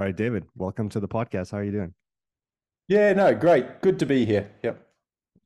All 0.00 0.06
right, 0.06 0.16
David, 0.16 0.46
welcome 0.56 0.88
to 0.88 0.98
the 0.98 1.06
podcast. 1.06 1.50
How 1.50 1.58
are 1.58 1.62
you 1.62 1.72
doing? 1.72 1.92
Yeah, 2.88 3.12
no, 3.12 3.34
great. 3.34 3.82
Good 3.82 3.98
to 3.98 4.06
be 4.06 4.24
here. 4.24 4.50
Yep. 4.62 4.80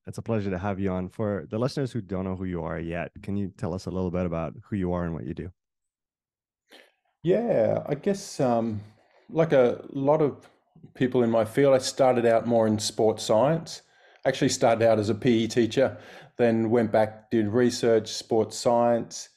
It's 0.07 0.19
a 0.19 0.23
pleasure 0.23 0.49
to 0.49 0.59
have 0.59 0.79
you 0.79 0.93
on. 0.93 1.09
For 1.09 1.45
the 1.51 1.59
listeners 1.59 1.91
who 1.91 2.01
don't 2.01 2.25
know 2.25 2.37
who 2.37 2.45
you 2.45 2.63
are 2.63 2.79
yet, 2.79 3.11
can 3.21 3.37
you 3.37 3.53
tell 3.59 3.75
us 3.75 3.87
a 3.87 3.91
little 3.91 4.13
bit 4.13 4.27
about 4.27 4.55
who 4.63 4.77
you 4.77 4.93
are 4.93 5.03
and 5.03 5.13
what 5.13 5.27
you 5.27 5.35
do? 5.35 5.51
Yeah, 7.25 7.83
I 7.89 7.97
guess 7.97 8.39
um, 8.39 8.81
like 9.29 9.53
a 9.53 9.85
lot 9.91 10.23
of 10.23 10.49
people 10.95 11.25
in 11.25 11.31
my 11.33 11.45
field, 11.45 11.75
I 11.75 11.79
started 11.79 12.25
out 12.25 12.47
more 12.47 12.69
in 12.69 12.79
sports 12.79 13.25
science. 13.25 13.83
Actually, 14.25 14.51
started 14.51 14.87
out 14.87 15.01
as 15.01 15.09
a 15.09 15.17
PE 15.17 15.49
teacher, 15.49 15.99
then 16.37 16.71
went 16.71 16.93
back, 16.93 17.29
did 17.33 17.49
research, 17.49 18.07
sports 18.07 18.57
science, 18.57 19.31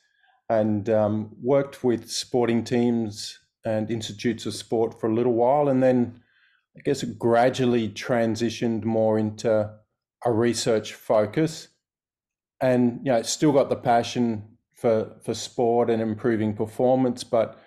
and 0.48 0.92
um, 0.92 1.36
worked 1.42 1.84
with 1.84 2.08
sporting 2.08 2.64
teams 2.64 3.40
and 3.66 3.92
institutes 3.92 4.46
of 4.46 4.54
sport 4.54 5.00
for 5.00 5.10
a 5.10 5.14
little 5.14 5.34
while, 5.34 5.68
and 5.70 5.82
then 5.82 6.22
I 6.78 6.82
guess 6.84 7.04
it 7.04 7.18
gradually 7.18 7.90
transitioned 7.90 8.84
more 8.84 9.18
into 9.18 9.70
a 10.26 10.32
research 10.32 10.94
focus, 10.94 11.70
and 12.62 13.00
you 13.04 13.12
know, 13.12 13.22
still 13.22 13.52
got 13.52 13.70
the 13.70 13.76
passion 13.76 14.58
for 14.74 15.16
for 15.24 15.34
sport 15.34 15.90
and 15.90 16.02
improving 16.02 16.54
performance, 16.54 17.24
but 17.24 17.60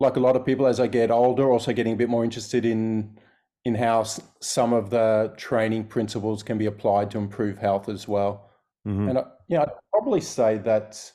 like 0.00 0.16
a 0.16 0.20
lot 0.20 0.36
of 0.36 0.44
people, 0.44 0.66
as 0.66 0.80
I 0.80 0.86
get 0.86 1.10
older, 1.10 1.50
also 1.50 1.72
getting 1.72 1.94
a 1.94 1.96
bit 1.96 2.08
more 2.08 2.24
interested 2.24 2.64
in 2.64 3.18
in 3.64 3.74
how 3.74 4.04
some 4.40 4.72
of 4.72 4.90
the 4.90 5.34
training 5.36 5.84
principles 5.84 6.42
can 6.42 6.58
be 6.58 6.66
applied 6.66 7.10
to 7.10 7.18
improve 7.18 7.58
health 7.58 7.88
as 7.88 8.06
well. 8.06 8.50
Mm-hmm. 8.86 9.08
And 9.08 9.18
yeah, 9.48 9.62
I'd 9.62 9.72
probably 9.92 10.20
say 10.20 10.58
that 10.58 11.12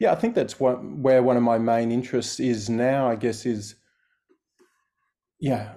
yeah, 0.00 0.12
I 0.12 0.14
think 0.14 0.34
that's 0.34 0.60
what, 0.60 0.82
where 0.84 1.22
one 1.22 1.36
of 1.36 1.42
my 1.42 1.58
main 1.58 1.90
interests 1.90 2.38
is 2.38 2.70
now. 2.70 3.08
I 3.10 3.16
guess 3.16 3.44
is 3.44 3.74
yeah, 5.40 5.74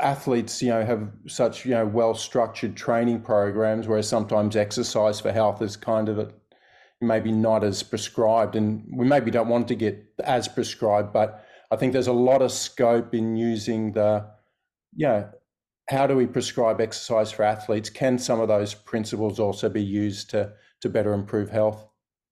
athletes 0.00 0.62
you 0.62 0.68
know 0.68 0.84
have 0.84 1.10
such 1.26 1.64
you 1.64 1.72
know 1.72 1.86
well 1.86 2.14
structured 2.14 2.76
training 2.76 3.20
programs, 3.20 3.86
whereas 3.86 4.08
sometimes 4.08 4.56
exercise 4.56 5.20
for 5.20 5.32
health 5.32 5.62
is 5.62 5.76
kind 5.76 6.08
of 6.08 6.18
a, 6.18 6.32
maybe 7.00 7.32
not 7.32 7.64
as 7.64 7.82
prescribed, 7.82 8.56
and 8.56 8.84
we 8.96 9.06
maybe 9.06 9.30
don't 9.30 9.48
want 9.48 9.68
to 9.68 9.74
get 9.74 10.02
as 10.24 10.48
prescribed, 10.48 11.12
but 11.12 11.44
I 11.70 11.76
think 11.76 11.92
there's 11.92 12.06
a 12.06 12.12
lot 12.12 12.42
of 12.42 12.52
scope 12.52 13.14
in 13.14 13.36
using 13.36 13.92
the 13.92 14.26
yeah. 14.96 15.28
How 15.90 16.06
do 16.06 16.16
we 16.16 16.26
prescribe 16.26 16.80
exercise 16.80 17.30
for 17.30 17.42
athletes? 17.42 17.90
Can 17.90 18.18
some 18.18 18.40
of 18.40 18.48
those 18.48 18.72
principles 18.72 19.38
also 19.38 19.68
be 19.68 19.82
used 19.82 20.30
to 20.30 20.52
to 20.80 20.88
better 20.88 21.12
improve 21.12 21.50
health? 21.50 21.86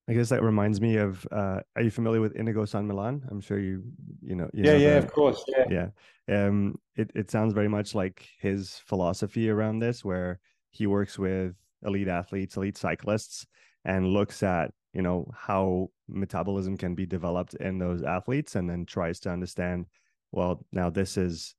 I 0.09 0.15
guess 0.15 0.29
that 0.31 0.43
reminds 0.43 0.81
me 0.81 0.97
of. 0.97 1.27
Uh, 1.31 1.61
are 1.77 1.83
you 1.83 1.91
familiar 1.91 2.21
with 2.21 2.35
Inigo 2.35 2.65
San 2.65 2.87
Milan? 2.87 3.23
I'm 3.31 3.41
sure 3.41 3.59
you, 3.59 3.85
you 4.21 4.35
know. 4.35 4.51
You 4.53 4.65
yeah, 4.65 4.73
know 4.73 4.79
yeah, 4.79 4.91
the, 5.01 5.07
of 5.07 5.13
course, 5.13 5.45
yeah, 5.47 5.89
yeah. 6.29 6.47
Um, 6.47 6.77
it 6.97 7.11
it 7.15 7.31
sounds 7.31 7.53
very 7.53 7.69
much 7.69 7.95
like 7.95 8.29
his 8.41 8.81
philosophy 8.85 9.49
around 9.49 9.79
this, 9.79 10.05
where 10.05 10.41
he 10.71 10.87
works 10.87 11.19
with 11.19 11.55
elite 11.85 12.09
athletes, 12.09 12.57
elite 12.57 12.77
cyclists, 12.77 13.47
and 13.85 14.09
looks 14.09 14.43
at 14.43 14.73
you 14.93 15.03
know 15.03 15.31
how 15.37 15.91
metabolism 16.09 16.77
can 16.77 16.97
be 16.97 17.07
developed 17.07 17.55
in 17.55 17.79
those 17.79 18.03
athletes, 18.03 18.57
and 18.57 18.69
then 18.69 18.85
tries 18.85 19.21
to 19.21 19.31
understand. 19.31 19.87
Well, 20.33 20.65
now 20.73 20.91
this 20.91 21.17
is 21.17 21.55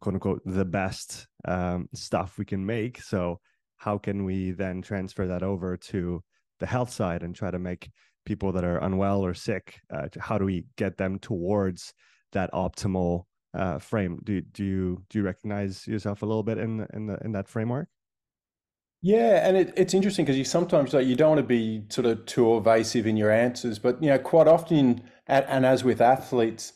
quote 0.00 0.14
unquote 0.14 0.42
the 0.44 0.64
best 0.64 1.28
um, 1.46 1.88
stuff 1.94 2.36
we 2.36 2.44
can 2.44 2.66
make. 2.66 3.00
So 3.00 3.40
how 3.76 3.98
can 3.98 4.24
we 4.24 4.50
then 4.50 4.82
transfer 4.82 5.26
that 5.28 5.42
over 5.42 5.76
to 5.76 6.22
the 6.60 6.66
health 6.66 6.90
side 6.90 7.22
and 7.22 7.34
try 7.34 7.50
to 7.50 7.58
make 7.58 7.90
people 8.24 8.52
that 8.52 8.64
are 8.64 8.78
unwell 8.78 9.24
or 9.24 9.34
sick 9.34 9.80
uh, 9.94 10.08
how 10.18 10.36
do 10.36 10.44
we 10.44 10.64
get 10.76 10.96
them 10.96 11.18
towards 11.18 11.94
that 12.32 12.52
optimal 12.52 13.24
uh, 13.54 13.78
frame? 13.78 14.20
Do, 14.22 14.40
do 14.40 14.64
you 14.64 15.02
do 15.08 15.18
you 15.18 15.24
recognize 15.24 15.86
yourself 15.86 16.22
a 16.22 16.26
little 16.26 16.42
bit 16.42 16.58
in 16.58 16.86
in 16.92 17.06
the 17.06 17.18
in 17.24 17.32
that 17.32 17.48
framework? 17.48 17.88
Yeah 19.02 19.46
and 19.46 19.56
it, 19.56 19.72
it's 19.76 19.94
interesting 19.94 20.24
because 20.24 20.38
you 20.38 20.44
sometimes 20.44 20.92
like 20.92 21.06
you 21.06 21.16
don't 21.16 21.30
want 21.30 21.38
to 21.38 21.46
be 21.46 21.84
sort 21.88 22.06
of 22.06 22.24
too 22.26 22.56
evasive 22.56 23.06
in 23.06 23.16
your 23.16 23.30
answers 23.30 23.78
but 23.78 24.02
you 24.02 24.08
know 24.08 24.18
quite 24.18 24.48
often 24.48 25.02
and 25.26 25.66
as 25.66 25.84
with 25.84 26.00
athletes 26.00 26.72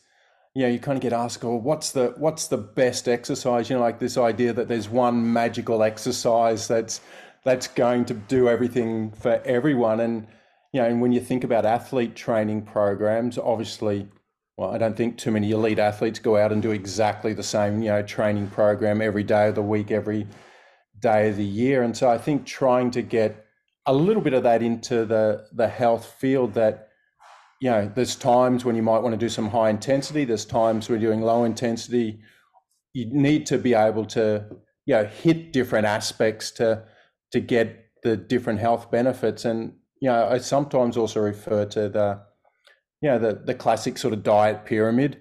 you 0.53 0.61
know 0.61 0.69
you 0.69 0.79
kind 0.79 0.97
of 0.97 1.01
get 1.01 1.13
asked 1.13 1.43
oh 1.43 1.55
what's 1.55 1.91
the 1.91 2.13
what's 2.17 2.47
the 2.47 2.57
best 2.57 3.07
exercise? 3.07 3.69
You 3.69 3.75
know 3.75 3.81
like 3.81 3.99
this 3.99 4.17
idea 4.17 4.53
that 4.53 4.67
there's 4.67 4.89
one 4.89 5.33
magical 5.33 5.83
exercise 5.83 6.67
that's 6.67 7.01
that's 7.43 7.67
going 7.67 8.05
to 8.05 8.13
do 8.13 8.47
everything 8.47 9.11
for 9.11 9.41
everyone. 9.45 9.99
And 9.99 10.27
you 10.73 10.81
know, 10.81 10.87
and 10.87 11.01
when 11.01 11.11
you 11.11 11.19
think 11.19 11.43
about 11.43 11.65
athlete 11.65 12.15
training 12.15 12.61
programs, 12.61 13.37
obviously, 13.37 14.07
well, 14.57 14.71
I 14.71 14.77
don't 14.77 14.95
think 14.95 15.17
too 15.17 15.31
many 15.31 15.51
elite 15.51 15.79
athletes 15.79 16.19
go 16.19 16.37
out 16.37 16.51
and 16.51 16.61
do 16.61 16.71
exactly 16.71 17.33
the 17.33 17.43
same, 17.43 17.81
you 17.81 17.89
know, 17.89 18.01
training 18.03 18.47
program 18.47 19.01
every 19.01 19.23
day 19.23 19.49
of 19.49 19.55
the 19.55 19.61
week, 19.61 19.91
every 19.91 20.27
day 20.99 21.29
of 21.29 21.35
the 21.35 21.43
year. 21.43 21.83
And 21.83 21.97
so 21.97 22.09
I 22.09 22.17
think 22.17 22.45
trying 22.45 22.91
to 22.91 23.01
get 23.01 23.45
a 23.85 23.93
little 23.93 24.21
bit 24.21 24.33
of 24.33 24.43
that 24.43 24.61
into 24.61 25.05
the 25.05 25.47
the 25.51 25.67
health 25.67 26.15
field 26.19 26.53
that 26.53 26.89
you 27.59 27.69
know 27.69 27.91
there's 27.93 28.15
times 28.15 28.63
when 28.63 28.75
you 28.75 28.83
might 28.83 28.99
want 28.99 29.13
to 29.13 29.17
do 29.17 29.29
some 29.29 29.49
high 29.49 29.69
intensity 29.69 30.23
there's 30.23 30.45
times 30.45 30.87
you're 30.87 30.99
doing 30.99 31.21
low 31.21 31.43
intensity 31.43 32.19
you 32.93 33.05
need 33.11 33.45
to 33.47 33.57
be 33.57 33.73
able 33.73 34.05
to 34.05 34.45
you 34.85 34.93
know 34.93 35.05
hit 35.05 35.51
different 35.51 35.85
aspects 35.85 36.51
to 36.51 36.83
to 37.31 37.39
get 37.39 37.89
the 38.03 38.17
different 38.17 38.59
health 38.59 38.91
benefits. 38.91 39.45
And 39.45 39.73
you 39.99 40.09
know, 40.09 40.27
I 40.27 40.37
sometimes 40.39 40.97
also 40.97 41.21
refer 41.21 41.65
to 41.65 41.89
the 41.89 42.21
you 43.01 43.09
know 43.09 43.19
the 43.19 43.33
the 43.33 43.55
classic 43.55 43.97
sort 43.97 44.13
of 44.13 44.23
diet 44.23 44.65
pyramid. 44.65 45.19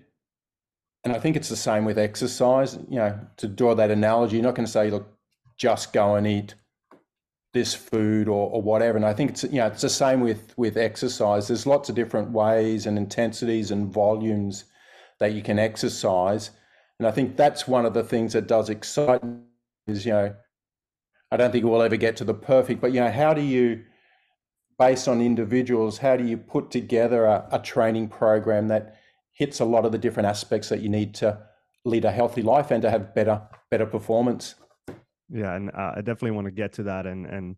And 1.04 1.14
I 1.14 1.18
think 1.18 1.36
it's 1.36 1.48
the 1.48 1.56
same 1.56 1.84
with 1.84 1.98
exercise. 1.98 2.78
You 2.88 2.98
know, 2.98 3.20
to 3.38 3.48
draw 3.48 3.74
that 3.74 3.90
analogy, 3.90 4.36
you're 4.36 4.44
not 4.44 4.54
going 4.54 4.66
to 4.66 4.72
say, 4.72 4.90
look, 4.90 5.08
just 5.56 5.92
go 5.92 6.14
and 6.14 6.26
eat 6.26 6.54
this 7.52 7.74
food 7.74 8.28
or, 8.28 8.50
or 8.50 8.62
whatever. 8.62 8.96
And 8.96 9.04
I 9.04 9.12
think 9.12 9.30
it's 9.30 9.44
you 9.44 9.58
know 9.58 9.66
it's 9.66 9.82
the 9.82 9.88
same 9.88 10.20
with 10.20 10.54
with 10.56 10.76
exercise. 10.76 11.48
There's 11.48 11.66
lots 11.66 11.88
of 11.88 11.94
different 11.94 12.30
ways 12.30 12.86
and 12.86 12.96
intensities 12.96 13.70
and 13.70 13.92
volumes 13.92 14.64
that 15.18 15.32
you 15.32 15.42
can 15.42 15.58
exercise. 15.58 16.50
And 16.98 17.06
I 17.06 17.10
think 17.10 17.36
that's 17.36 17.66
one 17.66 17.86
of 17.86 17.94
the 17.94 18.04
things 18.04 18.34
that 18.34 18.46
does 18.46 18.70
excite 18.70 19.24
me 19.24 19.38
is 19.86 20.04
you 20.06 20.12
know 20.12 20.34
I 21.30 21.36
don't 21.36 21.52
think 21.52 21.64
we'll 21.64 21.82
ever 21.82 21.96
get 21.96 22.16
to 22.16 22.24
the 22.24 22.34
perfect, 22.34 22.80
but 22.80 22.92
you 22.92 23.00
know, 23.00 23.10
how 23.10 23.34
do 23.34 23.40
you, 23.40 23.84
based 24.78 25.06
on 25.06 25.20
individuals, 25.20 25.98
how 25.98 26.16
do 26.16 26.24
you 26.24 26.36
put 26.36 26.70
together 26.70 27.24
a, 27.24 27.48
a 27.52 27.58
training 27.60 28.08
program 28.08 28.68
that 28.68 28.96
hits 29.32 29.60
a 29.60 29.64
lot 29.64 29.84
of 29.84 29.92
the 29.92 29.98
different 29.98 30.26
aspects 30.26 30.68
that 30.68 30.80
you 30.80 30.88
need 30.88 31.14
to 31.14 31.38
lead 31.84 32.04
a 32.04 32.10
healthy 32.10 32.42
life 32.42 32.70
and 32.70 32.82
to 32.82 32.90
have 32.90 33.14
better 33.14 33.42
better 33.70 33.86
performance? 33.86 34.56
Yeah, 35.28 35.54
and 35.54 35.70
uh, 35.70 35.92
I 35.96 36.00
definitely 36.00 36.32
want 36.32 36.46
to 36.46 36.50
get 36.52 36.72
to 36.74 36.82
that 36.84 37.06
and 37.06 37.26
and 37.26 37.56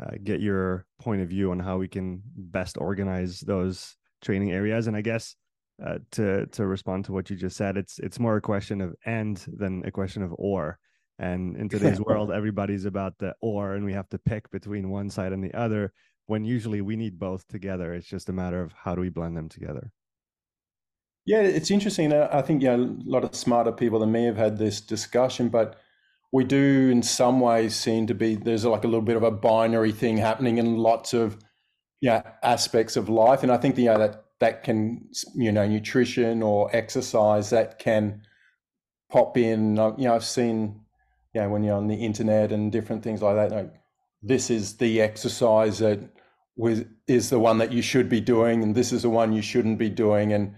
uh, 0.00 0.16
get 0.24 0.40
your 0.40 0.86
point 1.00 1.22
of 1.22 1.28
view 1.28 1.52
on 1.52 1.60
how 1.60 1.78
we 1.78 1.86
can 1.86 2.22
best 2.34 2.76
organize 2.78 3.40
those 3.40 3.96
training 4.20 4.50
areas. 4.50 4.86
And 4.86 4.96
I 4.96 5.02
guess 5.02 5.36
uh, 5.84 5.98
to 6.12 6.46
to 6.46 6.66
respond 6.66 7.04
to 7.04 7.12
what 7.12 7.30
you 7.30 7.36
just 7.36 7.56
said, 7.56 7.76
it's 7.76 8.00
it's 8.00 8.18
more 8.18 8.36
a 8.36 8.40
question 8.40 8.80
of 8.80 8.94
and 9.06 9.36
than 9.46 9.84
a 9.86 9.92
question 9.92 10.22
of 10.22 10.34
or. 10.36 10.78
And 11.22 11.56
in 11.56 11.68
today's 11.70 12.00
world, 12.00 12.32
everybody's 12.32 12.84
about 12.84 13.18
the 13.18 13.34
or, 13.40 13.74
and 13.74 13.84
we 13.84 13.92
have 13.92 14.08
to 14.10 14.18
pick 14.18 14.50
between 14.50 14.90
one 14.90 15.08
side 15.08 15.32
and 15.32 15.42
the 15.42 15.54
other. 15.54 15.92
When 16.26 16.44
usually 16.44 16.80
we 16.80 16.96
need 16.96 17.18
both 17.18 17.46
together. 17.48 17.94
It's 17.94 18.06
just 18.06 18.28
a 18.28 18.32
matter 18.32 18.62
of 18.62 18.72
how 18.72 18.94
do 18.94 19.00
we 19.00 19.08
blend 19.08 19.36
them 19.36 19.48
together. 19.48 19.90
Yeah, 21.24 21.40
it's 21.40 21.70
interesting. 21.70 22.12
I 22.12 22.42
think 22.42 22.62
yeah, 22.62 22.74
a 22.74 22.88
lot 23.04 23.24
of 23.24 23.34
smarter 23.34 23.72
people 23.72 24.00
than 24.00 24.10
me 24.10 24.24
have 24.24 24.36
had 24.36 24.58
this 24.58 24.80
discussion, 24.80 25.48
but 25.48 25.76
we 26.32 26.44
do 26.44 26.88
in 26.90 27.02
some 27.02 27.38
ways 27.40 27.76
seem 27.76 28.06
to 28.08 28.14
be 28.14 28.34
there's 28.34 28.64
like 28.64 28.84
a 28.84 28.88
little 28.88 29.02
bit 29.02 29.16
of 29.16 29.22
a 29.22 29.30
binary 29.30 29.92
thing 29.92 30.16
happening 30.16 30.58
in 30.58 30.76
lots 30.76 31.12
of 31.12 31.38
yeah 32.00 32.22
aspects 32.42 32.96
of 32.96 33.08
life, 33.08 33.42
and 33.44 33.52
I 33.52 33.56
think 33.56 33.78
you 33.78 33.86
know 33.86 33.98
that 33.98 34.24
that 34.40 34.64
can 34.64 35.08
you 35.34 35.52
know 35.52 35.66
nutrition 35.66 36.42
or 36.42 36.74
exercise 36.74 37.50
that 37.50 37.78
can 37.78 38.22
pop 39.10 39.36
in. 39.36 39.76
You 39.76 39.94
know, 39.98 40.14
I've 40.14 40.24
seen 40.24 40.81
you 41.34 41.40
know, 41.40 41.48
when 41.48 41.62
you're 41.64 41.76
on 41.76 41.88
the 41.88 41.94
internet 41.94 42.52
and 42.52 42.70
different 42.70 43.02
things 43.02 43.22
like 43.22 43.36
that, 43.36 43.50
like 43.50 43.74
this 44.22 44.50
is 44.50 44.76
the 44.76 45.00
exercise 45.00 45.78
that 45.78 46.00
was, 46.56 46.84
is 47.06 47.30
the 47.30 47.38
one 47.38 47.58
that 47.58 47.72
you 47.72 47.82
should 47.82 48.08
be 48.08 48.20
doing, 48.20 48.62
and 48.62 48.74
this 48.74 48.92
is 48.92 49.02
the 49.02 49.10
one 49.10 49.32
you 49.32 49.42
shouldn't 49.42 49.78
be 49.78 49.88
doing. 49.88 50.32
And 50.32 50.54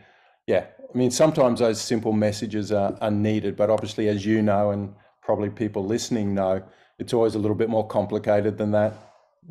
yeah, 0.47 0.67
I 0.93 0.99
mean, 0.99 1.11
sometimes 1.11 1.61
those 1.61 1.81
simple 1.81 2.13
messages 2.13 2.73
are, 2.73 2.97
are 3.01 3.11
needed, 3.11 3.57
but 3.57 3.71
obviously, 3.71 4.09
as 4.09 4.27
you 4.27 4.43
know, 4.43 4.71
and 4.71 4.95
probably 5.23 5.51
people 5.51 5.85
listening 5.85 6.35
know, 6.35 6.63
it's 6.99 7.13
always 7.13 7.35
a 7.35 7.39
little 7.39 7.57
bit 7.57 7.69
more 7.69 7.87
complicated 7.87 8.59
than 8.59 8.71
that. 8.73 8.95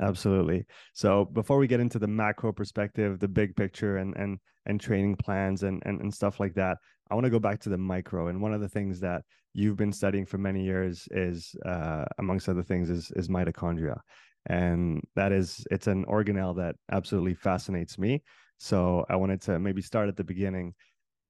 Absolutely. 0.02 0.66
So 0.94 1.26
before 1.26 1.58
we 1.58 1.68
get 1.68 1.80
into 1.80 2.00
the 2.00 2.08
macro 2.08 2.52
perspective, 2.52 3.20
the 3.20 3.28
big 3.28 3.56
picture 3.56 3.98
and 3.98 4.16
and 4.18 4.40
and 4.66 4.80
training 4.80 5.16
plans 5.18 5.64
and 5.64 5.84
and, 5.86 6.02
and 6.02 6.14
stuff 6.14 6.40
like 6.40 6.56
that, 6.56 6.78
I 7.12 7.16
want 7.16 7.26
to 7.26 7.30
go 7.30 7.40
back 7.40 7.60
to 7.62 7.70
the 7.70 7.78
micro. 7.78 8.28
And 8.28 8.42
one 8.42 8.54
of 8.54 8.62
the 8.62 8.70
things 8.70 9.00
that 9.02 9.22
you've 9.54 9.78
been 9.78 9.94
studying 9.94 10.26
for 10.26 10.38
many 10.38 10.64
years 10.64 11.08
is, 11.12 11.56
uh, 11.66 12.06
amongst 12.18 12.50
other 12.50 12.64
things, 12.64 12.90
is 12.90 13.12
is 13.16 13.28
mitochondria, 13.28 14.00
and 14.48 15.02
that 15.16 15.32
is 15.32 15.66
it's 15.72 15.88
an 15.88 16.06
organelle 16.06 16.56
that 16.58 16.76
absolutely 16.92 17.34
fascinates 17.34 17.98
me. 17.98 18.24
So 18.58 19.06
I 19.10 19.16
wanted 19.16 19.42
to 19.44 19.60
maybe 19.60 19.82
start 19.82 20.10
at 20.10 20.18
the 20.18 20.24
beginning. 20.24 20.74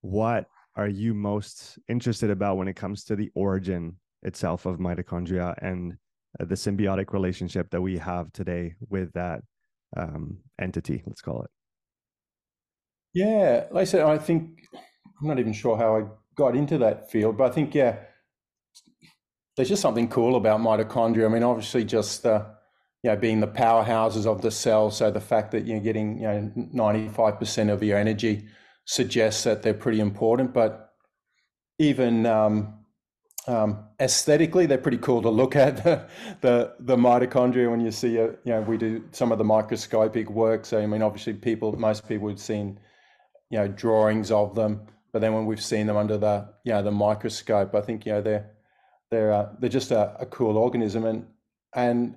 What 0.02 0.46
are 0.76 0.88
you 0.88 1.14
most 1.14 1.80
interested 1.88 2.30
about 2.30 2.58
when 2.58 2.68
it 2.68 2.76
comes 2.76 3.04
to 3.06 3.16
the 3.16 3.30
origin 3.36 3.98
itself 4.24 4.66
of 4.66 4.78
mitochondria 4.78 5.56
and 5.62 5.94
uh, 6.40 6.46
the 6.46 6.56
symbiotic 6.56 7.14
relationship 7.14 7.70
that 7.72 7.82
we 7.82 7.98
have 7.98 8.32
today 8.34 8.74
with 8.90 9.12
that 9.14 9.42
um, 9.96 10.40
entity? 10.60 11.04
Let's 11.06 11.22
call 11.22 11.44
it. 11.44 11.50
Yeah, 13.14 13.66
like 13.72 13.82
I 13.82 13.86
said, 13.86 14.02
I 14.02 14.18
think 14.18 14.68
I'm 14.74 15.28
not 15.28 15.40
even 15.40 15.54
sure 15.54 15.78
how 15.78 15.98
I 15.98 16.04
got 16.36 16.56
into 16.56 16.80
that 16.80 17.12
field, 17.12 17.38
but 17.38 17.52
I 17.52 17.54
think 17.54 17.76
yeah, 17.76 17.98
there's 19.56 19.70
just 19.70 19.82
something 19.82 20.08
cool 20.08 20.36
about 20.36 20.60
mitochondria. 20.60 21.26
I 21.26 21.30
mean, 21.30 21.44
obviously, 21.44 21.84
just 21.84 22.26
uh, 22.26 22.46
you 23.04 23.12
know, 23.12 23.18
being 23.18 23.40
the 23.40 23.48
powerhouses 23.48 24.26
of 24.26 24.42
the 24.42 24.52
cell. 24.52 24.90
So 24.90 25.12
the 25.12 25.22
fact 25.22 25.52
that 25.52 25.66
you're 25.66 25.80
getting 25.80 26.18
you 26.18 26.28
know 26.28 26.52
95% 26.74 27.72
of 27.72 27.84
your 27.84 27.98
energy 27.98 28.46
suggests 28.86 29.44
that 29.44 29.62
they're 29.62 29.74
pretty 29.74 30.00
important. 30.00 30.54
But 30.54 30.94
even 31.80 32.26
um, 32.26 32.74
um, 33.48 33.86
aesthetically, 34.00 34.66
they're 34.66 34.78
pretty 34.78 34.98
cool 34.98 35.22
to 35.22 35.30
look 35.30 35.56
at. 35.56 35.78
the, 35.84 36.08
the 36.42 36.74
the 36.80 36.96
mitochondria 36.96 37.70
when 37.70 37.82
you 37.82 37.92
see 37.92 38.18
it, 38.18 38.40
you 38.46 38.54
know, 38.54 38.62
we 38.62 38.78
do 38.78 39.04
some 39.12 39.32
of 39.32 39.38
the 39.38 39.44
microscopic 39.44 40.30
work. 40.30 40.66
So 40.66 40.80
I 40.80 40.88
mean, 40.88 41.02
obviously, 41.04 41.34
people, 41.34 41.74
most 41.74 42.08
people 42.08 42.30
have 42.30 42.40
seen, 42.40 42.80
you 43.50 43.60
know, 43.60 43.68
drawings 43.68 44.32
of 44.32 44.56
them. 44.56 44.88
But 45.12 45.22
then 45.22 45.34
when 45.36 45.46
we've 45.46 45.64
seen 45.64 45.86
them 45.86 45.98
under 45.98 46.18
the 46.18 46.50
you 46.64 46.72
know 46.72 46.82
the 46.82 46.92
microscope, 46.92 47.76
I 47.76 47.82
think 47.82 48.06
you 48.06 48.14
know 48.14 48.22
they're 48.22 48.53
they're 49.14 49.32
uh, 49.32 49.50
they're 49.60 49.70
just 49.70 49.92
a, 49.92 50.16
a 50.20 50.26
cool 50.26 50.58
organism 50.58 51.06
and 51.06 51.26
and 51.76 52.16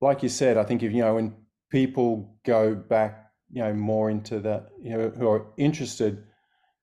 like 0.00 0.22
you 0.22 0.28
said, 0.28 0.56
I 0.56 0.64
think 0.64 0.82
if 0.82 0.92
you 0.92 1.02
know 1.02 1.14
when 1.14 1.34
people 1.70 2.36
go 2.44 2.74
back, 2.74 3.30
you 3.50 3.62
know, 3.62 3.72
more 3.72 4.10
into 4.10 4.40
the 4.40 4.66
you 4.82 4.90
know 4.90 5.10
who 5.10 5.28
are 5.28 5.46
interested, 5.56 6.24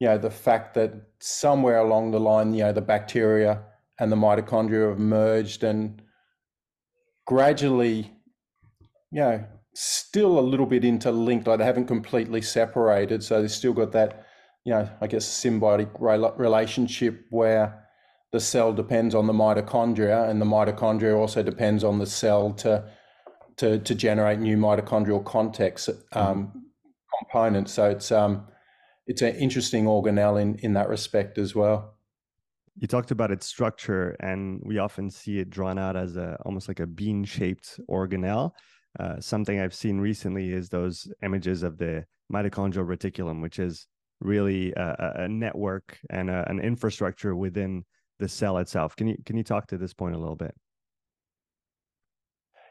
you 0.00 0.08
know, 0.08 0.18
the 0.18 0.30
fact 0.30 0.74
that 0.74 0.92
somewhere 1.20 1.78
along 1.78 2.10
the 2.10 2.20
line, 2.20 2.54
you 2.54 2.64
know, 2.64 2.72
the 2.72 2.80
bacteria 2.80 3.62
and 3.98 4.10
the 4.10 4.16
mitochondria 4.16 4.90
have 4.90 4.98
merged 4.98 5.62
and 5.62 6.02
gradually, 7.26 8.12
you 9.10 9.20
know, 9.20 9.44
still 9.74 10.38
a 10.38 10.40
little 10.40 10.66
bit 10.66 10.84
interlinked, 10.84 11.46
like 11.46 11.58
they 11.58 11.64
haven't 11.64 11.86
completely 11.86 12.42
separated. 12.42 13.22
So 13.22 13.40
they've 13.40 13.50
still 13.50 13.72
got 13.72 13.92
that, 13.92 14.26
you 14.64 14.72
know, 14.72 14.88
I 15.00 15.06
guess 15.06 15.26
symbiotic 15.26 15.90
relationship 16.38 17.24
where 17.30 17.83
the 18.34 18.40
cell 18.40 18.72
depends 18.72 19.14
on 19.14 19.28
the 19.28 19.32
mitochondria 19.32 20.28
and 20.28 20.40
the 20.40 20.44
mitochondria 20.44 21.16
also 21.16 21.40
depends 21.40 21.84
on 21.84 22.00
the 22.00 22.06
cell 22.06 22.52
to 22.52 22.84
to, 23.56 23.78
to 23.78 23.94
generate 23.94 24.40
new 24.40 24.56
mitochondrial 24.56 25.24
context 25.24 25.88
um, 26.14 26.64
components. 27.16 27.72
So 27.72 27.88
it's 27.90 28.10
um, 28.10 28.48
it's 29.06 29.22
an 29.22 29.36
interesting 29.36 29.84
organelle 29.84 30.42
in, 30.42 30.56
in 30.56 30.72
that 30.72 30.88
respect 30.88 31.38
as 31.38 31.54
well. 31.54 31.96
You 32.76 32.88
talked 32.88 33.12
about 33.12 33.30
its 33.30 33.46
structure, 33.46 34.16
and 34.18 34.60
we 34.64 34.78
often 34.78 35.10
see 35.10 35.38
it 35.38 35.48
drawn 35.48 35.78
out 35.78 35.96
as 35.96 36.16
a 36.16 36.36
almost 36.44 36.66
like 36.66 36.80
a 36.80 36.88
bean-shaped 36.88 37.78
organelle. 37.88 38.50
Uh, 38.98 39.20
something 39.20 39.60
I've 39.60 39.74
seen 39.74 40.00
recently 40.00 40.52
is 40.52 40.68
those 40.68 41.06
images 41.22 41.62
of 41.62 41.78
the 41.78 42.04
mitochondrial 42.32 42.84
reticulum, 42.84 43.40
which 43.40 43.60
is 43.60 43.86
really 44.20 44.72
a, 44.72 45.12
a 45.18 45.28
network 45.28 45.98
and 46.10 46.28
a, 46.28 46.44
an 46.50 46.58
infrastructure 46.58 47.36
within 47.36 47.84
the 48.18 48.28
cell 48.28 48.58
itself. 48.58 48.96
Can 48.96 49.08
you 49.08 49.16
can 49.24 49.36
you 49.36 49.44
talk 49.44 49.66
to 49.68 49.78
this 49.78 49.94
point 49.94 50.14
a 50.14 50.18
little 50.18 50.36
bit? 50.36 50.54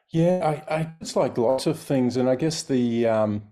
Yeah, 0.09 0.61
I, 0.69 0.75
I 0.75 0.93
it's 1.01 1.15
like 1.15 1.37
lots 1.37 1.65
of 1.65 1.79
things, 1.79 2.17
and 2.17 2.29
I 2.29 2.35
guess 2.35 2.63
the 2.63 3.07
um, 3.07 3.43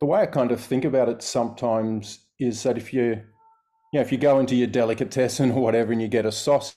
the 0.00 0.06
way 0.06 0.20
I 0.20 0.26
kind 0.26 0.52
of 0.52 0.60
think 0.60 0.84
about 0.84 1.08
it 1.08 1.22
sometimes 1.22 2.26
is 2.38 2.62
that 2.62 2.76
if 2.76 2.92
you, 2.92 3.04
you 3.04 3.94
know, 3.94 4.00
if 4.00 4.12
you 4.12 4.18
go 4.18 4.38
into 4.38 4.54
your 4.54 4.68
delicatessen 4.68 5.50
or 5.52 5.62
whatever 5.62 5.92
and 5.92 6.00
you 6.00 6.08
get 6.08 6.26
a 6.26 6.32
sauce, 6.32 6.76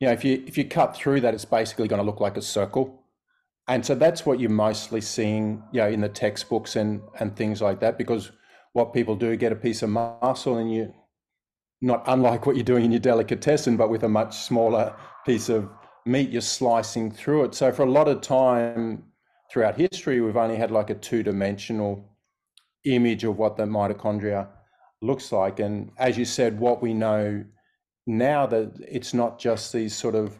you 0.00 0.06
know, 0.08 0.12
if 0.12 0.24
you 0.24 0.42
if 0.46 0.58
you 0.58 0.64
cut 0.64 0.96
through 0.96 1.20
that, 1.20 1.34
it's 1.34 1.44
basically 1.44 1.88
going 1.88 2.00
to 2.00 2.06
look 2.06 2.20
like 2.20 2.36
a 2.36 2.42
circle, 2.42 3.04
and 3.68 3.86
so 3.86 3.94
that's 3.94 4.26
what 4.26 4.40
you're 4.40 4.50
mostly 4.50 5.00
seeing, 5.00 5.62
you 5.72 5.80
know, 5.80 5.88
in 5.88 6.00
the 6.00 6.08
textbooks 6.08 6.76
and 6.76 7.00
and 7.20 7.36
things 7.36 7.62
like 7.62 7.80
that. 7.80 7.96
Because 7.96 8.32
what 8.72 8.92
people 8.92 9.16
do 9.16 9.36
get 9.36 9.52
a 9.52 9.56
piece 9.56 9.82
of 9.82 9.90
muscle, 9.90 10.58
and 10.58 10.72
you, 10.72 10.92
not 11.82 12.02
unlike 12.06 12.46
what 12.46 12.56
you're 12.56 12.64
doing 12.64 12.84
in 12.84 12.92
your 12.92 13.00
delicatessen, 13.00 13.76
but 13.76 13.90
with 13.90 14.02
a 14.02 14.08
much 14.08 14.36
smaller 14.36 14.94
piece 15.24 15.48
of 15.48 15.68
meat, 16.06 16.30
you're 16.30 16.40
slicing 16.40 17.10
through 17.10 17.44
it. 17.44 17.54
So 17.54 17.72
for 17.72 17.82
a 17.82 17.90
lot 17.90 18.08
of 18.08 18.20
time 18.20 19.04
throughout 19.50 19.76
history, 19.76 20.20
we've 20.20 20.36
only 20.36 20.56
had 20.56 20.70
like 20.70 20.90
a 20.90 20.94
two 20.94 21.22
dimensional 21.22 22.08
image 22.84 23.24
of 23.24 23.36
what 23.36 23.56
the 23.56 23.64
mitochondria 23.64 24.48
looks 25.02 25.32
like. 25.32 25.60
And 25.60 25.90
as 25.98 26.16
you 26.16 26.24
said, 26.24 26.58
what 26.58 26.82
we 26.82 26.94
know 26.94 27.44
now 28.06 28.46
that 28.46 28.72
it's 28.88 29.12
not 29.12 29.38
just 29.38 29.72
these 29.72 29.94
sort 29.94 30.14
of 30.14 30.38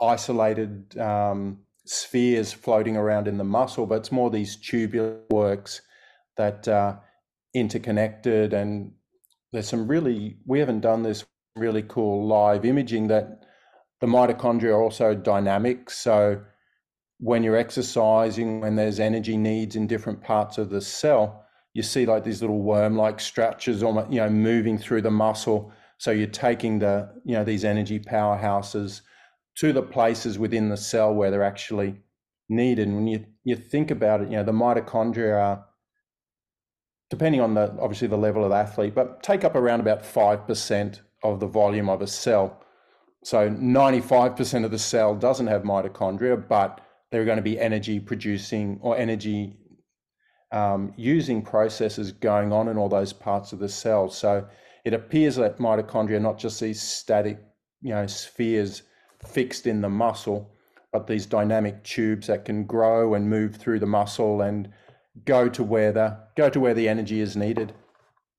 isolated 0.00 0.96
um, 0.98 1.58
spheres 1.86 2.52
floating 2.52 2.96
around 2.96 3.28
in 3.28 3.38
the 3.38 3.44
muscle, 3.44 3.86
but 3.86 3.96
it's 3.96 4.12
more 4.12 4.30
these 4.30 4.56
tubular 4.56 5.20
works 5.30 5.80
that 6.36 6.68
uh, 6.68 6.96
interconnected. 7.54 8.52
And 8.52 8.92
there's 9.56 9.68
some 9.68 9.88
really, 9.88 10.36
we 10.46 10.58
haven't 10.58 10.80
done 10.80 11.02
this 11.02 11.24
really 11.56 11.82
cool 11.82 12.26
live 12.26 12.64
imaging 12.64 13.08
that 13.08 13.44
the 14.00 14.06
mitochondria 14.06 14.70
are 14.70 14.82
also 14.82 15.14
dynamic. 15.14 15.88
So 15.88 16.42
when 17.18 17.42
you're 17.42 17.56
exercising, 17.56 18.60
when 18.60 18.76
there's 18.76 19.00
energy 19.00 19.36
needs 19.36 19.74
in 19.74 19.86
different 19.86 20.22
parts 20.22 20.58
of 20.58 20.68
the 20.68 20.82
cell, 20.82 21.44
you 21.72 21.82
see 21.82 22.04
like 22.04 22.24
these 22.24 22.42
little 22.42 22.60
worm-like 22.60 23.20
structures, 23.20 23.82
almost 23.82 24.10
you 24.10 24.20
know, 24.20 24.28
moving 24.28 24.76
through 24.76 25.02
the 25.02 25.10
muscle. 25.10 25.72
So 25.98 26.10
you're 26.10 26.26
taking 26.26 26.78
the 26.78 27.10
you 27.24 27.34
know 27.34 27.44
these 27.44 27.64
energy 27.64 27.98
powerhouses 27.98 29.00
to 29.56 29.72
the 29.72 29.82
places 29.82 30.38
within 30.38 30.68
the 30.68 30.76
cell 30.76 31.14
where 31.14 31.30
they're 31.30 31.42
actually 31.42 31.96
needed. 32.50 32.88
And 32.88 32.96
when 32.96 33.06
you 33.06 33.24
you 33.44 33.56
think 33.56 33.90
about 33.90 34.20
it, 34.20 34.30
you 34.30 34.36
know 34.36 34.44
the 34.44 34.52
mitochondria 34.52 35.40
are 35.40 35.64
depending 37.10 37.40
on 37.40 37.54
the 37.54 37.76
obviously 37.80 38.08
the 38.08 38.16
level 38.16 38.44
of 38.44 38.50
the 38.50 38.56
athlete, 38.56 38.94
but 38.94 39.22
take 39.22 39.44
up 39.44 39.54
around 39.54 39.80
about 39.80 40.04
five 40.04 40.46
percent 40.46 41.02
of 41.22 41.40
the 41.40 41.46
volume 41.46 41.88
of 41.88 42.02
a 42.02 42.06
cell. 42.06 42.62
So 43.24 43.50
95% 43.50 44.64
of 44.64 44.70
the 44.70 44.78
cell 44.78 45.16
doesn't 45.16 45.48
have 45.48 45.62
mitochondria, 45.62 46.46
but 46.46 46.80
there 47.10 47.20
are 47.20 47.24
going 47.24 47.38
to 47.38 47.42
be 47.42 47.58
energy 47.58 47.98
producing 47.98 48.78
or 48.82 48.96
energy 48.96 49.56
um, 50.52 50.92
using 50.96 51.42
processes 51.42 52.12
going 52.12 52.52
on 52.52 52.68
in 52.68 52.76
all 52.76 52.88
those 52.88 53.12
parts 53.12 53.52
of 53.52 53.58
the 53.58 53.68
cell. 53.68 54.08
So 54.08 54.46
it 54.84 54.94
appears 54.94 55.36
that 55.36 55.58
mitochondria 55.58 56.16
are 56.16 56.20
not 56.20 56.38
just 56.38 56.60
these 56.60 56.80
static, 56.80 57.40
you 57.82 57.90
know, 57.90 58.06
spheres 58.06 58.82
fixed 59.26 59.66
in 59.66 59.80
the 59.80 59.88
muscle, 59.88 60.52
but 60.92 61.06
these 61.06 61.26
dynamic 61.26 61.82
tubes 61.82 62.28
that 62.28 62.44
can 62.44 62.64
grow 62.64 63.14
and 63.14 63.28
move 63.28 63.56
through 63.56 63.80
the 63.80 63.86
muscle 63.86 64.42
and 64.42 64.68
go 65.24 65.48
to 65.48 65.62
where 65.62 65.92
the 65.92 66.18
go 66.36 66.50
to 66.50 66.60
where 66.60 66.74
the 66.74 66.88
energy 66.88 67.20
is 67.20 67.36
needed. 67.36 67.74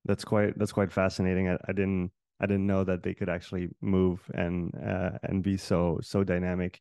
That's 0.05 0.23
quite 0.23 0.57
that's 0.57 0.71
quite 0.71 0.91
fascinating. 0.91 1.49
I, 1.49 1.57
I 1.67 1.73
didn't 1.73 2.11
I 2.39 2.45
didn't 2.45 2.67
know 2.67 2.83
that 2.83 3.03
they 3.03 3.13
could 3.13 3.29
actually 3.29 3.69
move 3.81 4.21
and 4.33 4.73
uh, 4.75 5.11
and 5.23 5.43
be 5.43 5.57
so 5.57 5.99
so 6.01 6.23
dynamic. 6.23 6.79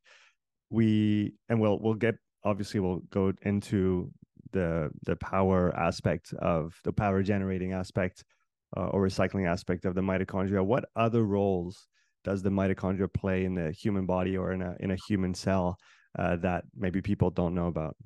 We 0.71 1.35
and 1.49 1.61
we'll 1.61 1.79
we'll 1.79 1.95
get 1.95 2.17
obviously 2.45 2.81
we'll 2.81 3.03
go 3.11 3.33
into 3.43 4.11
the 4.53 4.91
the 5.05 5.17
power 5.17 5.75
aspect 5.77 6.33
of 6.35 6.79
the 6.85 6.93
power 6.93 7.23
generating 7.23 7.73
aspect 7.73 8.25
uh, 8.77 8.89
or 8.89 9.03
recycling 9.03 9.49
aspect 9.49 9.85
of 9.85 9.95
the 9.95 10.01
mitochondria. 10.01 10.65
What 10.65 10.85
other 10.95 11.25
roles 11.25 11.87
does 12.25 12.43
the 12.43 12.51
mitochondria 12.51 13.13
play 13.13 13.45
in 13.45 13.55
the 13.55 13.71
human 13.73 14.07
body 14.07 14.37
or 14.37 14.53
in 14.53 14.63
a 14.63 14.77
in 14.81 14.91
a 14.91 14.97
human 15.09 15.35
cell 15.35 15.79
uh, 16.19 16.37
that 16.37 16.65
maybe 16.77 17.01
people 17.01 17.31
don't 17.31 17.55
know 17.55 17.67
about? 17.67 17.97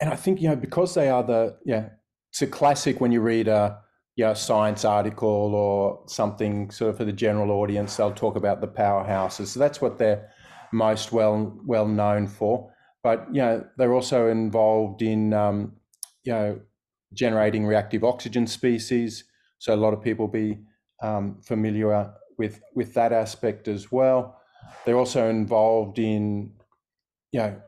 And 0.00 0.10
I 0.10 0.16
think 0.16 0.40
you 0.40 0.48
know 0.48 0.56
because 0.56 0.94
they 0.94 1.08
are 1.08 1.22
the 1.22 1.58
yeah, 1.64 1.90
it's 2.30 2.42
a 2.42 2.46
classic 2.46 3.00
when 3.00 3.12
you 3.12 3.20
read 3.20 3.48
a 3.48 3.80
you 4.18 4.24
know, 4.24 4.34
science 4.34 4.84
article 4.84 5.54
or 5.54 6.02
something 6.08 6.72
sort 6.72 6.90
of 6.90 6.96
for 6.96 7.04
the 7.04 7.12
general 7.12 7.52
audience, 7.52 7.96
they'll 7.96 8.12
talk 8.12 8.34
about 8.34 8.60
the 8.60 8.66
powerhouses. 8.66 9.46
So 9.46 9.60
that's 9.60 9.80
what 9.80 9.96
they're 9.96 10.28
most 10.72 11.12
well 11.12 11.56
well 11.64 11.86
known 11.86 12.26
for. 12.26 12.68
But 13.04 13.28
you 13.32 13.40
know, 13.40 13.64
they're 13.76 13.94
also 13.94 14.26
involved 14.26 15.02
in 15.02 15.32
um, 15.32 15.76
you 16.24 16.32
know 16.32 16.60
generating 17.14 17.64
reactive 17.64 18.02
oxygen 18.02 18.48
species. 18.48 19.22
So 19.58 19.72
a 19.72 19.76
lot 19.76 19.94
of 19.94 20.02
people 20.02 20.26
be 20.26 20.58
um, 21.00 21.40
familiar 21.44 22.12
with 22.38 22.60
with 22.74 22.94
that 22.94 23.12
aspect 23.12 23.68
as 23.68 23.92
well. 23.92 24.40
They're 24.84 24.98
also 24.98 25.30
involved 25.30 26.00
in 26.00 26.54
you 27.30 27.38
know 27.38 27.62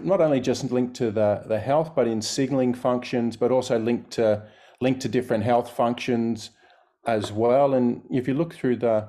not 0.00 0.20
only 0.20 0.40
just 0.40 0.70
linked 0.70 0.94
to 0.96 1.10
the 1.10 1.42
the 1.46 1.58
health, 1.58 1.94
but 1.94 2.06
in 2.06 2.22
signaling 2.22 2.74
functions, 2.74 3.36
but 3.36 3.50
also 3.50 3.78
linked 3.78 4.10
to 4.12 4.46
linked 4.80 5.00
to 5.02 5.08
different 5.08 5.44
health 5.44 5.70
functions 5.70 6.50
as 7.06 7.32
well. 7.32 7.74
And 7.74 8.02
if 8.10 8.28
you 8.28 8.34
look 8.34 8.54
through 8.54 8.76
the 8.76 9.08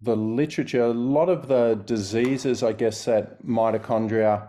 the 0.00 0.16
literature, 0.16 0.84
a 0.84 0.88
lot 0.88 1.28
of 1.28 1.48
the 1.48 1.74
diseases, 1.84 2.62
I 2.62 2.72
guess, 2.72 3.04
that 3.04 3.44
mitochondria 3.44 4.48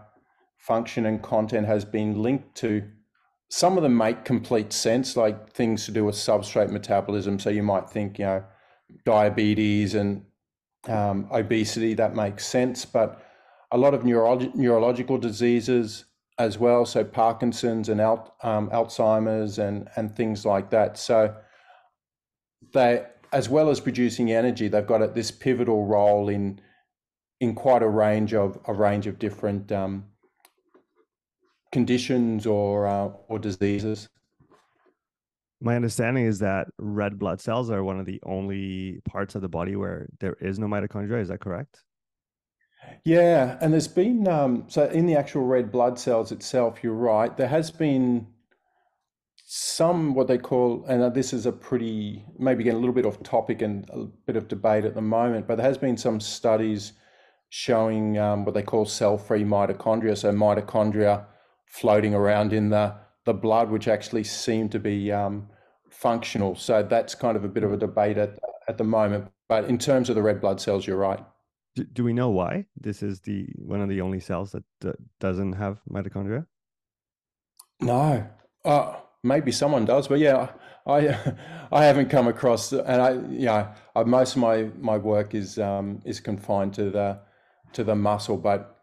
function 0.58 1.06
and 1.06 1.22
content 1.22 1.68
has 1.68 1.84
been 1.84 2.22
linked 2.22 2.56
to 2.56 2.84
some 3.50 3.76
of 3.76 3.84
them 3.84 3.98
make 3.98 4.24
complete 4.24 4.72
sense, 4.72 5.18
like 5.18 5.52
things 5.52 5.86
to 5.86 5.92
do 5.92 6.06
with 6.06 6.16
substrate 6.16 6.72
metabolism. 6.72 7.38
So 7.38 7.50
you 7.50 7.64
might 7.64 7.90
think, 7.90 8.18
you 8.18 8.26
know, 8.26 8.44
diabetes 9.04 9.94
and 9.94 10.24
um, 10.88 11.28
obesity, 11.32 11.94
that 11.96 12.16
makes 12.16 12.48
sense. 12.48 12.86
But 12.86 13.22
a 13.72 13.78
lot 13.78 13.94
of 13.94 14.02
neurolog- 14.02 14.54
neurological 14.56 15.18
diseases 15.18 16.06
as 16.38 16.58
well, 16.58 16.86
so 16.86 17.04
Parkinson's 17.04 17.90
and 17.90 18.02
Al- 18.02 18.36
um, 18.44 18.70
Alzheimer's 18.70 19.60
and, 19.60 19.88
and 19.96 20.16
things 20.16 20.46
like 20.46 20.70
that. 20.72 20.98
So 20.98 21.36
they, 22.74 23.06
as 23.32 23.50
well 23.50 23.70
as 23.70 23.80
producing 23.80 24.32
energy, 24.32 24.68
they've 24.68 24.86
got 24.86 25.16
this 25.16 25.32
pivotal 25.32 25.86
role 25.86 26.30
in 26.30 26.60
in 27.40 27.56
quite 27.56 27.82
a 27.82 27.88
range 27.88 28.36
of 28.36 28.60
a 28.68 28.74
range 28.74 29.08
of 29.08 29.18
different 29.18 29.72
um, 29.72 30.06
conditions 31.72 32.46
or 32.46 32.88
uh, 32.88 33.10
or 33.28 33.40
diseases. 33.40 34.10
My 35.60 35.76
understanding 35.76 36.26
is 36.26 36.40
that 36.40 36.68
red 36.80 37.20
blood 37.20 37.40
cells 37.40 37.70
are 37.70 37.84
one 37.84 38.00
of 38.00 38.06
the 38.06 38.20
only 38.24 39.00
parts 39.06 39.36
of 39.36 39.42
the 39.42 39.50
body 39.50 39.76
where 39.76 40.08
there 40.20 40.36
is 40.42 40.58
no 40.58 40.68
mitochondria. 40.68 41.22
Is 41.22 41.28
that 41.28 41.40
correct? 41.40 41.84
Yeah, 43.04 43.58
and 43.62 43.74
there's 43.74 43.88
been 43.88 44.28
um, 44.28 44.66
so 44.68 44.86
in 44.86 45.06
the 45.06 45.16
actual 45.16 45.44
red 45.46 45.72
blood 45.72 46.00
cells 46.00 46.32
itself, 46.32 46.84
you're 46.84 46.94
right. 46.94 47.36
There 47.36 47.48
has 47.48 47.72
been 47.72 48.28
some 49.46 50.14
what 50.14 50.28
they 50.28 50.38
call, 50.38 50.86
and 50.88 51.14
this 51.14 51.34
is 51.34 51.46
a 51.46 51.52
pretty 51.52 52.24
maybe 52.40 52.64
getting 52.64 52.78
a 52.78 52.80
little 52.80 52.96
bit 52.96 53.06
off 53.06 53.22
topic 53.24 53.62
and 53.62 53.90
a 53.90 54.06
bit 54.26 54.36
of 54.36 54.48
debate 54.48 54.86
at 54.86 54.96
the 54.96 55.02
moment, 55.02 55.48
but 55.48 55.56
there 55.56 55.66
has 55.66 55.78
been 55.78 55.98
some 55.98 56.20
studies 56.20 56.94
showing 57.50 58.18
um, 58.18 58.46
what 58.46 58.54
they 58.54 58.64
call 58.64 58.86
cell-free 58.86 59.44
mitochondria. 59.44 60.18
So 60.18 60.32
mitochondria 60.32 61.26
floating 61.66 62.14
around 62.14 62.54
in 62.54 62.70
the 62.70 62.96
the 63.26 63.34
blood, 63.34 63.70
which 63.70 63.88
actually 63.88 64.24
seem 64.24 64.70
to 64.70 64.80
be 64.80 65.12
um, 65.12 65.50
functional. 65.90 66.56
So 66.56 66.82
that's 66.82 67.14
kind 67.14 67.36
of 67.36 67.44
a 67.44 67.50
bit 67.50 67.64
of 67.64 67.74
a 67.74 67.78
debate 67.78 68.18
at 68.18 68.40
at 68.68 68.78
the 68.78 68.84
moment. 68.84 69.32
But 69.50 69.66
in 69.66 69.78
terms 69.78 70.10
of 70.10 70.16
the 70.16 70.22
red 70.22 70.40
blood 70.40 70.62
cells, 70.62 70.88
you're 70.88 70.98
right. 70.98 71.20
Do, 71.76 71.84
do 71.86 72.04
we 72.04 72.14
know 72.14 72.30
why 72.30 72.66
this 72.76 73.02
is 73.02 73.22
the 73.22 73.48
one 73.56 73.82
of 73.82 73.90
the 73.90 74.02
only 74.02 74.20
cells 74.20 74.52
that 74.52 74.64
doesn't 75.20 75.54
have 75.54 75.80
mitochondria? 75.90 76.46
No, 77.80 78.28
uh, 78.66 78.96
maybe 79.24 79.52
someone 79.52 79.86
does, 79.86 80.08
but 80.08 80.20
yeah, 80.20 80.50
I 80.86 81.18
I 81.72 81.86
haven't 81.86 82.10
come 82.10 82.28
across, 82.28 82.74
and 82.74 83.02
I 83.02 83.20
yeah, 83.30 83.76
I, 83.96 84.04
most 84.04 84.36
of 84.36 84.42
my 84.42 84.70
my 84.80 84.98
work 84.98 85.34
is 85.34 85.58
um, 85.60 86.02
is 86.06 86.20
confined 86.20 86.74
to 86.76 86.90
the 86.90 87.20
to 87.74 87.84
the 87.84 87.96
muscle, 87.96 88.38
but 88.38 88.82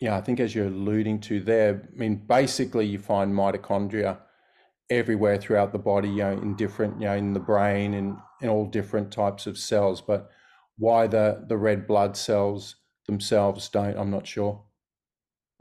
yeah, 0.00 0.16
I 0.16 0.20
think 0.20 0.40
as 0.40 0.54
you're 0.54 0.66
alluding 0.66 1.20
to 1.22 1.40
there, 1.40 1.88
I 1.94 1.98
mean, 1.98 2.16
basically 2.16 2.86
you 2.86 2.98
find 2.98 3.32
mitochondria 3.32 4.18
everywhere 4.90 5.38
throughout 5.38 5.72
the 5.72 5.78
body, 5.78 6.08
you 6.08 6.16
know, 6.16 6.32
in 6.32 6.54
different, 6.54 7.00
you 7.00 7.06
know, 7.06 7.14
in 7.14 7.32
the 7.32 7.40
brain 7.40 7.94
and 7.94 8.16
in 8.42 8.48
all 8.48 8.66
different 8.66 9.10
types 9.10 9.46
of 9.46 9.56
cells. 9.56 10.00
But 10.00 10.30
why 10.78 11.06
the 11.06 11.44
the 11.48 11.56
red 11.56 11.86
blood 11.86 12.16
cells 12.16 12.76
themselves 13.06 13.68
don't, 13.68 13.96
I'm 13.96 14.10
not 14.10 14.26
sure. 14.26 14.62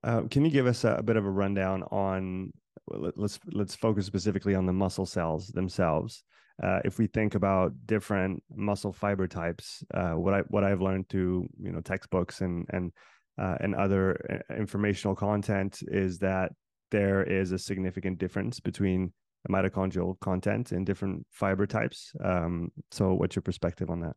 Uh, 0.04 0.24
can 0.30 0.46
you 0.46 0.52
give 0.52 0.68
us 0.68 0.84
a, 0.84 0.96
a, 0.96 1.04
bit 1.04 1.16
of 1.16 1.26
a 1.26 1.30
rundown 1.30 1.84
on? 1.84 2.52
Let's 2.88 3.40
let's 3.52 3.76
focus 3.76 4.06
specifically 4.06 4.54
on 4.54 4.66
the 4.66 4.74
muscle 4.74 5.06
cells 5.06 5.48
themselves. 5.48 6.24
Uh, 6.62 6.80
if 6.86 7.00
we 7.00 7.08
think 7.08 7.36
about 7.36 7.74
different 7.86 8.42
muscle 8.56 8.94
fiber 8.94 9.28
types, 9.28 9.84
uh, 9.94 10.12
what 10.12 10.34
I 10.34 10.40
what 10.50 10.64
I've 10.64 10.82
learned 10.82 11.10
through 11.10 11.48
you 11.60 11.72
know 11.72 11.82
textbooks 11.82 12.42
and 12.42 12.68
and 12.70 12.92
uh, 13.38 13.56
and 13.60 13.76
other 13.76 14.44
uh, 14.50 14.54
informational 14.54 15.16
content 15.16 15.80
is 15.88 16.20
that 16.20 16.52
there 16.92 17.24
is 17.24 17.52
a 17.52 17.60
significant 17.60 18.20
difference 18.20 18.60
between 18.60 19.12
mitochondrial 19.50 20.20
content 20.20 20.72
in 20.72 20.86
different 20.86 21.26
fiber 21.32 21.66
types. 21.66 22.14
Um, 22.24 22.72
so, 22.92 23.14
what's 23.14 23.36
your 23.36 23.44
perspective 23.44 23.90
on 23.90 24.02
that? 24.02 24.16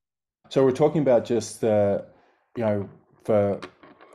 So, 0.49 0.65
we're 0.65 0.73
talking 0.73 1.03
about 1.03 1.25
just 1.25 1.61
the, 1.61 2.07
you 2.57 2.65
know, 2.65 2.89
for 3.25 3.61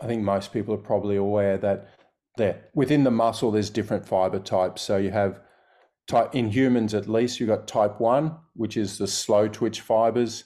I 0.02 0.08
think 0.08 0.22
most 0.24 0.52
people 0.52 0.74
are 0.74 0.86
probably 0.92 1.16
aware 1.16 1.58
that 1.58 1.90
there 2.36 2.66
within 2.74 3.04
the 3.04 3.12
muscle 3.12 3.52
there's 3.52 3.70
different 3.70 4.06
fiber 4.06 4.40
types. 4.40 4.82
So 4.82 4.98
you 4.98 5.12
have 5.12 5.40
type 6.08 6.36
in 6.36 6.50
humans 6.50 6.94
at 6.94 7.08
least 7.08 7.40
you've 7.40 7.50
got 7.50 7.68
type 7.68 8.00
one, 8.00 8.36
which 8.54 8.76
is 8.76 8.98
the 8.98 9.08
slow 9.08 9.48
twitch 9.48 9.82
fibers, 9.82 10.46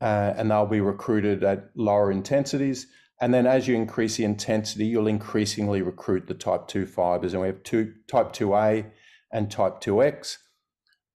uh, 0.00 0.34
and 0.36 0.50
they'll 0.50 0.66
be 0.66 0.80
recruited 0.80 1.44
at 1.44 1.70
lower 1.76 2.10
intensities. 2.10 2.86
And 3.20 3.32
then 3.32 3.46
as 3.46 3.68
you 3.68 3.76
increase 3.76 4.16
the 4.16 4.24
intensity, 4.24 4.86
you'll 4.86 5.06
increasingly 5.06 5.80
recruit 5.80 6.26
the 6.26 6.34
type 6.34 6.66
2 6.66 6.86
fibers. 6.86 7.34
And 7.34 7.42
we 7.42 7.46
have 7.46 7.62
two, 7.62 7.94
type 8.08 8.32
2A 8.32 8.90
and 9.30 9.48
type 9.48 9.80
2X. 9.80 10.38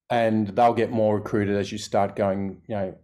And 0.10 0.48
they'll 0.48 0.74
get 0.74 0.89
more 0.89 1.18
recruited 1.18 1.58
as 1.58 1.70
you 1.70 1.77
start 1.77 2.16
going, 2.16 2.62
you 2.70 2.75
know, 2.75 2.96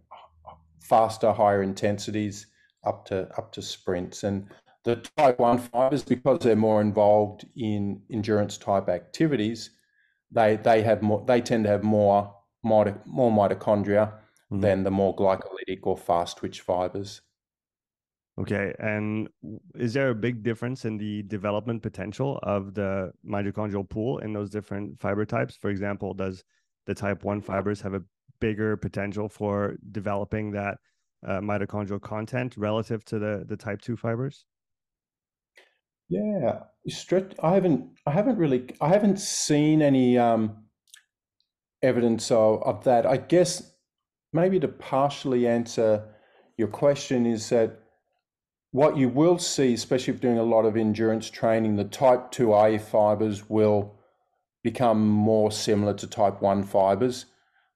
faster, 0.84 1.32
higher 1.32 1.62
intensities 1.62 2.46
up 2.84 3.06
to 3.06 3.28
up 3.36 3.52
to 3.52 3.62
sprints. 3.62 4.24
And 4.24 4.48
the 4.84 4.96
type 5.16 5.38
1 5.38 5.58
fibers, 5.58 6.04
because 6.04 6.40
they're 6.40 6.56
more 6.56 6.80
involved 6.80 7.46
in 7.56 8.02
endurance 8.10 8.58
type 8.58 8.88
activities, 8.88 9.70
they 10.30 10.56
they 10.56 10.82
have 10.82 11.02
more 11.02 11.24
they 11.26 11.40
tend 11.40 11.64
to 11.64 11.70
have 11.70 11.82
more 11.82 12.34
more 12.62 12.84
mitochondria 12.84 14.06
mm-hmm. 14.06 14.60
than 14.60 14.84
the 14.84 14.90
more 14.90 15.14
glycolytic 15.16 15.80
or 15.82 15.96
fast 15.96 16.38
twitch 16.38 16.60
fibers. 16.60 17.20
Okay. 18.36 18.74
And 18.80 19.28
is 19.76 19.94
there 19.94 20.10
a 20.10 20.14
big 20.14 20.42
difference 20.42 20.84
in 20.84 20.98
the 20.98 21.22
development 21.22 21.82
potential 21.82 22.40
of 22.42 22.74
the 22.74 23.12
mitochondrial 23.24 23.88
pool 23.88 24.18
in 24.18 24.32
those 24.32 24.50
different 24.50 24.98
fiber 24.98 25.24
types? 25.24 25.56
For 25.56 25.70
example, 25.70 26.14
does 26.14 26.42
the 26.86 26.94
type 26.94 27.22
1 27.22 27.40
fibers 27.42 27.80
have 27.82 27.94
a 27.94 28.02
bigger 28.44 28.76
potential 28.76 29.26
for 29.26 29.76
developing 29.90 30.50
that 30.50 30.76
uh, 31.26 31.40
mitochondrial 31.40 32.02
content 32.02 32.54
relative 32.58 33.02
to 33.02 33.18
the, 33.18 33.42
the 33.48 33.56
type 33.56 33.80
2 33.80 33.96
fibers? 33.96 34.44
Yeah, 36.10 36.64
stretch. 36.86 37.32
I 37.42 37.54
haven't. 37.54 37.86
I 38.04 38.10
haven't 38.10 38.36
really. 38.36 38.68
I 38.82 38.88
haven't 38.88 39.18
seen 39.18 39.80
any 39.80 40.18
um, 40.18 40.64
evidence 41.82 42.30
of, 42.30 42.62
of 42.62 42.84
that. 42.84 43.06
I 43.06 43.16
guess 43.16 43.72
maybe 44.34 44.60
to 44.60 44.68
partially 44.68 45.48
answer 45.48 46.04
your 46.58 46.68
question 46.68 47.24
is 47.24 47.48
that 47.48 47.80
what 48.72 48.98
you 48.98 49.08
will 49.08 49.38
see, 49.38 49.72
especially 49.72 50.12
if 50.12 50.20
doing 50.20 50.38
a 50.38 50.42
lot 50.42 50.66
of 50.66 50.76
endurance 50.76 51.30
training, 51.30 51.76
the 51.76 51.84
type 51.84 52.30
2A 52.32 52.82
fibers 52.82 53.48
will 53.48 53.94
become 54.62 55.08
more 55.08 55.50
similar 55.50 55.94
to 55.94 56.06
type 56.06 56.42
1 56.42 56.64
fibers. 56.64 57.24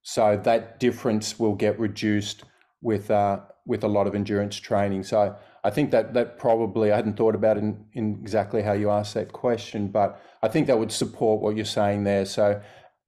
So 0.08 0.40
that 0.44 0.80
difference 0.80 1.38
will 1.38 1.54
get 1.54 1.78
reduced 1.78 2.44
with 2.80 3.10
uh, 3.10 3.40
with 3.66 3.84
a 3.84 3.88
lot 3.88 4.06
of 4.06 4.14
endurance 4.14 4.56
training. 4.56 5.02
So 5.02 5.36
I 5.62 5.68
think 5.68 5.90
that 5.90 6.14
that 6.14 6.38
probably 6.38 6.90
I 6.90 6.96
hadn't 6.96 7.18
thought 7.18 7.34
about 7.34 7.58
in, 7.58 7.84
in 7.92 8.18
exactly 8.22 8.62
how 8.62 8.72
you 8.72 8.88
asked 8.88 9.12
that 9.12 9.34
question, 9.34 9.88
but 9.88 10.18
I 10.42 10.48
think 10.48 10.66
that 10.66 10.78
would 10.78 10.92
support 10.92 11.42
what 11.42 11.56
you're 11.56 11.66
saying 11.66 12.04
there. 12.04 12.24
So 12.24 12.58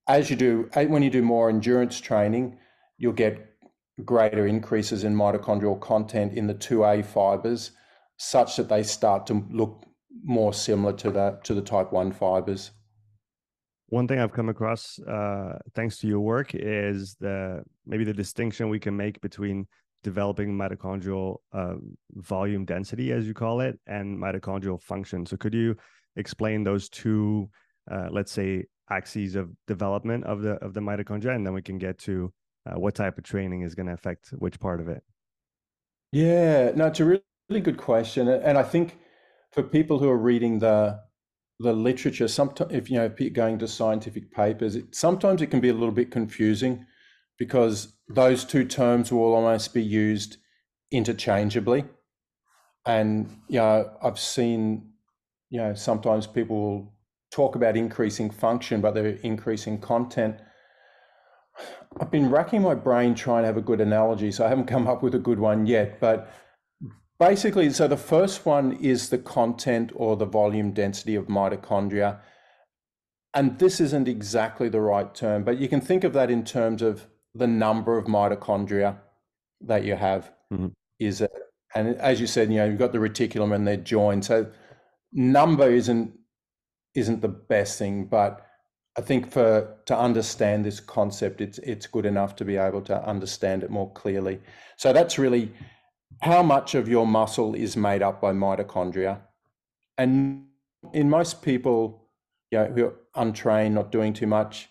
as 0.08 0.28
you 0.28 0.36
do 0.36 0.68
when 0.74 1.02
you 1.02 1.08
do 1.08 1.22
more 1.22 1.48
endurance 1.48 1.98
training, 2.02 2.58
you'll 2.98 3.14
get 3.14 3.46
greater 4.04 4.46
increases 4.46 5.02
in 5.02 5.14
mitochondrial 5.14 5.80
content 5.80 6.34
in 6.34 6.48
the 6.48 6.54
2A 6.54 7.06
fibers 7.06 7.70
such 8.18 8.56
that 8.56 8.68
they 8.68 8.82
start 8.82 9.26
to 9.28 9.42
look 9.50 9.86
more 10.22 10.52
similar 10.52 10.92
to 10.92 11.10
the 11.10 11.40
to 11.44 11.54
the 11.54 11.62
type 11.62 11.94
1 11.94 12.12
fibers 12.12 12.72
one 13.90 14.08
thing 14.08 14.18
i've 14.18 14.32
come 14.32 14.48
across 14.48 14.98
uh, 15.00 15.58
thanks 15.74 15.98
to 15.98 16.06
your 16.06 16.20
work 16.20 16.54
is 16.54 17.14
the 17.20 17.62
maybe 17.86 18.04
the 18.04 18.12
distinction 18.12 18.68
we 18.68 18.80
can 18.80 18.96
make 18.96 19.20
between 19.20 19.66
developing 20.02 20.56
mitochondrial 20.56 21.36
uh, 21.52 21.74
volume 22.14 22.64
density 22.64 23.12
as 23.12 23.26
you 23.26 23.34
call 23.34 23.60
it 23.60 23.78
and 23.86 24.18
mitochondrial 24.18 24.80
function. 24.80 25.26
So 25.26 25.36
could 25.36 25.54
you 25.54 25.76
explain 26.16 26.64
those 26.64 26.88
two 26.88 27.50
uh, 27.90 28.08
let's 28.10 28.32
say 28.32 28.64
axes 28.90 29.36
of 29.36 29.50
development 29.66 30.24
of 30.24 30.42
the 30.42 30.52
of 30.64 30.74
the 30.74 30.80
mitochondria 30.80 31.34
and 31.34 31.46
then 31.46 31.54
we 31.54 31.62
can 31.62 31.78
get 31.78 31.98
to 31.98 32.32
uh, 32.66 32.78
what 32.78 32.94
type 32.94 33.18
of 33.18 33.24
training 33.24 33.62
is 33.62 33.74
going 33.74 33.86
to 33.86 33.92
affect 33.92 34.30
which 34.38 34.58
part 34.60 34.80
of 34.80 34.88
it? 34.88 35.02
Yeah. 36.12 36.72
No 36.74 36.86
it's 36.86 37.00
a 37.00 37.04
really 37.04 37.22
really 37.48 37.60
good 37.60 37.78
question, 37.78 38.28
and 38.28 38.56
I 38.56 38.62
think 38.62 38.98
for 39.50 39.62
people 39.62 39.98
who 39.98 40.08
are 40.08 40.16
reading 40.16 40.60
the 40.60 41.00
the 41.60 41.74
literature, 41.74 42.26
sometimes 42.26 42.72
if 42.72 42.90
you 42.90 42.96
know 42.96 43.10
going 43.32 43.58
to 43.58 43.68
scientific 43.68 44.32
papers, 44.32 44.76
it, 44.76 44.94
sometimes 44.94 45.42
it 45.42 45.48
can 45.48 45.60
be 45.60 45.68
a 45.68 45.74
little 45.74 45.94
bit 45.94 46.10
confusing 46.10 46.86
because 47.38 47.92
those 48.08 48.44
two 48.44 48.64
terms 48.64 49.12
will 49.12 49.34
almost 49.34 49.74
be 49.74 49.82
used 49.82 50.38
interchangeably, 50.90 51.84
and 52.86 53.28
you 53.48 53.58
know 53.58 53.90
I've 54.02 54.18
seen 54.18 54.90
you 55.50 55.58
know 55.60 55.74
sometimes 55.74 56.26
people 56.26 56.56
will 56.56 56.94
talk 57.30 57.56
about 57.56 57.76
increasing 57.76 58.30
function, 58.30 58.80
but 58.80 58.94
they're 58.94 59.18
increasing 59.22 59.78
content. 59.78 60.36
I've 62.00 62.10
been 62.10 62.30
racking 62.30 62.62
my 62.62 62.74
brain 62.74 63.14
trying 63.14 63.42
to 63.42 63.48
have 63.48 63.58
a 63.58 63.62
good 63.62 63.82
analogy, 63.82 64.32
so 64.32 64.46
I 64.46 64.48
haven't 64.48 64.66
come 64.66 64.88
up 64.88 65.02
with 65.02 65.14
a 65.14 65.18
good 65.18 65.38
one 65.38 65.66
yet, 65.66 66.00
but 66.00 66.32
Basically, 67.20 67.68
so 67.70 67.86
the 67.86 67.98
first 67.98 68.46
one 68.46 68.72
is 68.80 69.10
the 69.10 69.18
content 69.18 69.92
or 69.94 70.16
the 70.16 70.24
volume 70.24 70.72
density 70.72 71.14
of 71.14 71.26
mitochondria. 71.26 72.18
and 73.34 73.58
this 73.58 73.78
isn't 73.80 74.08
exactly 74.08 74.68
the 74.68 74.80
right 74.80 75.14
term, 75.14 75.44
but 75.44 75.58
you 75.58 75.68
can 75.68 75.80
think 75.80 76.02
of 76.02 76.12
that 76.14 76.30
in 76.30 76.44
terms 76.44 76.82
of 76.82 77.06
the 77.34 77.46
number 77.46 77.96
of 77.96 78.06
mitochondria 78.06 78.96
that 79.60 79.84
you 79.84 79.94
have. 79.94 80.32
Mm-hmm. 80.52 80.68
Is 80.98 81.20
it, 81.20 81.30
and 81.74 81.94
as 81.96 82.20
you 82.20 82.26
said, 82.26 82.50
you 82.50 82.58
know, 82.58 82.66
you've 82.66 82.78
got 82.78 82.92
the 82.92 82.98
reticulum 82.98 83.54
and 83.54 83.66
they're 83.66 83.76
joined. 83.76 84.24
So 84.24 84.50
number 85.12 85.70
isn't 85.70 86.12
isn't 86.94 87.20
the 87.20 87.28
best 87.28 87.78
thing, 87.78 88.06
but 88.06 88.44
I 88.98 89.02
think 89.02 89.30
for 89.30 89.76
to 89.86 89.96
understand 89.96 90.64
this 90.64 90.80
concept, 90.80 91.40
it's 91.40 91.58
it's 91.58 91.86
good 91.86 92.06
enough 92.06 92.34
to 92.36 92.44
be 92.44 92.56
able 92.56 92.82
to 92.82 93.00
understand 93.06 93.62
it 93.62 93.70
more 93.70 93.92
clearly. 93.92 94.40
So 94.76 94.92
that's 94.92 95.18
really 95.18 95.52
how 96.22 96.42
much 96.42 96.74
of 96.74 96.88
your 96.88 97.06
muscle 97.06 97.54
is 97.54 97.76
made 97.76 98.02
up 98.02 98.20
by 98.20 98.32
mitochondria, 98.32 99.20
and 99.96 100.46
in 100.92 101.10
most 101.10 101.42
people, 101.42 102.08
you 102.50 102.58
know, 102.58 102.66
who 102.66 102.84
are 102.86 102.94
untrained, 103.14 103.74
not 103.74 103.92
doing 103.92 104.12
too 104.12 104.26
much, 104.26 104.68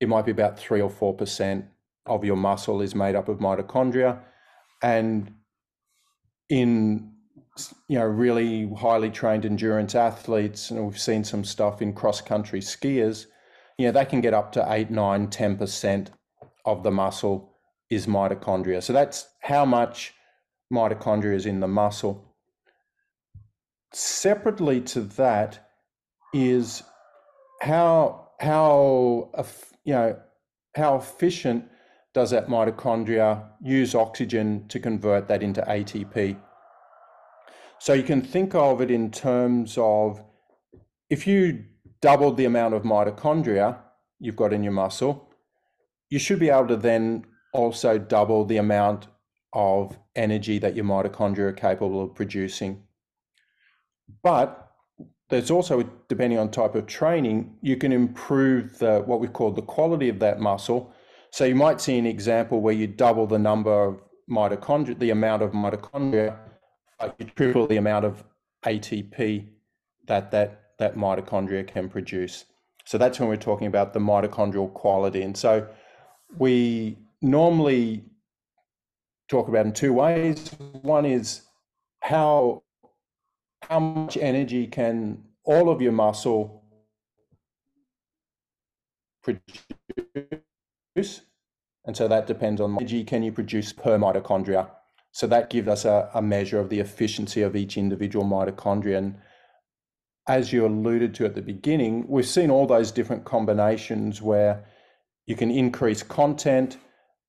it 0.00 0.08
might 0.08 0.24
be 0.24 0.32
about 0.32 0.58
three 0.58 0.80
or 0.80 0.90
four 0.90 1.14
percent 1.14 1.66
of 2.06 2.24
your 2.24 2.36
muscle 2.36 2.80
is 2.80 2.94
made 2.94 3.14
up 3.14 3.28
of 3.28 3.38
mitochondria, 3.38 4.18
and 4.82 5.32
in 6.48 7.12
you 7.88 7.98
know 7.98 8.06
really 8.06 8.70
highly 8.74 9.10
trained 9.10 9.44
endurance 9.44 9.94
athletes, 9.94 10.70
and 10.70 10.84
we've 10.84 11.00
seen 11.00 11.24
some 11.24 11.44
stuff 11.44 11.82
in 11.82 11.92
cross 11.92 12.20
country 12.20 12.60
skiers 12.60 13.26
you 13.80 13.86
know, 13.86 13.92
they 13.92 14.04
can 14.04 14.20
get 14.20 14.34
up 14.34 14.52
to 14.52 14.66
8, 14.70 14.90
9, 14.90 15.28
10% 15.28 16.08
of 16.66 16.82
the 16.82 16.90
muscle 16.90 17.56
is 17.88 18.06
mitochondria. 18.06 18.82
So 18.82 18.92
that's 18.92 19.26
how 19.40 19.64
much 19.64 20.12
mitochondria 20.72 21.34
is 21.34 21.46
in 21.46 21.60
the 21.60 21.68
muscle. 21.68 22.34
Separately 23.92 24.80
to 24.82 25.00
that 25.00 25.70
is 26.32 26.82
how 27.60 28.28
how 28.40 29.30
uh, 29.34 29.44
you 29.84 29.92
know 29.92 30.16
how 30.76 30.96
efficient 30.96 31.64
does 32.14 32.30
that 32.30 32.48
mitochondria 32.48 33.44
use 33.62 33.94
oxygen 33.94 34.66
to 34.68 34.80
convert 34.80 35.28
that 35.28 35.42
into 35.42 35.60
ATP? 35.62 36.36
So 37.78 37.92
you 37.92 38.02
can 38.02 38.20
think 38.20 38.54
of 38.54 38.80
it 38.80 38.90
in 38.90 39.10
terms 39.10 39.76
of 39.78 40.22
if 41.08 41.26
you 41.26 41.64
doubled 42.00 42.36
the 42.36 42.44
amount 42.44 42.74
of 42.74 42.82
mitochondria 42.82 43.78
you've 44.18 44.36
got 44.36 44.52
in 44.52 44.62
your 44.62 44.72
muscle, 44.72 45.30
you 46.10 46.18
should 46.18 46.38
be 46.38 46.50
able 46.50 46.68
to 46.68 46.76
then 46.76 47.24
also 47.52 47.98
double 47.98 48.44
the 48.44 48.58
amount 48.58 49.08
of 49.52 49.98
energy 50.20 50.58
that 50.58 50.76
your 50.76 50.84
mitochondria 50.84 51.46
are 51.50 51.52
capable 51.52 52.02
of 52.04 52.14
producing. 52.14 52.82
But 54.22 54.70
there's 55.30 55.50
also, 55.50 55.82
depending 56.08 56.38
on 56.38 56.50
type 56.50 56.74
of 56.74 56.86
training, 56.86 57.56
you 57.62 57.76
can 57.76 57.92
improve 57.92 58.78
the 58.78 59.02
what 59.06 59.20
we 59.20 59.28
call 59.28 59.50
the 59.52 59.62
quality 59.62 60.08
of 60.08 60.18
that 60.18 60.40
muscle. 60.40 60.92
So 61.30 61.44
you 61.44 61.54
might 61.54 61.80
see 61.80 61.96
an 61.98 62.06
example 62.06 62.60
where 62.60 62.74
you 62.74 62.86
double 62.86 63.26
the 63.26 63.38
number 63.38 63.84
of 63.84 64.02
mitochondria, 64.28 64.98
the 64.98 65.10
amount 65.10 65.42
of 65.42 65.52
mitochondria, 65.52 66.36
but 66.98 67.14
you 67.18 67.26
triple 67.36 67.66
the 67.66 67.76
amount 67.76 68.04
of 68.04 68.24
ATP 68.64 69.46
that 70.06 70.30
that 70.32 70.50
that 70.78 70.96
mitochondria 70.96 71.66
can 71.66 71.88
produce. 71.88 72.44
So 72.84 72.98
that's 72.98 73.20
when 73.20 73.28
we're 73.28 73.36
talking 73.36 73.68
about 73.68 73.92
the 73.92 74.00
mitochondrial 74.00 74.72
quality. 74.72 75.22
And 75.22 75.36
so 75.36 75.68
we 76.38 76.98
normally 77.22 78.04
talk 79.30 79.48
about 79.48 79.64
in 79.64 79.72
two 79.72 79.92
ways. 79.92 80.50
One 80.82 81.06
is 81.06 81.42
how 82.00 82.64
how 83.62 83.78
much 83.78 84.16
energy 84.16 84.66
can 84.66 85.22
all 85.44 85.70
of 85.70 85.80
your 85.80 85.92
muscle 85.92 86.64
produce? 89.22 89.44
And 91.84 91.96
so 91.96 92.08
that 92.08 92.26
depends 92.26 92.60
on 92.60 92.76
energy 92.76 93.04
can 93.04 93.22
you 93.22 93.32
produce 93.32 93.72
per 93.72 93.96
mitochondria. 93.98 94.68
So 95.12 95.26
that 95.28 95.50
gives 95.50 95.68
us 95.68 95.84
a, 95.84 96.10
a 96.14 96.22
measure 96.22 96.58
of 96.58 96.68
the 96.68 96.80
efficiency 96.80 97.42
of 97.42 97.54
each 97.54 97.76
individual 97.76 98.24
mitochondria. 98.24 98.98
And 98.98 99.18
as 100.26 100.52
you 100.52 100.66
alluded 100.66 101.14
to 101.14 101.24
at 101.24 101.34
the 101.34 101.42
beginning, 101.42 102.06
we've 102.08 102.26
seen 102.26 102.50
all 102.50 102.66
those 102.66 102.90
different 102.90 103.24
combinations 103.24 104.20
where 104.20 104.64
you 105.26 105.36
can 105.36 105.50
increase 105.50 106.02
content 106.02 106.78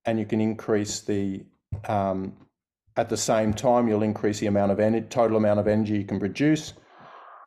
and 0.05 0.19
you 0.19 0.25
can 0.25 0.41
increase 0.41 1.01
the 1.01 1.43
um, 1.87 2.33
at 2.97 3.09
the 3.09 3.17
same 3.17 3.53
time 3.53 3.87
you'll 3.87 4.03
increase 4.03 4.39
the 4.39 4.47
amount 4.47 4.71
of 4.71 4.79
energy, 4.79 5.05
total 5.09 5.37
amount 5.37 5.59
of 5.59 5.67
energy 5.67 5.97
you 5.97 6.05
can 6.05 6.19
produce 6.19 6.73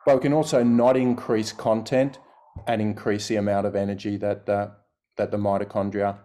but 0.06 0.16
we 0.16 0.20
can 0.20 0.32
also 0.32 0.62
not 0.62 0.96
increase 0.96 1.52
content 1.52 2.18
and 2.66 2.80
increase 2.80 3.28
the 3.28 3.36
amount 3.36 3.66
of 3.66 3.74
energy 3.74 4.16
that 4.16 4.48
uh, 4.48 4.68
that 5.16 5.30
the 5.30 5.36
mitochondria 5.36 6.16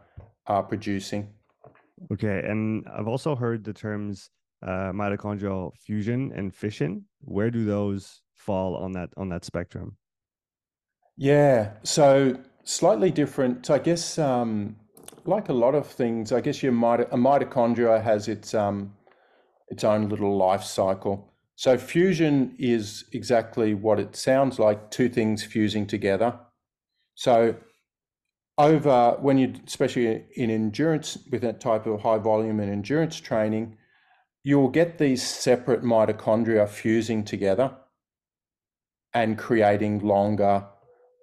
are 0.47 0.63
producing 0.63 1.27
okay 2.11 2.43
and 2.47 2.87
i've 2.97 3.07
also 3.07 3.35
heard 3.35 3.63
the 3.63 3.73
terms 3.73 4.29
uh, 4.61 4.91
mitochondrial 4.91 5.71
fusion 5.77 6.31
and 6.35 6.53
fission 6.53 7.05
where 7.21 7.49
do 7.49 7.65
those 7.65 8.21
fall 8.39 8.75
on 8.75 8.93
that 8.93 9.09
on 9.17 9.29
that 9.29 9.45
spectrum? 9.45 9.97
Yeah, 11.17 11.71
so 11.83 12.39
slightly 12.63 13.11
different. 13.11 13.65
So 13.65 13.73
I 13.75 13.79
guess 13.79 14.17
um, 14.17 14.77
like 15.29 15.49
a 15.49 15.53
lot 15.53 15.75
of 15.75 15.87
things, 15.87 16.31
I 16.31 16.41
guess 16.41 16.61
your 16.61 16.73
mito- 16.73 17.11
a 17.11 17.17
mitochondria 17.17 18.01
has 18.03 18.27
its 18.27 18.53
um, 18.53 18.93
its 19.69 19.83
own 19.83 20.09
little 20.09 20.35
life 20.37 20.63
cycle. 20.63 21.31
So 21.55 21.77
fusion 21.77 22.55
is 22.57 23.05
exactly 23.13 23.73
what 23.73 23.99
it 23.99 24.15
sounds 24.15 24.59
like: 24.59 24.91
two 24.91 25.09
things 25.09 25.43
fusing 25.43 25.87
together. 25.87 26.39
So 27.15 27.55
over 28.57 29.17
when 29.21 29.37
you, 29.37 29.53
especially 29.65 30.25
in 30.35 30.49
endurance, 30.49 31.17
with 31.31 31.41
that 31.43 31.61
type 31.61 31.85
of 31.85 32.01
high 32.01 32.17
volume 32.17 32.59
and 32.59 32.71
endurance 32.71 33.17
training, 33.19 33.77
you'll 34.43 34.69
get 34.69 34.97
these 34.97 35.23
separate 35.23 35.83
mitochondria 35.83 36.67
fusing 36.67 37.23
together 37.23 37.71
and 39.13 39.37
creating 39.37 39.99
longer 39.99 40.65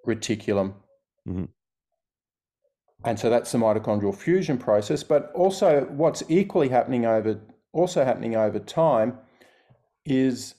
reticulum. 0.06 0.74
Mm-hmm. 1.28 1.44
And 3.06 3.18
so 3.18 3.30
that's 3.30 3.52
the 3.52 3.58
mitochondrial 3.58 4.14
fusion 4.14 4.58
process. 4.58 5.02
But 5.02 5.32
also, 5.32 5.84
what's 5.86 6.22
equally 6.28 6.68
happening 6.68 7.06
over 7.06 7.40
also 7.72 8.04
happening 8.04 8.36
over 8.36 8.58
time 8.58 9.18
is, 10.04 10.54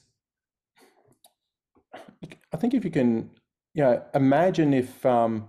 I 2.52 2.56
think 2.56 2.74
if 2.74 2.84
you 2.84 2.90
can, 2.90 3.30
you 3.74 3.82
know, 3.82 4.02
imagine 4.14 4.72
if 4.72 5.04
um, 5.04 5.48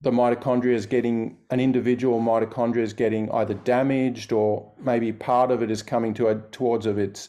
the 0.00 0.10
mitochondria 0.10 0.74
is 0.74 0.86
getting 0.86 1.38
an 1.50 1.60
individual 1.60 2.20
mitochondria 2.20 2.82
is 2.82 2.92
getting 2.92 3.30
either 3.32 3.54
damaged 3.54 4.32
or 4.32 4.72
maybe 4.80 5.12
part 5.12 5.50
of 5.50 5.62
it 5.62 5.70
is 5.70 5.82
coming 5.82 6.14
to 6.14 6.28
a 6.28 6.36
towards 6.50 6.86
of 6.86 6.98
its 6.98 7.28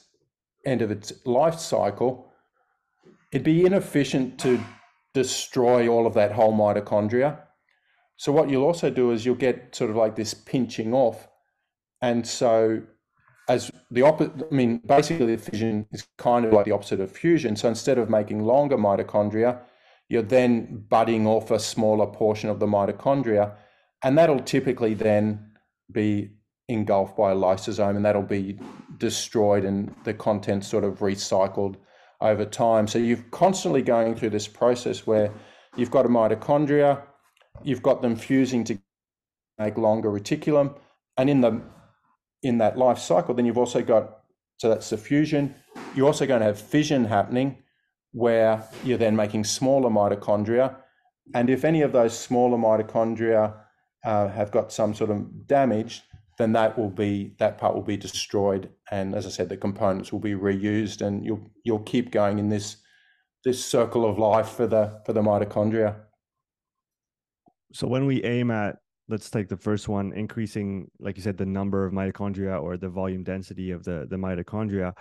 end 0.65 0.81
of 0.81 0.91
its 0.91 1.11
life 1.25 1.59
cycle 1.59 2.31
it'd 3.31 3.43
be 3.43 3.65
inefficient 3.65 4.39
to 4.39 4.59
destroy 5.13 5.87
all 5.87 6.05
of 6.05 6.13
that 6.13 6.31
whole 6.31 6.53
mitochondria. 6.53 7.39
So 8.21 8.31
what 8.31 8.51
you'll 8.51 8.65
also 8.65 8.91
do 8.91 9.09
is 9.09 9.25
you'll 9.25 9.33
get 9.33 9.73
sort 9.73 9.89
of 9.89 9.95
like 9.95 10.15
this 10.15 10.35
pinching 10.35 10.93
off. 10.93 11.27
And 12.03 12.27
so 12.27 12.83
as 13.49 13.71
the 13.89 14.03
opposite, 14.03 14.47
I 14.51 14.53
mean, 14.53 14.77
basically 14.85 15.35
the 15.35 15.41
fission 15.41 15.87
is 15.91 16.05
kind 16.19 16.45
of 16.45 16.53
like 16.53 16.65
the 16.65 16.71
opposite 16.71 16.99
of 16.99 17.11
fusion. 17.11 17.55
So 17.55 17.67
instead 17.67 17.97
of 17.97 18.11
making 18.11 18.43
longer 18.43 18.77
mitochondria, 18.77 19.61
you're 20.07 20.21
then 20.21 20.85
budding 20.87 21.25
off 21.25 21.49
a 21.49 21.57
smaller 21.57 22.05
portion 22.05 22.51
of 22.51 22.59
the 22.59 22.67
mitochondria. 22.67 23.55
And 24.03 24.15
that'll 24.19 24.41
typically 24.41 24.93
then 24.93 25.53
be 25.91 26.29
engulfed 26.67 27.17
by 27.17 27.31
a 27.31 27.35
lysosome 27.35 27.95
and 27.95 28.05
that'll 28.05 28.21
be 28.21 28.59
destroyed 28.99 29.65
and 29.65 29.95
the 30.03 30.13
contents 30.13 30.67
sort 30.67 30.83
of 30.83 30.99
recycled 30.99 31.77
over 32.21 32.45
time. 32.45 32.87
So 32.87 32.99
you're 32.99 33.25
constantly 33.31 33.81
going 33.81 34.13
through 34.13 34.29
this 34.29 34.47
process 34.47 35.07
where 35.07 35.31
you've 35.75 35.89
got 35.89 36.05
a 36.05 36.09
mitochondria, 36.09 37.01
you've 37.63 37.81
got 37.81 38.01
them 38.01 38.15
fusing 38.15 38.63
to 38.65 38.79
make 39.57 39.77
longer 39.77 40.09
reticulum, 40.09 40.75
and 41.17 41.29
in 41.29 41.41
the 41.41 41.61
in 42.43 42.57
that 42.57 42.77
life 42.77 42.97
cycle, 42.97 43.35
then 43.35 43.45
you've 43.45 43.57
also 43.57 43.81
got 43.81 44.19
so 44.57 44.69
that's 44.69 44.89
the 44.89 44.97
fusion. 44.97 45.55
You're 45.95 46.07
also 46.07 46.25
going 46.25 46.41
to 46.41 46.45
have 46.45 46.59
fission 46.59 47.05
happening, 47.05 47.57
where 48.11 48.67
you're 48.83 48.97
then 48.97 49.15
making 49.15 49.43
smaller 49.45 49.89
mitochondria, 49.89 50.75
and 51.33 51.49
if 51.49 51.63
any 51.63 51.81
of 51.81 51.91
those 51.91 52.17
smaller 52.17 52.57
mitochondria 52.57 53.55
uh, 54.05 54.27
have 54.29 54.51
got 54.51 54.71
some 54.71 54.93
sort 54.93 55.09
of 55.09 55.47
damage, 55.47 56.03
then 56.37 56.53
that 56.53 56.77
will 56.77 56.89
be 56.89 57.35
that 57.39 57.57
part 57.57 57.75
will 57.75 57.81
be 57.83 57.97
destroyed. 57.97 58.69
And 58.89 59.15
as 59.15 59.25
i 59.25 59.29
said 59.29 59.49
the 59.49 59.57
components 59.57 60.11
will 60.11 60.19
be 60.19 60.33
reused 60.33 61.05
and 61.05 61.25
you'll 61.25 61.51
you'll 61.63 61.79
keep 61.79 62.11
going 62.11 62.39
in 62.39 62.49
this 62.49 62.77
this 63.43 63.63
circle 63.63 64.05
of 64.05 64.17
life 64.19 64.49
for 64.49 64.67
the 64.67 65.01
for 65.05 65.13
the 65.13 65.21
mitochondria 65.21 65.95
so 67.73 67.87
when 67.87 68.05
we 68.05 68.23
aim 68.23 68.51
at 68.51 68.77
let's 69.09 69.29
take 69.29 69.49
the 69.49 69.57
first 69.57 69.87
one 69.87 70.13
increasing 70.13 70.89
like 70.99 71.17
you 71.17 71.23
said 71.23 71.37
the 71.37 71.45
number 71.45 71.85
of 71.85 71.93
mitochondria 71.93 72.61
or 72.61 72.77
the 72.77 72.89
volume 72.89 73.23
density 73.23 73.71
of 73.71 73.83
the 73.83 74.07
the 74.09 74.15
mitochondria 74.15 74.93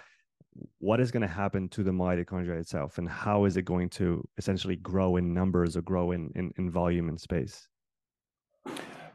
what 0.79 1.01
is 1.01 1.11
going 1.11 1.23
to 1.23 1.29
happen 1.29 1.69
to 1.71 1.83
the 1.83 1.91
mitochondria 1.91 2.59
itself? 2.59 2.99
And 2.99 3.09
how 3.09 3.45
is 3.45 3.57
it 3.57 3.63
going 3.63 3.89
to 3.91 4.27
essentially 4.39 4.77
grow 4.77 5.17
in 5.17 5.33
numbers 5.33 5.77
or 5.77 5.83
grow 5.83 6.13
in, 6.13 6.33
in, 6.35 6.53
in 6.59 6.71
volume 6.71 7.09
and 7.09 7.21
space? 7.21 7.69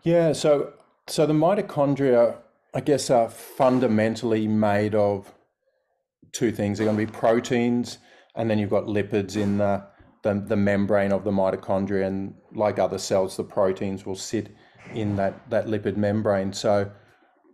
Yeah 0.03 0.33
so 0.33 0.73
so 1.07 1.25
the 1.25 1.33
mitochondria 1.33 2.37
i 2.73 2.81
guess 2.81 3.09
are 3.09 3.29
fundamentally 3.29 4.47
made 4.47 4.95
of 4.95 5.33
two 6.31 6.51
things. 6.51 6.77
They're 6.77 6.85
going 6.85 6.97
to 6.97 7.05
be 7.05 7.11
proteins 7.11 7.99
and 8.35 8.49
then 8.49 8.59
you've 8.59 8.69
got 8.69 8.85
lipids 8.85 9.37
in 9.37 9.57
the, 9.57 9.83
the, 10.25 10.43
the 10.47 10.57
membrane 10.57 11.13
of 11.13 11.23
the 11.23 11.31
mitochondria 11.31 12.05
and 12.05 12.33
like 12.53 12.79
other 12.79 12.97
cells 12.97 13.37
the 13.37 13.43
proteins 13.43 14.05
will 14.05 14.15
sit 14.15 14.53
in 14.93 15.15
that, 15.15 15.49
that 15.49 15.67
lipid 15.67 15.95
membrane 15.95 16.51
so 16.51 16.91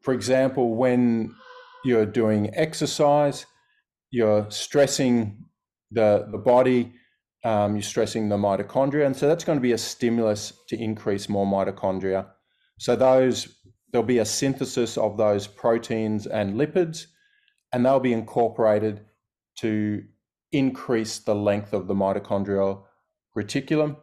for 0.01 0.13
example 0.13 0.75
when 0.75 1.31
you're 1.86 2.05
doing 2.05 2.49
exercise 2.55 3.45
you're 4.12 4.45
stressing 4.51 5.45
the, 5.91 6.27
the 6.31 6.38
body, 6.38 6.93
um, 7.43 7.75
you're 7.75 7.81
stressing 7.81 8.29
the 8.29 8.38
mitochondria. 8.38 9.05
And 9.05 9.15
so 9.15 9.27
that's 9.27 9.43
going 9.43 9.57
to 9.57 9.62
be 9.62 9.71
a 9.71 9.77
stimulus 9.77 10.53
to 10.67 10.77
increase 10.77 11.27
more 11.29 11.45
mitochondria. 11.45 12.27
So 12.77 12.95
those 12.95 13.57
there'll 13.91 14.07
be 14.07 14.19
a 14.19 14.25
synthesis 14.25 14.97
of 14.97 15.17
those 15.17 15.47
proteins 15.47 16.25
and 16.25 16.55
lipids, 16.55 17.07
and 17.73 17.86
they'll 17.86 17.99
be 17.99 18.13
incorporated 18.13 19.01
to 19.57 20.03
increase 20.51 21.19
the 21.19 21.35
length 21.35 21.73
of 21.73 21.87
the 21.87 21.93
mitochondrial 21.93 22.83
reticulum, 23.37 23.97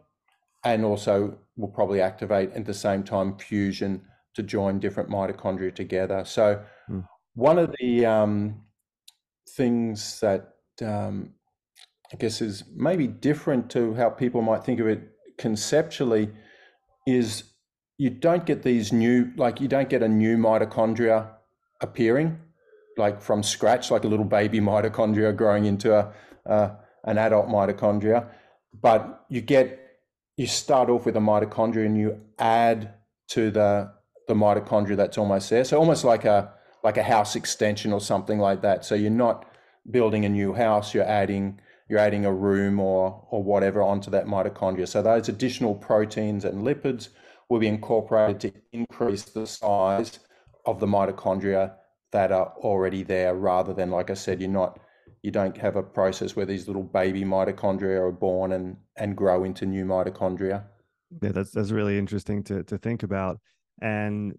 and 0.65 0.85
also 0.85 1.39
will 1.57 1.69
probably 1.69 2.01
activate 2.01 2.53
at 2.53 2.65
the 2.65 2.75
same 2.75 3.03
time 3.03 3.37
fusion 3.37 4.03
to 4.35 4.43
join 4.43 4.79
different 4.79 5.11
mitochondria 5.11 5.75
together. 5.75 6.25
So 6.25 6.63
mm. 6.89 7.05
one 7.35 7.59
of 7.59 7.75
the 7.81 8.07
um, 8.07 8.63
things 9.57 10.21
that 10.21 10.55
um, 10.83 11.35
I 12.13 12.17
guess 12.17 12.41
is 12.41 12.65
maybe 12.75 13.07
different 13.07 13.71
to 13.71 13.95
how 13.95 14.11
people 14.11 14.43
might 14.43 14.65
think 14.65 14.81
of 14.81 14.87
it 14.87 15.01
conceptually 15.37 16.31
is 17.07 17.45
you 17.99 18.11
don't 18.11 18.47
get 18.47 18.63
these 18.63 18.93
new, 18.93 19.33
like 19.37 19.61
you 19.61 19.69
don't 19.69 19.89
get 19.89 20.03
a 20.03 20.09
new 20.09 20.37
mitochondria 20.37 21.29
appearing 21.81 22.39
like 22.97 23.23
from 23.23 23.43
scratch, 23.43 23.91
like 23.91 24.05
a 24.05 24.09
little 24.09 24.25
baby 24.25 24.61
mitochondria 24.71 25.35
growing 25.35 25.65
into 25.65 25.97
a, 25.97 26.13
uh, 26.49 26.71
an 27.05 27.19
adult 27.19 27.49
mitochondria. 27.49 28.29
But 28.81 29.25
you 29.29 29.41
get, 29.41 29.79
you 30.37 30.47
start 30.47 30.89
off 30.91 31.07
with 31.07 31.17
a 31.17 31.21
mitochondria 31.21 31.87
and 31.87 31.97
you 31.97 32.21
add 32.39 32.95
to 33.29 33.51
the, 33.51 33.93
the 34.27 34.35
mitochondria 34.35 34.97
that's 34.97 35.19
almost 35.19 35.51
there. 35.51 35.65
So 35.65 35.79
almost 35.79 36.05
like 36.05 36.25
a, 36.25 36.53
like 36.83 36.97
a 36.97 37.03
house 37.03 37.37
extension 37.37 37.93
or 37.93 38.01
something 38.01 38.39
like 38.39 38.63
that. 38.63 38.85
So 38.85 38.95
you're 38.95 39.11
not 39.11 39.45
building 39.91 40.25
a 40.25 40.29
new 40.29 40.53
house, 40.53 40.95
you're 40.95 41.05
adding 41.05 41.61
you're 41.89 41.99
adding 41.99 42.27
a 42.27 42.33
room 42.33 42.79
or 42.79 43.27
or 43.31 43.43
whatever 43.43 43.83
onto 43.83 44.11
that 44.11 44.27
mitochondria. 44.27 44.87
So 44.87 45.03
those 45.03 45.29
additional 45.29 45.75
proteins 45.75 46.45
and 46.45 46.63
lipids 46.63 47.09
will 47.49 47.59
be 47.59 47.67
incorporated 47.67 48.41
to 48.41 48.53
increase 48.73 49.23
the 49.23 49.47
size 49.47 50.19
of 50.67 50.81
the 50.81 50.87
mitochondria 50.87 51.73
that 52.13 52.31
are 52.31 52.53
already 52.59 53.03
there, 53.03 53.35
rather 53.35 53.73
than 53.73 53.91
like 53.91 54.11
I 54.11 54.15
said, 54.15 54.41
you're 54.41 54.51
not 54.51 54.79
you 55.23 55.31
don't 55.31 55.57
have 55.57 55.77
a 55.77 55.83
process 55.83 56.37
where 56.37 56.47
these 56.47 56.67
little 56.67 56.83
baby 56.83 57.25
mitochondria 57.25 58.01
are 58.01 58.13
born 58.13 58.53
and 58.53 58.77
and 58.97 59.17
grow 59.17 59.45
into 59.45 59.67
new 59.67 59.85
mitochondria. 59.85 60.65
Yeah, 61.23 61.33
that's 61.33 61.51
that's 61.51 61.71
really 61.71 61.99
interesting 61.99 62.43
to 62.45 62.63
to 62.65 62.79
think 62.79 63.03
about. 63.03 63.39
And 63.81 64.35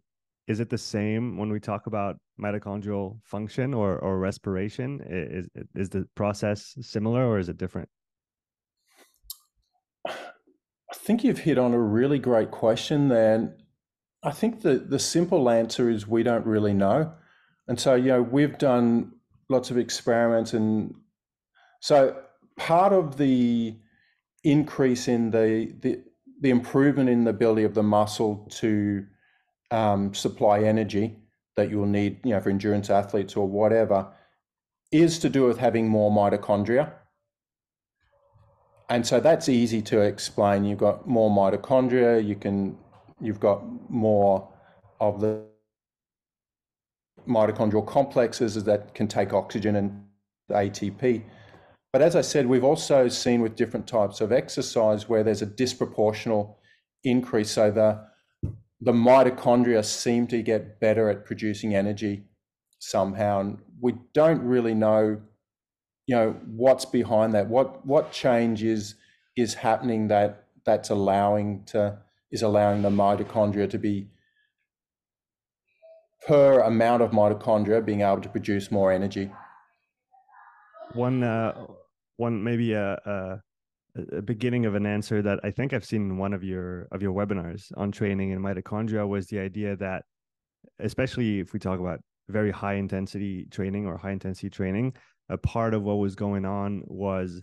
is 0.50 0.60
it 0.60 0.70
the 0.70 0.78
same 0.78 1.38
when 1.38 1.50
we 1.52 1.60
talk 1.60 1.86
about 1.86 2.18
mitochondrial 2.42 3.20
function 3.24 3.74
or 3.74 3.98
or 4.00 4.18
respiration 4.18 5.00
is 5.08 5.48
is 5.76 5.89
the 5.89 6.06
process 6.15 6.76
similar 6.82 7.26
or 7.26 7.39
is 7.39 7.50
it 7.50 7.58
different 7.58 7.88
i 10.08 10.96
think 10.96 11.24
you've 11.24 11.39
hit 11.39 11.58
on 11.58 11.74
a 11.74 11.80
really 11.80 12.18
great 12.18 12.50
question 12.50 13.10
there 13.10 13.56
i 14.24 14.32
think 14.32 14.62
the 14.62 14.76
the 14.80 15.00
simple 15.00 15.50
answer 15.50 15.89
is 15.89 16.08
we 16.08 16.24
don't 16.24 16.46
really 16.46 16.74
know 16.74 17.13
and 17.68 17.80
so 17.80 17.94
you 17.94 18.08
know 18.08 18.22
we've 18.22 18.58
done 18.58 19.12
lots 19.50 19.72
of 19.72 19.78
experiments 19.78 20.54
and 20.54 20.94
so 21.82 22.16
part 22.58 22.94
of 22.94 23.18
the 23.18 23.76
increase 24.44 25.08
in 25.08 25.32
the 25.32 25.74
the 25.82 26.02
the 26.42 26.50
improvement 26.50 27.10
in 27.10 27.24
the 27.26 27.32
ability 27.32 27.64
of 27.64 27.74
the 27.74 27.84
muscle 27.84 28.48
to 28.50 29.06
um, 29.72 30.14
supply 30.14 30.60
energy 30.62 31.18
that 31.56 31.70
you'll 31.70 31.86
need, 31.86 32.20
you 32.24 32.32
know, 32.32 32.40
for 32.40 32.50
endurance 32.50 32.90
athletes 32.90 33.36
or 33.36 33.48
whatever, 33.48 34.08
is 34.92 35.20
to 35.20 35.30
do 35.30 35.46
with 35.46 35.58
having 35.58 35.88
more 35.88 36.10
mitochondria. 36.10 36.94
And 38.90 39.06
so 39.06 39.20
that's 39.20 39.50
easy 39.50 39.82
to 39.84 40.00
explain. 40.00 40.64
You've 40.64 40.80
got 40.80 41.08
more 41.08 41.30
mitochondria, 41.30 42.26
you 42.26 42.36
can 42.36 42.78
you've 43.22 43.40
got 43.40 43.62
more 43.90 44.48
of 45.02 45.20
the 45.20 45.44
mitochondrial 47.28 47.86
complexes 47.86 48.64
that 48.64 48.94
can 48.94 49.08
take 49.08 49.34
oxygen 49.34 49.76
and 49.76 50.04
ATP. 50.52 51.24
But 51.92 52.02
as 52.02 52.16
I 52.16 52.22
said, 52.22 52.48
we've 52.48 52.64
also 52.64 53.08
seen 53.08 53.42
with 53.42 53.56
different 53.56 53.88
types 53.88 54.22
of 54.22 54.32
exercise 54.32 55.10
where 55.10 55.24
there's 55.24 55.42
a 55.42 55.48
disproportional 55.48 56.56
increase. 57.04 57.52
So 57.52 57.72
the 57.72 58.08
the 58.82 58.92
mitochondria 58.94 59.84
seem 59.84 60.28
to 60.28 60.42
get 60.42 60.80
better 60.80 61.10
at 61.10 61.26
producing 61.26 61.76
energy 61.76 62.24
somehow 62.80 63.42
and 63.42 63.60
we 63.82 63.94
don't 64.14 64.42
really 64.42 64.74
know 64.74 65.20
you 66.08 66.16
know 66.16 66.36
what's 66.48 66.86
behind 66.86 67.34
that 67.34 67.48
what 67.48 67.86
what 67.86 68.12
change 68.12 68.64
is 68.64 68.96
is 69.36 69.54
happening 69.54 70.08
that 70.08 70.46
that's 70.66 70.90
allowing 70.90 71.64
to 71.66 71.98
is 72.32 72.42
allowing 72.42 72.82
the 72.82 72.90
mitochondria 72.90 73.70
to 73.70 73.78
be 73.78 74.08
per 76.28 76.62
amount 76.62 77.02
of 77.02 77.12
mitochondria 77.12 77.84
being 77.84 78.02
able 78.02 78.22
to 78.22 78.30
produce 78.30 78.72
more 78.72 78.92
energy. 78.92 79.32
One 80.94 81.24
uh 81.24 81.68
one 82.18 82.44
maybe 82.44 82.74
a, 82.74 82.94
a 83.06 83.42
a 84.18 84.22
beginning 84.22 84.66
of 84.66 84.76
an 84.76 84.86
answer 84.86 85.22
that 85.22 85.40
I 85.44 85.52
think 85.52 85.74
I've 85.74 85.86
seen 85.86 86.02
in 86.02 86.18
one 86.18 86.34
of 86.34 86.44
your 86.44 86.88
of 86.92 87.02
your 87.02 87.14
webinars 87.14 87.72
on 87.78 87.92
training 87.92 88.32
in 88.32 88.40
mitochondria 88.40 89.08
was 89.08 89.28
the 89.28 89.40
idea 89.40 89.76
that 89.78 90.04
especially 90.80 91.40
if 91.40 91.54
we 91.54 91.60
talk 91.60 91.80
about 91.80 92.00
very 92.28 92.52
high 92.52 92.76
intensity 92.76 93.48
training 93.50 93.88
or 93.88 93.98
high 93.98 94.12
intensity 94.12 94.50
training, 94.50 94.94
a 95.30 95.38
part 95.38 95.74
of 95.74 95.84
what 95.84 95.96
was 95.96 96.16
going 96.16 96.46
on 96.46 96.84
was 96.86 97.42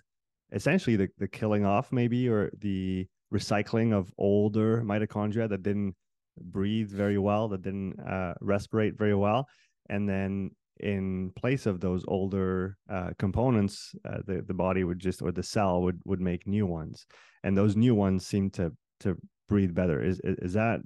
essentially 0.53 0.97
the, 0.97 1.09
the 1.19 1.27
killing 1.27 1.65
off 1.65 1.93
maybe 1.93 2.29
or 2.29 2.51
the 2.59 3.07
recycling 3.35 3.93
of 3.93 4.13
older 4.19 4.83
mitochondria 4.83 5.49
that 5.49 5.63
didn't 5.63 5.95
breathe 6.41 6.91
very 6.91 7.19
well, 7.19 7.49
that 7.49 7.63
didn't 7.63 7.99
uh, 8.01 8.35
respirate 8.43 8.97
very 8.97 9.15
well. 9.15 9.49
And 9.89 10.09
then 10.09 10.51
in 10.81 11.33
place 11.37 11.67
of 11.67 11.81
those 11.81 12.05
older 12.07 12.77
uh, 12.91 13.11
components, 13.19 13.95
uh, 14.09 14.19
the 14.27 14.43
the 14.47 14.55
body 14.55 14.85
would 14.85 14.99
just 14.99 15.23
or 15.23 15.33
the 15.33 15.43
cell 15.43 15.83
would 15.83 16.01
would 16.05 16.21
make 16.21 16.47
new 16.47 16.67
ones, 16.67 17.07
and 17.45 17.57
those 17.57 17.77
new 17.77 17.95
ones 17.95 18.27
seem 18.27 18.51
to 18.51 18.73
to 19.01 19.17
breathe 19.49 19.75
better. 19.75 20.03
Is 20.03 20.21
is, 20.25 20.53
that 20.55 20.81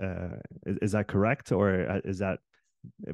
uh, 0.00 0.36
is, 0.66 0.78
is, 0.82 0.92
that 0.92 1.08
correct, 1.08 1.52
or 1.52 1.90
uh, 1.90 2.00
is 2.04 2.18
that 2.18 2.38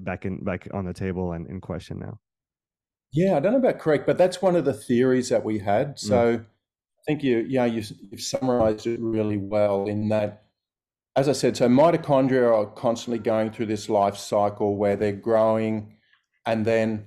back 0.00 0.26
in 0.26 0.44
back 0.44 0.68
on 0.74 0.84
the 0.84 0.92
table 0.92 1.32
and 1.32 1.46
in 1.48 1.60
question 1.60 1.98
now? 1.98 2.18
Yeah, 3.12 3.36
I 3.36 3.40
don't 3.40 3.52
know 3.52 3.58
about 3.58 3.78
correct, 3.78 4.06
but 4.06 4.18
that's 4.18 4.42
one 4.42 4.56
of 4.56 4.64
the 4.64 4.74
theories 4.74 5.28
that 5.30 5.44
we 5.44 5.58
had. 5.58 5.96
Mm. 5.96 5.98
So 5.98 6.36
mm. 6.36 6.40
I 6.40 7.02
think 7.06 7.22
you 7.22 7.46
yeah 7.48 7.64
you, 7.64 7.82
you've 8.10 8.20
summarized 8.20 8.86
it 8.86 9.00
really 9.00 9.38
well 9.38 9.86
in 9.86 10.08
that 10.10 10.44
as 11.16 11.28
I 11.28 11.32
said, 11.32 11.56
so 11.56 11.68
mitochondria 11.68 12.52
are 12.52 12.66
constantly 12.66 13.18
going 13.18 13.50
through 13.50 13.66
this 13.66 13.88
life 13.88 14.16
cycle 14.16 14.76
where 14.76 14.96
they're 14.96 15.12
growing, 15.12 15.96
and 16.46 16.64
then 16.64 17.06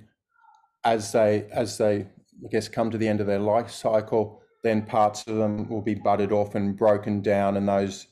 as 0.84 1.12
they 1.12 1.46
as 1.50 1.78
they 1.78 2.06
I 2.44 2.48
guess 2.50 2.68
come 2.68 2.90
to 2.90 2.98
the 2.98 3.08
end 3.08 3.20
of 3.20 3.26
their 3.26 3.38
life 3.38 3.70
cycle, 3.70 4.42
then 4.62 4.84
parts 4.84 5.24
of 5.26 5.36
them 5.36 5.68
will 5.68 5.82
be 5.82 5.94
budded 5.94 6.32
off 6.32 6.54
and 6.54 6.76
broken 6.76 7.22
down, 7.22 7.56
and 7.56 7.68
those 7.68 8.06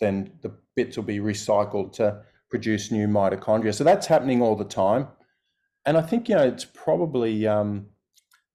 then 0.00 0.32
the 0.42 0.52
bits 0.76 0.96
will 0.96 1.04
be 1.04 1.18
recycled 1.18 1.92
to 1.94 2.22
produce 2.50 2.90
new 2.90 3.08
mitochondria. 3.08 3.74
So 3.74 3.84
that's 3.84 4.06
happening 4.06 4.40
all 4.40 4.54
the 4.54 4.64
time, 4.64 5.08
and 5.84 5.96
I 5.96 6.02
think 6.02 6.28
you 6.28 6.36
know 6.36 6.46
it's 6.46 6.64
probably 6.64 7.46
um, 7.46 7.86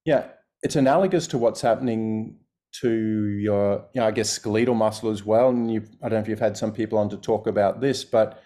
yeah 0.05 0.27
it's 0.63 0.77
analogous 0.77 1.27
to 1.27 1.37
what's 1.37 1.61
happening 1.61 2.37
to 2.81 3.27
your 3.27 3.85
you 3.93 4.01
know 4.01 4.07
I 4.07 4.11
guess 4.11 4.29
skeletal 4.29 4.75
muscle 4.75 5.09
as 5.09 5.23
well. 5.23 5.49
And 5.49 5.71
you 5.71 5.83
I 6.03 6.09
don't 6.09 6.17
know 6.17 6.23
if 6.23 6.27
you've 6.27 6.39
had 6.39 6.57
some 6.57 6.71
people 6.71 6.97
on 6.97 7.09
to 7.09 7.17
talk 7.17 7.47
about 7.47 7.81
this, 7.81 8.03
but 8.03 8.41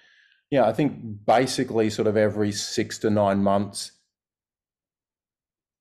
yeah, 0.52 0.66
I 0.66 0.74
think 0.74 1.26
basically 1.26 1.90
sort 1.90 2.08
of 2.08 2.16
every 2.16 2.52
six 2.52 2.98
to 3.00 3.10
nine 3.10 3.42
months, 3.42 3.92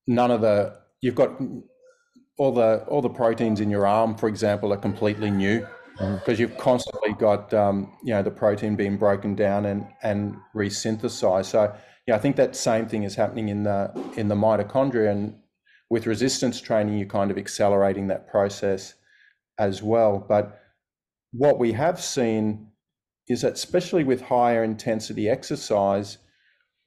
none 0.07 0.31
of 0.31 0.41
the 0.41 0.79
you've 1.01 1.15
got 1.15 1.31
all 2.39 2.53
the 2.53 2.85
all 2.89 3.03
the 3.03 3.11
proteins 3.11 3.61
in 3.61 3.71
your 3.71 3.87
arm, 3.87 4.17
for 4.17 4.29
example, 4.29 4.73
are 4.73 4.79
completely 4.79 5.31
new 5.31 5.67
because 5.95 6.21
mm-hmm. 6.23 6.41
you've 6.41 6.59
constantly 6.59 7.13
got 7.13 7.53
um, 7.53 7.93
you 8.03 8.13
know 8.13 8.23
the 8.23 8.31
protein 8.31 8.77
being 8.77 8.97
broken 8.97 9.35
down 9.35 9.67
and 9.67 9.87
and 10.03 10.37
resynthesized. 10.55 11.47
So 11.47 11.75
yeah, 12.07 12.17
I 12.17 12.19
think 12.19 12.37
that 12.37 12.57
same 12.57 12.87
thing 12.87 13.05
is 13.05 13.15
happening 13.15 13.49
in 13.49 13.63
the 13.65 13.93
in 14.17 14.29
the 14.29 14.35
mitochondria, 14.35 15.11
and 15.11 15.35
with 15.93 16.07
resistance 16.07 16.59
training, 16.59 16.97
you're 16.97 17.07
kind 17.07 17.31
of 17.31 17.37
accelerating 17.37 18.07
that 18.07 18.27
process 18.27 18.95
as 19.59 19.83
well. 19.83 20.25
But 20.27 20.59
what 21.33 21.59
we 21.59 21.73
have 21.73 22.01
seen 22.01 22.69
is 23.29 23.43
that, 23.43 23.53
especially 23.53 24.03
with 24.03 24.23
higher 24.23 24.65
intensity 24.65 25.29
exercise, 25.29 26.17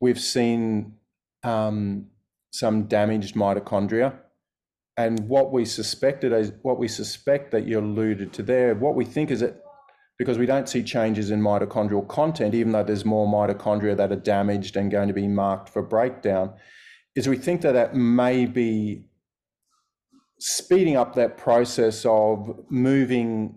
we've 0.01 0.19
seen 0.19 0.95
um, 1.43 2.07
some 2.49 2.85
damaged 2.87 3.35
mitochondria. 3.35 4.15
And 4.97 5.19
what 5.29 5.53
we 5.53 5.65
suspected 5.65 6.33
is 6.33 6.53
what 6.63 6.79
we 6.79 6.87
suspect 6.87 7.51
that 7.51 7.67
you 7.67 7.79
alluded 7.79 8.33
to 8.33 8.41
there, 8.41 8.73
what 8.73 8.95
we 8.95 9.05
think 9.05 9.29
is 9.29 9.41
that 9.41 9.61
because 10.17 10.39
we 10.39 10.47
don't 10.47 10.67
see 10.67 10.81
changes 10.81 11.29
in 11.29 11.41
mitochondrial 11.41 12.07
content, 12.07 12.55
even 12.55 12.71
though 12.71 12.83
there's 12.83 13.05
more 13.05 13.27
mitochondria 13.27 13.95
that 13.97 14.11
are 14.11 14.15
damaged 14.15 14.75
and 14.75 14.89
going 14.89 15.09
to 15.09 15.13
be 15.13 15.27
marked 15.27 15.69
for 15.69 15.83
breakdown, 15.83 16.55
is 17.15 17.27
we 17.27 17.37
think 17.37 17.61
that 17.61 17.73
that 17.73 17.95
may 17.95 18.45
be 18.45 19.05
speeding 20.39 20.97
up 20.97 21.15
that 21.15 21.37
process 21.37 22.05
of 22.05 22.65
moving 22.69 23.55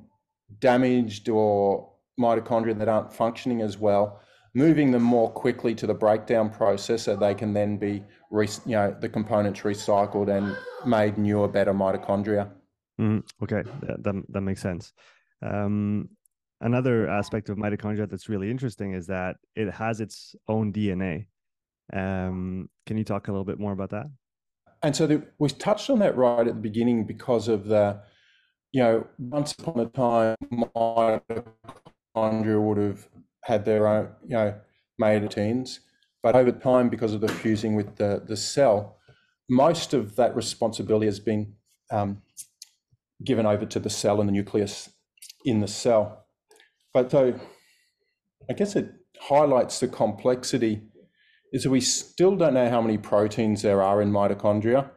damaged 0.61 1.29
or 1.29 1.91
mitochondria 2.19 2.77
that 2.79 2.89
aren't 2.89 3.13
functioning 3.13 3.61
as 3.61 3.79
well, 3.79 4.21
moving 4.55 4.91
them 4.91 5.03
more 5.03 5.31
quickly 5.31 5.75
to 5.75 5.87
the 5.87 5.95
breakdown 5.95 6.51
process 6.51 7.03
so 7.03 7.17
they 7.17 7.35
can 7.35 7.53
then 7.53 7.77
be, 7.77 8.03
you 8.33 8.47
know, 8.67 8.97
the 9.01 9.09
components 9.09 9.61
recycled 9.61 10.29
and 10.29 10.57
made 10.87 11.19
newer, 11.19 11.49
better 11.49 11.73
mitochondria. 11.73 12.51
Mm, 13.01 13.23
okay, 13.43 13.63
that, 13.83 14.03
that, 14.03 14.15
that 14.29 14.41
makes 14.41 14.63
sense. 14.63 14.93
Um, 15.43 16.09
another 16.61 17.09
aspect 17.09 17.49
of 17.49 17.57
mitochondria 17.57 18.09
that's 18.09 18.29
really 18.29 18.51
interesting 18.51 18.95
is 18.95 19.07
that 19.07 19.37
it 19.55 19.71
has 19.73 20.01
its 20.01 20.35
own 20.49 20.73
DNA. 20.73 21.27
Um, 21.93 22.69
can 22.87 22.99
you 22.99 23.05
talk 23.05 23.29
a 23.29 23.33
little 23.33 23.45
bit 23.45 23.59
more 23.59 23.73
about 23.73 23.91
that? 23.91 24.07
And 24.83 24.95
so 24.95 25.07
the, 25.07 25.27
we 25.39 25.49
touched 25.49 25.91
on 25.91 25.99
that 26.01 26.17
right 26.17 26.47
at 26.47 26.55
the 26.55 26.61
beginning 26.61 27.05
because 27.05 27.49
of 27.49 27.67
the, 27.67 28.01
you 28.73 28.83
know, 28.83 29.07
once 29.19 29.53
upon 29.53 29.81
a 29.81 29.87
time, 29.87 30.37
mitochondria 30.53 32.61
would 32.61 32.79
have 32.79 33.09
had 33.43 33.65
their 33.65 33.87
own, 33.87 34.11
you 34.23 34.37
know, 34.37 34.55
made 34.99 35.29
teens, 35.31 35.81
but 36.23 36.37
over 36.37 36.53
time, 36.53 36.89
because 36.89 37.15
of 37.15 37.21
the 37.21 37.29
fusing 37.29 37.75
with 37.75 37.97
the, 37.97 38.23
the 38.27 38.37
cell, 38.37 38.99
most 39.49 39.95
of 39.95 40.17
that 40.17 40.37
responsibility 40.37 41.07
has 41.07 41.21
been 41.21 41.55
um, 41.91 42.23
given 43.25 43.47
over 43.47 43.65
to 43.67 43.79
the 43.79 43.91
cell 43.91 44.21
and 44.21 44.29
the 44.29 44.33
nucleus 44.33 44.91
in 45.45 45.61
the 45.61 45.69
cell. 45.69 46.27
But 46.93 47.11
so 47.11 47.39
I 48.51 48.53
guess 48.53 48.77
it 48.77 48.93
highlights 49.21 49.81
the 49.81 49.89
complexity 49.89 50.83
is 51.53 51.63
that 51.63 51.71
we 51.71 51.81
still 51.81 52.37
don't 52.37 52.55
know 52.55 52.69
how 52.69 52.81
many 52.81 52.99
proteins 52.99 53.63
there 53.63 53.83
are 53.83 54.03
in 54.03 54.11
mitochondria. 54.11 54.91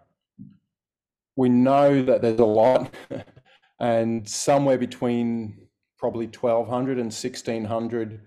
We 1.35 1.49
know 1.49 2.01
that 2.03 2.21
there's 2.21 2.39
a 2.39 2.45
lot, 2.45 2.93
and 3.79 4.27
somewhere 4.27 4.77
between 4.77 5.67
probably 5.97 6.27
1200 6.27 6.97
and 6.97 7.05
1600 7.05 8.21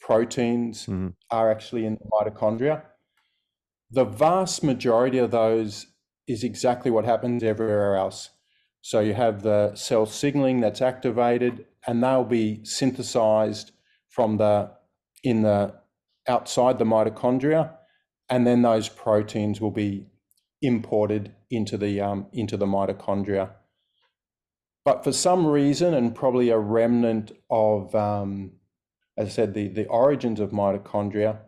proteins 0.00 0.82
mm-hmm. 0.82 1.08
are 1.30 1.50
actually 1.50 1.86
in 1.86 1.98
mitochondria. 2.12 2.82
The 3.90 4.04
vast 4.04 4.64
majority 4.64 5.18
of 5.18 5.30
those 5.30 5.86
is 6.26 6.42
exactly 6.42 6.90
what 6.90 7.04
happens 7.04 7.42
everywhere 7.42 7.96
else. 7.96 8.30
So 8.80 9.00
you 9.00 9.14
have 9.14 9.42
the 9.42 9.74
cell 9.76 10.06
signaling 10.06 10.60
that's 10.60 10.82
activated, 10.82 11.66
and 11.86 12.02
they'll 12.02 12.24
be 12.24 12.64
synthesized 12.64 13.70
from 14.08 14.38
the 14.38 14.70
in 15.22 15.42
the 15.42 15.74
outside 16.28 16.78
the 16.78 16.84
mitochondria, 16.84 17.72
and 18.28 18.46
then 18.46 18.62
those 18.62 18.88
proteins 18.88 19.60
will 19.60 19.70
be 19.70 20.06
imported 20.60 21.34
into 21.50 21.76
the 21.76 22.00
um, 22.00 22.26
into 22.32 22.56
the 22.56 22.66
mitochondria. 22.66 23.50
But 24.84 25.04
for 25.04 25.12
some 25.12 25.46
reason, 25.46 25.94
and 25.94 26.14
probably 26.14 26.50
a 26.50 26.58
remnant 26.58 27.32
of, 27.50 27.94
um, 27.94 28.52
as 29.16 29.28
I 29.28 29.30
said, 29.30 29.54
the 29.54 29.68
the 29.68 29.86
origins 29.86 30.40
of 30.40 30.50
mitochondria. 30.50 31.38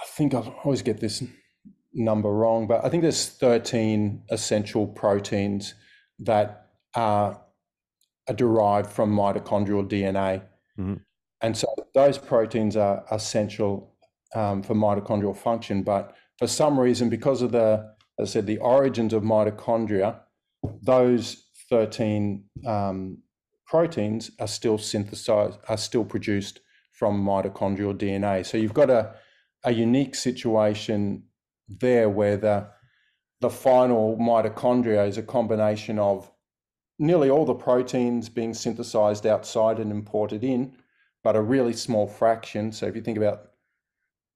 I 0.00 0.06
think 0.06 0.32
I 0.32 0.38
always 0.38 0.82
get 0.82 1.00
this 1.00 1.24
number 1.92 2.32
wrong, 2.32 2.66
but 2.66 2.84
I 2.84 2.88
think 2.88 3.02
there's 3.02 3.28
13 3.28 4.22
essential 4.30 4.86
proteins 4.86 5.74
that 6.20 6.66
are, 6.94 7.40
are 8.28 8.34
derived 8.34 8.90
from 8.90 9.14
mitochondrial 9.14 9.88
DNA. 9.88 10.42
Mm-hmm. 10.78 10.94
And 11.40 11.56
so 11.56 11.72
those 11.94 12.18
proteins 12.18 12.76
are 12.76 13.04
essential 13.10 13.94
um, 14.34 14.62
for 14.62 14.74
mitochondrial 14.74 15.36
function. 15.36 15.82
But 15.82 16.16
for 16.38 16.46
some 16.46 16.78
reason, 16.78 17.08
because 17.08 17.42
of 17.42 17.52
the, 17.52 17.94
as 18.18 18.30
I 18.30 18.32
said, 18.32 18.46
the 18.46 18.58
origins 18.58 19.12
of 19.12 19.22
mitochondria, 19.22 20.20
those 20.82 21.44
13 21.70 22.44
um, 22.66 23.18
proteins 23.66 24.30
are 24.40 24.48
still 24.48 24.78
synthesized, 24.78 25.58
are 25.68 25.76
still 25.76 26.04
produced 26.04 26.60
from 26.92 27.24
mitochondrial 27.24 27.96
DNA. 27.96 28.44
So 28.44 28.56
you've 28.56 28.74
got 28.74 28.90
a, 28.90 29.14
a 29.64 29.72
unique 29.72 30.14
situation 30.14 31.24
there 31.68 32.08
where 32.08 32.36
the 32.36 32.68
the 33.40 33.50
final 33.50 34.16
mitochondria 34.16 35.06
is 35.06 35.16
a 35.16 35.22
combination 35.22 35.98
of 35.98 36.30
nearly 36.98 37.30
all 37.30 37.44
the 37.44 37.54
proteins 37.54 38.28
being 38.28 38.52
synthesized 38.52 39.26
outside 39.26 39.78
and 39.78 39.92
imported 39.92 40.42
in, 40.42 40.74
but 41.28 41.36
a 41.36 41.42
really 41.42 41.74
small 41.74 42.06
fraction. 42.06 42.72
So 42.72 42.86
if 42.86 42.96
you 42.96 43.02
think 43.02 43.18
about 43.18 43.50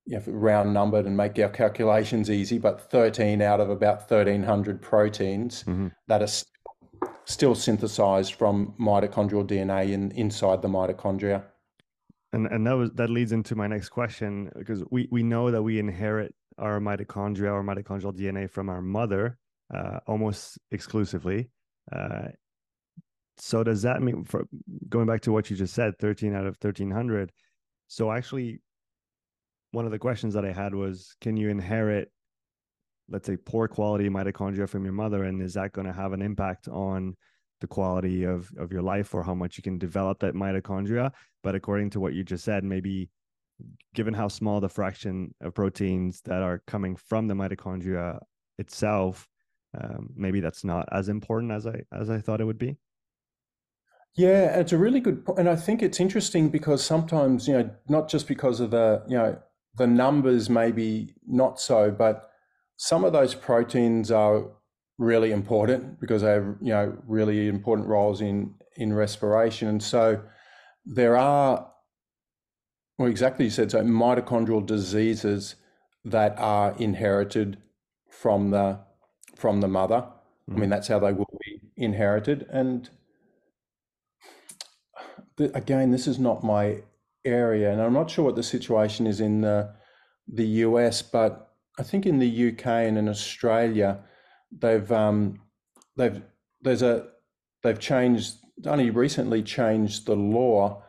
you 0.05 0.19
know, 0.19 0.23
round 0.27 0.75
numbered 0.75 1.07
and 1.07 1.17
make 1.17 1.39
our 1.39 1.49
calculations 1.49 2.31
easy, 2.31 2.59
but 2.59 2.91
13 2.91 3.41
out 3.41 3.61
of 3.61 3.71
about 3.71 4.11
1,300 4.11 4.83
proteins 4.83 5.63
mm-hmm. 5.63 5.87
that 6.09 6.21
are 6.21 7.09
still 7.25 7.55
synthesized 7.55 8.35
from 8.35 8.75
mitochondrial 8.79 9.49
DNA 9.49 9.93
in, 9.93 10.11
inside 10.11 10.61
the 10.61 10.69
mitochondria. 10.69 11.45
And 12.35 12.47
and 12.49 12.67
that 12.67 12.75
was 12.75 12.91
that 12.97 13.09
leads 13.09 13.33
into 13.33 13.57
my 13.57 13.69
next 13.69 13.89
question 13.89 14.51
because 14.55 14.85
we 14.91 15.09
we 15.11 15.23
know 15.23 15.51
that 15.51 15.63
we 15.63 15.79
inherit 15.79 16.35
our 16.59 16.79
mitochondria 16.79 17.53
or 17.55 17.65
mitochondrial 17.65 18.15
DNA 18.15 18.51
from 18.51 18.69
our 18.69 18.83
mother 18.83 19.39
uh, 19.73 20.01
almost 20.07 20.59
exclusively. 20.71 21.49
Uh, 21.91 22.29
so 23.45 23.65
does 23.65 23.83
that 23.83 24.01
mean 24.01 24.23
for 24.23 24.45
going 24.89 25.09
back 25.09 25.21
to 25.23 25.33
what 25.33 25.51
you 25.51 25.57
just 25.57 25.75
said, 25.75 25.99
13 25.99 26.33
out 26.33 26.47
of 26.47 26.55
1300? 26.61 27.33
So 27.89 28.13
actually, 28.13 28.61
one 29.73 29.85
of 29.85 29.91
the 29.91 29.99
questions 29.99 30.35
that 30.35 30.45
I 30.45 30.53
had 30.53 30.77
was, 30.77 31.17
can 31.21 31.37
you 31.37 31.49
inherit, 31.49 32.13
let's 33.09 33.27
say, 33.27 33.37
poor 33.37 33.67
quality 33.67 34.09
mitochondria 34.09 34.69
from 34.69 34.85
your 34.85 34.93
mother, 34.93 35.25
and 35.25 35.43
is 35.43 35.55
that 35.55 35.73
going 35.73 35.89
to 35.89 35.93
have 35.93 36.13
an 36.13 36.23
impact 36.23 36.69
on 36.69 37.17
the 37.61 37.67
quality 37.67 38.23
of 38.23 38.49
of 38.59 38.71
your 38.71 38.83
life 38.83 39.13
or 39.13 39.25
how 39.25 39.35
much 39.35 39.57
you 39.57 39.65
can 39.65 39.77
develop 39.77 40.21
that 40.21 40.35
mitochondria? 40.35 41.11
But 41.43 41.57
according 41.57 41.91
to 41.91 42.01
what 42.01 42.15
you 42.15 42.23
just 42.23 42.45
said, 42.45 42.63
maybe 42.63 43.11
given 43.93 44.15
how 44.15 44.29
small 44.29 44.61
the 44.61 44.69
fraction 44.69 45.35
of 45.41 45.53
proteins 45.53 46.21
that 46.27 46.43
are 46.43 46.63
coming 46.69 46.95
from 46.95 47.27
the 47.27 47.35
mitochondria 47.35 48.21
itself, 48.59 49.27
um, 49.77 50.11
maybe 50.15 50.39
that's 50.39 50.63
not 50.63 50.89
as 50.93 51.09
important 51.09 51.51
as 51.51 51.67
I 51.67 51.83
as 51.91 52.09
I 52.09 52.21
thought 52.21 52.41
it 52.41 52.45
would 52.45 52.59
be. 52.59 52.79
Yeah, 54.15 54.59
it's 54.59 54.73
a 54.73 54.79
really 54.79 55.01
good 55.01 55.25
point, 55.25 55.39
and 55.39 55.49
I 55.49 55.57
think 55.57 55.83
it's 55.83 55.99
interesting 55.99 56.51
because 56.51 56.85
sometimes 56.85 57.49
you 57.49 57.55
know 57.55 57.71
not 57.89 58.11
just 58.11 58.29
because 58.29 58.61
of 58.61 58.71
the 58.71 59.03
you 59.09 59.17
know 59.17 59.39
the 59.77 59.87
numbers 59.87 60.51
maybe 60.51 61.15
not 61.27 61.59
so, 61.59 61.91
but 61.91 62.29
some 62.77 63.05
of 63.05 63.13
those 63.13 63.35
proteins 63.35 64.11
are 64.11 64.45
really 64.99 65.33
important 65.33 65.99
because 65.99 66.23
they 66.23 66.33
have 66.33 66.57
you 66.61 66.73
know 66.73 66.97
really 67.07 67.49
important 67.49 67.89
roles 67.89 68.21
in 68.21 68.55
in 68.77 68.93
respiration, 68.93 69.69
and 69.69 69.83
so 69.83 70.21
there 70.85 71.17
are 71.17 71.73
well, 72.99 73.09
exactly. 73.09 73.47
You 73.47 73.51
said 73.51 73.71
so. 73.71 73.81
Mitochondrial 73.81 74.65
diseases 74.65 75.57
that 76.05 76.35
are 76.39 76.77
inherited 76.79 77.59
from 78.09 78.51
the 78.51 78.81
from 79.35 79.61
the 79.61 79.69
mother. 79.69 80.07
Mm. 80.51 80.57
I 80.57 80.61
mean, 80.61 80.71
that's 80.71 80.89
how 80.89 80.99
they 80.99 81.13
will 81.13 81.39
be 81.45 81.61
inherited. 81.77 82.47
And 82.51 82.91
the, 85.37 85.57
again, 85.57 85.91
this 85.91 86.07
is 86.07 86.19
not 86.19 86.45
my 86.45 86.83
area, 87.25 87.73
and 87.73 87.81
I'm 87.81 87.93
not 87.93 88.11
sure 88.11 88.25
what 88.25 88.37
the 88.37 88.43
situation 88.43 89.07
is 89.07 89.21
in 89.21 89.41
the 89.41 89.75
the 90.29 90.47
US, 90.67 91.03
but 91.03 91.53
I 91.79 91.83
think 91.83 92.07
in 92.07 92.19
the 92.19 92.49
UK 92.49 92.67
and 92.67 92.99
in 92.99 93.09
Australia, 93.09 94.01
they've 94.51 94.91
um, 94.93 95.41
they've 95.97 96.23
there's 96.61 96.83
a 96.83 97.09
they've 97.63 97.79
changed 97.79 98.37
only 98.67 98.91
recently 98.91 99.43
changed 99.43 100.07
the 100.07 100.15
law 100.15 100.83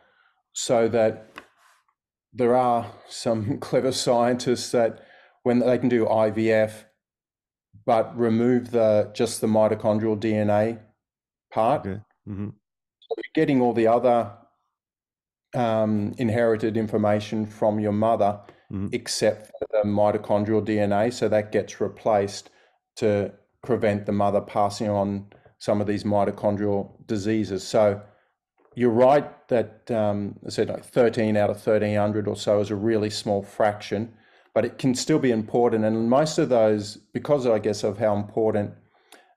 so 0.52 0.88
that 0.88 1.30
there 2.32 2.54
are 2.54 2.92
some 3.08 3.58
clever 3.60 3.92
scientists 3.92 4.70
that 4.72 5.00
when 5.42 5.58
they 5.60 5.78
can 5.78 5.88
do 5.88 6.06
IVF, 6.06 6.84
but 7.84 8.16
remove 8.18 8.70
the 8.70 9.10
just 9.14 9.40
the 9.40 9.46
mitochondrial 9.46 10.18
DNA 10.18 10.80
part. 11.52 11.86
Okay. 11.86 12.00
Mm-hmm. 12.28 12.48
Getting 13.34 13.60
all 13.60 13.72
the 13.72 13.86
other 13.86 14.32
um, 15.54 16.14
inherited 16.18 16.76
information 16.76 17.46
from 17.46 17.78
your 17.78 17.92
mother, 17.92 18.40
mm-hmm. 18.72 18.88
except 18.92 19.46
for 19.46 19.66
the 19.70 19.88
mitochondrial 19.88 20.66
DNA. 20.66 21.12
So 21.12 21.28
that 21.28 21.52
gets 21.52 21.80
replaced 21.80 22.50
to 22.96 23.32
prevent 23.62 24.06
the 24.06 24.12
mother 24.12 24.40
passing 24.40 24.88
on 24.88 25.26
some 25.58 25.80
of 25.80 25.86
these 25.86 26.04
mitochondrial 26.04 26.90
diseases. 27.06 27.66
So 27.66 28.02
you're 28.74 28.90
right 28.90 29.48
that 29.48 29.90
um, 29.90 30.38
I 30.46 30.50
said 30.50 30.68
like 30.68 30.84
13 30.84 31.36
out 31.36 31.50
of 31.50 31.56
1300 31.56 32.28
or 32.28 32.36
so 32.36 32.60
is 32.60 32.70
a 32.70 32.76
really 32.76 33.10
small 33.10 33.42
fraction, 33.42 34.12
but 34.52 34.64
it 34.64 34.78
can 34.78 34.94
still 34.94 35.18
be 35.18 35.30
important. 35.30 35.84
And 35.84 36.10
most 36.10 36.38
of 36.38 36.48
those, 36.48 36.96
because 37.12 37.46
I 37.46 37.58
guess 37.58 37.84
of 37.84 37.98
how 37.98 38.16
important 38.16 38.72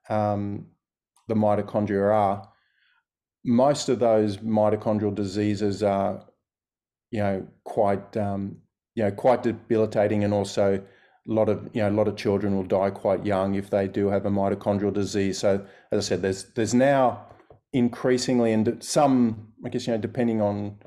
um, 0.09 0.67
the 1.27 1.35
mitochondria 1.35 2.13
are, 2.13 2.49
most 3.47 3.87
of 3.87 3.99
those 3.99 4.37
mitochondrial 4.37 5.15
diseases 5.15 5.81
are, 5.81 6.23
you 7.09 7.19
know, 7.19 7.47
quite 7.63 8.15
um, 8.17 8.57
you 8.93 9.03
know 9.03 9.11
quite 9.11 9.41
debilitating, 9.41 10.23
and 10.23 10.33
also 10.33 10.75
a 10.75 11.33
lot 11.33 11.49
of 11.49 11.69
you 11.73 11.81
know 11.81 11.89
a 11.89 11.97
lot 11.97 12.07
of 12.07 12.17
children 12.17 12.55
will 12.55 12.63
die 12.63 12.89
quite 12.89 13.25
young 13.25 13.55
if 13.55 13.69
they 13.69 13.87
do 13.87 14.09
have 14.09 14.25
a 14.25 14.29
mitochondrial 14.29 14.93
disease. 14.93 15.39
So 15.39 15.65
as 15.91 16.05
I 16.05 16.07
said, 16.07 16.21
there's 16.21 16.43
there's 16.55 16.73
now 16.73 17.25
increasingly 17.73 18.53
and 18.53 18.81
some 18.83 19.53
I 19.65 19.69
guess 19.69 19.87
you 19.87 19.93
know 19.93 19.99
depending 19.99 20.41
on 20.41 20.77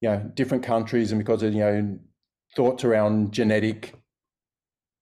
you 0.00 0.08
know 0.10 0.30
different 0.34 0.64
countries 0.64 1.12
and 1.12 1.18
because 1.18 1.42
of 1.42 1.54
you 1.54 1.60
know 1.60 1.98
thoughts 2.56 2.84
around 2.84 3.32
genetic 3.32 3.94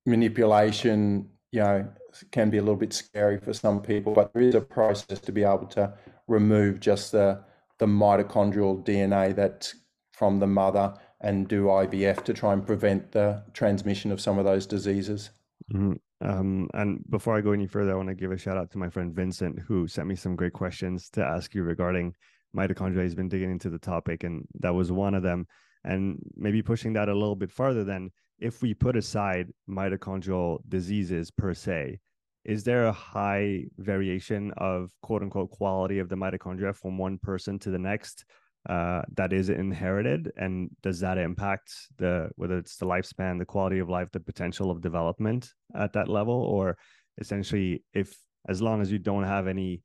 manipulation, 0.04 1.28
you 1.52 1.60
know, 1.60 1.88
can 2.30 2.48
be 2.48 2.58
a 2.58 2.62
little 2.62 2.76
bit 2.76 2.92
scary 2.92 3.38
for 3.38 3.52
some 3.52 3.82
people, 3.82 4.14
but 4.14 4.32
there 4.32 4.42
is 4.42 4.54
a 4.54 4.60
process 4.60 5.20
to 5.20 5.32
be 5.32 5.42
able 5.42 5.66
to 5.66 5.92
remove 6.28 6.80
just 6.80 7.12
the 7.12 7.42
the 7.78 7.86
mitochondrial 7.86 8.84
DNA 8.84 9.34
that's 9.34 9.74
from 10.12 10.38
the 10.38 10.46
mother 10.46 10.94
and 11.20 11.48
do 11.48 11.64
IVF 11.64 12.24
to 12.24 12.32
try 12.32 12.52
and 12.52 12.66
prevent 12.66 13.12
the 13.12 13.42
transmission 13.52 14.10
of 14.10 14.20
some 14.20 14.38
of 14.38 14.44
those 14.44 14.66
diseases. 14.66 15.30
Mm-hmm. 15.72 15.92
Um, 16.26 16.70
and 16.72 17.04
before 17.10 17.36
I 17.36 17.42
go 17.42 17.52
any 17.52 17.66
further, 17.66 17.92
I 17.92 17.96
want 17.96 18.08
to 18.08 18.14
give 18.14 18.32
a 18.32 18.38
shout 18.38 18.56
out 18.56 18.70
to 18.70 18.78
my 18.78 18.88
friend 18.88 19.14
Vincent, 19.14 19.58
who 19.58 19.86
sent 19.86 20.08
me 20.08 20.16
some 20.16 20.36
great 20.36 20.54
questions 20.54 21.10
to 21.10 21.24
ask 21.24 21.54
you 21.54 21.62
regarding 21.62 22.14
mitochondria. 22.56 23.02
He's 23.02 23.14
been 23.14 23.28
digging 23.28 23.50
into 23.50 23.68
the 23.68 23.78
topic, 23.78 24.24
and 24.24 24.46
that 24.60 24.74
was 24.74 24.90
one 24.90 25.14
of 25.14 25.22
them. 25.22 25.46
And 25.84 26.18
maybe 26.34 26.62
pushing 26.62 26.94
that 26.94 27.08
a 27.08 27.14
little 27.14 27.36
bit 27.36 27.50
farther, 27.50 27.84
then 27.84 28.10
if 28.38 28.62
we 28.62 28.74
put 28.74 28.96
aside 28.96 29.48
mitochondrial 29.68 30.58
diseases 30.68 31.30
per 31.30 31.54
se, 31.54 32.00
is 32.46 32.62
there 32.62 32.86
a 32.86 32.92
high 32.92 33.64
variation 33.78 34.52
of 34.56 34.92
quote 35.02 35.22
unquote 35.22 35.50
quality 35.50 35.98
of 35.98 36.08
the 36.08 36.14
mitochondria 36.14 36.74
from 36.74 36.96
one 36.96 37.18
person 37.18 37.58
to 37.58 37.70
the 37.70 37.78
next 37.78 38.24
uh, 38.68 39.02
that 39.16 39.32
is 39.32 39.48
inherited? 39.48 40.32
And 40.36 40.70
does 40.82 41.00
that 41.00 41.18
impact 41.18 41.72
the 41.98 42.30
whether 42.36 42.56
it's 42.56 42.76
the 42.76 42.86
lifespan 42.86 43.38
the 43.38 43.44
quality 43.44 43.80
of 43.80 43.90
life 43.90 44.10
the 44.12 44.20
potential 44.20 44.70
of 44.70 44.80
development 44.80 45.52
at 45.74 45.92
that 45.94 46.08
level? 46.08 46.34
Or 46.34 46.78
essentially 47.18 47.82
if 47.92 48.16
as 48.48 48.62
long 48.62 48.80
as 48.80 48.92
you 48.92 49.00
don't 49.00 49.24
have 49.24 49.48
any 49.48 49.82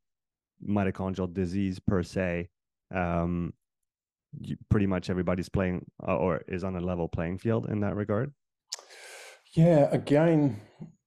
mitochondrial 0.63 1.33
disease 1.33 1.79
per 1.79 2.03
se 2.03 2.47
um, 2.93 3.53
you, 4.39 4.55
pretty 4.69 4.85
much 4.85 5.09
everybody's 5.09 5.49
playing 5.49 5.83
uh, 6.07 6.15
or 6.15 6.43
is 6.47 6.63
on 6.63 6.75
a 6.75 6.79
level 6.79 7.07
playing 7.07 7.39
field 7.39 7.65
in 7.71 7.79
that 7.79 7.95
regard? 7.95 8.31
Yeah 9.55 9.89
again 9.91 10.61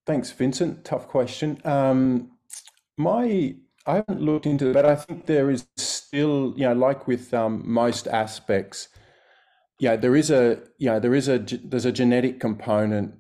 Thanks, 0.07 0.31
Vincent. 0.33 0.85
Tough 0.85 1.09
question. 1.09 1.61
Um, 1.65 2.33
my 2.97 3.55
I 3.87 3.97
haven't 3.97 4.23
looked 4.23 4.47
into 4.47 4.71
it, 4.71 4.73
but 4.73 4.87
I 4.87 4.97
think 4.97 5.27
there 5.27 5.51
is 5.51 5.67
still, 5.77 6.55
you 6.57 6.65
know, 6.65 6.73
like 6.73 7.07
with 7.07 7.35
um, 7.35 7.63
most 7.67 8.07
aspects, 8.09 8.89
yeah, 9.79 9.97
there 9.97 10.17
is 10.17 10.31
a, 10.31 10.63
yeah, 10.79 10.99
there 10.99 11.15
is 11.15 11.29
a, 11.29 11.39
there's 11.39 11.85
a 11.85 11.93
genetic 11.93 12.41
component 12.41 13.15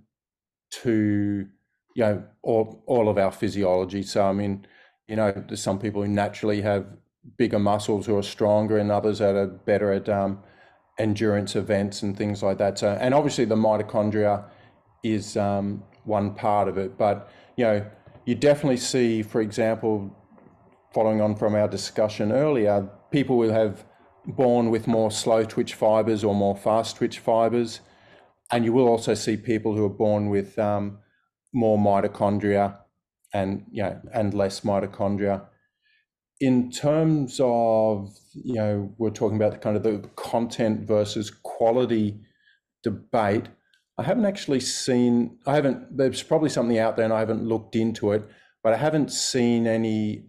to, 0.82 1.46
you 1.94 2.04
know, 2.04 2.24
all 2.42 2.82
all 2.86 3.08
of 3.08 3.18
our 3.18 3.30
physiology. 3.30 4.02
So 4.02 4.26
I 4.26 4.32
mean, 4.32 4.66
you 5.06 5.16
know, 5.16 5.32
there's 5.32 5.62
some 5.62 5.78
people 5.78 6.02
who 6.02 6.08
naturally 6.08 6.62
have 6.62 6.86
bigger 7.36 7.58
muscles 7.58 8.06
who 8.06 8.16
are 8.16 8.22
stronger, 8.22 8.78
and 8.78 8.90
others 8.90 9.18
that 9.18 9.34
are 9.34 9.46
better 9.46 9.92
at 9.92 10.08
um, 10.08 10.42
endurance 10.98 11.56
events 11.56 12.02
and 12.02 12.16
things 12.16 12.42
like 12.42 12.58
that. 12.58 12.78
So, 12.78 12.96
and 13.00 13.14
obviously 13.14 13.44
the 13.44 13.56
mitochondria 13.56 14.44
is 15.02 15.36
um, 15.36 15.82
one 16.04 16.34
part 16.34 16.68
of 16.68 16.78
it. 16.78 16.96
But 16.98 17.30
you 17.56 17.64
know, 17.64 17.86
you 18.24 18.34
definitely 18.34 18.78
see, 18.78 19.22
for 19.22 19.40
example, 19.40 20.14
following 20.92 21.20
on 21.20 21.34
from 21.34 21.54
our 21.54 21.68
discussion 21.68 22.32
earlier, 22.32 22.88
people 23.10 23.36
will 23.36 23.52
have 23.52 23.84
born 24.26 24.70
with 24.70 24.86
more 24.86 25.10
slow 25.10 25.44
twitch 25.44 25.74
fibers 25.74 26.24
or 26.24 26.34
more 26.34 26.56
fast 26.56 26.96
twitch 26.96 27.18
fibers, 27.18 27.80
and 28.50 28.64
you 28.64 28.72
will 28.72 28.88
also 28.88 29.14
see 29.14 29.36
people 29.36 29.74
who 29.74 29.84
are 29.84 29.90
born 29.90 30.30
with 30.30 30.58
um, 30.58 30.98
more 31.52 31.78
mitochondria 31.78 32.78
and 33.32 33.64
you 33.70 33.82
know 33.82 34.00
and 34.12 34.34
less 34.34 34.60
mitochondria. 34.60 35.46
In 36.40 36.70
terms 36.70 37.40
of 37.42 38.14
you 38.32 38.54
know, 38.54 38.94
we're 38.98 39.10
talking 39.10 39.36
about 39.36 39.52
the 39.52 39.58
kind 39.58 39.76
of 39.76 39.82
the 39.82 40.08
content 40.16 40.86
versus 40.86 41.30
quality 41.30 42.20
debate. 42.82 43.46
I 43.96 44.02
haven't 44.02 44.26
actually 44.26 44.60
seen, 44.60 45.38
I 45.46 45.54
haven't, 45.54 45.96
there's 45.96 46.22
probably 46.22 46.48
something 46.48 46.78
out 46.78 46.96
there 46.96 47.04
and 47.04 47.14
I 47.14 47.20
haven't 47.20 47.44
looked 47.44 47.76
into 47.76 48.12
it, 48.12 48.28
but 48.62 48.72
I 48.72 48.76
haven't 48.76 49.12
seen 49.12 49.66
any 49.66 50.24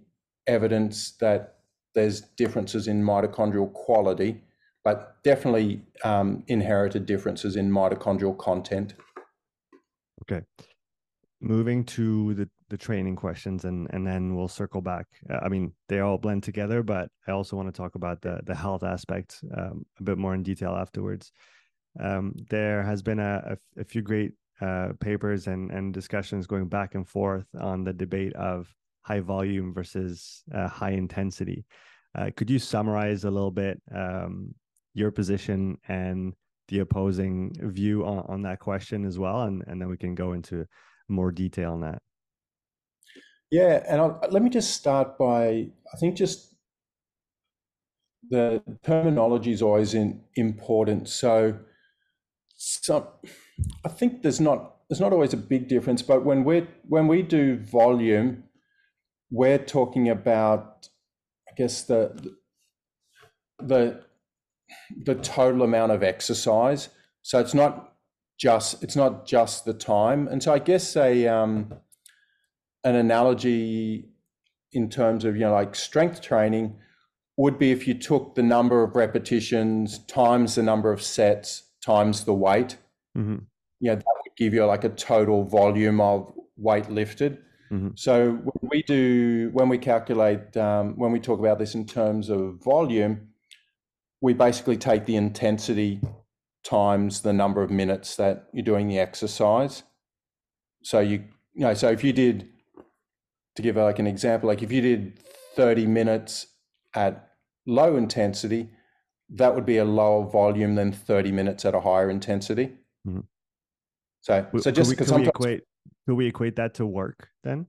evidence 0.46 1.14
that 1.20 1.56
there's 1.96 2.22
differences 2.22 2.88
in 2.88 3.02
mitochondrial 3.02 3.74
quality, 3.74 4.44
but 4.84 5.24
definitely 5.24 5.82
um, 6.04 6.44
inherited 6.48 7.08
differences 7.08 7.56
in 7.56 7.72
mitochondrial 7.72 8.38
content. 8.38 8.94
Okay. 10.24 10.46
Moving 11.42 11.84
to 11.86 12.36
the, 12.36 12.50
the 12.70 12.78
training 12.78 13.16
questions 13.16 13.66
and, 13.66 13.88
and 13.92 14.06
then 14.06 14.36
we'll 14.36 14.48
circle 14.48 14.82
back. 14.82 15.08
Uh, 15.28 15.40
I 15.42 15.50
mean, 15.50 15.74
they 15.90 16.02
all 16.02 16.20
blend 16.20 16.44
together, 16.44 16.84
but 16.84 17.10
I 17.28 17.32
also 17.32 17.56
want 17.56 17.68
to 17.68 17.78
talk 17.78 17.96
about 17.96 18.22
the, 18.22 18.42
the 18.44 18.56
health 18.56 18.84
aspect 18.84 19.44
um, 19.58 19.86
a 20.00 20.04
bit 20.04 20.20
more 20.20 20.36
in 20.36 20.44
detail 20.44 20.76
afterwards. 20.76 21.32
Um, 22.00 22.34
there 22.50 22.84
has 22.84 23.02
been 23.02 23.20
a, 23.20 23.58
a, 23.78 23.82
a 23.82 23.84
few 23.84 24.02
great 24.02 24.34
uh, 24.62 24.90
papers 25.00 25.48
and, 25.48 25.72
and 25.72 25.94
discussions 25.94 26.48
going 26.48 26.68
back 26.68 26.96
and 26.96 27.08
forth 27.08 27.46
on 27.60 27.84
the 27.84 27.94
debate 27.94 28.34
of 28.36 28.74
high 29.02 29.20
volume 29.20 29.74
versus 29.74 30.44
uh, 30.54 30.68
high 30.68 30.92
intensity. 30.92 31.66
Uh, 32.18 32.30
could 32.36 32.50
you 32.50 32.60
summarize 32.60 33.24
a 33.24 33.32
little 33.32 33.52
bit 33.52 33.82
um, 33.94 34.54
your 34.94 35.12
position 35.12 35.78
and 35.88 36.34
the 36.70 36.80
opposing 36.80 37.54
view 37.60 38.06
on, 38.06 38.20
on 38.28 38.42
that 38.42 38.60
question 38.60 39.06
as 39.06 39.20
well? 39.20 39.44
And, 39.44 39.64
and 39.68 39.82
then 39.82 39.90
we 39.90 39.98
can 39.98 40.16
go 40.16 40.34
into 40.34 40.66
more 41.08 41.32
detail 41.32 41.74
on 41.74 41.82
that. 41.82 42.02
Yeah, 43.52 43.84
and 43.88 44.02
I'll, 44.02 44.20
let 44.32 44.42
me 44.42 44.50
just 44.50 44.72
start 44.72 45.18
by 45.18 45.70
I 45.94 45.98
think 45.98 46.16
just 46.16 46.56
the 48.30 48.64
terminology 48.84 49.52
is 49.52 49.62
always 49.62 49.94
in, 49.94 50.22
important. 50.36 51.08
So 51.08 51.60
so 52.66 53.08
I 53.86 53.90
think 53.90 54.24
there's 54.24 54.40
not 54.42 54.78
there's 54.90 55.00
not 55.00 55.14
always 55.14 55.34
a 55.34 55.38
big 55.38 55.68
difference, 55.68 56.02
but 56.02 56.26
when 56.26 56.44
we're 56.44 56.68
when 56.88 57.08
we 57.08 57.22
do 57.22 57.58
volume, 57.58 58.44
we're 59.30 59.60
talking 59.60 60.10
about 60.10 60.90
I 61.48 61.52
guess 61.56 61.84
the 61.84 62.34
the 63.60 64.04
the 65.04 65.14
total 65.14 65.62
amount 65.62 65.92
of 65.92 66.02
exercise. 66.02 66.90
So 67.22 67.40
it's 67.40 67.54
not 67.54 67.94
just 68.40 68.84
it's 68.84 68.96
not 68.96 69.28
just 69.28 69.66
the 69.66 69.74
time. 69.74 70.28
And 70.28 70.42
so 70.42 70.52
I 70.52 70.58
guess 70.58 70.96
a 70.96 71.28
um, 71.28 71.72
an 72.84 72.96
analogy 72.96 74.10
in 74.72 74.90
terms 74.90 75.24
of 75.24 75.36
you 75.36 75.42
know 75.42 75.54
like 75.54 75.76
strength 75.76 76.20
training 76.20 76.78
would 77.38 77.60
be 77.60 77.72
if 77.72 77.88
you 77.88 77.94
took 77.94 78.34
the 78.34 78.44
number 78.44 78.82
of 78.82 78.96
repetitions 78.96 80.00
times 80.00 80.56
the 80.56 80.64
number 80.64 80.92
of 80.92 81.02
sets 81.02 81.65
times 81.86 82.26
the 82.26 82.34
weight. 82.34 82.78
Mm-hmm. 83.18 83.38
Yeah, 83.80 83.96
that 83.96 84.06
would 84.06 84.36
give 84.38 84.54
you 84.54 84.66
like 84.66 84.84
a 84.84 84.90
total 84.90 85.44
volume 85.44 86.02
of 86.02 86.34
weight 86.58 86.90
lifted. 86.90 87.38
Mm-hmm. 87.72 87.90
So 87.96 88.32
when 88.32 88.70
we 88.70 88.84
do, 88.84 89.50
when 89.54 89.70
we 89.70 89.78
calculate, 89.78 90.56
um, 90.58 90.96
when 90.96 91.12
we 91.12 91.20
talk 91.20 91.40
about 91.40 91.60
this 91.60 91.76
in 91.76 91.86
terms 91.86 92.30
of 92.30 92.64
volume, 92.64 93.30
we 94.22 94.34
basically 94.34 94.78
take 94.78 95.06
the 95.06 95.16
intensity 95.16 96.02
times 96.64 97.22
the 97.22 97.34
number 97.34 97.62
of 97.62 97.70
minutes 97.70 98.16
that 98.16 98.48
you're 98.54 98.64
doing 98.64 98.88
the 98.88 99.00
exercise. 99.00 99.84
So 100.84 101.00
you, 101.00 101.24
you 101.54 101.62
know, 101.62 101.74
so 101.74 101.90
if 101.90 102.04
you 102.04 102.14
did, 102.14 102.50
to 103.56 103.62
give 103.62 103.76
like 103.76 104.00
an 104.00 104.08
example, 104.08 104.48
like 104.48 104.64
if 104.64 104.72
you 104.72 104.82
did 104.82 105.20
30 105.56 105.86
minutes 105.86 106.48
at 106.94 107.30
low 107.66 107.96
intensity, 107.96 108.70
that 109.30 109.54
would 109.56 109.66
be 109.66 109.78
a 109.78 109.86
lower 109.86 110.30
volume 110.30 110.76
than 110.76 110.92
30 110.92 111.32
minutes 111.32 111.66
at 111.66 111.74
a 111.74 111.80
higher 111.80 112.10
intensity. 112.10 112.72
Mm-hmm. 113.08 113.22
So, 114.22 114.48
so 114.60 114.72
just 114.72 114.90
because 114.90 115.08
sometimes 115.08 115.30
equate, 115.30 115.64
could 116.08 116.16
we 116.16 116.28
equate 116.28 116.56
that 116.56 116.74
to 116.76 116.86
work 116.86 117.30
then? 117.44 117.68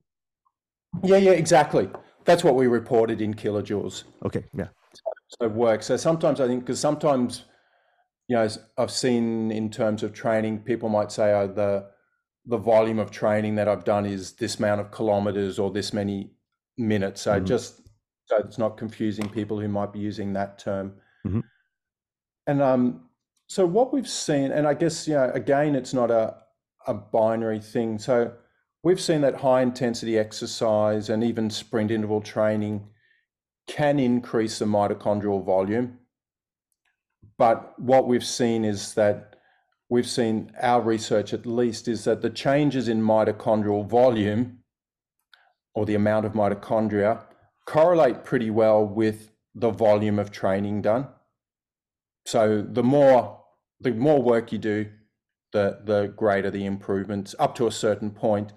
Yeah, 1.03 1.17
yeah, 1.17 1.31
exactly. 1.31 1.89
That's 2.25 2.43
what 2.43 2.55
we 2.55 2.67
reported 2.67 3.21
in 3.21 3.33
kilojoules. 3.33 4.03
Okay, 4.25 4.43
yeah. 4.53 4.67
So 5.39 5.47
work. 5.47 5.83
So 5.83 5.97
sometimes 5.97 6.41
I 6.41 6.47
think 6.47 6.61
because 6.61 6.79
sometimes 6.79 7.43
you 8.27 8.35
know, 8.35 8.47
I've 8.77 8.91
seen 8.91 9.51
in 9.51 9.69
terms 9.69 10.03
of 10.03 10.13
training, 10.13 10.59
people 10.59 10.89
might 10.89 11.11
say, 11.11 11.33
oh, 11.33 11.47
the 11.47 11.89
the 12.45 12.57
volume 12.57 12.97
of 12.97 13.11
training 13.11 13.55
that 13.55 13.67
I've 13.67 13.83
done 13.83 14.05
is 14.05 14.33
this 14.33 14.57
amount 14.57 14.79
of 14.79 14.89
kilometers 14.89 15.59
or 15.59 15.69
this 15.69 15.91
many 15.91 16.31
minutes. 16.77 17.21
So 17.21 17.33
mm-hmm. 17.33 17.45
just 17.45 17.81
so 18.25 18.37
it's 18.37 18.57
not 18.57 18.77
confusing 18.77 19.29
people 19.29 19.59
who 19.59 19.67
might 19.67 19.93
be 19.93 19.99
using 19.99 20.33
that 20.33 20.57
term. 20.57 20.93
Mm-hmm. 21.27 21.39
And 22.47 22.61
um, 22.61 23.01
so 23.47 23.65
what 23.65 23.93
we've 23.93 24.07
seen, 24.07 24.51
and 24.51 24.67
I 24.67 24.73
guess 24.73 25.07
you 25.07 25.15
know, 25.15 25.31
again, 25.33 25.75
it's 25.75 25.93
not 25.93 26.11
a 26.11 26.35
a 26.87 26.93
binary 26.93 27.59
thing. 27.59 27.99
So 27.99 28.31
we've 28.81 29.01
seen 29.01 29.21
that 29.21 29.35
high 29.35 29.61
intensity 29.61 30.17
exercise 30.17 31.09
and 31.09 31.23
even 31.23 31.49
sprint 31.49 31.91
interval 31.91 32.21
training 32.21 32.87
can 33.67 33.99
increase 33.99 34.59
the 34.59 34.65
mitochondrial 34.65 35.45
volume. 35.45 35.99
But 37.37 37.77
what 37.79 38.07
we've 38.07 38.25
seen 38.25 38.63
is 38.63 38.93
that 38.93 39.35
we've 39.89 40.07
seen 40.07 40.51
our 40.61 40.81
research 40.81 41.33
at 41.33 41.45
least 41.45 41.87
is 41.87 42.05
that 42.05 42.21
the 42.21 42.29
changes 42.29 42.87
in 42.87 43.01
mitochondrial 43.01 43.85
volume 43.85 44.59
or 45.75 45.85
the 45.85 45.95
amount 45.95 46.25
of 46.25 46.33
mitochondria 46.33 47.21
correlate 47.65 48.23
pretty 48.23 48.49
well 48.49 48.85
with 48.85 49.31
the 49.53 49.69
volume 49.69 50.17
of 50.17 50.31
training 50.31 50.81
done. 50.81 51.07
So 52.27 52.61
the 52.61 52.83
more 52.83 53.39
the 53.79 53.93
more 53.93 54.21
work 54.21 54.51
you 54.51 54.57
do, 54.57 54.87
the 55.53 55.79
the 55.85 56.13
greater 56.17 56.51
the 56.51 56.65
improvements 56.65 57.33
up 57.39 57.55
to 57.55 57.67
a 57.67 57.71
certain 57.71 58.11
point 58.11 58.51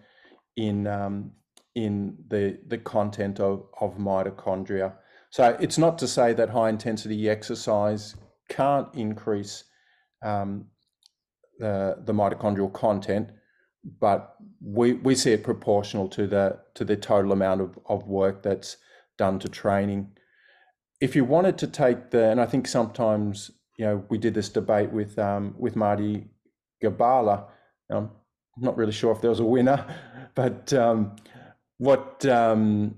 in 0.56 0.88
um, 0.88 1.30
in 1.76 2.16
the 2.28 2.58
the 2.66 2.78
content 2.78 3.38
of, 3.38 3.66
of 3.80 3.96
mitochondria. 3.96 4.94
So 5.30 5.56
it's 5.60 5.78
not 5.78 5.98
to 5.98 6.08
say 6.08 6.32
that 6.32 6.50
high 6.50 6.68
intensity 6.68 7.30
exercise 7.30 8.16
can't 8.48 8.88
increase 8.92 9.62
um, 10.24 10.66
the, 11.60 11.98
the 12.04 12.12
mitochondrial 12.12 12.72
content, 12.72 13.30
but 14.00 14.34
we, 14.60 14.94
we 14.94 15.14
see 15.14 15.30
it 15.30 15.44
proportional 15.44 16.08
to 16.08 16.26
the 16.26 16.58
to 16.74 16.84
the 16.84 16.96
total 16.96 17.30
amount 17.30 17.60
of, 17.60 17.78
of 17.86 18.08
work 18.08 18.42
that's 18.42 18.78
done 19.16 19.38
to 19.38 19.48
training. 19.48 20.10
If 21.00 21.14
you 21.14 21.24
wanted 21.24 21.56
to 21.58 21.68
take 21.68 22.10
the, 22.10 22.30
and 22.30 22.40
I 22.40 22.46
think 22.46 22.66
sometimes 22.66 23.52
you 23.80 23.86
know 23.86 24.04
we 24.10 24.18
did 24.18 24.34
this 24.34 24.50
debate 24.50 24.92
with 24.92 25.18
um, 25.18 25.54
with 25.58 25.74
Marty 25.74 26.28
Gibala. 26.82 27.46
I'm 27.90 28.10
not 28.58 28.76
really 28.76 28.92
sure 28.92 29.10
if 29.10 29.22
there 29.22 29.30
was 29.30 29.40
a 29.40 29.44
winner, 29.44 29.82
but 30.34 30.70
um, 30.74 31.16
what 31.78 32.26
um, 32.26 32.94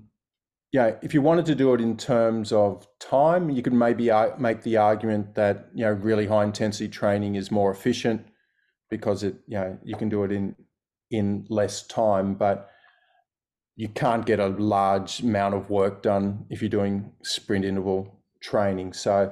yeah, 0.73 0.95
if 1.01 1.13
you 1.13 1.21
wanted 1.21 1.45
to 1.45 1.55
do 1.55 1.73
it 1.73 1.79
in 1.79 1.95
terms 1.95 2.51
of 2.51 2.85
time, 2.99 3.49
you 3.49 3.61
could 3.61 3.71
maybe 3.71 4.11
make 4.37 4.63
the 4.63 4.75
argument 4.75 5.35
that 5.35 5.69
you 5.73 5.85
know 5.85 5.93
really 5.93 6.27
high 6.27 6.43
intensity 6.43 6.89
training 6.89 7.35
is 7.35 7.49
more 7.49 7.71
efficient 7.71 8.27
because 8.89 9.23
it 9.23 9.35
you 9.47 9.55
know 9.55 9.77
you 9.85 9.95
can 9.95 10.09
do 10.09 10.25
it 10.25 10.33
in 10.33 10.53
in 11.11 11.45
less 11.47 11.87
time, 11.87 12.33
but 12.33 12.69
you 13.77 13.87
can't 13.87 14.25
get 14.25 14.41
a 14.41 14.47
large 14.47 15.21
amount 15.21 15.55
of 15.55 15.69
work 15.69 16.03
done 16.03 16.45
if 16.49 16.61
you're 16.61 16.67
doing 16.67 17.13
sprint 17.23 17.63
interval 17.63 18.19
training. 18.41 18.91
So 18.91 19.31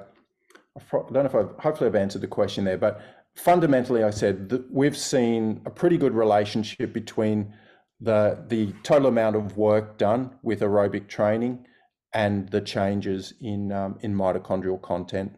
I 0.77 0.81
don't 0.91 1.13
know 1.13 1.21
if 1.25 1.35
I've 1.35 1.55
hopefully 1.59 1.87
I've 1.87 1.95
answered 1.95 2.21
the 2.21 2.27
question 2.27 2.63
there, 2.63 2.77
but 2.77 3.01
fundamentally, 3.35 4.03
I 4.03 4.09
said 4.09 4.49
that 4.49 4.71
we've 4.71 4.97
seen 4.97 5.61
a 5.65 5.69
pretty 5.69 5.97
good 5.97 6.13
relationship 6.13 6.93
between 6.93 7.53
the 7.99 8.43
the 8.47 8.73
total 8.83 9.07
amount 9.07 9.35
of 9.35 9.57
work 9.57 9.97
done 9.97 10.31
with 10.41 10.61
aerobic 10.61 11.07
training 11.07 11.65
and 12.13 12.49
the 12.49 12.61
changes 12.61 13.33
in 13.41 13.71
um, 13.71 13.97
in 14.01 14.15
mitochondrial 14.15 14.81
content. 14.81 15.33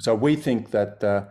So 0.00 0.14
we 0.14 0.36
think 0.36 0.70
that 0.70 1.02
uh, 1.02 1.24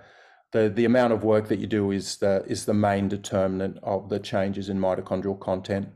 the 0.51 0.69
the 0.69 0.85
amount 0.85 1.13
of 1.13 1.23
work 1.23 1.47
that 1.49 1.59
you 1.59 1.67
do 1.67 1.91
is 1.91 2.17
the 2.17 2.43
is 2.47 2.65
the 2.65 2.73
main 2.73 3.07
determinant 3.07 3.77
of 3.83 4.09
the 4.09 4.19
changes 4.19 4.69
in 4.69 4.79
mitochondrial 4.79 5.39
content. 5.39 5.89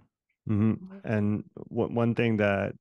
Mm-hmm. 0.49 0.97
And 1.03 1.43
one 1.53 2.15
thing 2.15 2.37
that 2.37 2.73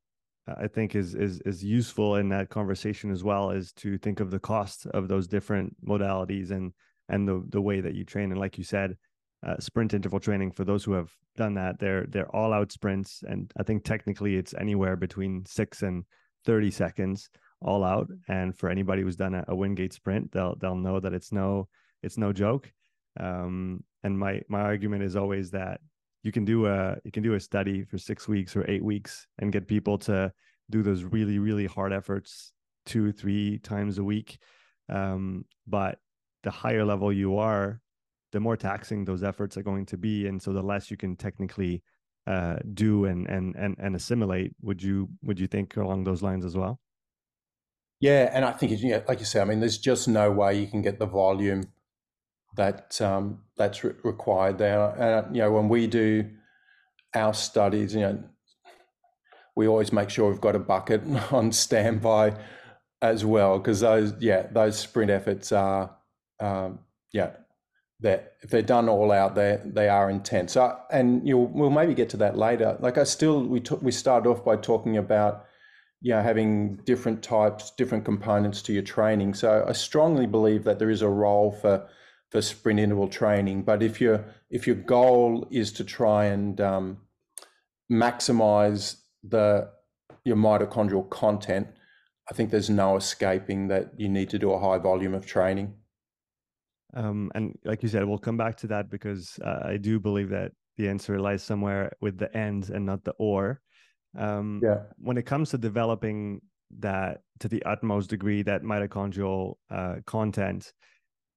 I 0.59 0.69
think 0.69 0.95
is 0.95 1.15
is 1.15 1.41
is 1.43 1.65
useful 1.65 2.17
in 2.17 2.29
that 2.31 2.49
conversation 2.49 3.11
as 3.11 3.23
well 3.25 3.51
is 3.51 3.73
to 3.75 3.99
think 3.99 4.21
of 4.21 4.31
the 4.31 4.39
cost 4.41 4.87
of 4.87 5.09
those 5.09 5.27
different 5.27 5.77
modalities 5.85 6.51
and 6.51 6.73
and 7.09 7.29
the 7.29 7.45
the 7.49 7.61
way 7.61 7.81
that 7.81 7.95
you 7.95 8.05
train. 8.05 8.31
And 8.31 8.41
like 8.41 8.59
you 8.59 8.65
said, 8.65 8.97
uh, 9.47 9.59
sprint 9.59 9.95
interval 9.95 10.21
training 10.21 10.53
for 10.53 10.65
those 10.65 10.85
who 10.85 10.93
have 10.93 11.11
done 11.37 11.55
that 11.55 11.79
they're 11.79 12.07
they're 12.07 12.35
all 12.35 12.53
out 12.53 12.73
sprints. 12.73 13.23
And 13.27 13.51
i 13.59 13.63
think 13.63 13.85
technically 13.85 14.37
it's 14.37 14.55
anywhere 14.55 14.97
between 14.97 15.45
6 15.47 15.83
and 15.83 16.05
30 16.45 16.71
seconds 16.71 17.31
all 17.63 17.85
out. 17.85 18.09
And 18.29 18.57
for 18.57 18.69
anybody 18.71 19.03
who's 19.03 19.17
done 19.17 19.35
a, 19.35 19.45
a 19.49 19.55
wingate 19.55 19.93
sprint 19.93 20.33
they'll 20.33 20.57
they'll 20.57 20.77
know 20.77 21.01
that 21.01 21.15
it's 21.15 21.33
no 21.33 21.69
it's 22.03 22.19
no 22.19 22.33
joke. 22.33 22.73
Um, 23.19 23.85
and 24.03 24.19
my 24.19 24.43
my 24.49 24.61
argument 24.61 25.03
is 25.03 25.17
always 25.17 25.51
that 25.51 25.81
you 26.23 26.33
can 26.33 26.45
do 26.45 26.67
a 26.67 26.97
you 27.05 27.11
can 27.11 27.23
do 27.23 27.35
a 27.35 27.41
study 27.41 27.85
for 27.85 27.99
6 27.99 28.29
weeks 28.29 28.57
or 28.57 28.69
8 28.71 28.85
weeks 28.85 29.27
and 29.39 29.53
get 29.53 29.67
people 29.67 29.99
to 29.99 30.33
do 30.71 30.83
those 30.83 31.05
really 31.05 31.39
really 31.39 31.67
hard 31.67 31.93
efforts 31.93 32.53
two 32.87 33.13
three 33.13 33.59
times 33.59 33.99
a 33.99 34.05
week. 34.05 34.39
Um, 34.89 35.45
but 35.67 35.99
the 36.43 36.51
higher 36.51 36.85
level 36.85 37.13
you 37.13 37.39
are 37.39 37.81
the 38.33 38.41
more 38.41 38.57
taxing 38.57 39.05
those 39.05 39.23
efforts 39.23 39.57
are 39.57 39.63
going 39.63 39.87
to 39.87 39.97
be. 39.97 40.27
And 40.27 40.41
so 40.41 40.53
the 40.53 40.63
less 40.63 40.91
you 40.91 40.97
can 40.97 41.17
technically 41.17 41.83
uh, 42.27 42.57
do 42.75 43.07
and, 43.07 43.29
and 43.29 43.57
and 43.57 43.77
and 43.79 43.97
assimilate 43.97 44.53
would 44.63 44.83
you 44.83 45.09
would 45.23 45.41
you 45.41 45.47
think 45.47 45.77
along 45.77 46.05
those 46.05 46.23
lines 46.23 46.45
as 46.45 46.57
well? 46.57 46.81
Yeah 48.01 48.31
and 48.33 48.45
i 48.45 48.53
think 48.53 48.73
you 48.81 48.91
know, 48.91 49.03
like 49.07 49.19
you 49.19 49.27
say 49.27 49.41
i 49.41 49.45
mean 49.45 49.61
there's 49.61 49.79
just 49.79 50.09
no 50.09 50.31
way 50.31 50.59
you 50.59 50.67
can 50.67 50.81
get 50.81 50.99
the 50.99 51.07
volume 51.07 51.65
that 52.57 53.01
um, 53.01 53.41
that's 53.57 53.85
re- 53.85 53.95
required 54.05 54.59
there 54.59 54.81
and 54.99 55.35
you 55.35 55.43
know 55.43 55.53
when 55.53 55.69
we 55.69 55.87
do 55.87 56.29
our 57.15 57.35
studies 57.35 57.95
you 57.95 58.01
know 58.01 58.23
we 59.57 59.67
always 59.67 59.93
make 59.93 60.11
sure 60.11 60.31
we've 60.31 60.41
got 60.41 60.57
a 60.57 60.61
bucket 60.61 61.03
on 61.33 61.53
standby 61.53 62.35
as 63.03 63.25
well 63.25 63.59
because 63.59 63.81
those 63.81 64.13
yeah 64.21 64.47
those 64.53 64.79
sprint 64.79 65.11
efforts 65.11 65.53
are 65.53 65.97
um, 66.41 66.79
yeah 67.13 67.31
that 68.03 68.35
if 68.41 68.51
they're 68.51 68.63
done 68.63 68.89
all 68.89 69.13
out, 69.13 69.35
they 69.35 69.61
they 69.65 69.89
are 69.89 70.11
intense. 70.11 70.53
So, 70.53 70.77
and 70.91 71.27
you'll 71.27 71.47
we'll 71.47 71.71
maybe 71.71 71.95
get 71.95 72.09
to 72.11 72.17
that 72.19 72.37
later. 72.37 72.77
Like 72.81 72.99
I 72.99 73.05
still 73.05 73.43
we 73.45 73.61
took 73.61 73.83
we 73.83 73.93
started 73.93 74.29
off 74.29 74.45
by 74.45 74.57
talking 74.57 74.97
about 74.97 75.45
you 76.01 76.13
know 76.13 76.23
having 76.23 76.77
different 76.85 77.23
types, 77.23 77.73
different 77.73 78.05
components 78.05 78.63
to 78.63 78.73
your 78.73 78.83
training. 78.83 79.35
So 79.35 79.65
I 79.69 79.73
strongly 79.73 80.27
believe 80.27 80.65
that 80.65 80.79
there 80.79 80.91
is 80.91 81.03
a 81.03 81.09
role 81.09 81.53
for 81.53 81.87
for 82.31 82.41
sprint 82.41 82.81
interval 82.81 83.09
training. 83.09 83.63
But 83.63 83.83
if 83.83 84.01
your 84.01 84.25
if 84.51 84.67
your 84.67 84.77
goal 84.77 85.47
is 85.51 85.73
to 85.73 85.85
try 85.85 86.27
and 86.27 86.61
um, 86.61 86.99
maximize 87.91 88.97
the 89.23 89.71
your 90.25 90.37
mitochondrial 90.37 91.09
content, 91.11 91.69
I 92.31 92.35
think 92.35 92.51
there's 92.51 92.71
no 92.71 92.97
escaping 92.97 93.69
that 93.69 93.93
you 93.97 94.09
need 94.09 94.31
to 94.31 94.39
do 94.39 94.53
a 94.53 94.59
high 94.59 94.79
volume 94.79 95.15
of 95.15 95.27
training. 95.27 95.75
Um, 96.95 97.31
and 97.35 97.57
like 97.65 97.83
you 97.83 97.89
said, 97.89 98.05
we'll 98.05 98.19
come 98.19 98.37
back 98.37 98.57
to 98.59 98.67
that 98.69 98.91
because 98.91 99.39
uh, 99.45 99.61
I 99.65 99.77
do 99.77 100.01
believe 100.01 100.31
that 100.31 100.53
the 100.77 100.89
answer 100.89 101.21
lies 101.21 101.43
somewhere 101.43 101.93
with 102.01 102.19
the 102.19 102.35
and 102.37 102.69
and 102.71 102.87
not 102.87 103.05
the 103.05 103.15
or. 103.19 103.61
Um, 104.19 104.61
yeah. 104.63 104.83
When 104.99 105.19
it 105.19 105.27
comes 105.27 105.51
to 105.51 105.59
developing 105.59 106.41
that 106.79 107.23
to 107.41 107.49
the 107.49 107.63
utmost 107.65 108.11
degree, 108.11 108.43
that 108.43 108.63
mitochondrial 108.63 109.55
uh, 109.71 109.97
content, 110.07 110.73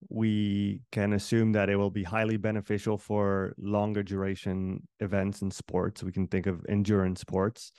we 0.09 0.81
can 0.91 1.13
assume 1.13 1.51
that 1.53 1.69
it 1.69 1.75
will 1.75 1.89
be 1.89 2.03
highly 2.03 2.37
beneficial 2.37 2.97
for 2.97 3.53
longer 3.57 4.03
duration 4.03 4.87
events 4.99 5.41
and 5.41 5.53
sports. 5.53 6.03
We 6.03 6.11
can 6.11 6.27
think 6.27 6.45
of 6.47 6.65
endurance 6.69 7.21
sports. 7.21 7.71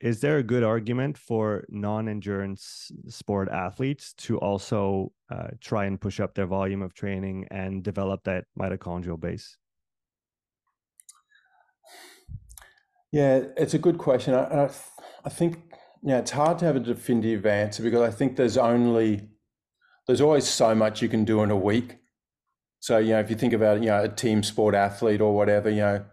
Is 0.00 0.20
there 0.20 0.38
a 0.38 0.42
good 0.42 0.64
argument 0.64 1.16
for 1.16 1.64
non-endurance 1.68 2.90
sport 3.08 3.48
athletes 3.48 4.12
to 4.18 4.38
also 4.38 5.12
uh, 5.30 5.48
try 5.60 5.86
and 5.86 6.00
push 6.00 6.20
up 6.20 6.34
their 6.34 6.46
volume 6.46 6.82
of 6.82 6.94
training 6.94 7.46
and 7.50 7.82
develop 7.82 8.24
that 8.24 8.44
mitochondrial 8.58 9.18
base? 9.18 9.56
Yeah 13.12 13.44
it's 13.56 13.74
a 13.74 13.78
good 13.78 13.98
question. 13.98 14.34
I, 14.34 14.64
I, 14.64 14.70
I 15.24 15.28
think 15.28 15.74
yeah 16.04 16.18
it's 16.18 16.30
hard 16.30 16.58
to 16.58 16.66
have 16.66 16.76
a 16.76 16.80
definitive 16.80 17.46
answer 17.46 17.82
because 17.82 18.02
i 18.02 18.10
think 18.10 18.36
there's 18.36 18.58
only 18.58 19.26
there's 20.06 20.20
always 20.20 20.46
so 20.46 20.74
much 20.74 21.02
you 21.02 21.08
can 21.08 21.24
do 21.24 21.42
in 21.42 21.50
a 21.50 21.56
week. 21.56 21.98
So 22.80 22.98
you 22.98 23.10
know 23.10 23.20
if 23.20 23.30
you 23.30 23.36
think 23.36 23.52
about 23.52 23.80
you 23.80 23.88
know 23.88 24.02
a 24.02 24.08
team 24.08 24.42
sport 24.42 24.74
athlete 24.74 25.20
or 25.20 25.34
whatever 25.34 25.70
you 25.70 25.80
know 25.80 26.04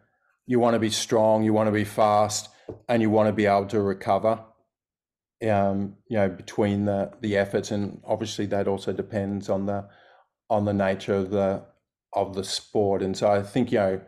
you 0.47 0.59
want 0.59 0.73
to 0.73 0.79
be 0.79 0.89
strong 0.89 1.43
you 1.43 1.53
want 1.53 1.67
to 1.67 1.71
be 1.71 1.83
fast 1.83 2.49
and 2.87 3.01
you 3.01 3.09
want 3.09 3.27
to 3.27 3.33
be 3.33 3.45
able 3.45 3.65
to 3.65 3.81
recover 3.81 4.39
um, 5.49 5.95
you 6.07 6.17
know 6.17 6.29
between 6.29 6.85
the 6.85 7.11
the 7.21 7.35
efforts 7.35 7.71
and 7.71 8.01
obviously 8.05 8.45
that 8.45 8.67
also 8.67 8.93
depends 8.93 9.49
on 9.49 9.65
the 9.65 9.87
on 10.49 10.65
the 10.65 10.73
nature 10.73 11.15
of 11.15 11.31
the 11.31 11.63
of 12.13 12.35
the 12.35 12.43
sport. 12.43 13.01
And 13.01 13.17
so 13.17 13.31
I 13.31 13.41
think 13.41 13.71
you 13.71 13.79
know 13.79 14.01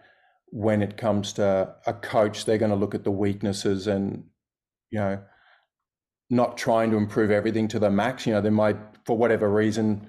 when 0.48 0.82
it 0.82 0.98
comes 0.98 1.34
to 1.34 1.74
a 1.88 1.94
coach 1.94 2.46
they're 2.46 2.60
going 2.60 2.72
to 2.72 2.78
look 2.78 2.94
at 2.94 3.04
the 3.04 3.12
weaknesses 3.12 3.88
and 3.88 4.26
you 4.92 5.00
know 5.00 5.20
not 6.30 6.58
trying 6.58 6.92
to 6.92 6.98
improve 6.98 7.32
everything 7.32 7.68
to 7.70 7.80
the 7.80 7.90
max. 7.90 8.28
You 8.28 8.34
know 8.34 8.42
they 8.42 8.50
might 8.50 8.78
for 9.06 9.18
whatever 9.18 9.50
reason 9.50 10.08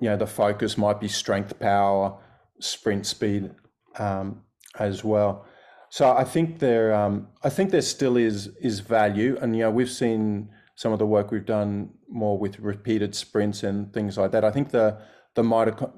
you 0.00 0.08
know 0.08 0.16
the 0.16 0.26
focus 0.26 0.76
might 0.76 1.00
be 1.00 1.08
strength, 1.08 1.58
power, 1.58 2.18
sprint 2.60 3.06
speed 3.06 3.50
um, 3.98 4.42
as 4.78 5.02
well. 5.02 5.46
So 5.90 6.10
I 6.10 6.24
think 6.24 6.58
there, 6.58 6.94
um, 6.94 7.28
I 7.42 7.48
think 7.48 7.70
there 7.70 7.82
still 7.82 8.16
is 8.16 8.48
is 8.60 8.80
value, 8.80 9.38
and 9.40 9.56
you 9.56 9.62
know 9.62 9.70
we've 9.70 9.90
seen 9.90 10.50
some 10.76 10.92
of 10.92 10.98
the 10.98 11.06
work 11.06 11.30
we've 11.30 11.46
done 11.46 11.90
more 12.08 12.38
with 12.38 12.58
repeated 12.58 13.14
sprints 13.14 13.62
and 13.62 13.92
things 13.92 14.18
like 14.18 14.32
that. 14.32 14.44
I 14.44 14.50
think 14.50 14.70
the 14.70 14.98
the 15.34 15.42
mitochondria, 15.42 15.92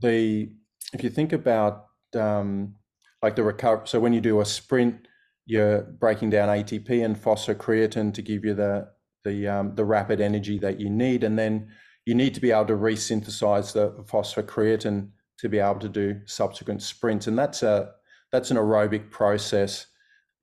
the 0.00 0.52
if 0.92 1.02
you 1.02 1.10
think 1.10 1.32
about 1.32 1.86
um, 2.14 2.76
like 3.22 3.34
the 3.36 3.42
recovery, 3.42 3.88
so 3.88 3.98
when 3.98 4.12
you 4.12 4.20
do 4.20 4.40
a 4.40 4.44
sprint, 4.44 5.08
you're 5.46 5.82
breaking 5.82 6.30
down 6.30 6.48
ATP 6.48 7.04
and 7.04 7.16
phosphocreatine 7.16 8.14
to 8.14 8.22
give 8.22 8.44
you 8.44 8.54
the 8.54 8.88
the 9.24 9.48
um, 9.48 9.74
the 9.74 9.84
rapid 9.84 10.20
energy 10.20 10.58
that 10.58 10.80
you 10.80 10.90
need, 10.90 11.24
and 11.24 11.38
then 11.38 11.68
you 12.04 12.14
need 12.14 12.34
to 12.34 12.40
be 12.40 12.50
able 12.50 12.66
to 12.66 12.76
resynthesize 12.76 13.72
the 13.72 13.90
phosphocreatine 14.04 15.10
to 15.38 15.48
be 15.48 15.58
able 15.58 15.80
to 15.80 15.88
do 15.88 16.20
subsequent 16.26 16.82
sprints, 16.82 17.26
and 17.26 17.38
that's 17.38 17.62
a 17.62 17.92
that's 18.30 18.50
an 18.50 18.56
aerobic 18.56 19.10
process 19.10 19.86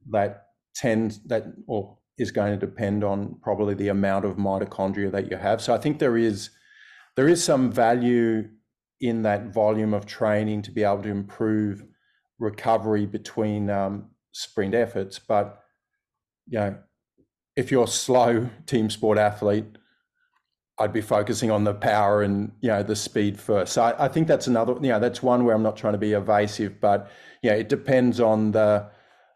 that 0.09 0.45
tends 0.75 1.19
that 1.25 1.45
or 1.67 1.97
is 2.17 2.32
going 2.32 2.57
to 2.57 2.65
depend 2.65 3.03
on 3.03 3.36
probably 3.41 3.73
the 3.73 3.88
amount 3.88 4.25
of 4.25 4.36
mitochondria 4.36 5.11
that 5.11 5.32
you 5.32 5.38
have. 5.38 5.61
So 5.61 5.73
I 5.73 5.77
think 5.77 5.99
there 5.99 6.17
is 6.17 6.49
there 7.15 7.27
is 7.27 7.43
some 7.43 7.71
value 7.71 8.49
in 9.01 9.23
that 9.23 9.53
volume 9.53 9.93
of 9.93 10.05
training 10.05 10.61
to 10.63 10.71
be 10.71 10.84
able 10.84 11.01
to 11.03 11.09
improve 11.09 11.84
recovery 12.38 13.05
between 13.05 13.69
um, 13.69 14.09
sprint 14.32 14.75
efforts. 14.75 15.19
But 15.19 15.59
you 16.47 16.59
know, 16.59 16.77
if 17.60 17.72
you're 17.72 17.84
a 17.84 17.88
slow 17.88 18.49
team 18.66 18.89
sport 18.89 19.18
athlete, 19.18 19.66
I'd 20.80 20.93
be 20.93 21.01
focusing 21.01 21.51
on 21.51 21.66
the 21.66 21.74
power 21.74 22.24
and 22.24 22.53
you 22.62 22.70
know 22.70 22.84
the 22.84 22.95
speed 22.95 23.38
first. 23.38 23.74
So 23.74 23.84
I, 23.84 24.05
I 24.05 24.07
think 24.07 24.28
that's 24.28 24.47
another. 24.47 24.74
You 24.76 24.89
know, 24.93 24.99
that's 24.99 25.22
one 25.22 25.43
where 25.43 25.53
I'm 25.53 25.62
not 25.62 25.76
trying 25.76 25.93
to 25.93 25.99
be 25.99 26.14
evasive, 26.14 26.80
but 26.80 27.12
yeah, 27.43 27.53
it 27.53 27.68
depends 27.68 28.22
on 28.22 28.53
the 28.53 28.89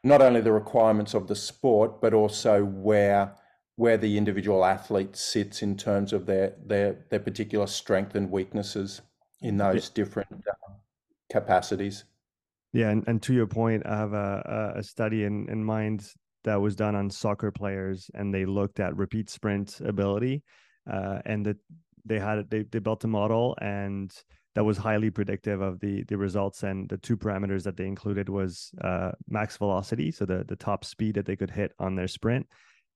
not 0.06 0.22
only 0.22 0.40
the 0.40 0.54
requirements 0.54 1.14
of 1.14 1.28
the 1.28 1.36
sport, 1.36 2.00
but 2.00 2.14
also 2.14 2.64
where 2.64 3.36
where 3.76 3.98
the 3.98 4.18
individual 4.18 4.64
athlete 4.64 5.18
sits 5.18 5.62
in 5.62 5.76
terms 5.76 6.14
of 6.14 6.26
their 6.26 6.54
their 6.66 7.06
their 7.10 7.20
particular 7.20 7.68
strength 7.68 8.16
and 8.16 8.32
weaknesses 8.32 9.02
in 9.42 9.58
those 9.58 9.90
yeah. 9.90 9.96
different 9.96 10.32
uh, 10.32 10.72
capacities. 11.30 12.06
Yeah, 12.72 12.90
and, 12.90 13.04
and 13.06 13.22
to 13.24 13.34
your 13.34 13.48
point, 13.48 13.86
I 13.86 13.98
have 13.98 14.14
a, 14.14 14.74
a 14.78 14.84
study 14.84 15.26
in, 15.26 15.48
in 15.50 15.64
mind 15.64 16.12
that 16.44 16.62
was 16.62 16.76
done 16.76 16.96
on 16.96 17.10
soccer 17.10 17.52
players, 17.52 18.10
and 18.14 18.34
they 18.34 18.46
looked 18.46 18.80
at 18.80 18.96
repeat 18.96 19.30
sprint 19.30 19.80
ability, 19.82 20.44
uh, 20.92 21.20
and 21.26 21.46
that 21.46 21.58
they 22.06 22.20
had 22.20 22.50
they, 22.50 22.64
they 22.64 22.80
built 22.80 23.04
a 23.04 23.08
model 23.08 23.56
and 23.62 24.14
that 24.56 24.64
was 24.64 24.78
highly 24.78 25.10
predictive 25.10 25.62
of 25.62 25.80
the 25.80 26.04
the 26.04 26.18
results. 26.18 26.64
And 26.64 26.88
the 26.90 26.98
two 26.98 27.18
parameters 27.18 27.64
that 27.64 27.78
they 27.78 27.88
included 27.88 28.30
was 28.30 28.72
uh, 28.82 29.12
max 29.28 29.58
velocity, 29.58 30.12
so 30.12 30.26
the 30.26 30.44
the 30.48 30.56
top 30.56 30.86
speed 30.86 31.16
that 31.16 31.26
they 31.26 31.36
could 31.36 31.52
hit 31.52 31.74
on 31.80 31.96
their 31.96 32.08
sprint, 32.08 32.48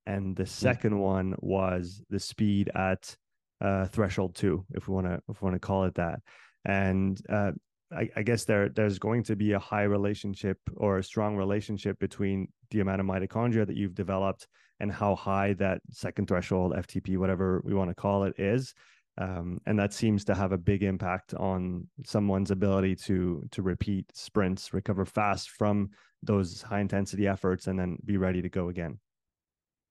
and 0.05 0.35
the 0.35 0.43
mm-hmm. 0.43 0.49
second 0.49 0.99
one 0.99 1.35
was 1.39 2.01
the 2.09 2.19
speed 2.19 2.69
at 2.75 3.15
uh, 3.59 3.87
threshold 3.87 4.35
two, 4.35 4.65
if 4.73 4.87
we 4.87 4.93
want 4.93 5.07
to 5.07 5.19
if 5.29 5.41
we 5.41 5.45
want 5.45 5.55
to 5.55 5.65
call 5.65 5.85
it 5.85 5.95
that. 5.95 6.19
And 6.65 7.19
uh, 7.29 7.51
I, 7.95 8.09
I, 8.15 8.23
guess 8.23 8.45
there 8.45 8.69
there's 8.69 8.99
going 8.99 9.23
to 9.23 9.35
be 9.35 9.53
a 9.53 9.59
high 9.59 9.83
relationship 9.83 10.57
or 10.75 10.97
a 10.97 11.03
strong 11.03 11.35
relationship 11.35 11.99
between 11.99 12.49
the 12.71 12.81
amount 12.81 13.01
of 13.01 13.07
mitochondria 13.07 13.65
that 13.65 13.77
you've 13.77 13.95
developed 13.95 14.47
and 14.79 14.91
how 14.91 15.15
high 15.15 15.53
that 15.53 15.81
second 15.91 16.27
threshold 16.27 16.73
FTP, 16.73 17.17
whatever 17.17 17.61
we 17.63 17.73
want 17.73 17.89
to 17.89 17.95
call 17.95 18.23
it, 18.23 18.37
is. 18.39 18.73
Um, 19.19 19.59
and 19.65 19.79
that 19.79 19.93
seems 19.93 20.23
to 20.25 20.35
have 20.35 20.51
a 20.51 20.57
big 20.57 20.83
impact 20.83 21.33
on 21.33 21.87
someone's 22.05 22.51
ability 22.51 22.95
to 23.07 23.47
to 23.51 23.61
repeat 23.61 24.05
sprints, 24.13 24.73
recover 24.73 25.05
fast 25.05 25.49
from 25.49 25.89
those 26.21 26.61
high 26.61 26.81
intensity 26.81 27.27
efforts, 27.27 27.67
and 27.67 27.79
then 27.79 27.97
be 28.05 28.17
ready 28.17 28.41
to 28.41 28.49
go 28.49 28.69
again. 28.69 28.99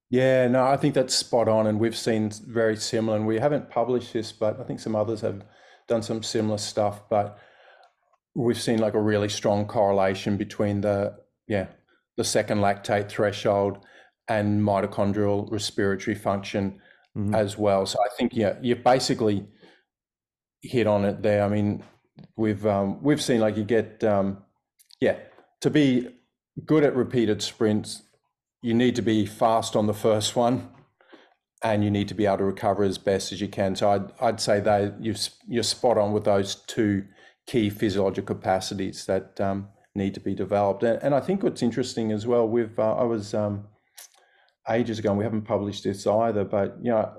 Yeah, 0.09 0.47
no, 0.47 0.64
I 0.64 0.76
think 0.76 0.94
that's 0.94 1.14
spot 1.14 1.49
on, 1.49 1.66
and 1.66 1.80
we've 1.80 1.97
seen 1.97 2.30
very 2.47 2.76
similar. 2.76 3.16
And 3.16 3.26
we 3.26 3.40
haven't 3.40 3.68
published 3.68 4.12
this, 4.12 4.30
but 4.30 4.61
I 4.61 4.64
think 4.64 4.78
some 4.78 4.94
others 4.94 5.20
have 5.22 5.44
done 5.88 6.03
some 6.03 6.22
similar 6.22 6.59
stuff. 6.59 7.09
But 7.09 7.38
we've 8.37 8.61
seen 8.61 8.78
like 8.78 8.95
a 8.95 9.01
really 9.01 9.28
strong 9.28 9.66
correlation 9.66 10.37
between 10.37 10.80
the 10.82 11.16
yeah 11.49 11.66
the 12.16 12.24
second 12.24 12.59
lactate 12.59 13.09
threshold 13.09 13.78
and 14.28 14.61
mitochondrial 14.61 15.51
respiratory 15.51 16.14
function 16.14 16.80
mm-hmm. 17.16 17.34
as 17.34 17.57
well. 17.57 17.87
So 17.87 17.99
I 18.01 18.09
think 18.16 18.32
yeah, 18.34 18.55
you 18.61 18.76
basically 18.76 19.47
hit 20.62 20.87
on 20.87 21.05
it 21.05 21.22
there. 21.22 21.43
I 21.43 21.49
mean, 21.49 21.82
we've 22.37 22.66
um, 22.66 23.03
we've 23.03 23.22
seen 23.22 23.41
like 23.41 23.57
you 23.57 23.64
get 23.64 24.03
um, 24.05 24.39
yeah 25.01 25.16
to 25.61 25.70
be 25.70 26.09
good 26.64 26.84
at 26.84 26.97
repeated 26.97 27.43
sprints 27.43 28.03
you 28.66 28.74
need 28.74 28.97
to 28.97 29.03
be 29.03 29.26
fast 29.26 29.76
on 29.76 29.87
the 29.87 29.95
first 29.95 30.34
one 30.34 30.68
and 31.62 31.84
you 31.84 31.91
need 31.91 32.09
to 32.09 32.14
be 32.14 32.26
able 32.26 32.39
to 32.39 32.45
recover 32.45 32.82
as 32.82 32.99
best 32.99 33.32
as 33.32 33.41
you 33.41 33.47
can. 33.47 33.76
So 33.76 33.91
I'd, 33.91 34.12
I'd 34.20 34.41
say 34.41 34.59
that 34.61 35.01
you 35.01 35.14
you're 35.47 35.62
spot 35.62 35.99
on 35.99 36.12
with 36.12 36.24
those 36.24 36.57
two 36.66 37.05
key 37.47 37.70
physiological 37.70 38.34
capacities 38.34 39.07
that 39.07 39.40
um, 39.40 39.68
need 39.94 40.14
to 40.14 40.20
be 40.20 40.34
developed. 40.34 40.82
And, 40.82 41.03
and, 41.03 41.14
I 41.14 41.20
think 41.20 41.42
what's 41.42 41.62
interesting 41.62 42.12
as 42.12 42.26
well, 42.26 42.49
we've, 42.49 42.78
uh, 42.78 42.97
I 42.97 43.05
was 43.05 43.34
um, 43.34 43.66
ages 44.68 44.99
ago, 44.99 45.11
and 45.11 45.18
we 45.18 45.24
haven't 45.24 45.42
published 45.42 45.84
this 45.84 46.07
either, 46.07 46.44
but, 46.44 46.76
you 46.82 46.90
know, 46.90 47.12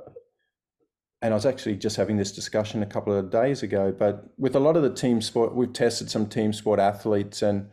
and 1.21 1.34
I 1.34 1.38
was 1.38 1.45
actually 1.45 1.78
just 1.78 1.95
having 1.95 2.17
this 2.17 2.32
discussion 2.32 2.84
a 2.84 2.86
couple 2.86 3.13
of 3.13 3.32
days 3.32 3.63
ago, 3.63 3.95
but 3.97 4.25
with 4.38 4.55
a 4.55 4.59
lot 4.59 4.75
of 4.78 4.84
the 4.84 4.93
team 4.93 5.21
sport, 5.21 5.55
we've 5.55 5.73
tested 5.73 6.11
some 6.11 6.28
team 6.28 6.53
sport 6.53 6.80
athletes 6.80 7.41
and 7.41 7.69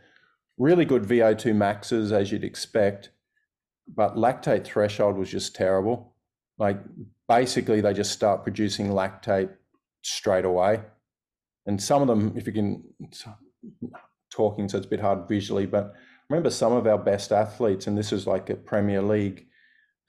really 0.57 0.85
good 0.85 1.03
VO2 1.03 1.53
maxes, 1.55 2.11
as 2.11 2.31
you'd 2.31 2.43
expect 2.43 3.09
but 3.87 4.15
lactate 4.15 4.65
threshold 4.65 5.17
was 5.17 5.29
just 5.29 5.55
terrible. 5.55 6.13
Like 6.57 6.79
basically, 7.27 7.81
they 7.81 7.93
just 7.93 8.11
start 8.11 8.43
producing 8.43 8.89
lactate 8.89 9.49
straight 10.01 10.45
away. 10.45 10.81
And 11.65 11.81
some 11.81 12.01
of 12.01 12.07
them, 12.07 12.33
if 12.35 12.45
you 12.45 12.53
can, 12.53 12.83
talking, 14.31 14.69
so 14.69 14.77
it's 14.77 14.85
a 14.85 14.89
bit 14.89 14.99
hard 14.99 15.27
visually, 15.27 15.65
but 15.65 15.93
remember 16.29 16.49
some 16.49 16.73
of 16.73 16.87
our 16.87 16.97
best 16.97 17.31
athletes, 17.31 17.87
and 17.87 17.97
this 17.97 18.11
is 18.11 18.27
like 18.27 18.49
a 18.49 18.55
Premier 18.55 19.01
League 19.01 19.47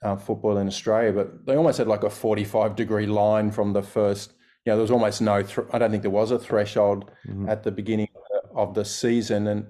uh, 0.03 0.15
football 0.15 0.57
in 0.57 0.67
Australia, 0.67 1.11
but 1.11 1.45
they 1.45 1.55
almost 1.55 1.77
had 1.77 1.87
like 1.87 2.03
a 2.03 2.09
45 2.09 2.75
degree 2.75 3.07
line 3.07 3.51
from 3.51 3.73
the 3.73 3.81
first, 3.81 4.33
you 4.65 4.71
know, 4.71 4.75
there 4.75 4.81
was 4.81 4.91
almost 4.91 5.21
no, 5.21 5.41
th- 5.41 5.67
I 5.71 5.79
don't 5.79 5.91
think 5.91 6.03
there 6.03 6.11
was 6.11 6.31
a 6.31 6.39
threshold 6.39 7.11
mm-hmm. 7.27 7.49
at 7.49 7.63
the 7.63 7.71
beginning 7.71 8.09
of 8.55 8.73
the 8.73 8.85
season. 8.85 9.47
And, 9.47 9.67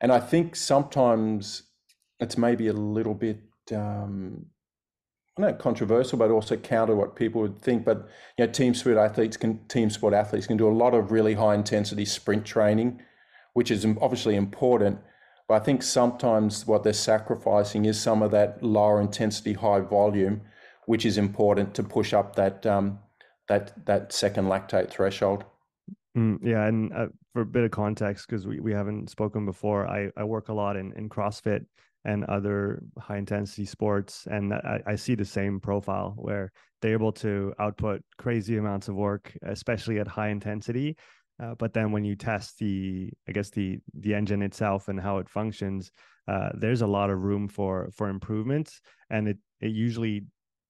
and 0.00 0.12
I 0.12 0.20
think 0.20 0.56
sometimes 0.56 1.64
it's 2.20 2.38
maybe 2.38 2.68
a 2.68 2.72
little 2.72 3.14
bit 3.14 3.40
um, 3.74 4.46
not 5.38 5.58
controversial, 5.58 6.18
but 6.18 6.30
also 6.30 6.56
counter 6.56 6.94
what 6.96 7.16
people 7.16 7.42
would 7.42 7.60
think. 7.60 7.84
But 7.84 8.08
you 8.38 8.46
know, 8.46 8.52
team 8.52 8.74
sport 8.74 8.96
athletes 8.96 9.36
can 9.36 9.58
team 9.68 9.90
sport 9.90 10.14
athletes 10.14 10.46
can 10.46 10.56
do 10.56 10.68
a 10.68 10.72
lot 10.72 10.94
of 10.94 11.12
really 11.12 11.34
high 11.34 11.54
intensity 11.54 12.04
sprint 12.04 12.44
training, 12.44 13.00
which 13.52 13.70
is 13.70 13.84
obviously 14.00 14.36
important. 14.36 14.98
But 15.48 15.62
I 15.62 15.64
think 15.64 15.82
sometimes 15.82 16.66
what 16.66 16.82
they're 16.82 16.92
sacrificing 16.92 17.84
is 17.84 18.00
some 18.00 18.22
of 18.22 18.30
that 18.32 18.62
lower 18.62 19.00
intensity, 19.00 19.52
high 19.52 19.80
volume, 19.80 20.40
which 20.86 21.04
is 21.04 21.18
important 21.18 21.74
to 21.74 21.82
push 21.82 22.12
up 22.12 22.34
that 22.36 22.64
um, 22.66 22.98
that 23.48 23.84
that 23.86 24.12
second 24.12 24.46
lactate 24.46 24.90
threshold. 24.90 25.44
Mm, 26.16 26.38
yeah, 26.42 26.66
and 26.66 26.92
uh, 26.94 27.06
for 27.34 27.42
a 27.42 27.46
bit 27.46 27.64
of 27.64 27.70
context, 27.70 28.26
because 28.26 28.46
we, 28.46 28.58
we 28.58 28.72
haven't 28.72 29.10
spoken 29.10 29.44
before, 29.44 29.86
I, 29.86 30.10
I 30.16 30.24
work 30.24 30.48
a 30.48 30.54
lot 30.54 30.76
in, 30.76 30.92
in 30.94 31.10
CrossFit 31.10 31.66
and 32.06 32.24
other 32.26 32.82
high 32.98 33.18
intensity 33.18 33.66
sports. 33.66 34.26
And 34.30 34.54
I, 34.54 34.80
I, 34.86 34.94
see 34.94 35.16
the 35.16 35.24
same 35.24 35.58
profile 35.58 36.14
where 36.16 36.52
they're 36.80 36.92
able 36.92 37.12
to 37.12 37.52
output 37.58 38.02
crazy 38.16 38.56
amounts 38.58 38.86
of 38.88 38.94
work, 38.94 39.36
especially 39.42 39.98
at 39.98 40.06
high 40.06 40.28
intensity. 40.28 40.96
Uh, 41.42 41.54
but 41.58 41.74
then 41.74 41.90
when 41.90 42.04
you 42.04 42.14
test 42.14 42.58
the, 42.60 43.10
I 43.28 43.32
guess 43.32 43.50
the 43.50 43.78
the 43.92 44.14
engine 44.14 44.40
itself 44.40 44.88
and 44.88 45.00
how 45.00 45.18
it 45.18 45.28
functions, 45.28 45.90
uh, 46.28 46.50
there's 46.54 46.82
a 46.82 46.86
lot 46.86 47.10
of 47.10 47.22
room 47.22 47.48
for 47.48 47.90
for 47.92 48.08
improvements, 48.08 48.80
and 49.10 49.28
it 49.28 49.38
it 49.60 49.72
usually 49.72 50.24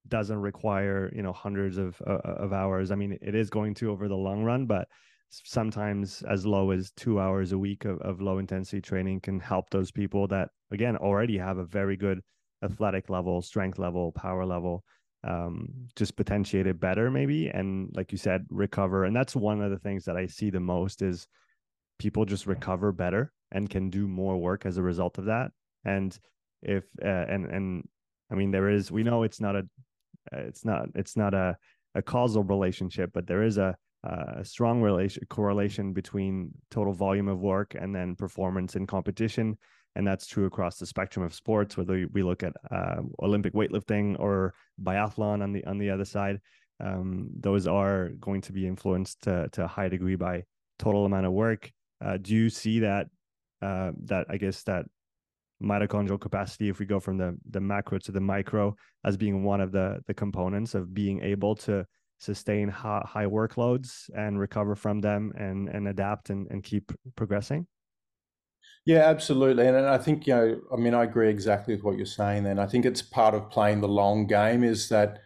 doesn't 0.09 0.41
require 0.41 1.13
you 1.15 1.23
know 1.23 1.33
hundreds 1.33 1.77
of 1.77 2.01
uh, 2.05 2.19
of 2.25 2.53
hours. 2.53 2.91
I 2.91 2.97
mean, 2.97 3.17
it 3.23 3.35
is 3.35 3.51
going 3.51 3.75
to 3.75 3.91
over 3.91 4.09
the 4.09 4.17
long 4.17 4.43
run, 4.43 4.67
but 4.67 4.89
sometimes 5.31 6.23
as 6.29 6.47
low 6.47 6.71
as 6.71 6.91
two 6.93 7.21
hours 7.21 7.53
a 7.53 7.59
week 7.59 7.85
of, 7.85 8.01
of 8.01 8.21
low 8.21 8.39
intensity 8.39 8.81
training 8.81 9.21
can 9.21 9.41
help 9.41 9.69
those 9.71 9.91
people 9.91 10.27
that 10.29 10.49
again 10.71 10.97
already 10.97 11.37
have 11.37 11.59
a 11.59 11.65
very 11.65 11.97
good 11.97 12.21
athletic 12.63 13.11
level 13.11 13.43
strength 13.43 13.79
level 13.79 14.13
power 14.13 14.47
level 14.47 14.85
um, 15.25 15.69
just 15.97 16.17
potentiate 16.17 16.67
it 16.67 16.79
better 16.79 17.11
maybe 17.11 17.49
and 17.49 17.91
like 17.95 18.13
you 18.13 18.19
said 18.19 18.47
recover. 18.49 19.05
And 19.05 19.17
that's 19.17 19.35
one 19.35 19.61
of 19.61 19.71
the 19.71 19.79
things 19.79 20.05
that 20.05 20.17
i 20.17 20.27
see 20.27 20.51
the 20.51 20.61
most 20.61 21.03
is 21.03 21.27
people 21.99 22.25
just 22.25 22.47
recover 22.47 22.93
better 22.93 23.33
and 23.53 23.69
can 23.69 23.91
do 23.91 24.07
more 24.07 24.37
work 24.37 24.67
as 24.67 24.77
a 24.77 24.83
result 24.83 25.19
of 25.19 25.25
that. 25.27 25.51
And 25.85 26.17
if 26.63 26.85
uh, 27.05 27.27
and 27.29 27.47
and 27.47 27.89
i 28.31 28.35
mean 28.35 28.51
there 28.51 28.69
is 28.69 28.91
we 28.91 29.03
know 29.03 29.23
it's 29.23 29.41
not 29.41 29.57
a 29.57 29.63
it's 30.33 30.65
not 30.65 30.89
it's 30.95 31.17
not 31.17 31.35
a, 31.35 31.57
a 31.95 32.03
causal 32.03 32.43
relationship 32.43 33.11
but 33.13 33.27
there 33.27 33.43
is 33.43 33.59
a 33.59 33.77
a 34.07 34.45
strong 34.45 34.81
relation 34.81 35.25
correlation 35.29 35.93
between 35.93 36.51
total 36.71 36.93
volume 36.93 37.29
of 37.29 37.41
work 37.41 37.75
and 37.79 37.95
then 37.95 38.15
performance 38.15 38.77
in 38.77 38.87
competition. 38.87 39.57
And 39.95 40.07
that's 40.07 40.27
true 40.27 40.45
across 40.47 40.79
the 40.79 40.87
spectrum 40.87 41.25
of 41.25 41.35
sports 41.35 41.77
whether 41.77 42.07
we 42.13 42.23
look 42.23 42.43
at 42.43 42.53
uh, 42.71 43.01
olympic 43.23 43.55
weightlifting 43.55 44.19
or 44.21 44.53
biathlon 44.83 45.43
on 45.43 45.53
the 45.53 45.65
on 45.65 45.79
the 45.79 45.91
other 45.91 46.05
side. 46.05 46.41
Um, 46.79 47.31
those 47.41 47.67
are 47.67 48.11
going 48.21 48.43
to 48.43 48.53
be 48.53 48.67
influenced 48.67 49.23
to, 49.23 49.49
to 49.53 49.65
a 49.65 49.67
high 49.69 49.89
degree 49.89 50.17
by 50.17 50.45
total 50.79 51.07
amount 51.07 51.25
of 51.25 51.33
work. 51.33 51.71
Uh, 52.05 52.19
do 52.19 52.35
you 52.35 52.51
see 52.51 52.81
that 52.81 53.07
uh, 53.63 53.93
that 54.05 54.27
i 54.29 54.37
guess 54.37 54.63
that 54.65 54.85
mitochondrial 55.63 56.21
capacity 56.21 56.69
if 56.69 56.79
we 56.79 56.85
go 56.85 57.01
from 57.01 57.17
the 57.17 57.35
the 57.51 57.61
macro 57.61 57.99
to 57.99 58.13
the 58.13 58.21
micro 58.21 58.77
as 59.05 59.17
being 59.17 59.43
one 59.43 59.63
of 59.63 59.73
the 59.73 59.99
the 60.07 60.13
components 60.13 60.75
of 60.75 60.93
being 60.93 61.23
able 61.23 61.55
to 61.55 61.87
sustain 62.19 62.69
high, 62.69 63.05
high 63.07 63.27
workloads 63.27 64.09
and 64.17 64.39
recover 64.39 64.75
from 64.75 65.01
them 65.01 65.33
and 65.37 65.69
and 65.69 65.89
adapt 65.89 66.31
and, 66.31 66.47
and 66.51 66.63
keep 66.63 66.93
progressing? 67.15 67.67
Yeah 68.85 69.05
absolutely 69.09 69.67
and 69.67 69.77
i 69.77 69.99
think 69.99 70.27
you 70.27 70.35
know 70.35 70.61
i 70.73 70.77
mean 70.77 70.95
i 70.95 71.03
agree 71.03 71.29
exactly 71.29 71.75
with 71.75 71.83
what 71.83 71.97
you're 71.97 72.07
saying 72.07 72.45
then. 72.45 72.59
I 72.59 72.67
think 72.67 72.85
it's 72.85 73.03
part 73.03 73.35
of 73.35 73.51
playing 73.51 73.81
the 73.81 73.89
long 73.89 74.27
game 74.27 74.63
is 74.65 74.89
that 74.89 75.19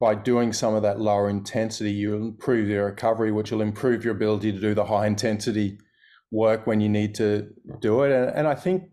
by 0.00 0.14
doing 0.14 0.52
some 0.52 0.74
of 0.74 0.82
that 0.82 1.00
lower 1.00 1.28
intensity 1.28 1.90
you 1.90 2.14
improve 2.14 2.68
your 2.68 2.86
recovery 2.86 3.32
which 3.32 3.50
will 3.50 3.62
improve 3.62 4.04
your 4.04 4.14
ability 4.14 4.52
to 4.52 4.60
do 4.60 4.74
the 4.74 4.84
high 4.84 5.06
intensity 5.06 5.78
work 6.30 6.66
when 6.66 6.80
you 6.80 6.88
need 6.88 7.14
to 7.14 7.48
do 7.80 8.02
it 8.02 8.12
and, 8.12 8.30
and 8.36 8.46
i 8.46 8.54
think 8.54 8.84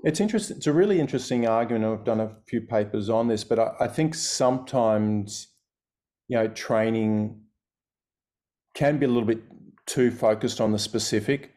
it's 0.00 0.20
interesting 0.20 0.56
it's 0.56 0.66
a 0.66 0.72
really 0.72 1.00
interesting 1.00 1.46
argument 1.46 1.84
i've 1.84 2.04
done 2.04 2.20
a 2.20 2.36
few 2.46 2.60
papers 2.60 3.08
on 3.08 3.28
this 3.28 3.44
but 3.44 3.58
I, 3.58 3.72
I 3.80 3.88
think 3.88 4.14
sometimes 4.14 5.53
you 6.28 6.36
know, 6.36 6.48
training 6.48 7.40
can 8.74 8.98
be 8.98 9.06
a 9.06 9.08
little 9.08 9.26
bit 9.26 9.42
too 9.86 10.10
focused 10.10 10.60
on 10.60 10.72
the 10.72 10.78
specific, 10.78 11.52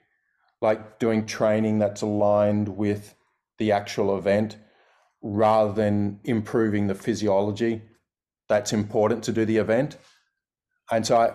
like 0.61 0.99
doing 0.99 1.25
training 1.25 1.79
that's 1.79 2.01
aligned 2.01 2.67
with 2.69 3.15
the 3.57 3.71
actual 3.71 4.17
event 4.17 4.57
rather 5.21 5.73
than 5.73 6.19
improving 6.23 6.87
the 6.87 6.95
physiology 6.95 7.81
that's 8.49 8.73
important 8.73 9.23
to 9.23 9.31
do 9.31 9.45
the 9.45 9.57
event. 9.57 9.97
And 10.91 11.05
so 11.05 11.17
I, 11.17 11.27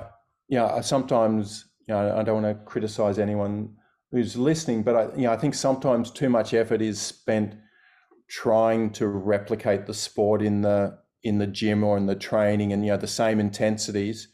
you 0.49 0.57
know, 0.59 0.67
I 0.67 0.81
sometimes, 0.81 1.67
you 1.89 1.95
know, 1.95 2.17
I 2.17 2.23
don't 2.23 2.43
want 2.43 2.59
to 2.59 2.65
criticize 2.65 3.19
anyone 3.19 3.75
who's 4.11 4.37
listening, 4.37 4.83
but 4.83 4.97
I, 4.97 5.17
you 5.17 5.23
know, 5.23 5.33
I 5.33 5.37
think 5.37 5.55
sometimes 5.55 6.11
too 6.11 6.29
much 6.29 6.55
effort 6.55 6.81
is 6.81 7.01
spent 7.01 7.55
trying 8.29 8.91
to 8.91 9.09
replicate 9.09 9.87
the 9.87 9.95
sport 9.95 10.43
in 10.43 10.63
the 10.63 10.99
in 11.25 11.39
the 11.39 11.47
gym 11.47 11.85
or 11.85 11.97
in 11.97 12.07
the 12.07 12.17
training 12.17 12.73
and 12.73 12.85
you 12.85 12.91
know 12.91 12.97
the 12.97 13.07
same 13.07 13.41
intensities. 13.41 14.29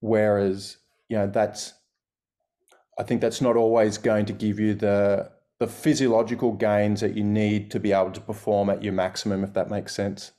Whereas 0.00 0.78
you 1.08 1.16
know 1.16 1.26
that's 1.26 1.74
i 2.98 3.02
think 3.02 3.20
that's 3.20 3.40
not 3.40 3.56
always 3.56 3.98
going 3.98 4.26
to 4.26 4.32
give 4.32 4.58
you 4.58 4.74
the 4.74 5.30
the 5.58 5.66
physiological 5.66 6.52
gains 6.52 7.00
that 7.00 7.16
you 7.16 7.24
need 7.24 7.70
to 7.70 7.80
be 7.80 7.92
able 7.92 8.12
to 8.12 8.20
perform 8.20 8.70
at 8.70 8.82
your 8.82 8.92
maximum 8.92 9.42
if 9.42 9.54
that 9.54 9.68
makes 9.70 9.92
sense. 9.92 10.30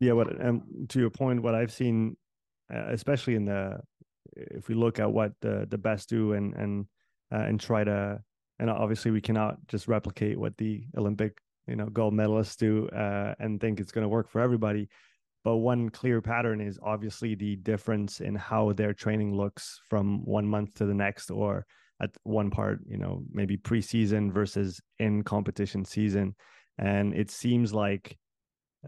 Yeah 0.00 0.12
what 0.12 0.38
and 0.38 0.62
to 0.90 1.00
your 1.00 1.10
point 1.10 1.42
what 1.42 1.54
i've 1.54 1.72
seen 1.72 2.16
uh, 2.72 2.86
especially 2.88 3.36
in 3.36 3.44
the 3.46 3.80
if 4.36 4.68
we 4.68 4.74
look 4.74 4.98
at 4.98 5.10
what 5.10 5.32
the 5.40 5.66
the 5.70 5.78
best 5.78 6.08
do 6.08 6.32
and 6.32 6.54
and 6.54 6.86
uh, 7.32 7.38
and 7.38 7.60
try 7.60 7.84
to 7.84 8.20
and 8.58 8.70
obviously 8.70 9.10
we 9.10 9.20
cannot 9.20 9.56
just 9.68 9.88
replicate 9.88 10.38
what 10.38 10.56
the 10.56 10.84
olympic 10.96 11.38
you 11.66 11.76
know 11.76 11.86
gold 11.86 12.14
medalists 12.14 12.56
do 12.56 12.88
uh, 12.88 13.34
and 13.38 13.60
think 13.60 13.80
it's 13.80 13.92
going 13.92 14.04
to 14.04 14.08
work 14.08 14.28
for 14.28 14.40
everybody. 14.40 14.88
But 15.44 15.56
one 15.56 15.90
clear 15.90 16.22
pattern 16.22 16.60
is 16.60 16.78
obviously 16.82 17.34
the 17.34 17.56
difference 17.56 18.20
in 18.20 18.34
how 18.34 18.72
their 18.72 18.94
training 18.94 19.36
looks 19.36 19.80
from 19.88 20.24
one 20.24 20.46
month 20.46 20.74
to 20.74 20.86
the 20.86 20.94
next 20.94 21.30
or 21.30 21.66
at 22.00 22.10
one 22.24 22.50
part 22.50 22.80
you 22.86 22.96
know 22.96 23.22
maybe 23.30 23.56
preseason 23.56 24.32
versus 24.32 24.80
in 24.98 25.22
competition 25.22 25.84
season. 25.84 26.34
And 26.78 27.14
it 27.14 27.30
seems 27.30 27.72
like 27.72 28.16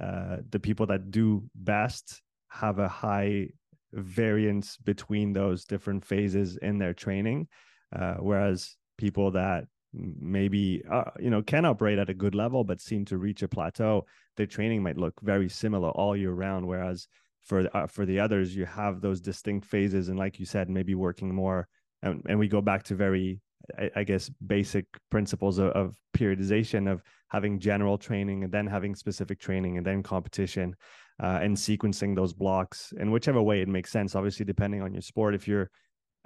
uh, 0.00 0.38
the 0.50 0.58
people 0.58 0.86
that 0.86 1.10
do 1.10 1.44
best 1.54 2.20
have 2.48 2.78
a 2.78 2.88
high 2.88 3.48
variance 3.92 4.76
between 4.76 5.32
those 5.32 5.64
different 5.64 6.04
phases 6.04 6.56
in 6.56 6.78
their 6.78 6.92
training 6.92 7.48
uh, 7.94 8.14
whereas 8.14 8.76
people 8.98 9.32
that 9.32 9.64
maybe 9.92 10.82
uh, 10.90 11.10
you 11.18 11.30
know 11.30 11.42
can 11.42 11.64
operate 11.64 11.98
at 11.98 12.10
a 12.10 12.14
good 12.14 12.34
level 12.34 12.64
but 12.64 12.80
seem 12.80 13.04
to 13.04 13.18
reach 13.18 13.42
a 13.42 13.48
plateau 13.48 14.04
their 14.36 14.46
training 14.46 14.82
might 14.82 14.98
look 14.98 15.14
very 15.22 15.48
similar 15.48 15.90
all 15.90 16.16
year 16.16 16.32
round 16.32 16.66
whereas 16.66 17.08
for 17.44 17.68
uh, 17.74 17.86
for 17.86 18.04
the 18.04 18.20
others 18.20 18.54
you 18.54 18.66
have 18.66 19.00
those 19.00 19.20
distinct 19.20 19.66
phases 19.66 20.08
and 20.08 20.18
like 20.18 20.38
you 20.38 20.44
said 20.44 20.68
maybe 20.68 20.94
working 20.94 21.34
more 21.34 21.66
and, 22.02 22.22
and 22.28 22.38
we 22.38 22.48
go 22.48 22.60
back 22.60 22.82
to 22.82 22.94
very 22.94 23.40
I, 23.78 23.90
I 23.96 24.04
guess 24.04 24.28
basic 24.46 24.86
principles 25.10 25.58
of, 25.58 25.70
of, 25.70 25.96
periodization 26.16 26.90
of 26.90 27.02
having 27.28 27.58
general 27.58 27.98
training 27.98 28.42
and 28.44 28.52
then 28.52 28.66
having 28.66 28.94
specific 28.94 29.38
training 29.38 29.76
and 29.76 29.86
then 29.86 30.02
competition 30.02 30.74
uh, 31.22 31.40
and 31.42 31.54
sequencing 31.54 32.16
those 32.16 32.32
blocks 32.32 32.94
in 32.98 33.10
whichever 33.10 33.42
way 33.42 33.60
it 33.60 33.68
makes 33.68 33.90
sense 33.90 34.14
obviously 34.14 34.46
depending 34.46 34.80
on 34.80 34.94
your 34.94 35.02
sport. 35.02 35.34
If 35.34 35.46
you're 35.46 35.70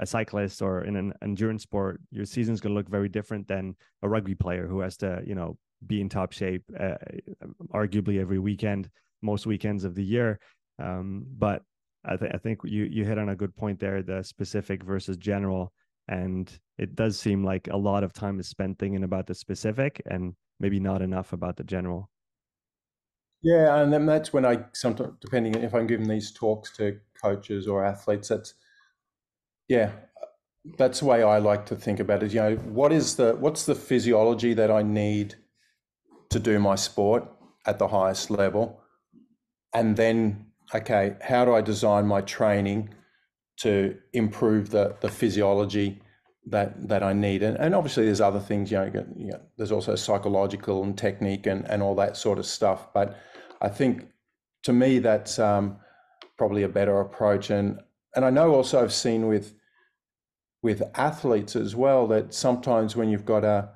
a 0.00 0.06
cyclist 0.06 0.62
or 0.62 0.84
in 0.84 0.96
an 0.96 1.12
endurance 1.22 1.62
sport, 1.62 2.00
your 2.10 2.24
season's 2.24 2.60
going 2.60 2.74
to 2.74 2.78
look 2.78 2.88
very 2.88 3.08
different 3.08 3.46
than 3.46 3.76
a 4.02 4.08
rugby 4.08 4.34
player 4.34 4.66
who 4.66 4.80
has 4.80 4.96
to, 4.96 5.22
you 5.26 5.34
know, 5.34 5.56
be 5.86 6.00
in 6.00 6.08
top 6.08 6.32
shape, 6.32 6.64
uh, 6.78 6.96
arguably 7.72 8.20
every 8.20 8.38
weekend, 8.38 8.90
most 9.22 9.46
weekends 9.46 9.84
of 9.84 9.94
the 9.94 10.04
year. 10.04 10.40
Um, 10.78 11.26
but 11.38 11.62
I, 12.04 12.16
th- 12.16 12.32
I 12.34 12.38
think 12.38 12.60
you 12.64 12.84
you 12.84 13.04
hit 13.04 13.18
on 13.18 13.28
a 13.28 13.36
good 13.36 13.54
point 13.54 13.78
there, 13.78 14.02
the 14.02 14.22
specific 14.22 14.82
versus 14.82 15.18
general, 15.18 15.72
and 16.08 16.50
it 16.78 16.96
does 16.96 17.18
seem 17.18 17.44
like 17.44 17.68
a 17.68 17.76
lot 17.76 18.02
of 18.02 18.14
time 18.14 18.40
is 18.40 18.48
spent 18.48 18.78
thinking 18.78 19.04
about 19.04 19.26
the 19.26 19.34
specific 19.34 20.00
and 20.10 20.34
maybe 20.58 20.80
not 20.80 21.02
enough 21.02 21.34
about 21.34 21.56
the 21.56 21.64
general. 21.64 22.08
Yeah, 23.42 23.82
and 23.82 23.92
then 23.92 24.06
that's 24.06 24.32
when 24.32 24.46
I 24.46 24.64
sometimes, 24.72 25.14
depending 25.20 25.54
if 25.56 25.74
I'm 25.74 25.86
giving 25.86 26.08
these 26.08 26.32
talks 26.32 26.74
to 26.76 26.98
coaches 27.22 27.68
or 27.68 27.84
athletes, 27.84 28.28
that's 28.28 28.54
yeah, 29.70 29.92
that's 30.78 30.98
the 30.98 31.06
way 31.06 31.22
I 31.22 31.38
like 31.38 31.64
to 31.66 31.76
think 31.76 32.00
about 32.00 32.24
it. 32.24 32.32
You 32.32 32.40
know, 32.40 32.56
what 32.56 32.92
is 32.92 33.14
the 33.14 33.36
what's 33.36 33.66
the 33.66 33.76
physiology 33.76 34.52
that 34.54 34.68
I 34.68 34.82
need 34.82 35.36
to 36.30 36.40
do 36.40 36.58
my 36.58 36.74
sport 36.74 37.24
at 37.66 37.78
the 37.78 37.86
highest 37.86 38.30
level, 38.30 38.80
and 39.72 39.96
then 39.96 40.46
okay, 40.74 41.14
how 41.22 41.44
do 41.44 41.54
I 41.54 41.60
design 41.60 42.06
my 42.06 42.20
training 42.20 42.92
to 43.58 43.96
improve 44.12 44.70
the 44.70 44.96
the 45.00 45.08
physiology 45.08 46.02
that 46.46 46.88
that 46.88 47.04
I 47.04 47.12
need? 47.12 47.44
And, 47.44 47.56
and 47.56 47.72
obviously, 47.72 48.06
there's 48.06 48.20
other 48.20 48.40
things. 48.40 48.72
You 48.72 48.78
know, 48.78 49.04
you 49.16 49.30
know, 49.30 49.40
there's 49.56 49.72
also 49.72 49.94
psychological 49.94 50.82
and 50.82 50.98
technique 50.98 51.46
and 51.46 51.64
and 51.70 51.80
all 51.80 51.94
that 51.94 52.16
sort 52.16 52.40
of 52.40 52.44
stuff. 52.44 52.92
But 52.92 53.16
I 53.62 53.68
think 53.68 54.08
to 54.64 54.72
me 54.72 54.98
that's 54.98 55.38
um, 55.38 55.76
probably 56.36 56.64
a 56.64 56.68
better 56.68 57.00
approach. 57.00 57.50
And 57.50 57.78
and 58.16 58.24
I 58.24 58.30
know 58.30 58.52
also 58.52 58.82
I've 58.82 58.92
seen 58.92 59.28
with 59.28 59.54
with 60.62 60.82
athletes 60.94 61.56
as 61.56 61.74
well 61.74 62.06
that 62.06 62.34
sometimes 62.34 62.96
when 62.96 63.08
you've 63.08 63.24
got 63.24 63.44
a 63.44 63.70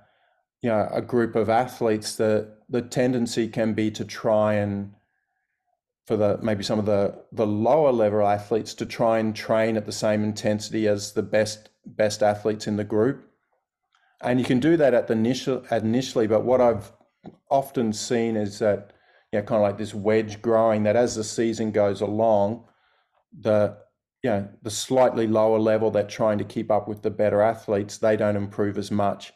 you 0.61 0.69
know 0.69 0.89
a 0.91 1.03
group 1.03 1.37
of 1.37 1.49
athletes 1.49 2.17
the 2.17 2.57
the 2.69 2.83
tendency 2.83 3.49
can 3.49 3.75
be 3.75 3.91
to 3.91 4.05
try 4.05 4.55
and 4.55 4.93
for 6.07 6.17
the 6.17 6.39
maybe 6.43 6.63
some 6.63 6.79
of 6.79 6.87
the 6.87 7.15
the 7.33 7.47
lower 7.47 7.93
level 7.93 8.27
athletes 8.27 8.75
to 8.75 8.87
try 8.87 9.19
and 9.19 9.35
train 9.35 9.77
at 9.77 9.87
the 9.87 9.93
same 9.93 10.23
intensity 10.23 10.87
as 10.87 11.13
the 11.13 11.23
best 11.23 11.71
best 11.87 12.23
athletes 12.23 12.67
in 12.67 12.77
the 12.77 12.85
group. 12.85 13.31
And 14.23 14.39
you 14.39 14.47
can 14.47 14.59
do 14.59 14.77
that 14.79 14.95
at 14.95 15.07
the 15.07 15.13
initial 15.15 15.65
initially 15.71 16.27
but 16.27 16.45
what 16.45 16.61
i've 16.61 16.93
often 17.51 17.93
seen 17.93 18.37
is 18.37 18.59
that 18.59 18.93
you 19.33 19.39
know 19.39 19.45
kind 19.45 19.63
of 19.63 19.63
like 19.63 19.79
this 19.79 19.95
wedge 19.95 20.41
growing 20.41 20.83
that 20.85 20.97
as 20.97 21.15
the 21.15 21.25
season 21.25 21.71
goes 21.71 22.01
along 22.01 22.65
the 23.41 23.77
you 24.25 24.31
know, 24.31 24.49
the 24.63 24.71
slightly 24.71 25.27
lower 25.27 25.59
level 25.59 25.91
that 25.91 26.09
trying 26.09 26.39
to 26.39 26.45
keep 26.45 26.71
up 26.71 26.89
with 26.89 27.03
the 27.03 27.11
better 27.11 27.43
athletes, 27.43 27.99
they 27.99 28.17
don't 28.17 28.37
improve 28.37 28.79
as 28.79 28.91
much 28.91 29.35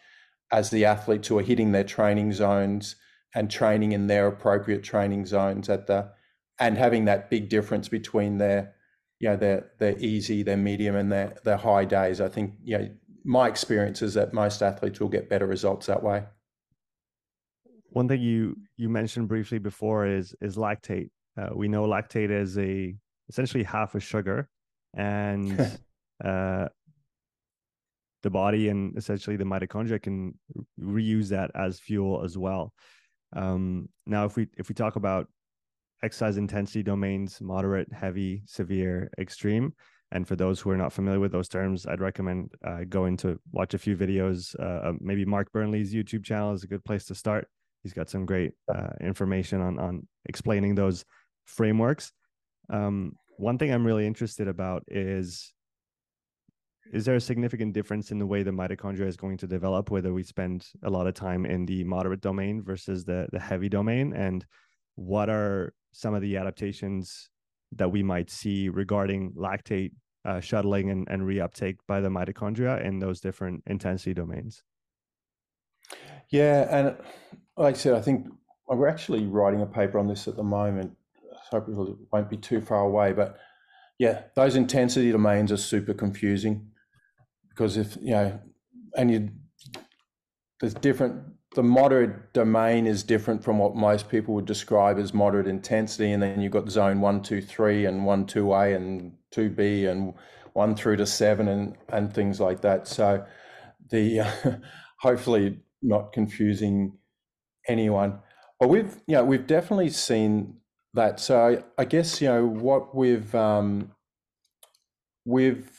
as 0.51 0.71
the 0.71 0.87
athletes 0.87 1.29
who 1.29 1.39
are 1.39 1.43
hitting 1.43 1.73
their 1.73 1.85
training 1.85 2.33
zones 2.33 2.97
and 3.35 3.51
training 3.51 3.93
in 3.93 4.07
their 4.07 4.27
appropriate 4.27 4.83
training 4.83 5.27
zones 5.27 5.69
at 5.69 5.87
the 5.89 6.11
and 6.59 6.79
having 6.79 7.05
that 7.05 7.29
big 7.29 7.51
difference 7.51 7.87
between 7.87 8.39
their 8.39 8.75
you 9.21 9.29
know 9.29 9.37
their 9.37 9.71
their 9.79 9.99
easy, 9.99 10.43
their 10.43 10.57
medium 10.57 10.97
and 10.97 11.13
their 11.13 11.35
their 11.45 11.59
high 11.59 11.85
days. 11.85 12.19
I 12.19 12.29
think 12.29 12.55
you 12.65 12.79
know 12.79 12.89
my 13.25 13.47
experience 13.47 14.01
is 14.01 14.15
that 14.15 14.33
most 14.33 14.63
athletes 14.63 15.01
will 15.01 15.11
get 15.11 15.29
better 15.29 15.47
results 15.47 15.87
that 15.89 16.03
way. 16.03 16.25
One 17.91 18.09
thing 18.09 18.23
you 18.23 18.57
you 18.79 18.89
mentioned 18.89 19.29
briefly 19.29 19.59
before 19.59 20.07
is 20.07 20.35
is 20.41 20.57
lactate. 20.57 21.11
Uh, 21.37 21.51
we 21.55 21.69
know 21.69 21.87
lactate 21.87 22.31
is 22.31 22.57
a 22.57 22.97
essentially 23.29 23.65
half 23.65 23.95
a 23.95 24.01
sugar 24.01 24.49
and 24.95 25.79
uh, 26.25 26.69
the 28.23 28.31
body 28.31 28.69
and 28.69 28.97
essentially 28.97 29.37
the 29.37 29.45
mitochondria 29.45 30.03
can 30.03 30.39
reuse 30.81 31.29
that 31.29 31.51
as 31.55 31.79
fuel 31.79 32.25
as 32.25 32.37
well. 32.37 32.73
Um, 33.35 33.89
now, 34.07 34.25
if 34.25 34.37
we 34.37 34.49
if 34.57 34.69
we 34.69 34.75
talk 34.75 34.97
about 34.97 35.29
exercise 36.03 36.37
intensity 36.37 36.83
domains, 36.83 37.41
moderate, 37.41 37.93
heavy, 37.93 38.43
severe, 38.47 39.11
extreme, 39.19 39.75
And 40.11 40.27
for 40.27 40.37
those 40.37 40.61
who 40.61 40.71
are 40.71 40.77
not 40.77 40.93
familiar 40.93 41.21
with 41.21 41.33
those 41.33 41.49
terms, 41.49 41.87
I'd 41.87 42.01
recommend 42.01 42.53
uh, 42.65 42.85
going 42.89 43.17
to 43.19 43.39
watch 43.53 43.75
a 43.75 43.79
few 43.79 43.97
videos. 43.97 44.59
Uh, 44.59 44.95
maybe 45.01 45.25
Mark 45.25 45.53
Burnley's 45.53 45.93
YouTube 45.93 46.25
channel 46.25 46.55
is 46.55 46.65
a 46.65 46.69
good 46.69 46.85
place 46.85 47.05
to 47.07 47.15
start. 47.15 47.47
He's 47.83 47.93
got 47.93 48.09
some 48.09 48.25
great 48.25 48.53
uh, 48.75 48.95
information 49.01 49.61
on 49.61 49.79
on 49.79 50.07
explaining 50.25 50.75
those 50.75 51.05
frameworks. 51.45 52.13
Um, 52.71 53.13
one 53.39 53.57
thing 53.57 53.73
I'm 53.73 53.87
really 53.87 54.07
interested 54.07 54.49
about 54.49 54.85
is 54.89 55.53
is 56.93 57.05
there 57.05 57.17
a 57.17 57.21
significant 57.21 57.75
difference 57.75 58.11
in 58.11 58.19
the 58.19 58.27
way 58.27 58.43
the 58.43 58.51
mitochondria 58.51 59.07
is 59.07 59.17
going 59.17 59.37
to 59.39 59.47
develop 59.47 59.91
whether 59.91 60.15
we 60.15 60.23
spend 60.23 60.67
a 60.83 60.91
lot 60.91 61.07
of 61.07 61.15
time 61.15 61.45
in 61.45 61.67
the 61.67 61.85
moderate 61.85 62.21
domain 62.21 62.63
versus 62.63 63.05
the 63.05 63.29
the 63.33 63.39
heavy 63.39 63.69
domain? 63.69 64.13
And 64.13 64.45
what 64.97 65.29
are 65.29 65.73
some 65.93 66.15
of 66.15 66.23
the 66.23 66.37
adaptations 66.37 67.31
that 67.73 67.91
we 67.91 68.03
might 68.03 68.31
see 68.31 68.69
regarding 68.69 69.33
lactate 69.33 69.93
uh, 70.25 70.41
shuttling 70.41 70.91
and, 70.91 71.07
and 71.09 71.23
reuptake 71.23 71.77
by 71.87 72.01
the 72.01 72.09
mitochondria 72.09 72.83
in 72.85 72.99
those 72.99 73.21
different 73.21 73.63
intensity 73.67 74.15
domains? 74.15 74.63
Yeah 76.31 76.67
and 76.71 76.97
like 77.57 77.77
i 77.77 77.79
said 77.79 77.95
i 77.95 78.03
think 78.03 78.27
we're 78.67 78.89
actually 78.89 79.25
writing 79.25 79.63
a 79.63 79.67
paper 79.67 79.99
on 79.99 80.07
this 80.07 80.29
at 80.29 80.37
the 80.37 80.43
moment 80.43 80.95
hope 81.51 81.69
it 81.69 81.75
won't 82.13 82.31
be 82.31 82.37
too 82.37 82.61
far 82.61 82.83
away 82.83 83.13
but 83.13 83.39
yeah 83.99 84.23
those 84.37 84.57
intensity 84.57 85.11
domains 85.11 85.51
are 85.51 85.57
super 85.57 85.95
confusing 85.95 86.69
because 87.59 87.77
if 87.77 87.97
you 88.01 88.13
know, 88.13 88.41
and 88.97 89.11
you 89.11 89.31
there's 90.61 90.75
different. 90.75 91.25
The 91.55 91.63
moderate 91.63 92.33
domain 92.35 92.87
is 92.87 93.03
different 93.03 93.43
from 93.43 93.59
what 93.59 93.75
most 93.75 94.09
people 94.09 94.35
would 94.35 94.45
describe 94.45 94.99
as 94.99 95.13
moderate 95.13 95.49
intensity, 95.49 96.13
and 96.13 96.23
then 96.23 96.41
you've 96.41 96.53
got 96.53 96.69
zone 96.69 97.01
one, 97.01 97.23
two, 97.23 97.41
three, 97.41 97.87
and 97.87 98.05
one, 98.05 98.27
two 98.27 98.53
A, 98.53 98.75
and 98.75 99.13
two 99.33 99.51
B, 99.51 99.87
and 99.87 100.15
one 100.53 100.77
through 100.77 100.97
to 100.97 101.07
seven, 101.07 101.49
and 101.49 101.77
and 101.89 102.13
things 102.13 102.39
like 102.39 102.61
that. 102.61 102.87
So, 102.87 103.25
the 103.91 104.21
uh, 104.21 104.31
hopefully 105.01 105.59
not 105.83 106.13
confusing 106.13 106.97
anyone, 107.67 108.21
but 108.61 108.69
we've 108.69 108.97
you 109.09 109.17
know 109.17 109.25
we've 109.25 109.47
definitely 109.47 109.91
seen 109.91 110.59
that. 110.95 111.21
So 111.21 111.65
I, 111.79 111.83
I 111.83 111.85
guess 111.85 112.21
you 112.21 112.29
know 112.29 112.47
what 112.47 112.95
we've 112.95 113.35
um, 113.35 113.93
we've 115.25 115.71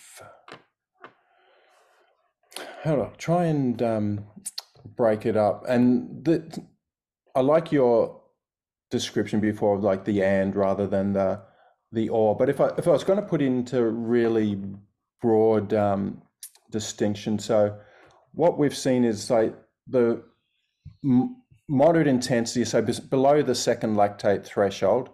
hold 2.84 2.99
on, 2.99 3.12
try 3.18 3.45
and 3.45 3.82
um, 3.82 4.26
break 4.95 5.26
it 5.26 5.38
up. 5.38 5.66
And 5.68 6.24
the, 6.24 6.64
I 7.36 7.41
like 7.41 7.72
your 7.72 8.22
description 8.91 9.39
before 9.39 9.76
of 9.76 9.84
like 9.84 10.05
the 10.05 10.24
and 10.24 10.55
rather 10.55 10.88
than 10.88 11.14
the 11.14 11.41
the 11.91 12.10
or. 12.10 12.36
But 12.36 12.49
if 12.49 12.60
I 12.62 12.70
if 12.78 12.88
I 12.88 12.91
was 12.91 13.03
going 13.03 13.20
to 13.20 13.26
put 13.26 13.41
into 13.41 13.84
really 13.86 14.57
broad 15.22 15.74
um, 15.74 16.22
distinction, 16.72 17.39
so 17.39 17.78
what 18.34 18.57
we've 18.57 18.78
seen 18.78 19.03
is 19.03 19.30
like 19.30 19.55
the 19.88 20.24
moderate 21.70 22.08
intensity, 22.08 22.66
so 22.66 22.82
below 22.82 23.42
the 23.42 23.56
second 23.56 23.96
lactate 23.96 24.44
threshold, 24.44 25.10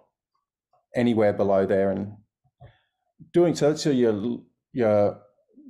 anywhere 0.95 1.33
below 1.33 1.65
there, 1.65 1.91
and 1.91 2.13
doing 3.33 3.53
so. 3.53 3.69
That's 3.69 3.85
your 3.85 4.39
your 4.71 5.19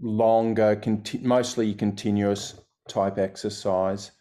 longer, 0.01 0.75
conti- 0.75 1.19
mostly 1.19 1.73
continuous 1.73 2.61
type 2.87 3.17
exercise. 3.17 4.11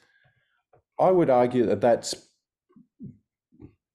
I 0.99 1.11
would 1.11 1.31
argue 1.31 1.67
that 1.67 1.81
that's 1.81 2.15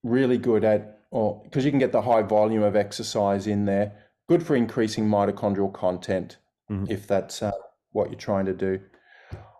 really 0.03 0.37
good 0.37 0.63
at, 0.63 0.99
or 1.11 1.41
because 1.43 1.65
you 1.65 1.71
can 1.71 1.79
get 1.79 1.91
the 1.91 2.01
high 2.03 2.21
volume 2.21 2.63
of 2.63 2.75
exercise 2.75 3.47
in 3.47 3.65
there, 3.65 3.93
good 4.27 4.45
for 4.45 4.55
increasing 4.55 5.07
mitochondrial 5.07 5.73
content 5.73 6.37
mm-hmm. 6.69 6.85
if 6.89 7.07
that's 7.07 7.41
uh, 7.41 7.51
what 7.91 8.09
you're 8.09 8.19
trying 8.19 8.45
to 8.45 8.53
do. 8.53 8.79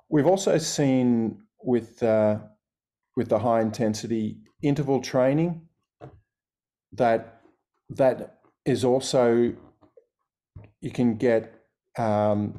We've 0.09 0.27
also 0.27 0.57
seen 0.57 1.41
with 1.63 2.03
uh, 2.03 2.39
with 3.19 3.27
the 3.27 3.39
high 3.39 3.59
intensity 3.59 4.37
interval 4.61 5.01
training 5.01 5.51
that 6.93 7.41
that 7.89 8.39
is 8.65 8.85
also 8.85 9.53
you 10.79 10.91
can 10.99 11.17
get 11.17 11.41
um, 11.97 12.57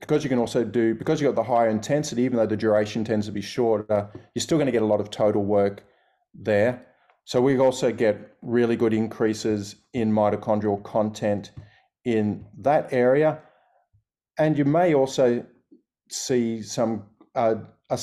because 0.00 0.24
you 0.24 0.28
can 0.28 0.40
also 0.40 0.64
do 0.64 0.96
because 0.96 1.20
you've 1.20 1.32
got 1.32 1.40
the 1.40 1.48
higher 1.54 1.68
intensity, 1.68 2.22
even 2.22 2.38
though 2.38 2.50
the 2.54 2.56
duration 2.56 3.04
tends 3.04 3.26
to 3.26 3.32
be 3.32 3.40
shorter, 3.40 4.10
you're 4.34 4.42
still 4.48 4.58
going 4.58 4.66
to 4.66 4.72
get 4.72 4.82
a 4.82 4.92
lot 4.94 5.00
of 5.00 5.10
total 5.10 5.44
work 5.44 5.84
there. 6.34 6.84
So 7.24 7.40
we 7.40 7.56
also 7.60 7.92
get 7.92 8.36
really 8.42 8.74
good 8.74 8.92
increases 8.92 9.76
in 9.92 10.10
mitochondrial 10.10 10.82
content 10.82 11.52
in 12.04 12.44
that 12.58 12.92
area, 12.92 13.38
and 14.38 14.58
you 14.58 14.64
may 14.64 14.92
also 14.92 15.46
see 16.08 16.62
some 16.62 17.04
uh, 17.36 17.54
a, 17.90 17.94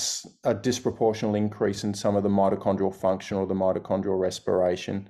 a 0.44 0.54
disproportional 0.54 1.38
increase 1.38 1.84
in 1.84 1.94
some 1.94 2.16
of 2.16 2.24
the 2.24 2.30
mitochondrial 2.30 2.94
function 2.94 3.38
or 3.38 3.48
the 3.48 3.54
mitochondrial 3.54 4.20
respiration 4.20 5.10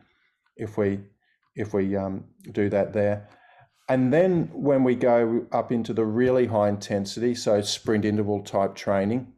if 0.56 0.78
we 0.78 1.00
if 1.56 1.74
we 1.74 1.96
um, 1.96 2.24
do 2.52 2.70
that 2.70 2.94
there. 2.94 3.28
And 3.90 4.14
then 4.14 4.50
when 4.54 4.84
we 4.84 4.96
go 4.96 5.48
up 5.52 5.72
into 5.72 5.94
the 5.94 6.06
really 6.06 6.46
high 6.46 6.70
intensity, 6.70 7.34
so 7.34 7.62
sprint 7.62 8.06
interval 8.06 8.44
type 8.44 8.76
training, 8.76 9.34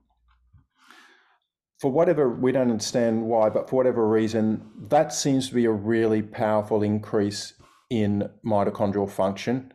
for 1.80 1.90
whatever 1.92 2.30
we 2.30 2.52
don't 2.52 2.72
understand 2.72 3.26
why, 3.26 3.50
but 3.50 3.70
for 3.70 3.78
whatever 3.78 4.06
reason, 4.06 4.70
that 4.90 5.14
seems 5.14 5.48
to 5.48 5.56
be 5.56 5.64
a 5.66 5.72
really 5.72 6.22
powerful 6.22 6.84
increase 6.84 7.54
in 7.90 8.30
mitochondrial 8.46 9.10
function. 9.10 9.72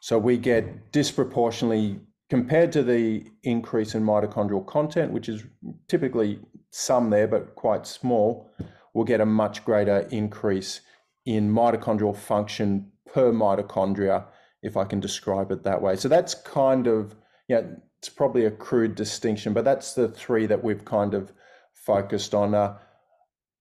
So 0.00 0.16
we 0.18 0.36
get 0.36 0.92
disproportionately 0.92 1.98
compared 2.34 2.72
to 2.72 2.82
the 2.82 3.24
increase 3.44 3.94
in 3.94 4.02
mitochondrial 4.02 4.66
content, 4.66 5.12
which 5.12 5.28
is 5.28 5.44
typically 5.86 6.40
some 6.70 7.08
there, 7.08 7.28
but 7.28 7.54
quite 7.54 7.86
small, 7.86 8.50
we'll 8.92 9.04
get 9.04 9.20
a 9.20 9.24
much 9.24 9.64
greater 9.64 9.98
increase 10.10 10.80
in 11.26 11.48
mitochondrial 11.48 12.16
function 12.16 12.90
per 13.06 13.30
mitochondria, 13.30 14.24
if 14.64 14.76
I 14.76 14.84
can 14.84 14.98
describe 14.98 15.52
it 15.52 15.62
that 15.62 15.80
way. 15.80 15.94
So 15.94 16.08
that's 16.08 16.34
kind 16.34 16.88
of, 16.88 17.14
yeah, 17.46 17.60
it's 18.00 18.08
probably 18.08 18.46
a 18.46 18.50
crude 18.50 18.96
distinction, 18.96 19.52
but 19.52 19.64
that's 19.64 19.94
the 19.94 20.08
three 20.08 20.46
that 20.46 20.64
we've 20.64 20.84
kind 20.84 21.14
of 21.14 21.32
focused 21.72 22.34
on. 22.34 22.52
Uh, 22.52 22.78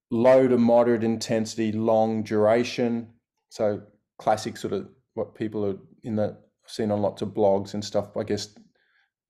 low 0.09 0.47
to 0.47 0.57
moderate 0.57 1.03
intensity, 1.03 1.71
long 1.71 2.23
duration. 2.23 3.09
So 3.49 3.83
classic 4.17 4.57
sort 4.57 4.73
of 4.73 4.89
what 5.13 5.35
people 5.35 5.63
are 5.63 5.77
in 6.01 6.15
the 6.15 6.37
seen 6.65 6.91
on 6.91 7.01
lots 7.01 7.21
of 7.21 7.29
blogs 7.29 7.73
and 7.73 7.83
stuff. 7.83 8.17
I 8.17 8.23
guess 8.23 8.55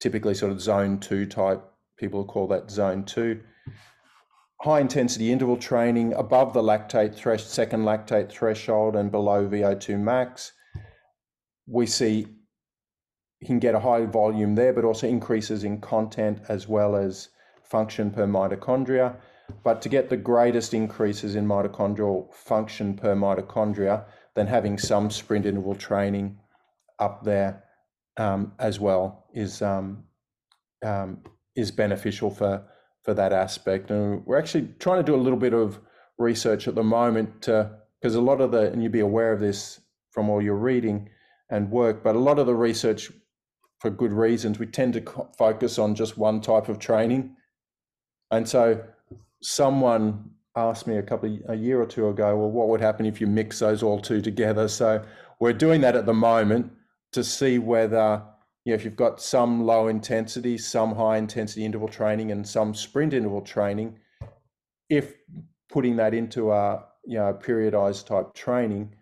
typically 0.03 0.33
sort 0.33 0.51
of 0.51 0.59
zone 0.59 0.99
two 0.99 1.25
type. 1.25 1.63
People 1.97 2.25
call 2.25 2.45
that 2.47 2.69
zone 2.69 3.05
two 3.05 3.39
high 4.59 4.81
intensity 4.81 5.31
interval 5.31 5.57
training 5.57 6.13
above 6.13 6.53
the 6.53 6.61
lactate 6.61 7.15
thresh, 7.15 7.43
second 7.43 7.83
lactate 7.83 8.29
threshold 8.29 8.95
and 8.95 9.11
below 9.11 9.47
VO2 9.47 9.99
max. 9.99 10.53
We 11.67 11.85
see 11.85 12.27
you 13.39 13.47
can 13.47 13.59
get 13.59 13.75
a 13.75 13.79
high 13.79 14.05
volume 14.05 14.55
there, 14.55 14.71
but 14.71 14.85
also 14.85 15.07
increases 15.07 15.65
in 15.65 15.81
content 15.81 16.39
as 16.47 16.67
well 16.67 16.95
as 16.95 17.29
function 17.61 18.09
per 18.09 18.25
mitochondria. 18.25 19.17
But 19.65 19.81
to 19.81 19.89
get 19.89 20.09
the 20.09 20.17
greatest 20.17 20.73
increases 20.73 21.35
in 21.35 21.45
mitochondrial 21.45 22.33
function 22.33 22.95
per 22.95 23.15
mitochondria, 23.15 24.05
then 24.35 24.47
having 24.47 24.77
some 24.77 25.11
sprint 25.11 25.45
interval 25.45 25.75
training 25.75 26.39
up 26.99 27.25
there 27.25 27.63
um, 28.17 28.53
as 28.59 28.79
well 28.79 29.25
is 29.33 29.61
um, 29.61 30.03
um, 30.85 31.19
is 31.55 31.71
beneficial 31.71 32.29
for 32.29 32.63
for 33.03 33.13
that 33.13 33.33
aspect. 33.33 33.91
And 33.91 34.25
we're 34.25 34.39
actually 34.39 34.69
trying 34.79 34.99
to 34.99 35.03
do 35.03 35.15
a 35.15 35.21
little 35.21 35.39
bit 35.39 35.53
of 35.53 35.79
research 36.17 36.67
at 36.67 36.75
the 36.75 36.83
moment 36.83 37.41
because 37.41 38.15
a 38.15 38.21
lot 38.21 38.41
of 38.41 38.51
the, 38.51 38.71
and 38.71 38.81
you'd 38.81 38.91
be 38.91 39.01
aware 39.01 39.33
of 39.33 39.39
this 39.39 39.81
from 40.11 40.29
all 40.29 40.41
your 40.41 40.55
reading 40.55 41.09
and 41.49 41.69
work, 41.69 42.03
but 42.03 42.15
a 42.15 42.19
lot 42.19 42.39
of 42.39 42.47
the 42.47 42.55
research, 42.55 43.11
for 43.79 43.89
good 43.89 44.13
reasons, 44.13 44.59
we 44.59 44.65
tend 44.65 44.93
to 44.93 45.27
focus 45.37 45.77
on 45.77 45.93
just 45.93 46.17
one 46.17 46.39
type 46.39 46.69
of 46.69 46.79
training. 46.79 47.35
And 48.31 48.47
so 48.47 48.81
someone 49.41 50.31
asked 50.55 50.87
me 50.87 50.97
a 50.97 51.03
couple 51.03 51.33
of, 51.33 51.41
a 51.49 51.55
year 51.55 51.81
or 51.81 51.85
two 51.85 52.07
ago, 52.07 52.37
well, 52.37 52.49
what 52.49 52.69
would 52.69 52.79
happen 52.79 53.05
if 53.05 53.19
you 53.19 53.27
mix 53.27 53.59
those 53.59 53.83
all 53.83 53.99
two 53.99 54.21
together? 54.21 54.69
So 54.69 55.03
we're 55.39 55.53
doing 55.53 55.81
that 55.81 55.95
at 55.95 56.05
the 56.05 56.13
moment 56.13 56.71
to 57.13 57.23
see 57.23 57.59
whether 57.59 58.23
you 58.65 58.71
know, 58.71 58.75
if 58.75 58.85
you've 58.85 58.95
got 58.95 59.21
some 59.21 59.65
low 59.65 59.87
intensity, 59.87 60.57
some 60.57 60.95
high 60.95 61.17
intensity 61.17 61.65
interval 61.65 61.87
training, 61.87 62.31
and 62.31 62.47
some 62.47 62.73
sprint 62.73 63.13
interval 63.13 63.41
training, 63.41 63.99
if 64.89 65.15
putting 65.69 65.95
that 65.97 66.13
into 66.13 66.51
a 66.51 66.85
you 67.05 67.17
know 67.17 67.33
periodized 67.33 68.07
type 68.07 68.33
training, 68.33 68.95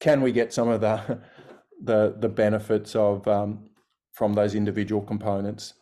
can 0.00 0.20
we 0.20 0.32
get 0.32 0.52
some 0.52 0.68
of 0.68 0.80
the 0.80 1.20
the 1.82 2.16
the 2.18 2.28
benefits 2.28 2.94
of 2.94 3.26
um, 3.26 3.70
from 4.12 4.34
those 4.34 4.54
individual 4.54 5.02
components? 5.02 5.74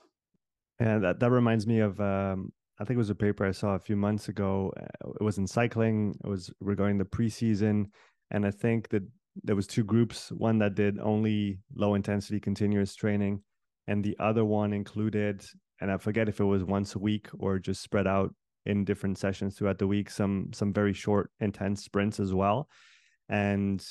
And 0.79 1.03
that 1.05 1.20
that 1.20 1.31
reminds 1.31 1.66
me 1.66 1.81
of 1.81 2.01
um, 2.01 2.53
I 2.81 2.85
think 2.85 2.97
it 2.97 2.99
was 2.99 3.11
a 3.11 3.14
paper 3.14 3.45
I 3.45 3.51
saw 3.51 3.74
a 3.74 3.81
few 3.81 3.97
months 3.97 4.29
ago. 4.29 4.72
It 5.20 5.22
was 5.22 5.39
in 5.39 5.47
cycling. 5.47 6.14
It 6.24 6.29
was 6.29 6.51
regarding 6.61 6.99
the 6.99 7.05
preseason, 7.05 7.87
and 8.31 8.47
I 8.47 8.53
think 8.53 8.89
that 8.91 9.03
there 9.43 9.57
was 9.57 9.66
two 9.66 9.85
groups, 9.85 10.31
one 10.33 10.59
that 10.59 10.74
did 10.74 10.99
only 10.99 11.61
low 11.74 11.95
intensity 11.95 12.41
continuous 12.41 12.95
training, 12.95 13.43
and 13.87 14.05
the 14.05 14.16
other 14.18 14.45
one 14.45 14.72
included, 14.72 15.45
and 15.81 15.91
I 15.91 15.97
forget 15.99 16.29
if 16.29 16.41
it 16.41 16.45
was 16.45 16.64
once 16.64 16.95
a 16.95 16.99
week 16.99 17.29
or 17.39 17.59
just 17.59 17.83
spread 17.83 18.07
out 18.07 18.35
in 18.66 18.85
different 18.85 19.18
sessions 19.18 19.57
throughout 19.57 19.79
the 19.79 19.87
week, 19.87 20.11
some 20.11 20.51
some 20.53 20.72
very 20.72 20.93
short, 20.93 21.31
intense 21.41 21.85
sprints 21.85 22.20
as 22.20 22.35
well. 22.35 22.68
And 23.29 23.85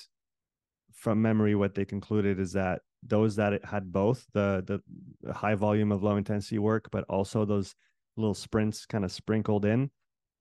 from 0.93 1.21
memory, 1.21 1.55
what 1.55 1.75
they 1.75 1.85
concluded 1.85 2.39
is 2.39 2.53
that 2.53 2.81
those 3.03 3.35
that 3.35 3.63
had 3.65 3.91
both 3.91 4.25
the 4.33 4.63
the 5.21 5.33
high 5.33 5.55
volume 5.55 5.91
of 5.91 6.03
low 6.03 6.17
intensity 6.17 6.59
work, 6.59 6.89
but 6.91 7.05
also 7.09 7.45
those 7.45 7.75
little 8.17 8.33
sprints 8.33 8.85
kind 8.85 9.05
of 9.05 9.11
sprinkled 9.11 9.65
in, 9.65 9.89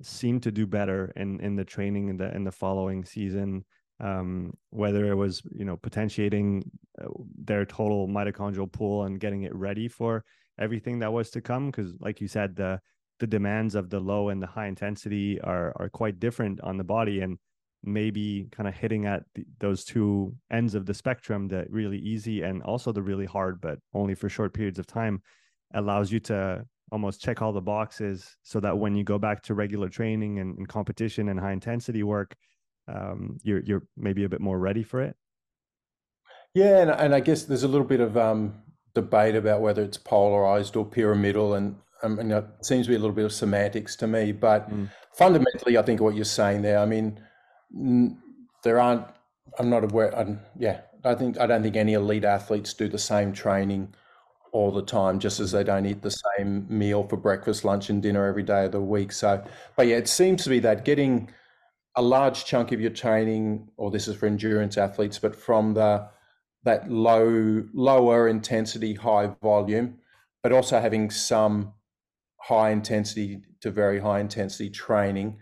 seemed 0.02 0.42
to 0.42 0.52
do 0.52 0.66
better 0.66 1.12
in 1.16 1.40
in 1.40 1.56
the 1.56 1.64
training 1.64 2.08
in 2.08 2.16
the 2.16 2.34
in 2.34 2.44
the 2.44 2.52
following 2.52 3.04
season. 3.04 3.64
Um, 3.98 4.52
whether 4.70 5.10
it 5.10 5.14
was 5.14 5.42
you 5.50 5.64
know 5.64 5.76
potentiating 5.78 6.70
uh, 7.00 7.08
their 7.44 7.64
total 7.64 8.08
mitochondrial 8.08 8.70
pool 8.70 9.04
and 9.04 9.18
getting 9.18 9.44
it 9.44 9.54
ready 9.54 9.88
for 9.88 10.22
everything 10.58 10.98
that 10.98 11.12
was 11.12 11.30
to 11.30 11.40
come, 11.40 11.70
because 11.70 11.94
like 12.00 12.20
you 12.20 12.28
said, 12.28 12.56
the 12.56 12.80
the 13.18 13.26
demands 13.26 13.74
of 13.74 13.88
the 13.88 14.00
low 14.00 14.28
and 14.28 14.42
the 14.42 14.46
high 14.46 14.66
intensity 14.66 15.40
are 15.40 15.72
are 15.76 15.88
quite 15.88 16.20
different 16.20 16.60
on 16.60 16.76
the 16.76 16.84
body 16.84 17.20
and 17.20 17.38
maybe 17.82 18.48
kind 18.50 18.68
of 18.68 18.74
hitting 18.74 19.06
at 19.06 19.22
the, 19.34 19.44
those 19.60 19.84
two 19.84 20.34
ends 20.50 20.74
of 20.74 20.86
the 20.86 20.94
spectrum 20.94 21.46
the 21.48 21.64
really 21.70 21.98
easy 21.98 22.42
and 22.42 22.62
also 22.62 22.92
the 22.92 23.02
really 23.02 23.26
hard 23.26 23.60
but 23.60 23.78
only 23.94 24.14
for 24.14 24.28
short 24.28 24.52
periods 24.52 24.78
of 24.78 24.86
time 24.86 25.22
allows 25.74 26.10
you 26.10 26.18
to 26.18 26.64
almost 26.92 27.20
check 27.20 27.42
all 27.42 27.52
the 27.52 27.60
boxes 27.60 28.36
so 28.42 28.60
that 28.60 28.76
when 28.76 28.94
you 28.94 29.04
go 29.04 29.18
back 29.18 29.42
to 29.42 29.54
regular 29.54 29.88
training 29.88 30.38
and, 30.38 30.56
and 30.58 30.68
competition 30.68 31.28
and 31.28 31.40
high 31.40 31.52
intensity 31.52 32.02
work 32.02 32.34
um, 32.88 33.38
you're 33.42 33.60
you're 33.60 33.82
maybe 33.96 34.24
a 34.24 34.28
bit 34.28 34.40
more 34.40 34.58
ready 34.58 34.82
for 34.82 35.00
it 35.02 35.16
yeah 36.54 36.80
and, 36.80 36.90
and 36.90 37.14
i 37.14 37.20
guess 37.20 37.44
there's 37.44 37.64
a 37.64 37.68
little 37.68 37.86
bit 37.86 38.00
of 38.00 38.16
um, 38.16 38.54
debate 38.94 39.34
about 39.34 39.60
whether 39.60 39.82
it's 39.82 39.98
polarized 39.98 40.76
or 40.76 40.84
pyramidal 40.84 41.54
and 41.54 41.76
um, 42.02 42.18
and 42.18 42.30
it 42.30 42.44
seems 42.62 42.86
to 42.86 42.90
be 42.90 42.96
a 42.96 42.98
little 42.98 43.14
bit 43.14 43.24
of 43.24 43.32
semantics 43.32 43.96
to 43.96 44.06
me 44.06 44.30
but 44.32 44.70
mm. 44.70 44.88
fundamentally 45.14 45.78
i 45.78 45.82
think 45.82 46.00
what 46.00 46.14
you're 46.14 46.24
saying 46.24 46.62
there 46.62 46.78
i 46.78 46.86
mean 46.86 47.18
there 48.66 48.80
aren't. 48.80 49.06
I'm 49.58 49.70
not 49.70 49.84
aware. 49.84 50.14
I'm, 50.16 50.40
yeah, 50.58 50.80
I 51.04 51.14
think 51.14 51.38
I 51.40 51.46
don't 51.46 51.62
think 51.62 51.76
any 51.76 51.94
elite 51.94 52.24
athletes 52.24 52.74
do 52.74 52.88
the 52.88 52.98
same 52.98 53.32
training 53.32 53.94
all 54.52 54.72
the 54.72 54.82
time, 54.82 55.20
just 55.20 55.40
as 55.40 55.52
they 55.52 55.62
don't 55.62 55.86
eat 55.86 56.02
the 56.02 56.16
same 56.36 56.66
meal 56.68 57.06
for 57.06 57.16
breakfast, 57.16 57.64
lunch, 57.64 57.88
and 57.88 58.02
dinner 58.02 58.26
every 58.26 58.42
day 58.42 58.64
of 58.64 58.72
the 58.72 58.80
week. 58.80 59.12
So, 59.12 59.44
but 59.76 59.86
yeah, 59.86 59.96
it 59.96 60.08
seems 60.08 60.42
to 60.44 60.50
be 60.50 60.58
that 60.60 60.84
getting 60.84 61.30
a 61.96 62.02
large 62.02 62.44
chunk 62.44 62.72
of 62.72 62.80
your 62.80 62.90
training, 62.90 63.68
or 63.76 63.90
this 63.90 64.06
is 64.06 64.16
for 64.16 64.26
endurance 64.26 64.76
athletes, 64.76 65.18
but 65.18 65.34
from 65.34 65.74
the 65.74 66.08
that 66.64 66.90
low, 66.90 67.64
lower 67.72 68.28
intensity, 68.28 68.94
high 68.94 69.28
volume, 69.40 69.98
but 70.42 70.52
also 70.52 70.80
having 70.80 71.10
some 71.10 71.72
high 72.40 72.70
intensity 72.70 73.40
to 73.60 73.70
very 73.70 74.00
high 74.00 74.18
intensity 74.18 74.68
training 74.68 75.38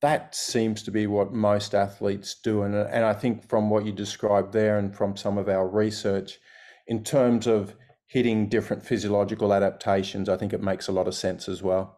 that 0.00 0.34
seems 0.34 0.82
to 0.84 0.90
be 0.90 1.06
what 1.06 1.32
most 1.32 1.74
athletes 1.74 2.36
do. 2.42 2.62
And, 2.62 2.74
and 2.74 3.04
I 3.04 3.12
think 3.12 3.48
from 3.48 3.68
what 3.68 3.84
you 3.84 3.92
described 3.92 4.52
there 4.52 4.78
and 4.78 4.94
from 4.94 5.16
some 5.16 5.38
of 5.38 5.48
our 5.48 5.68
research, 5.68 6.38
in 6.86 7.02
terms 7.02 7.46
of 7.46 7.74
hitting 8.06 8.48
different 8.48 8.84
physiological 8.84 9.52
adaptations, 9.52 10.28
I 10.28 10.36
think 10.36 10.52
it 10.52 10.62
makes 10.62 10.88
a 10.88 10.92
lot 10.92 11.08
of 11.08 11.14
sense 11.14 11.48
as 11.48 11.62
well. 11.62 11.97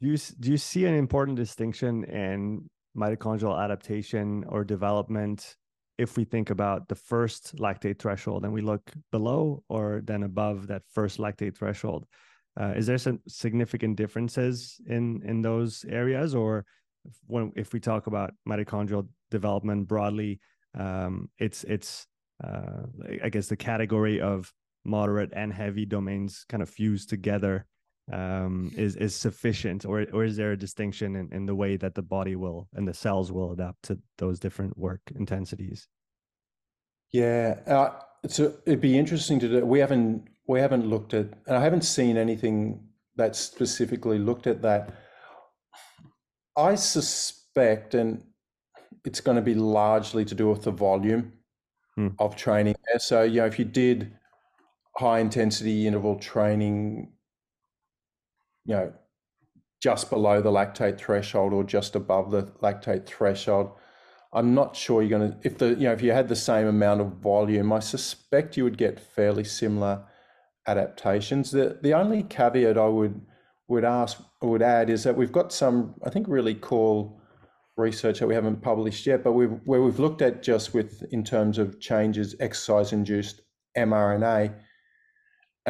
Do 0.00 0.08
you, 0.08 0.16
do 0.38 0.50
you 0.50 0.56
see 0.56 0.86
an 0.86 0.94
important 0.94 1.36
distinction 1.36 2.04
in 2.04 2.68
mitochondrial 2.96 3.62
adaptation 3.62 4.44
or 4.48 4.64
development 4.64 5.56
if 5.98 6.16
we 6.16 6.24
think 6.24 6.48
about 6.48 6.88
the 6.88 6.94
first 6.94 7.56
lactate 7.56 7.98
threshold 7.98 8.44
and 8.44 8.52
we 8.52 8.62
look 8.62 8.90
below 9.12 9.62
or 9.68 10.00
then 10.04 10.22
above 10.22 10.68
that 10.68 10.82
first 10.90 11.18
lactate 11.18 11.56
threshold? 11.56 12.06
Uh, 12.58 12.72
is 12.76 12.86
there 12.86 12.98
some 12.98 13.20
significant 13.28 13.96
differences 13.96 14.80
in 14.86 15.22
in 15.24 15.40
those 15.40 15.84
areas, 15.88 16.34
or 16.34 16.64
when 17.26 17.52
if 17.54 17.72
we 17.72 17.78
talk 17.78 18.06
about 18.06 18.34
mitochondrial 18.48 19.06
development 19.30 19.86
broadly, 19.86 20.40
um, 20.76 21.30
it's 21.38 21.62
it's 21.64 22.06
uh, 22.42 22.86
I 23.22 23.28
guess 23.28 23.46
the 23.46 23.56
category 23.56 24.20
of 24.20 24.52
moderate 24.84 25.30
and 25.32 25.52
heavy 25.52 25.86
domains 25.86 26.44
kind 26.48 26.62
of 26.62 26.68
fused 26.68 27.08
together 27.08 27.66
um, 28.12 28.72
is 28.76 28.96
is 28.96 29.14
sufficient, 29.14 29.84
or 29.84 30.06
or 30.12 30.24
is 30.24 30.36
there 30.36 30.52
a 30.52 30.56
distinction 30.56 31.16
in, 31.16 31.32
in 31.32 31.46
the 31.46 31.54
way 31.54 31.76
that 31.76 31.94
the 31.94 32.02
body 32.02 32.36
will 32.36 32.68
and 32.74 32.86
the 32.86 32.94
cells 32.94 33.30
will 33.32 33.52
adapt 33.52 33.82
to 33.84 33.98
those 34.18 34.40
different 34.40 34.76
work 34.76 35.00
intensities? 35.14 35.88
Yeah, 37.12 37.60
uh, 37.66 37.90
so 38.28 38.54
it'd 38.66 38.80
be 38.80 38.98
interesting 38.98 39.40
to 39.40 39.48
do. 39.48 39.66
We 39.66 39.80
haven't 39.80 40.28
we 40.46 40.60
haven't 40.60 40.86
looked 40.86 41.14
at, 41.14 41.26
and 41.46 41.56
I 41.56 41.62
haven't 41.62 41.84
seen 41.84 42.16
anything 42.16 42.88
that 43.16 43.36
specifically 43.36 44.18
looked 44.18 44.46
at 44.46 44.62
that. 44.62 44.94
I 46.56 46.74
suspect, 46.74 47.94
and 47.94 48.22
it's 49.04 49.20
going 49.20 49.36
to 49.36 49.42
be 49.42 49.54
largely 49.54 50.24
to 50.24 50.34
do 50.34 50.48
with 50.48 50.62
the 50.62 50.70
volume 50.70 51.32
hmm. 51.94 52.08
of 52.18 52.36
training. 52.36 52.74
So, 52.98 53.22
you 53.22 53.40
know, 53.40 53.46
if 53.46 53.58
you 53.58 53.64
did 53.64 54.12
high 54.96 55.20
intensity 55.20 55.86
interval 55.86 56.18
training, 56.18 57.12
you 58.64 58.74
know, 58.74 58.92
just 59.82 60.10
below 60.10 60.42
the 60.42 60.50
lactate 60.50 60.98
threshold 60.98 61.52
or 61.52 61.64
just 61.64 61.96
above 61.96 62.30
the 62.30 62.42
lactate 62.62 63.06
threshold, 63.06 63.72
I'm 64.32 64.54
not 64.54 64.76
sure 64.76 65.02
you're 65.02 65.18
going 65.18 65.32
to, 65.32 65.38
if 65.42 65.58
the, 65.58 65.70
you 65.70 65.84
know, 65.84 65.92
if 65.92 66.02
you 66.02 66.12
had 66.12 66.28
the 66.28 66.36
same 66.36 66.66
amount 66.66 67.00
of 67.00 67.14
volume, 67.14 67.72
I 67.72 67.80
suspect 67.80 68.56
you 68.56 68.64
would 68.64 68.78
get 68.78 69.00
fairly 69.00 69.44
similar 69.44 70.04
adaptations. 70.66 71.50
The 71.50 71.78
the 71.82 71.94
only 71.94 72.22
caveat 72.22 72.78
I 72.78 72.86
would 72.86 73.20
would 73.68 73.84
ask 73.84 74.22
would 74.42 74.62
add 74.62 74.90
is 74.90 75.04
that 75.04 75.16
we've 75.16 75.32
got 75.32 75.52
some 75.52 75.94
I 76.04 76.10
think 76.10 76.26
really 76.28 76.56
cool 76.60 77.20
research 77.76 78.20
that 78.20 78.26
we 78.26 78.34
haven't 78.34 78.62
published 78.62 79.06
yet, 79.06 79.24
but 79.24 79.32
we've 79.32 79.58
where 79.64 79.82
we've 79.82 79.98
looked 79.98 80.22
at 80.22 80.42
just 80.42 80.74
with 80.74 81.02
in 81.12 81.24
terms 81.24 81.58
of 81.58 81.80
changes 81.80 82.36
exercise 82.40 82.92
induced 82.92 83.40
mRNA. 83.76 84.54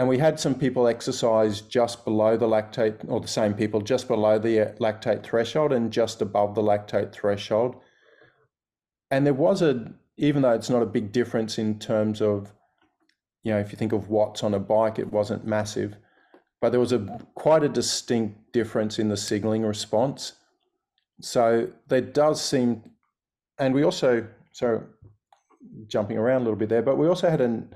And 0.01 0.09
we 0.09 0.17
had 0.17 0.41
some 0.41 0.55
people 0.55 0.89
exercise 0.89 1.61
just 1.61 2.07
below 2.07 2.39
the 2.39 2.47
lactate, 2.47 3.05
or 3.07 3.21
the 3.21 3.29
same 3.29 3.53
people 3.53 3.83
just 3.83 4.09
below 4.09 4.39
the 4.39 4.71
uh, 4.71 4.73
lactate 4.77 5.23
threshold 5.23 5.75
and 5.75 5.93
just 5.93 6.23
above 6.23 6.55
the 6.55 6.63
lactate 6.63 7.13
threshold. 7.13 7.77
And 9.11 9.27
there 9.27 9.35
was 9.35 9.61
a, 9.61 9.93
even 10.17 10.41
though 10.41 10.53
it's 10.53 10.71
not 10.71 10.81
a 10.81 10.87
big 10.87 11.13
difference 11.13 11.59
in 11.59 11.79
terms 11.79 12.23
of 12.23 12.51
you 13.43 13.53
know, 13.53 13.59
if 13.59 13.73
you 13.73 13.77
think 13.77 13.93
of 13.93 14.09
watts 14.09 14.43
on 14.43 14.55
a 14.55 14.59
bike, 14.59 14.99
it 14.99 15.13
wasn't 15.13 15.45
massive, 15.45 15.97
but 16.63 16.71
there 16.71 16.81
was 16.81 16.95
a 16.95 17.21
quite 17.35 17.63
a 17.63 17.69
distinct 17.69 18.55
difference 18.55 18.99
in 18.99 19.11
the 19.11 19.19
signaling 19.19 19.67
response. 19.67 20.33
So 21.21 21.69
there 21.89 22.01
does 22.01 22.43
seem, 22.43 22.85
and 23.59 23.75
we 23.75 23.85
also, 23.85 24.27
so 24.53 24.83
jumping 25.89 26.17
around 26.17 26.41
a 26.41 26.45
little 26.45 26.59
bit 26.59 26.71
there, 26.71 26.81
but 26.81 26.97
we 26.97 27.07
also 27.07 27.29
had 27.29 27.43
an 27.43 27.75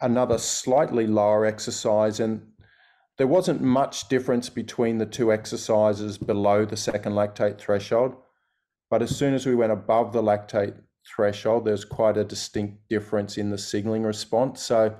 another 0.00 0.38
slightly 0.38 1.06
lower 1.06 1.44
exercise, 1.44 2.20
and 2.20 2.42
there 3.18 3.26
wasn't 3.26 3.62
much 3.62 4.08
difference 4.08 4.48
between 4.50 4.98
the 4.98 5.06
two 5.06 5.32
exercises 5.32 6.18
below 6.18 6.64
the 6.64 6.76
second 6.76 7.12
lactate 7.12 7.58
threshold. 7.58 8.14
But 8.90 9.02
as 9.02 9.16
soon 9.16 9.34
as 9.34 9.46
we 9.46 9.54
went 9.54 9.72
above 9.72 10.12
the 10.12 10.22
lactate 10.22 10.74
threshold, 11.14 11.64
there's 11.64 11.84
quite 11.84 12.16
a 12.16 12.24
distinct 12.24 12.88
difference 12.88 13.38
in 13.38 13.50
the 13.50 13.58
signaling 13.58 14.04
response. 14.04 14.62
So 14.62 14.94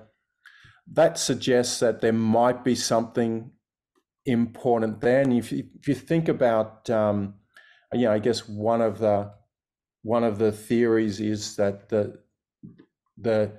that 0.93 1.19
suggests 1.19 1.81
that 1.81 2.01
there 2.01 2.13
might 2.13 2.65
be 2.65 2.75
something 2.75 3.51
important 4.25 5.01
there. 5.01 5.21
And 5.21 5.33
if 5.33 5.53
you, 5.53 5.65
if 5.79 5.89
you 5.89 5.95
think 5.95 6.29
about, 6.29 6.89
um, 6.91 7.35
you 7.93 8.03
know, 8.03 8.13
I 8.13 8.19
guess 8.19 8.49
one 8.49 8.81
of 8.81 8.99
the 8.99 9.33
one 10.03 10.23
of 10.23 10.39
the 10.39 10.53
theories 10.53 11.21
is 11.21 11.57
that 11.57 11.89
the 11.89 12.19
the 13.19 13.51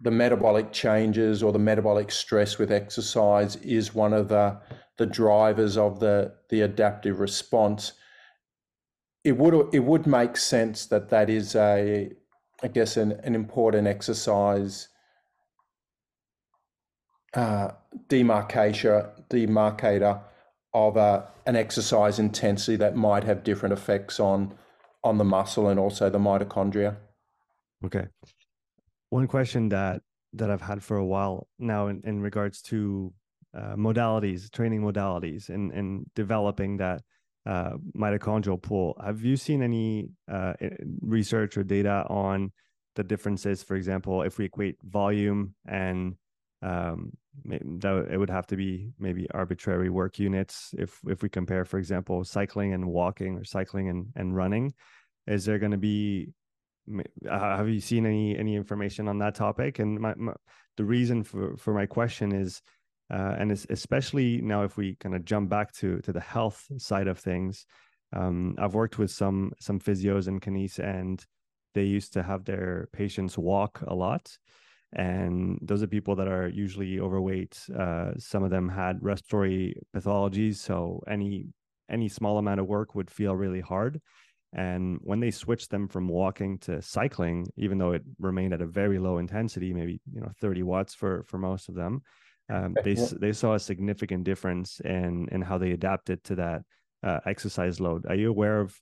the 0.00 0.10
metabolic 0.10 0.72
changes 0.72 1.42
or 1.42 1.52
the 1.52 1.58
metabolic 1.58 2.10
stress 2.10 2.58
with 2.58 2.70
exercise 2.70 3.56
is 3.56 3.94
one 3.94 4.12
of 4.12 4.28
the 4.28 4.60
the 4.98 5.06
drivers 5.06 5.76
of 5.76 6.00
the 6.00 6.34
the 6.50 6.62
adaptive 6.62 7.20
response. 7.20 7.92
It 9.24 9.36
would 9.36 9.74
it 9.74 9.80
would 9.80 10.06
make 10.06 10.36
sense 10.36 10.86
that 10.86 11.08
that 11.10 11.30
is 11.30 11.54
a 11.54 12.12
I 12.62 12.68
guess 12.68 12.96
an, 12.96 13.12
an 13.22 13.34
important 13.34 13.86
exercise 13.86 14.88
uh, 17.34 17.70
demarcator, 18.08 19.10
demarcator 19.28 20.22
of 20.72 20.96
a, 20.96 21.28
an 21.46 21.56
exercise 21.56 22.18
intensity 22.18 22.76
that 22.76 22.96
might 22.96 23.24
have 23.24 23.44
different 23.44 23.72
effects 23.72 24.18
on 24.18 24.54
on 25.04 25.18
the 25.18 25.24
muscle 25.24 25.68
and 25.68 25.78
also 25.78 26.10
the 26.10 26.18
mitochondria. 26.18 26.96
Okay. 27.84 28.06
One 29.16 29.28
question 29.28 29.70
that 29.70 30.02
that 30.34 30.50
I've 30.50 30.60
had 30.60 30.82
for 30.82 30.98
a 30.98 31.06
while 31.06 31.48
now 31.58 31.86
in, 31.86 32.02
in 32.04 32.20
regards 32.20 32.60
to 32.70 33.14
uh, 33.56 33.74
modalities, 33.74 34.50
training 34.52 34.82
modalities, 34.82 35.48
and 35.48 35.72
and 35.72 36.04
developing 36.14 36.76
that 36.76 37.00
uh, 37.46 37.78
mitochondrial 37.96 38.60
pool. 38.60 38.94
Have 39.02 39.24
you 39.24 39.38
seen 39.38 39.62
any 39.62 40.10
uh, 40.30 40.52
research 41.00 41.56
or 41.56 41.64
data 41.64 42.04
on 42.10 42.52
the 42.94 43.04
differences? 43.04 43.62
For 43.62 43.74
example, 43.74 44.20
if 44.20 44.36
we 44.36 44.44
equate 44.44 44.76
volume 44.82 45.54
and 45.66 46.16
um, 46.60 47.12
that 47.46 48.08
it 48.12 48.18
would 48.18 48.28
have 48.28 48.46
to 48.48 48.56
be 48.56 48.90
maybe 48.98 49.26
arbitrary 49.30 49.88
work 49.88 50.18
units. 50.18 50.74
If 50.76 51.00
if 51.08 51.22
we 51.22 51.30
compare, 51.30 51.64
for 51.64 51.78
example, 51.78 52.22
cycling 52.24 52.74
and 52.74 52.84
walking 52.84 53.38
or 53.38 53.44
cycling 53.44 53.88
and, 53.88 54.08
and 54.14 54.36
running, 54.36 54.74
is 55.26 55.46
there 55.46 55.58
going 55.58 55.72
to 55.72 55.84
be 55.94 56.34
have 57.28 57.68
you 57.68 57.80
seen 57.80 58.06
any 58.06 58.36
any 58.36 58.54
information 58.54 59.08
on 59.08 59.18
that 59.18 59.34
topic? 59.34 59.78
And 59.78 59.98
my, 59.98 60.14
my 60.16 60.34
the 60.76 60.84
reason 60.84 61.22
for 61.24 61.56
for 61.56 61.74
my 61.74 61.86
question 61.86 62.32
is, 62.32 62.62
uh, 63.12 63.36
and 63.38 63.52
especially 63.52 64.40
now 64.42 64.62
if 64.62 64.76
we 64.76 64.96
kind 64.96 65.14
of 65.14 65.24
jump 65.24 65.48
back 65.48 65.72
to 65.74 66.00
to 66.00 66.12
the 66.12 66.20
health 66.20 66.66
side 66.78 67.08
of 67.08 67.18
things, 67.18 67.66
um, 68.12 68.54
I've 68.58 68.74
worked 68.74 68.98
with 68.98 69.10
some 69.10 69.52
some 69.60 69.80
physios 69.80 70.28
and 70.28 70.40
kines, 70.40 70.78
and 70.78 71.24
they 71.74 71.84
used 71.84 72.12
to 72.14 72.22
have 72.22 72.44
their 72.44 72.88
patients 72.92 73.36
walk 73.36 73.82
a 73.86 73.94
lot, 73.94 74.36
and 74.92 75.58
those 75.62 75.82
are 75.82 75.88
people 75.88 76.16
that 76.16 76.28
are 76.28 76.48
usually 76.48 77.00
overweight. 77.00 77.58
Uh, 77.76 78.12
some 78.18 78.42
of 78.42 78.50
them 78.50 78.68
had 78.68 79.02
respiratory 79.02 79.76
pathologies, 79.94 80.56
so 80.56 81.02
any 81.08 81.48
any 81.88 82.08
small 82.08 82.38
amount 82.38 82.60
of 82.60 82.66
work 82.66 82.94
would 82.94 83.10
feel 83.10 83.34
really 83.34 83.60
hard 83.60 84.00
and 84.52 84.98
when 85.02 85.20
they 85.20 85.30
switched 85.30 85.70
them 85.70 85.88
from 85.88 86.08
walking 86.08 86.58
to 86.60 86.80
cycling, 86.80 87.46
even 87.56 87.78
though 87.78 87.92
it 87.92 88.02
remained 88.18 88.54
at 88.54 88.62
a 88.62 88.66
very 88.66 88.98
low 88.98 89.18
intensity, 89.18 89.72
maybe 89.72 90.00
you 90.12 90.20
know 90.20 90.30
30 90.40 90.62
watts 90.62 90.94
for 90.94 91.24
for 91.24 91.38
most 91.38 91.68
of 91.68 91.74
them, 91.74 92.02
um, 92.48 92.74
they 92.84 92.94
they 93.20 93.32
saw 93.32 93.54
a 93.54 93.60
significant 93.60 94.24
difference 94.24 94.80
in 94.80 95.28
in 95.32 95.42
how 95.42 95.58
they 95.58 95.72
adapted 95.72 96.22
to 96.24 96.34
that 96.36 96.62
uh, 97.02 97.20
exercise 97.26 97.80
load. 97.80 98.06
Are 98.06 98.14
you 98.14 98.30
aware 98.30 98.60
of 98.60 98.78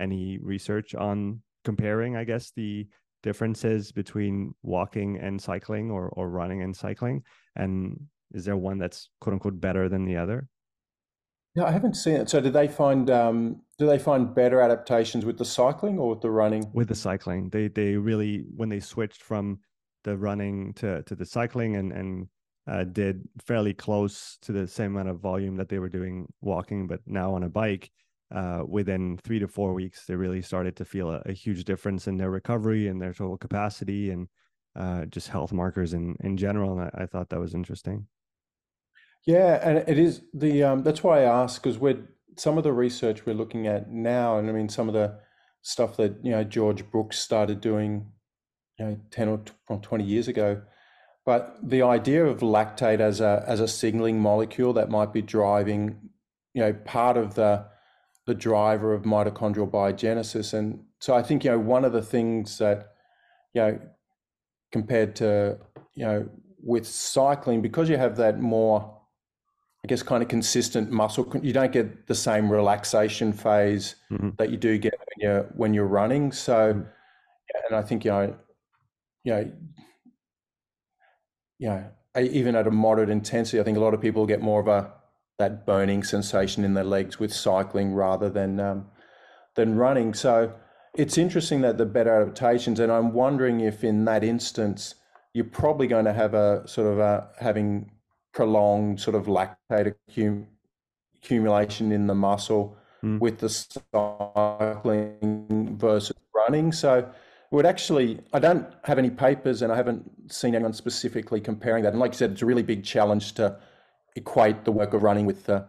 any 0.00 0.38
research 0.38 0.94
on 0.94 1.42
comparing, 1.64 2.16
I 2.16 2.24
guess, 2.24 2.50
the 2.50 2.86
differences 3.22 3.92
between 3.92 4.54
walking 4.62 5.18
and 5.18 5.40
cycling 5.40 5.90
or 5.90 6.08
or 6.08 6.28
running 6.28 6.62
and 6.62 6.76
cycling? 6.76 7.22
And 7.56 8.08
is 8.32 8.44
there 8.44 8.56
one 8.56 8.78
that's 8.78 9.10
quote 9.20 9.34
unquote 9.34 9.60
better 9.60 9.88
than 9.88 10.04
the 10.04 10.16
other? 10.16 10.48
No, 11.56 11.64
I 11.64 11.70
haven't 11.70 11.94
seen 11.94 12.16
it. 12.16 12.28
So, 12.28 12.40
did 12.40 12.52
they 12.52 12.66
find 12.66 13.08
um, 13.10 13.62
do 13.78 13.86
they 13.86 13.98
find 13.98 14.34
better 14.34 14.60
adaptations 14.60 15.24
with 15.24 15.38
the 15.38 15.44
cycling 15.44 15.98
or 15.98 16.10
with 16.10 16.20
the 16.20 16.30
running? 16.30 16.70
With 16.74 16.88
the 16.88 16.94
cycling, 16.94 17.50
they 17.50 17.68
they 17.68 17.96
really 17.96 18.44
when 18.56 18.68
they 18.68 18.80
switched 18.80 19.22
from 19.22 19.60
the 20.02 20.16
running 20.16 20.74
to 20.74 21.02
to 21.04 21.14
the 21.14 21.24
cycling 21.26 21.76
and 21.76 21.92
and 21.92 22.28
uh, 22.66 22.84
did 22.84 23.28
fairly 23.44 23.72
close 23.74 24.38
to 24.42 24.52
the 24.52 24.66
same 24.66 24.92
amount 24.96 25.10
of 25.10 25.20
volume 25.20 25.56
that 25.56 25.68
they 25.68 25.78
were 25.78 25.88
doing 25.88 26.26
walking, 26.40 26.86
but 26.86 27.00
now 27.06 27.34
on 27.34 27.44
a 27.44 27.48
bike. 27.48 27.90
Uh, 28.34 28.64
within 28.66 29.16
three 29.18 29.38
to 29.38 29.46
four 29.46 29.74
weeks, 29.74 30.06
they 30.06 30.16
really 30.16 30.42
started 30.42 30.74
to 30.74 30.84
feel 30.84 31.10
a, 31.10 31.22
a 31.26 31.32
huge 31.32 31.62
difference 31.64 32.08
in 32.08 32.16
their 32.16 32.30
recovery 32.30 32.88
and 32.88 33.00
their 33.00 33.12
total 33.12 33.36
capacity 33.36 34.10
and 34.10 34.26
uh, 34.74 35.04
just 35.04 35.28
health 35.28 35.52
markers 35.52 35.94
in 35.94 36.16
in 36.20 36.36
general. 36.36 36.72
And 36.72 36.90
I, 36.94 37.02
I 37.02 37.06
thought 37.06 37.28
that 37.28 37.38
was 37.38 37.54
interesting. 37.54 38.08
Yeah, 39.26 39.58
and 39.62 39.78
it 39.88 39.98
is 39.98 40.22
the 40.34 40.62
um, 40.64 40.82
that's 40.82 41.02
why 41.02 41.20
I 41.20 41.42
ask 41.42 41.62
because 41.62 41.78
we're 41.78 42.06
some 42.36 42.58
of 42.58 42.64
the 42.64 42.72
research 42.72 43.24
we're 43.24 43.34
looking 43.34 43.66
at 43.66 43.90
now, 43.90 44.38
and 44.38 44.48
I 44.48 44.52
mean 44.52 44.68
some 44.68 44.88
of 44.88 44.94
the 44.94 45.18
stuff 45.62 45.96
that 45.96 46.16
you 46.22 46.30
know 46.30 46.44
George 46.44 46.88
Brooks 46.90 47.18
started 47.18 47.60
doing, 47.60 48.10
you 48.78 48.84
know, 48.84 49.00
ten 49.10 49.28
or 49.28 49.40
twenty 49.80 50.04
years 50.04 50.28
ago. 50.28 50.62
But 51.24 51.56
the 51.62 51.82
idea 51.82 52.26
of 52.26 52.40
lactate 52.40 53.00
as 53.00 53.20
a 53.20 53.44
as 53.48 53.60
a 53.60 53.68
signaling 53.68 54.20
molecule 54.20 54.74
that 54.74 54.90
might 54.90 55.12
be 55.12 55.22
driving, 55.22 56.10
you 56.52 56.62
know, 56.62 56.74
part 56.74 57.16
of 57.16 57.34
the 57.34 57.66
the 58.26 58.34
driver 58.34 58.92
of 58.92 59.02
mitochondrial 59.04 59.70
biogenesis, 59.70 60.52
and 60.52 60.84
so 61.00 61.14
I 61.14 61.22
think 61.22 61.44
you 61.44 61.50
know 61.50 61.58
one 61.58 61.86
of 61.86 61.92
the 61.92 62.02
things 62.02 62.58
that 62.58 62.92
you 63.54 63.62
know 63.62 63.80
compared 64.72 65.16
to 65.16 65.58
you 65.94 66.04
know 66.04 66.28
with 66.62 66.86
cycling 66.86 67.62
because 67.62 67.88
you 67.88 67.96
have 67.96 68.16
that 68.16 68.40
more 68.40 69.00
I 69.84 69.86
guess, 69.86 70.02
kind 70.02 70.22
of 70.22 70.30
consistent 70.30 70.90
muscle. 70.90 71.30
You 71.42 71.52
don't 71.52 71.70
get 71.70 72.06
the 72.06 72.14
same 72.14 72.50
relaxation 72.50 73.34
phase 73.34 73.96
mm-hmm. 74.10 74.30
that 74.38 74.48
you 74.48 74.56
do 74.56 74.78
get 74.78 74.94
when 74.98 75.28
you're 75.28 75.42
when 75.56 75.74
you're 75.74 75.86
running. 75.86 76.32
So, 76.32 76.70
and 76.70 77.76
I 77.76 77.82
think 77.82 78.02
you 78.02 78.10
know, 78.10 78.34
you 79.24 79.32
know, 79.34 79.52
you 81.58 81.68
know, 81.68 81.90
even 82.18 82.56
at 82.56 82.66
a 82.66 82.70
moderate 82.70 83.10
intensity, 83.10 83.60
I 83.60 83.62
think 83.62 83.76
a 83.76 83.80
lot 83.80 83.92
of 83.92 84.00
people 84.00 84.24
get 84.24 84.40
more 84.40 84.58
of 84.58 84.68
a 84.68 84.90
that 85.38 85.66
burning 85.66 86.02
sensation 86.02 86.64
in 86.64 86.72
their 86.72 86.84
legs 86.84 87.18
with 87.18 87.34
cycling 87.34 87.92
rather 87.92 88.30
than 88.30 88.60
um, 88.60 88.86
than 89.54 89.76
running. 89.76 90.14
So 90.14 90.54
it's 90.94 91.18
interesting 91.18 91.60
that 91.60 91.76
the 91.76 91.84
better 91.84 92.22
adaptations, 92.22 92.80
and 92.80 92.90
I'm 92.90 93.12
wondering 93.12 93.60
if 93.60 93.84
in 93.84 94.06
that 94.06 94.24
instance 94.24 94.94
you're 95.34 95.44
probably 95.44 95.88
going 95.88 96.06
to 96.06 96.14
have 96.14 96.32
a 96.32 96.66
sort 96.66 96.86
of 96.86 96.98
a 97.00 97.28
having 97.38 97.90
prolonged 98.34 99.00
sort 99.00 99.14
of 99.14 99.26
lactate 99.26 99.94
accum- 100.10 100.46
accumulation 101.16 101.92
in 101.92 102.06
the 102.06 102.14
muscle 102.14 102.76
mm. 103.02 103.18
with 103.20 103.38
the 103.38 103.48
cycling 103.94 105.76
versus 105.78 106.16
running. 106.34 106.72
So 106.72 106.98
it 106.98 107.08
would 107.50 107.66
actually, 107.66 108.20
I 108.32 108.40
don't 108.40 108.66
have 108.84 108.98
any 108.98 109.10
papers 109.10 109.62
and 109.62 109.72
I 109.72 109.76
haven't 109.76 110.32
seen 110.32 110.54
anyone 110.54 110.72
specifically 110.72 111.40
comparing 111.40 111.84
that. 111.84 111.92
And 111.92 112.00
like 112.00 112.12
you 112.12 112.18
said, 112.18 112.32
it's 112.32 112.42
a 112.42 112.46
really 112.46 112.62
big 112.62 112.84
challenge 112.84 113.34
to 113.34 113.56
equate 114.16 114.64
the 114.64 114.72
work 114.72 114.92
of 114.94 115.02
running 115.02 115.26
with 115.26 115.44
the 115.44 115.66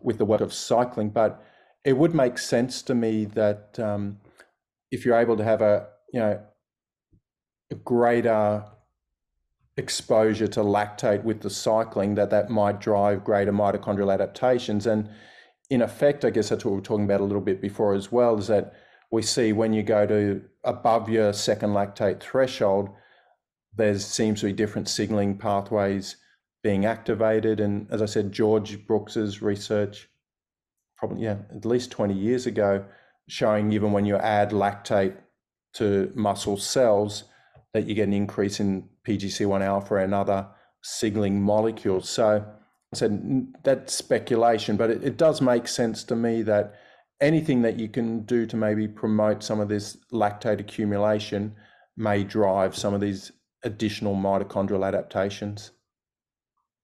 with 0.00 0.18
the 0.18 0.24
work 0.24 0.40
of 0.40 0.52
cycling. 0.52 1.10
But 1.10 1.42
it 1.84 1.96
would 1.96 2.14
make 2.14 2.38
sense 2.38 2.82
to 2.82 2.94
me 2.94 3.24
that 3.26 3.78
um, 3.78 4.18
if 4.90 5.04
you're 5.04 5.18
able 5.18 5.36
to 5.36 5.44
have 5.44 5.60
a 5.60 5.88
you 6.12 6.20
know 6.20 6.40
a 7.70 7.74
greater 7.74 8.64
exposure 9.78 10.48
to 10.48 10.60
lactate 10.60 11.22
with 11.24 11.40
the 11.40 11.50
cycling 11.50 12.14
that 12.16 12.30
that 12.30 12.50
might 12.50 12.80
drive 12.80 13.24
greater 13.24 13.52
mitochondrial 13.52 14.12
adaptations. 14.12 14.86
And 14.86 15.08
in 15.70 15.82
effect 15.82 16.24
i 16.24 16.30
guess 16.30 16.48
that's 16.48 16.64
what 16.64 16.72
we 16.72 16.76
were 16.76 16.82
talking 16.82 17.04
about 17.04 17.20
a 17.20 17.24
little 17.24 17.40
bit 17.40 17.60
before 17.60 17.94
as 17.94 18.10
well 18.10 18.38
is 18.38 18.46
that 18.46 18.74
we 19.10 19.22
see 19.22 19.52
when 19.52 19.72
you 19.72 19.82
go 19.82 20.06
to 20.06 20.42
above 20.64 21.08
your 21.08 21.32
second 21.32 21.70
lactate 21.70 22.20
threshold 22.20 22.88
there 23.76 23.98
seems 23.98 24.40
to 24.40 24.46
be 24.46 24.52
different 24.52 24.88
signaling 24.88 25.38
pathways 25.38 26.16
being 26.64 26.84
activated. 26.84 27.60
And 27.60 27.86
as 27.90 28.02
i 28.02 28.06
said 28.06 28.32
george 28.32 28.86
brooks's 28.86 29.42
research 29.42 30.08
probably 30.96 31.22
yeah 31.22 31.36
at 31.54 31.64
least 31.64 31.90
20 31.90 32.14
years 32.14 32.46
ago 32.46 32.84
showing 33.28 33.72
even 33.72 33.92
when 33.92 34.04
you 34.04 34.16
add 34.16 34.50
lactate 34.50 35.16
to 35.74 36.10
muscle 36.14 36.56
cells 36.56 37.24
that 37.74 37.86
you 37.86 37.94
get 37.94 38.08
an 38.08 38.14
increase 38.14 38.58
in 38.58 38.88
PGC1 39.08 39.62
alpha 39.62 39.96
and 39.96 40.14
other 40.14 40.46
signaling 40.82 41.40
molecules. 41.40 42.08
So 42.08 42.44
I 42.92 42.96
said 42.96 43.52
that's 43.64 43.94
speculation, 43.94 44.76
but 44.76 44.90
it, 44.90 45.04
it 45.04 45.16
does 45.16 45.40
make 45.40 45.66
sense 45.66 46.04
to 46.04 46.16
me 46.16 46.42
that 46.42 46.74
anything 47.20 47.62
that 47.62 47.78
you 47.78 47.88
can 47.88 48.20
do 48.24 48.46
to 48.46 48.56
maybe 48.56 48.86
promote 48.86 49.42
some 49.42 49.60
of 49.60 49.68
this 49.68 49.96
lactate 50.12 50.60
accumulation 50.60 51.54
may 51.96 52.22
drive 52.22 52.76
some 52.76 52.94
of 52.94 53.00
these 53.00 53.32
additional 53.64 54.14
mitochondrial 54.14 54.86
adaptations. 54.86 55.72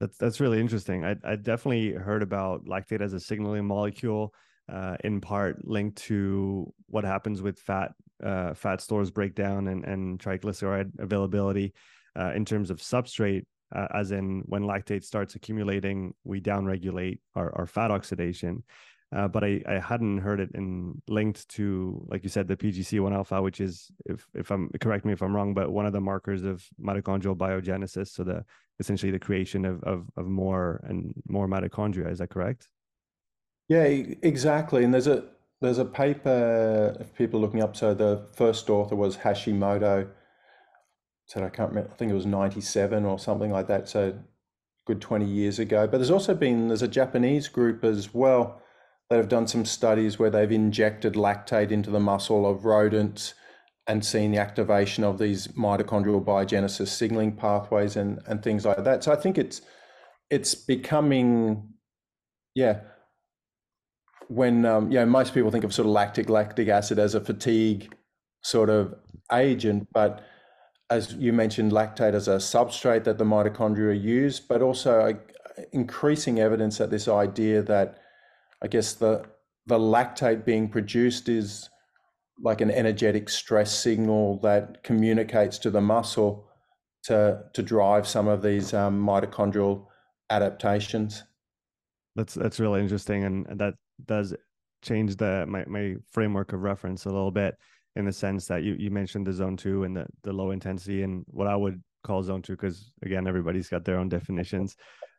That's 0.00 0.18
that's 0.18 0.40
really 0.40 0.60
interesting. 0.60 1.04
I 1.04 1.16
I 1.24 1.36
definitely 1.36 1.92
heard 1.92 2.22
about 2.22 2.64
lactate 2.64 3.00
as 3.00 3.12
a 3.12 3.20
signaling 3.20 3.64
molecule, 3.64 4.34
uh, 4.70 4.96
in 5.04 5.20
part 5.20 5.66
linked 5.66 5.98
to 5.98 6.72
what 6.88 7.04
happens 7.04 7.42
with 7.42 7.58
fat 7.60 7.92
uh, 8.22 8.54
fat 8.54 8.80
stores 8.80 9.10
breakdown 9.10 9.68
and, 9.68 9.84
and 9.84 10.18
triglyceride 10.18 10.90
availability 10.98 11.72
uh, 12.18 12.32
in 12.34 12.44
terms 12.44 12.70
of 12.70 12.78
substrate, 12.78 13.44
uh, 13.74 13.86
as 13.94 14.12
in 14.12 14.42
when 14.46 14.62
lactate 14.62 15.04
starts 15.04 15.34
accumulating, 15.34 16.14
we 16.24 16.40
downregulate 16.40 17.18
our, 17.34 17.54
our 17.56 17.66
fat 17.66 17.90
oxidation. 17.90 18.62
Uh, 19.14 19.28
but 19.28 19.44
I, 19.44 19.62
I 19.68 19.78
hadn't 19.78 20.18
heard 20.18 20.40
it 20.40 20.50
in 20.54 21.00
linked 21.08 21.48
to, 21.50 22.04
like 22.08 22.24
you 22.24 22.28
said, 22.28 22.48
the 22.48 22.56
PGC1 22.56 23.14
alpha, 23.14 23.40
which 23.40 23.60
is, 23.60 23.90
if, 24.06 24.26
if 24.34 24.50
I'm 24.50 24.70
correct 24.80 25.04
me 25.04 25.12
if 25.12 25.22
I'm 25.22 25.34
wrong, 25.34 25.54
but 25.54 25.70
one 25.70 25.86
of 25.86 25.92
the 25.92 26.00
markers 26.00 26.42
of 26.42 26.64
mitochondrial 26.82 27.36
biogenesis. 27.36 28.08
So 28.08 28.24
the 28.24 28.44
essentially 28.80 29.12
the 29.12 29.18
creation 29.18 29.64
of, 29.64 29.82
of, 29.84 30.06
of 30.16 30.26
more 30.26 30.84
and 30.88 31.14
more 31.28 31.46
mitochondria. 31.46 32.10
Is 32.10 32.18
that 32.18 32.30
correct? 32.30 32.68
Yeah, 33.68 33.84
exactly. 33.84 34.84
And 34.84 34.92
there's 34.92 35.06
a 35.06 35.24
there's 35.60 35.78
a 35.78 35.84
paper 35.84 36.96
if 37.00 37.14
people 37.14 37.40
looking 37.40 37.62
up. 37.62 37.76
So 37.76 37.94
the 37.94 38.26
first 38.32 38.68
author 38.68 38.96
was 38.96 39.16
Hashimoto. 39.16 40.08
Said 41.26 41.42
I 41.42 41.48
can't 41.48 41.70
remember. 41.70 41.90
I 41.92 41.96
think 41.96 42.10
it 42.10 42.14
was 42.14 42.26
ninety 42.26 42.60
seven 42.60 43.04
or 43.04 43.18
something 43.18 43.50
like 43.50 43.66
that. 43.68 43.88
So 43.88 44.18
good 44.86 45.00
twenty 45.00 45.26
years 45.26 45.58
ago. 45.58 45.86
But 45.86 45.98
there's 45.98 46.10
also 46.10 46.34
been 46.34 46.68
there's 46.68 46.82
a 46.82 46.88
Japanese 46.88 47.48
group 47.48 47.84
as 47.84 48.12
well 48.12 48.60
that 49.08 49.16
have 49.16 49.28
done 49.28 49.46
some 49.46 49.64
studies 49.64 50.18
where 50.18 50.30
they've 50.30 50.50
injected 50.52 51.14
lactate 51.14 51.70
into 51.70 51.90
the 51.90 52.00
muscle 52.00 52.46
of 52.48 52.64
rodents 52.64 53.34
and 53.86 54.04
seen 54.04 54.32
the 54.32 54.38
activation 54.38 55.04
of 55.04 55.18
these 55.18 55.48
mitochondrial 55.48 56.24
biogenesis 56.24 56.88
signaling 56.88 57.36
pathways 57.36 57.96
and 57.96 58.20
and 58.26 58.42
things 58.42 58.64
like 58.64 58.84
that. 58.84 59.04
So 59.04 59.12
I 59.12 59.16
think 59.16 59.38
it's 59.38 59.62
it's 60.30 60.54
becoming 60.54 61.70
yeah 62.54 62.80
when 64.28 64.64
um, 64.64 64.90
you 64.90 64.98
know 64.98 65.06
most 65.06 65.34
people 65.34 65.50
think 65.50 65.64
of 65.64 65.74
sort 65.74 65.86
of 65.86 65.92
lactic 65.92 66.28
lactic 66.28 66.68
acid 66.68 66.98
as 66.98 67.14
a 67.14 67.20
fatigue 67.20 67.94
sort 68.42 68.70
of 68.70 68.94
agent, 69.32 69.88
but 69.92 70.22
as 70.90 71.14
you 71.14 71.32
mentioned, 71.32 71.72
lactate 71.72 72.14
as 72.14 72.28
a 72.28 72.36
substrate 72.36 73.04
that 73.04 73.18
the 73.18 73.24
mitochondria 73.24 74.00
use, 74.00 74.40
but 74.40 74.62
also 74.62 75.18
increasing 75.72 76.40
evidence 76.40 76.78
that 76.78 76.90
this 76.90 77.08
idea 77.08 77.62
that 77.62 77.98
I 78.62 78.68
guess 78.68 78.94
the 78.94 79.24
the 79.66 79.78
lactate 79.78 80.44
being 80.44 80.68
produced 80.68 81.28
is 81.28 81.70
like 82.42 82.60
an 82.60 82.70
energetic 82.70 83.28
stress 83.28 83.72
signal 83.72 84.40
that 84.40 84.82
communicates 84.82 85.58
to 85.58 85.70
the 85.70 85.80
muscle 85.80 86.48
to 87.04 87.42
to 87.52 87.62
drive 87.62 88.06
some 88.06 88.28
of 88.28 88.42
these 88.42 88.74
um, 88.74 89.00
mitochondrial 89.04 89.86
adaptations. 90.30 91.22
That's 92.16 92.34
that's 92.34 92.60
really 92.60 92.80
interesting, 92.80 93.24
and 93.24 93.46
that 93.58 93.74
does 94.04 94.34
change 94.82 95.16
the 95.16 95.46
my 95.48 95.64
my 95.66 95.96
framework 96.10 96.52
of 96.52 96.60
reference 96.60 97.06
a 97.06 97.10
little 97.10 97.30
bit 97.30 97.56
in 97.96 98.04
the 98.04 98.12
sense 98.12 98.46
that 98.46 98.62
you 98.62 98.74
you 98.74 98.90
mentioned 98.90 99.26
the 99.26 99.32
zone 99.32 99.56
two 99.56 99.84
and 99.84 99.96
the 99.96 100.06
the 100.22 100.32
low 100.32 100.50
intensity 100.50 101.02
and 101.02 101.24
what 101.28 101.46
I 101.46 101.56
would 101.56 101.82
call 102.02 102.22
zone 102.22 102.42
two 102.42 102.52
because 102.52 102.92
again 103.02 103.26
everybody's 103.26 103.68
got 103.68 103.84
their 103.84 103.98
own 103.98 104.08
definitions 104.08 104.76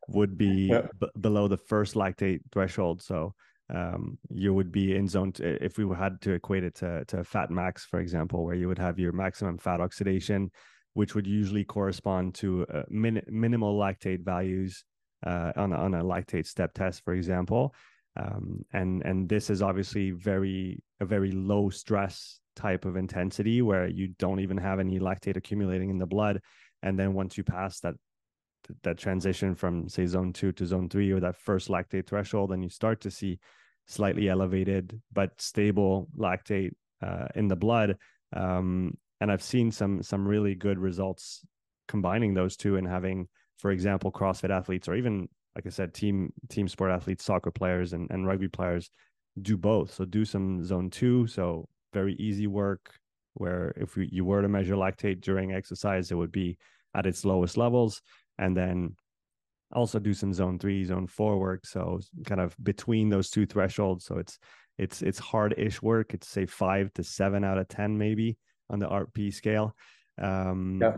would 0.08 0.38
be 0.38 0.68
yeah. 0.72 0.88
b- 1.00 1.08
below 1.20 1.48
the 1.48 1.58
first 1.58 1.96
lactate 1.96 2.42
threshold. 2.52 3.02
So 3.02 3.34
um, 3.74 4.18
you 4.30 4.54
would 4.54 4.72
be 4.72 4.96
in 4.96 5.08
zone 5.08 5.32
t- 5.32 5.44
if 5.44 5.78
we 5.78 5.88
had 5.96 6.22
to 6.22 6.34
equate 6.34 6.64
it 6.64 6.76
to 6.76 7.04
to 7.06 7.24
fat 7.24 7.50
max, 7.50 7.86
for 7.86 8.00
example, 8.00 8.44
where 8.46 8.56
you 8.56 8.68
would 8.68 8.78
have 8.80 9.00
your 9.00 9.12
maximum 9.12 9.58
fat 9.58 9.82
oxidation, 9.82 10.52
which 10.94 11.16
would 11.16 11.26
usually 11.26 11.64
correspond 11.64 12.36
to 12.36 12.66
uh, 12.74 12.84
min- 12.90 13.26
minimal 13.28 13.78
lactate 13.78 14.24
values 14.24 14.84
uh, 15.26 15.52
on 15.56 15.74
a, 15.74 15.76
on 15.76 15.94
a 15.96 16.04
lactate 16.04 16.46
step 16.46 16.74
test, 16.74 17.04
for 17.04 17.14
example. 17.14 17.74
Um, 18.18 18.64
and 18.72 19.02
and 19.04 19.28
this 19.28 19.50
is 19.50 19.62
obviously 19.62 20.12
very 20.12 20.84
a 21.00 21.06
very 21.06 21.32
low 21.32 21.70
stress 21.70 22.40
type 22.56 22.86
of 22.86 22.96
intensity 22.96 23.62
where 23.62 23.88
you 23.88 24.10
don't 24.20 24.40
even 24.40 24.58
have 24.58 24.80
any 24.80 25.00
lactate 25.00 25.38
accumulating 25.38 25.90
in 25.90 25.98
the 25.98 26.06
blood, 26.06 26.42
and 26.82 26.98
then 26.98 27.14
once 27.14 27.38
you 27.38 27.44
pass 27.44 27.80
that 27.82 27.96
that 28.82 28.98
transition 28.98 29.54
from 29.54 29.88
say 29.88 30.08
zone 30.08 30.34
two 30.34 30.52
to 30.52 30.66
zone 30.66 30.90
three 30.90 31.12
or 31.12 31.20
that 31.20 31.36
first 31.36 31.70
lactate 31.70 32.08
threshold 32.08 32.52
and 32.52 32.64
you 32.64 32.70
start 32.70 33.00
to 33.00 33.12
see 33.12 33.38
slightly 33.86 34.28
elevated 34.28 35.00
but 35.14 35.40
stable 35.40 36.08
lactate 36.18 36.72
uh, 37.04 37.28
in 37.36 37.48
the 37.48 37.56
blood. 37.56 37.96
Um, 38.36 38.98
and 39.22 39.32
i've 39.32 39.44
seen 39.44 39.72
some 39.72 40.02
some 40.02 40.28
really 40.28 40.56
good 40.56 40.78
results 40.80 41.46
combining 41.88 42.34
those 42.34 42.58
two 42.58 42.76
and 42.76 42.88
having 42.88 43.28
for 43.60 43.72
example 43.72 44.12
crossfit 44.12 44.50
athletes 44.50 44.90
or 44.90 44.96
even 44.96 45.30
like 45.56 45.66
i 45.66 45.70
said 45.70 45.94
team 45.94 46.34
team 46.50 46.68
sport 46.68 46.92
athletes 46.92 47.24
soccer 47.24 47.52
players 47.52 47.94
and, 47.94 48.10
and 48.10 48.28
rugby 48.28 48.50
players 48.50 48.90
do 49.42 49.58
both. 49.58 49.94
So 49.94 50.06
do 50.06 50.26
some 50.26 50.64
zone 50.64 50.90
two. 50.90 51.28
So 51.28 51.68
very 52.00 52.16
easy 52.28 52.48
work 52.48 52.84
where 53.42 53.74
if 53.84 53.96
we, 53.96 54.04
you 54.12 54.24
were 54.30 54.42
to 54.42 54.48
measure 54.58 54.76
lactate 54.76 55.20
during 55.22 55.54
exercise 55.54 56.12
it 56.12 56.20
would 56.22 56.32
be 56.32 56.58
at 56.98 57.06
its 57.06 57.26
lowest 57.26 57.56
levels 57.58 58.02
and 58.38 58.56
then 58.56 58.96
also 59.74 60.00
do 60.00 60.14
some 60.14 60.34
zone 60.34 60.60
three, 60.60 60.84
zone 60.86 61.08
four 61.08 61.38
work. 61.38 61.66
So 61.66 62.00
kind 62.26 62.42
of 62.42 62.56
between 62.62 63.10
those 63.10 63.30
two 63.30 63.46
thresholds. 63.46 64.06
So 64.06 64.18
it's 64.18 64.40
it's 64.78 65.02
it's 65.02 65.20
hard-ish 65.20 65.82
work. 65.82 66.14
It's 66.14 66.28
say 66.28 66.46
five 66.46 66.94
to 66.94 67.04
seven 67.04 67.44
out 67.44 67.58
of 67.58 67.68
ten 67.68 67.98
maybe 67.98 68.38
on 68.70 68.80
the 68.80 68.88
RP 68.88 69.34
scale. 69.34 69.76
Um, 70.22 70.80
yeah. 70.82 70.98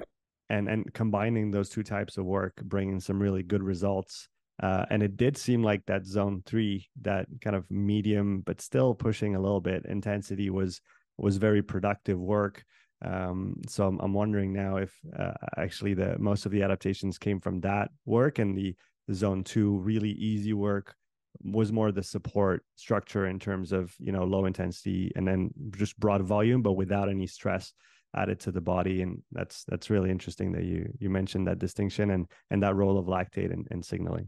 And 0.49 0.69
and 0.69 0.93
combining 0.93 1.51
those 1.51 1.69
two 1.69 1.83
types 1.83 2.17
of 2.17 2.25
work, 2.25 2.55
bringing 2.63 2.99
some 2.99 3.21
really 3.21 3.43
good 3.43 3.63
results. 3.63 4.29
Uh, 4.61 4.85
and 4.89 5.03
it 5.03 5.17
did 5.17 5.37
seem 5.37 5.61
like 5.63 5.85
that 5.85 6.05
zone 6.05 6.41
three, 6.45 6.87
that 7.01 7.27
kind 7.41 7.55
of 7.55 7.69
medium 7.69 8.41
but 8.41 8.59
still 8.61 8.95
pushing 8.95 9.35
a 9.35 9.39
little 9.39 9.61
bit 9.61 9.85
intensity, 9.85 10.49
was 10.49 10.81
was 11.17 11.37
very 11.37 11.61
productive 11.61 12.19
work. 12.19 12.63
Um, 13.03 13.61
so 13.67 13.87
I'm, 13.87 13.99
I'm 13.99 14.13
wondering 14.13 14.53
now 14.53 14.77
if 14.77 14.93
uh, 15.17 15.33
actually 15.57 15.93
the 15.93 16.17
most 16.17 16.45
of 16.45 16.51
the 16.51 16.63
adaptations 16.63 17.17
came 17.17 17.39
from 17.39 17.61
that 17.61 17.89
work 18.05 18.39
and 18.39 18.57
the, 18.57 18.75
the 19.07 19.13
zone 19.13 19.43
two 19.43 19.77
really 19.79 20.11
easy 20.11 20.53
work 20.53 20.95
was 21.43 21.71
more 21.71 21.91
the 21.91 22.01
support 22.01 22.63
structure 22.75 23.27
in 23.27 23.37
terms 23.37 23.71
of 23.71 23.93
you 23.99 24.11
know 24.11 24.23
low 24.23 24.45
intensity 24.45 25.11
and 25.15 25.27
then 25.27 25.51
just 25.71 25.99
broad 25.99 26.23
volume 26.23 26.63
but 26.63 26.73
without 26.73 27.09
any 27.09 27.27
stress 27.27 27.73
added 28.15 28.39
to 28.39 28.51
the 28.51 28.61
body 28.61 29.03
and 29.03 29.21
that's 29.31 29.63
that's 29.65 29.91
really 29.91 30.09
interesting 30.09 30.51
that 30.51 30.63
you 30.63 30.91
you 30.99 31.09
mentioned 31.11 31.45
that 31.45 31.59
distinction 31.59 32.09
and 32.09 32.25
and 32.49 32.63
that 32.63 32.75
role 32.75 32.97
of 32.97 33.05
lactate 33.05 33.53
and, 33.53 33.67
and 33.69 33.85
signaling 33.85 34.27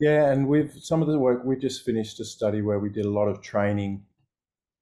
yeah 0.00 0.30
and 0.30 0.46
we've 0.48 0.72
some 0.80 1.02
of 1.02 1.08
the 1.08 1.18
work 1.18 1.44
we 1.44 1.56
just 1.56 1.84
finished 1.84 2.20
a 2.20 2.24
study 2.24 2.60
where 2.60 2.78
we 2.78 2.88
did 2.88 3.04
a 3.04 3.10
lot 3.10 3.28
of 3.28 3.40
training 3.40 4.04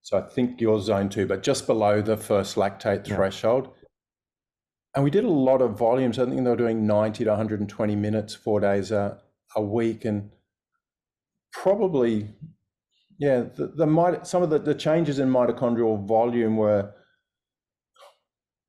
so 0.03 0.19
I 0.19 0.23
think 0.23 0.61
you're 0.61 0.81
zone 0.81 1.09
two, 1.09 1.27
but 1.27 1.43
just 1.43 1.67
below 1.67 2.03
the 2.03 2.17
first 2.17 2.57
lactate 2.57 3.07
yeah. 3.07 3.15
threshold. 3.15 3.71
And 4.95 5.05
we 5.05 5.11
did 5.11 5.25
a 5.25 5.31
lot 5.31 5.63
of 5.63 5.79
volumes. 5.79 6.19
I 6.19 6.27
think 6.27 6.37
they 6.37 6.51
were 6.51 6.57
doing 6.57 6.87
90 6.87 7.25
to 7.25 7.31
120 7.31 7.97
minutes, 7.97 8.35
four 8.35 8.61
days 8.61 8.91
a, 8.91 9.19
a 9.57 9.63
week. 9.63 10.05
And 10.05 10.31
probably, 11.53 12.29
yeah, 13.19 13.45
the, 13.57 13.69
the 13.69 14.21
some 14.25 14.43
of 14.43 14.51
the, 14.51 14.59
the 14.59 14.75
changes 14.75 15.19
in 15.19 15.31
mitochondrial 15.31 16.05
volume 16.05 16.57
were 16.57 16.81
a 16.81 16.93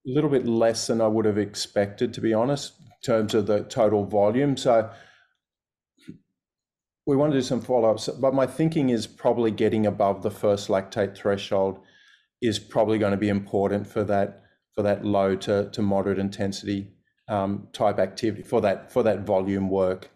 little 0.05 0.29
bit 0.29 0.45
less 0.45 0.87
than 0.87 1.01
I 1.01 1.07
would 1.07 1.25
have 1.25 1.39
expected, 1.39 2.13
to 2.13 2.21
be 2.21 2.33
honest, 2.33 2.73
in 2.79 2.91
terms 3.03 3.33
of 3.33 3.47
the 3.47 3.63
total 3.63 4.05
volume. 4.05 4.55
So 4.55 4.89
we 7.05 7.15
want 7.15 7.31
to 7.33 7.37
do 7.37 7.41
some 7.41 7.61
follow-ups, 7.61 8.07
but 8.19 8.33
my 8.33 8.47
thinking 8.47 8.89
is 8.89 9.07
probably 9.07 9.51
getting 9.51 9.85
above 9.85 10.23
the 10.23 10.31
first 10.31 10.69
lactate 10.69 11.15
threshold 11.15 11.79
is 12.41 12.59
probably 12.59 12.97
going 12.97 13.11
to 13.11 13.17
be 13.17 13.29
important 13.29 13.87
for 13.87 14.03
that 14.03 14.41
for 14.73 14.81
that 14.81 15.05
low 15.05 15.35
to, 15.35 15.69
to 15.69 15.81
moderate 15.81 16.17
intensity 16.17 16.87
um, 17.27 17.67
type 17.73 17.99
activity 17.99 18.43
for 18.43 18.61
that 18.61 18.91
for 18.91 19.03
that 19.03 19.21
volume 19.21 19.69
work. 19.69 20.09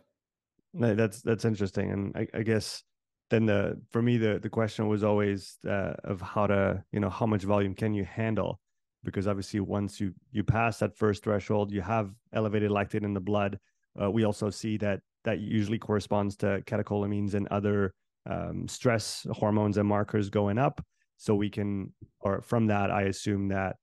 No, 0.74 0.96
that's 0.96 1.22
that's 1.22 1.46
interesting, 1.46 1.92
and 1.92 2.16
I, 2.16 2.28
I, 2.34 2.44
guess 2.44 2.84
then 3.30 3.46
the 3.46 3.80
for 3.90 4.02
me 4.02 4.18
the 4.18 4.40
the 4.40 4.50
question 4.50 4.88
was 4.88 5.04
always 5.04 5.58
uh, 5.68 5.94
of 6.04 6.22
how 6.22 6.48
to 6.48 6.84
you 6.92 7.00
know 7.00 7.10
how 7.10 7.26
much 7.26 7.44
volume 7.44 7.74
can 7.74 7.94
you 7.94 8.04
handle 8.04 8.60
because 9.04 9.28
obviously 9.28 9.60
once 9.60 10.00
you 10.00 10.14
you 10.32 10.44
pass 10.44 10.80
that 10.80 10.98
first 10.98 11.24
threshold 11.24 11.72
you 11.72 11.82
have 11.82 12.12
elevated 12.34 12.72
lactate 12.72 13.04
in 13.04 13.14
the 13.14 13.22
blood. 13.22 13.60
Uh, 14.00 14.12
we 14.12 14.26
also 14.26 14.50
see 14.50 14.78
that 14.78 15.02
that 15.24 15.40
usually 15.40 15.80
corresponds 15.80 16.36
to 16.38 16.62
catecholamines 16.66 17.34
and 17.34 17.48
other 17.48 17.94
um, 18.30 18.68
stress 18.68 19.26
hormones 19.32 19.78
and 19.78 19.88
markers 19.88 20.30
going 20.30 20.58
up. 20.58 20.84
So 21.18 21.36
we 21.36 21.50
can, 21.50 21.94
or 22.20 22.42
from 22.42 22.68
that, 22.68 22.92
I 22.92 23.04
assume 23.04 23.50
that 23.50 23.78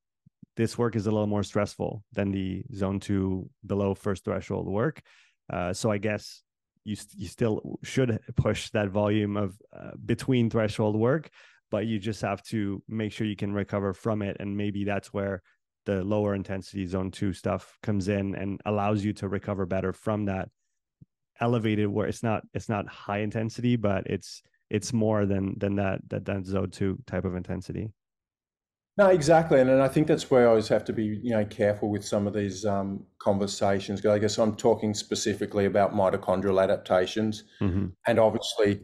this 0.57 0.79
work 0.79 0.95
is 0.95 1.07
a 1.07 1.11
little 1.11 1.27
more 1.27 1.43
stressful 1.43 2.05
than 2.13 2.31
the 2.31 2.65
zone 2.73 3.01
two 3.01 3.51
below 3.67 3.95
first 3.95 4.25
threshold 4.25 4.69
work. 4.69 5.03
Uh, 5.53 5.73
so 5.73 5.91
I 5.91 5.99
guess 5.99 6.43
you 6.85 6.97
you 7.17 7.27
still 7.27 7.79
should 7.83 8.21
push 8.37 8.71
that 8.71 8.91
volume 8.91 9.37
of 9.37 9.59
uh, 9.77 9.93
between 10.05 10.51
threshold 10.51 10.97
work, 10.97 11.31
but 11.71 11.87
you 11.87 11.99
just 11.99 12.23
have 12.23 12.43
to 12.45 12.83
make 12.89 13.13
sure 13.13 13.27
you 13.27 13.37
can 13.37 13.53
recover 13.53 13.93
from 13.93 14.23
it, 14.23 14.37
and 14.39 14.57
maybe 14.57 14.85
that's 14.85 15.13
where 15.13 15.43
the 15.87 16.05
lower 16.05 16.35
intensity 16.35 16.87
zone 16.87 17.11
two 17.11 17.33
stuff 17.33 17.77
comes 17.83 18.09
in 18.09 18.35
and 18.35 18.61
allows 18.65 19.05
you 19.05 19.13
to 19.13 19.29
recover 19.29 19.67
better 19.67 19.93
from 19.93 20.27
that 20.27 20.49
elevated 21.41 21.89
where 21.89 22.07
it's 22.07 22.23
not 22.23 22.43
it's 22.55 22.69
not 22.69 22.87
high 22.87 23.19
intensity 23.19 23.77
but 23.77 24.07
it's 24.07 24.43
it's 24.71 24.93
more 24.93 25.27
than 25.27 25.55
than 25.59 25.77
that 25.77 26.01
that 26.09 26.25
that 26.25 26.47
zone 26.47 26.71
2 26.71 26.99
type 27.07 27.25
of 27.25 27.35
intensity 27.35 27.91
no 28.97 29.09
exactly 29.09 29.61
and, 29.61 29.69
and 29.69 29.83
i 29.83 29.89
think 29.89 30.07
that's 30.07 30.31
where 30.31 30.47
i 30.47 30.49
always 30.49 30.69
have 30.69 30.85
to 30.85 30.93
be 30.93 31.21
you 31.23 31.31
know 31.31 31.45
careful 31.45 31.91
with 31.91 32.05
some 32.05 32.27
of 32.27 32.35
these 32.35 32.65
um, 32.65 33.05
conversations 33.19 34.01
because 34.01 34.15
i 34.15 34.19
guess 34.19 34.39
i'm 34.39 34.55
talking 34.55 34.95
specifically 34.95 35.65
about 35.65 35.95
mitochondrial 35.95 36.63
adaptations 36.63 37.45
mm-hmm. 37.61 37.87
and 38.07 38.19
obviously 38.19 38.81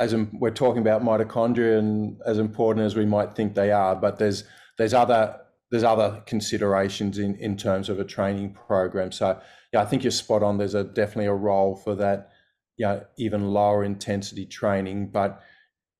as 0.00 0.12
in, 0.12 0.28
we're 0.40 0.50
talking 0.50 0.82
about 0.82 1.02
mitochondria 1.02 1.78
and 1.78 2.20
as 2.26 2.38
important 2.38 2.84
as 2.84 2.96
we 2.96 3.06
might 3.06 3.34
think 3.34 3.54
they 3.54 3.70
are 3.70 3.96
but 3.96 4.18
there's 4.18 4.44
there's 4.76 4.92
other 4.92 5.36
there's 5.74 5.84
other 5.84 6.22
considerations 6.26 7.18
in 7.18 7.34
in 7.36 7.56
terms 7.56 7.88
of 7.88 7.98
a 7.98 8.04
training 8.04 8.56
program 8.66 9.10
so 9.10 9.40
yeah, 9.74 9.82
I 9.82 9.86
think 9.86 10.04
you're 10.04 10.12
spot 10.12 10.44
on. 10.44 10.56
There's 10.56 10.76
a 10.76 10.84
definitely 10.84 11.26
a 11.26 11.34
role 11.34 11.74
for 11.74 11.96
that, 11.96 12.30
yeah, 12.78 13.00
even 13.18 13.48
lower 13.48 13.82
intensity 13.82 14.46
training. 14.46 15.08
But 15.08 15.42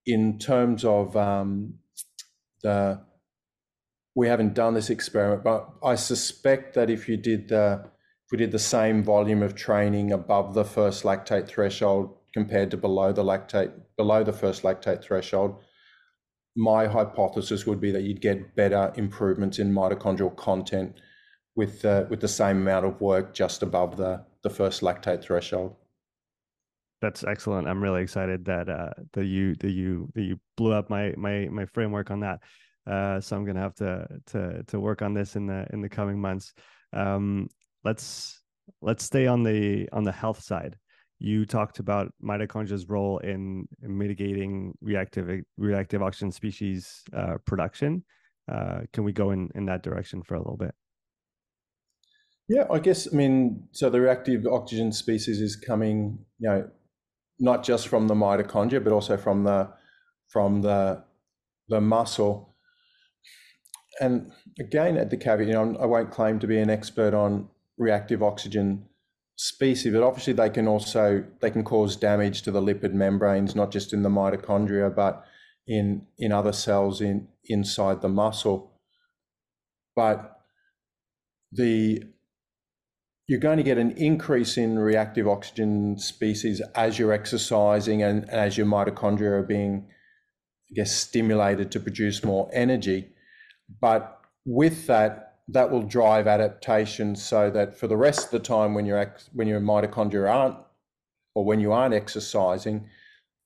in 0.06 0.38
terms 0.38 0.84
of 0.84 1.16
um, 1.16 1.74
the, 2.62 3.00
we 4.14 4.28
haven't 4.28 4.54
done 4.54 4.74
this 4.74 4.90
experiment, 4.90 5.42
but 5.42 5.68
I 5.82 5.96
suspect 5.96 6.74
that 6.74 6.88
if 6.88 7.08
you 7.08 7.16
did 7.16 7.48
the, 7.48 7.82
if 7.84 8.30
we 8.30 8.38
did 8.38 8.52
the 8.52 8.60
same 8.60 9.02
volume 9.02 9.42
of 9.42 9.56
training 9.56 10.12
above 10.12 10.54
the 10.54 10.64
first 10.64 11.02
lactate 11.02 11.48
threshold 11.48 12.16
compared 12.32 12.70
to 12.70 12.76
below 12.76 13.12
the 13.12 13.24
lactate, 13.24 13.72
below 13.96 14.22
the 14.22 14.32
first 14.32 14.62
lactate 14.62 15.02
threshold, 15.02 15.63
my 16.56 16.86
hypothesis 16.86 17.66
would 17.66 17.80
be 17.80 17.90
that 17.90 18.02
you'd 18.02 18.20
get 18.20 18.54
better 18.54 18.92
improvements 18.96 19.58
in 19.58 19.72
mitochondrial 19.72 20.34
content 20.36 21.00
with 21.56 21.84
uh, 21.84 22.04
with 22.08 22.20
the 22.20 22.28
same 22.28 22.58
amount 22.58 22.86
of 22.86 23.00
work 23.00 23.34
just 23.34 23.62
above 23.62 23.96
the 23.96 24.24
the 24.42 24.50
first 24.50 24.82
lactate 24.82 25.22
threshold. 25.22 25.74
that's 27.00 27.24
excellent. 27.24 27.68
I'm 27.68 27.82
really 27.82 28.02
excited 28.02 28.44
that 28.46 28.68
uh, 28.68 28.90
that 29.12 29.26
you 29.26 29.54
that 29.56 29.70
you 29.70 30.08
that 30.14 30.22
you 30.22 30.38
blew 30.56 30.72
up 30.72 30.90
my 30.90 31.12
my 31.16 31.48
my 31.50 31.66
framework 31.66 32.10
on 32.10 32.20
that. 32.20 32.40
Uh, 32.86 33.20
so 33.20 33.36
I'm 33.36 33.44
gonna 33.44 33.60
have 33.60 33.74
to 33.76 34.06
to 34.26 34.62
to 34.64 34.80
work 34.80 35.02
on 35.02 35.14
this 35.14 35.36
in 35.36 35.46
the 35.46 35.66
in 35.72 35.80
the 35.80 35.88
coming 35.88 36.20
months. 36.20 36.52
Um, 36.92 37.48
let's 37.84 38.40
let's 38.80 39.04
stay 39.04 39.26
on 39.26 39.42
the 39.42 39.88
on 39.92 40.04
the 40.04 40.12
health 40.12 40.42
side. 40.42 40.76
You 41.18 41.46
talked 41.46 41.78
about 41.78 42.12
mitochondria's 42.22 42.88
role 42.88 43.18
in 43.18 43.66
mitigating 43.80 44.74
reactive 44.80 45.44
reactive 45.56 46.02
oxygen 46.02 46.32
species 46.32 47.02
uh, 47.16 47.38
production. 47.46 48.04
Uh, 48.50 48.80
can 48.92 49.04
we 49.04 49.12
go 49.12 49.30
in 49.30 49.48
in 49.54 49.64
that 49.66 49.82
direction 49.82 50.22
for 50.22 50.34
a 50.34 50.38
little 50.38 50.56
bit? 50.56 50.74
Yeah, 52.48 52.66
I 52.70 52.78
guess 52.78 53.08
I 53.10 53.16
mean 53.16 53.68
so 53.72 53.88
the 53.88 54.00
reactive 54.00 54.46
oxygen 54.46 54.92
species 54.92 55.40
is 55.40 55.56
coming, 55.56 56.18
you 56.38 56.48
know, 56.48 56.68
not 57.38 57.64
just 57.64 57.88
from 57.88 58.08
the 58.08 58.14
mitochondria, 58.14 58.82
but 58.82 58.92
also 58.92 59.16
from 59.16 59.44
the 59.44 59.70
from 60.28 60.62
the 60.62 61.04
the 61.68 61.80
muscle. 61.80 62.54
And 64.00 64.32
again, 64.58 64.96
at 64.96 65.10
the 65.10 65.16
caveat, 65.16 65.46
you 65.46 65.54
know, 65.54 65.76
I 65.80 65.86
won't 65.86 66.10
claim 66.10 66.38
to 66.40 66.46
be 66.46 66.58
an 66.58 66.68
expert 66.68 67.14
on 67.14 67.48
reactive 67.78 68.22
oxygen 68.22 68.88
species, 69.36 69.92
but 69.92 70.02
obviously 70.02 70.32
they 70.32 70.50
can 70.50 70.68
also 70.68 71.24
they 71.40 71.50
can 71.50 71.64
cause 71.64 71.96
damage 71.96 72.42
to 72.42 72.50
the 72.50 72.62
lipid 72.62 72.92
membranes, 72.92 73.54
not 73.54 73.70
just 73.70 73.92
in 73.92 74.02
the 74.02 74.08
mitochondria, 74.08 74.94
but 74.94 75.24
in 75.66 76.06
in 76.18 76.32
other 76.32 76.52
cells 76.52 77.00
in 77.00 77.28
inside 77.44 78.02
the 78.02 78.08
muscle. 78.08 78.72
But 79.96 80.40
the 81.52 82.02
you're 83.26 83.40
going 83.40 83.56
to 83.56 83.62
get 83.62 83.78
an 83.78 83.92
increase 83.92 84.58
in 84.58 84.78
reactive 84.78 85.26
oxygen 85.26 85.98
species 85.98 86.60
as 86.74 86.98
you're 86.98 87.12
exercising 87.12 88.02
and, 88.02 88.28
as 88.28 88.58
your 88.58 88.66
mitochondria 88.66 89.38
are 89.38 89.42
being, 89.42 89.86
I 90.70 90.74
guess, 90.74 90.94
stimulated 90.94 91.72
to 91.72 91.80
produce 91.80 92.22
more 92.22 92.50
energy. 92.52 93.08
But 93.80 94.20
with 94.44 94.86
that, 94.88 95.33
that 95.48 95.70
will 95.70 95.82
drive 95.82 96.26
adaptation 96.26 97.14
so 97.14 97.50
that 97.50 97.78
for 97.78 97.86
the 97.86 97.96
rest 97.96 98.26
of 98.26 98.30
the 98.30 98.38
time 98.38 98.74
when 98.74 98.86
your 98.86 99.14
when 99.32 99.46
your 99.46 99.60
mitochondria 99.60 100.32
aren't 100.32 100.56
or 101.34 101.44
when 101.44 101.60
you 101.60 101.72
aren't 101.72 101.94
exercising, 101.94 102.88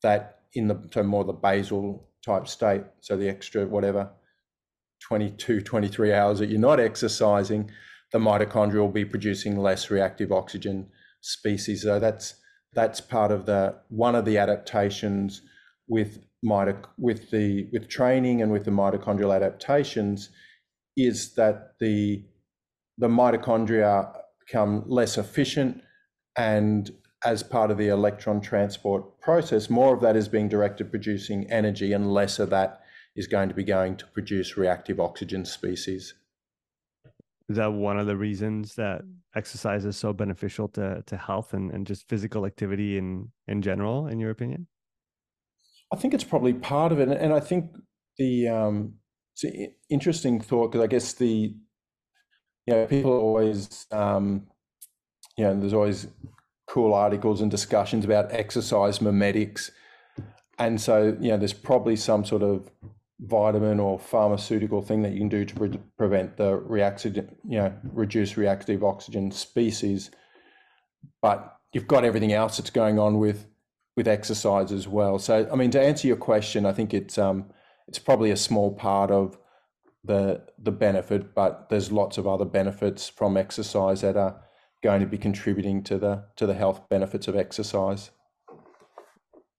that 0.02 0.40
in 0.54 0.68
the 0.68 0.88
so 0.92 1.02
more 1.02 1.24
the 1.24 1.32
basal 1.32 2.08
type 2.24 2.46
state, 2.46 2.82
so 3.00 3.16
the 3.16 3.28
extra 3.28 3.66
whatever 3.66 4.10
22, 5.00 5.60
23 5.60 6.12
hours 6.12 6.38
that 6.38 6.48
you're 6.48 6.60
not 6.60 6.80
exercising, 6.80 7.70
the 8.12 8.18
mitochondria 8.18 8.80
will 8.80 8.88
be 8.88 9.04
producing 9.04 9.56
less 9.56 9.90
reactive 9.90 10.30
oxygen 10.32 10.88
species. 11.20 11.82
So 11.82 11.98
that's 11.98 12.34
that's 12.74 13.00
part 13.00 13.32
of 13.32 13.46
the 13.46 13.74
one 13.88 14.14
of 14.14 14.24
the 14.24 14.38
adaptations 14.38 15.42
with 15.88 16.24
mito, 16.44 16.84
with 16.96 17.30
the 17.30 17.68
with 17.72 17.88
training 17.88 18.42
and 18.42 18.52
with 18.52 18.64
the 18.64 18.70
mitochondrial 18.70 19.34
adaptations 19.34 20.30
is 20.98 21.34
that 21.34 21.74
the 21.80 22.24
the 22.98 23.08
mitochondria 23.08 24.12
become 24.44 24.82
less 24.86 25.16
efficient 25.16 25.82
and 26.36 26.90
as 27.24 27.42
part 27.42 27.70
of 27.70 27.78
the 27.78 27.88
electron 27.88 28.40
transport 28.40 29.20
process, 29.20 29.70
more 29.70 29.94
of 29.94 30.00
that 30.00 30.16
is 30.16 30.28
being 30.28 30.48
directed 30.48 30.90
producing 30.90 31.50
energy 31.50 31.92
and 31.92 32.12
less 32.12 32.38
of 32.38 32.50
that 32.50 32.80
is 33.16 33.26
going 33.26 33.48
to 33.48 33.54
be 33.54 33.64
going 33.64 33.96
to 33.96 34.06
produce 34.06 34.56
reactive 34.56 35.00
oxygen 35.00 35.44
species. 35.44 36.14
Is 37.48 37.56
that 37.56 37.72
one 37.72 37.98
of 37.98 38.06
the 38.06 38.16
reasons 38.16 38.74
that 38.74 39.02
exercise 39.34 39.84
is 39.84 39.96
so 39.96 40.12
beneficial 40.12 40.68
to 40.68 41.02
to 41.06 41.16
health 41.16 41.54
and, 41.54 41.70
and 41.70 41.86
just 41.86 42.08
physical 42.08 42.46
activity 42.46 42.98
in 42.98 43.32
in 43.46 43.62
general, 43.62 44.06
in 44.06 44.20
your 44.20 44.30
opinion? 44.30 44.66
I 45.92 45.96
think 45.96 46.14
it's 46.14 46.24
probably 46.24 46.52
part 46.52 46.92
of 46.92 47.00
it, 47.00 47.08
and 47.08 47.32
I 47.32 47.40
think 47.40 47.70
the 48.18 48.48
um, 48.48 48.94
it's 49.42 49.54
an 49.54 49.72
interesting 49.88 50.40
thought 50.40 50.72
because 50.72 50.84
I 50.84 50.88
guess 50.88 51.12
the 51.12 51.54
you 52.66 52.74
know 52.74 52.86
people 52.86 53.12
always 53.12 53.86
um, 53.92 54.46
you 55.36 55.44
know 55.44 55.58
there's 55.58 55.74
always 55.74 56.08
cool 56.66 56.92
articles 56.92 57.40
and 57.40 57.50
discussions 57.50 58.04
about 58.04 58.32
exercise 58.32 59.00
mimetics, 59.00 59.70
and 60.58 60.80
so 60.80 61.16
you 61.20 61.30
know 61.30 61.36
there's 61.36 61.52
probably 61.52 61.96
some 61.96 62.24
sort 62.24 62.42
of 62.42 62.70
vitamin 63.20 63.80
or 63.80 63.98
pharmaceutical 63.98 64.82
thing 64.82 65.02
that 65.02 65.12
you 65.12 65.18
can 65.18 65.28
do 65.28 65.44
to 65.44 65.54
pre- 65.54 65.80
prevent 65.96 66.36
the 66.36 66.54
reactive, 66.54 67.16
you 67.16 67.58
know, 67.58 67.72
reduce 67.92 68.36
reactive 68.36 68.84
oxygen 68.84 69.30
species. 69.32 70.10
But 71.20 71.56
you've 71.72 71.88
got 71.88 72.04
everything 72.04 72.32
else 72.32 72.58
that's 72.58 72.70
going 72.70 72.98
on 72.98 73.18
with 73.18 73.46
with 73.96 74.08
exercise 74.08 74.70
as 74.72 74.86
well. 74.86 75.18
So, 75.18 75.48
I 75.52 75.56
mean, 75.56 75.72
to 75.72 75.80
answer 75.80 76.06
your 76.06 76.16
question, 76.16 76.64
I 76.64 76.72
think 76.72 76.94
it's 76.94 77.18
um, 77.18 77.50
it's 77.88 77.98
probably 77.98 78.30
a 78.30 78.36
small 78.36 78.72
part 78.72 79.10
of 79.10 79.38
the 80.04 80.42
the 80.58 80.70
benefit, 80.70 81.34
but 81.34 81.68
there's 81.68 81.90
lots 81.90 82.18
of 82.18 82.26
other 82.26 82.44
benefits 82.44 83.08
from 83.08 83.36
exercise 83.36 84.02
that 84.02 84.16
are 84.16 84.40
going 84.82 85.00
to 85.00 85.06
be 85.06 85.18
contributing 85.18 85.82
to 85.84 85.98
the 85.98 86.24
to 86.36 86.46
the 86.46 86.54
health 86.54 86.88
benefits 86.88 87.28
of 87.28 87.36
exercise. 87.36 88.10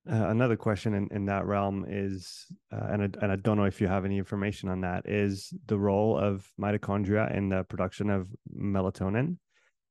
Uh, 0.10 0.30
another 0.30 0.56
question 0.56 0.93
in, 0.95 1.07
in 1.11 1.26
that 1.26 1.45
realm 1.45 1.85
is, 1.88 2.47
uh, 2.73 2.88
and, 2.89 3.03
I, 3.03 3.10
and 3.22 3.31
I 3.31 3.35
don't 3.35 3.57
know 3.57 3.65
if 3.65 3.80
you 3.80 3.88
have 3.88 4.06
any 4.06 4.18
information 4.18 4.68
on 4.68 4.81
that, 4.81 5.07
is 5.07 5.53
the 5.68 5.77
role 5.77 6.18
of 6.18 6.49
mitochondria 6.60 7.35
in 7.35 7.49
the 7.49 7.64
production 7.65 8.10
of 8.10 8.27
melatonin. 8.51 9.38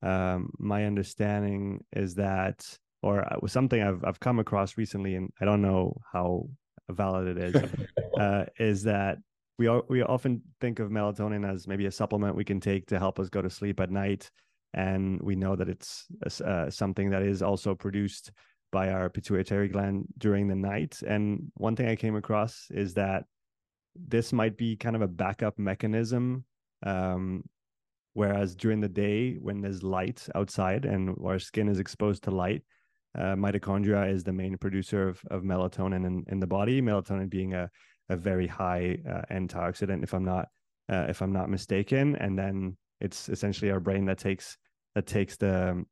Um, 0.02 0.50
my 0.58 0.86
understanding 0.86 1.84
is 1.92 2.16
that, 2.16 2.66
or 3.02 3.20
uh, 3.32 3.46
something 3.46 3.80
I've 3.80 4.02
I've 4.04 4.18
come 4.18 4.38
across 4.38 4.76
recently, 4.76 5.14
and 5.14 5.30
I 5.40 5.44
don't 5.44 5.62
know 5.62 6.00
how 6.12 6.48
valid 6.90 7.36
it 7.36 7.54
is, 7.54 7.70
uh, 8.20 8.44
is 8.58 8.82
that 8.84 9.18
we 9.58 9.66
are, 9.66 9.82
we 9.88 10.02
often 10.02 10.42
think 10.60 10.78
of 10.78 10.90
melatonin 10.90 11.48
as 11.48 11.66
maybe 11.66 11.86
a 11.86 11.90
supplement 11.90 12.36
we 12.36 12.44
can 12.44 12.60
take 12.60 12.86
to 12.86 12.98
help 12.98 13.18
us 13.18 13.28
go 13.28 13.42
to 13.42 13.50
sleep 13.50 13.80
at 13.80 13.90
night, 13.90 14.30
and 14.74 15.20
we 15.20 15.34
know 15.34 15.56
that 15.56 15.68
it's 15.68 16.06
uh, 16.40 16.70
something 16.70 17.10
that 17.10 17.22
is 17.22 17.42
also 17.42 17.74
produced 17.74 18.30
by 18.70 18.90
our 18.90 19.08
pituitary 19.08 19.68
gland 19.68 20.06
during 20.18 20.46
the 20.46 20.54
night. 20.54 21.00
And 21.06 21.50
one 21.54 21.74
thing 21.74 21.88
I 21.88 21.96
came 21.96 22.16
across 22.16 22.66
is 22.70 22.94
that 22.94 23.24
this 23.96 24.32
might 24.32 24.56
be 24.56 24.76
kind 24.76 24.94
of 24.94 25.02
a 25.02 25.08
backup 25.08 25.58
mechanism. 25.58 26.44
Um, 26.84 27.44
whereas 28.12 28.54
during 28.54 28.80
the 28.80 28.88
day, 28.88 29.34
when 29.34 29.60
there's 29.60 29.82
light 29.82 30.28
outside 30.34 30.84
and 30.84 31.16
our 31.24 31.38
skin 31.38 31.68
is 31.68 31.78
exposed 31.78 32.24
to 32.24 32.30
light, 32.30 32.62
uh, 33.18 33.34
mitochondria 33.34 34.10
is 34.10 34.22
the 34.24 34.32
main 34.32 34.56
producer 34.56 35.08
of, 35.08 35.20
of 35.30 35.42
melatonin 35.42 36.06
in, 36.06 36.24
in 36.28 36.40
the 36.40 36.46
body. 36.46 36.80
Melatonin 36.80 37.28
being 37.28 37.54
a, 37.54 37.68
a 38.08 38.16
very 38.16 38.46
high 38.46 38.98
uh, 39.08 39.22
antioxidant, 39.30 40.02
if 40.02 40.14
I'm 40.14 40.24
not 40.24 40.46
uh, 40.92 41.06
if 41.08 41.20
I'm 41.20 41.32
not 41.32 41.50
mistaken. 41.50 42.16
And 42.16 42.38
then 42.38 42.76
it's 43.00 43.28
essentially 43.28 43.70
our 43.70 43.80
brain 43.80 44.06
that 44.06 44.18
takes 44.18 44.56
that 44.94 45.06
takes 45.06 45.36
the 45.36 45.84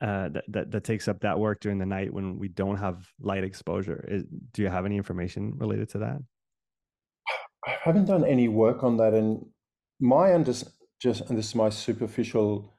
uh, 0.00 0.30
that, 0.30 0.44
that, 0.48 0.70
that 0.70 0.84
takes 0.84 1.08
up 1.08 1.20
that 1.20 1.38
work 1.38 1.60
during 1.60 1.78
the 1.78 1.86
night 1.86 2.12
when 2.12 2.38
we 2.38 2.48
don't 2.48 2.78
have 2.78 3.06
light 3.20 3.44
exposure. 3.44 4.02
Is, 4.08 4.24
do 4.52 4.62
you 4.62 4.68
have 4.68 4.86
any 4.86 4.96
information 4.96 5.52
related 5.58 5.90
to 5.90 5.98
that? 5.98 6.16
I 7.66 7.76
haven't 7.82 8.06
done 8.06 8.24
any 8.24 8.48
work 8.48 8.82
on 8.82 8.96
that, 8.96 9.12
and 9.12 9.44
my 10.00 10.32
under 10.32 10.54
just 11.02 11.28
and 11.28 11.38
this 11.38 11.48
is 11.48 11.54
my 11.54 11.68
superficial 11.68 12.72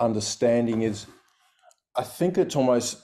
understanding 0.00 0.82
is, 0.82 1.06
I 1.96 2.02
think 2.02 2.38
it's 2.38 2.56
almost 2.56 3.02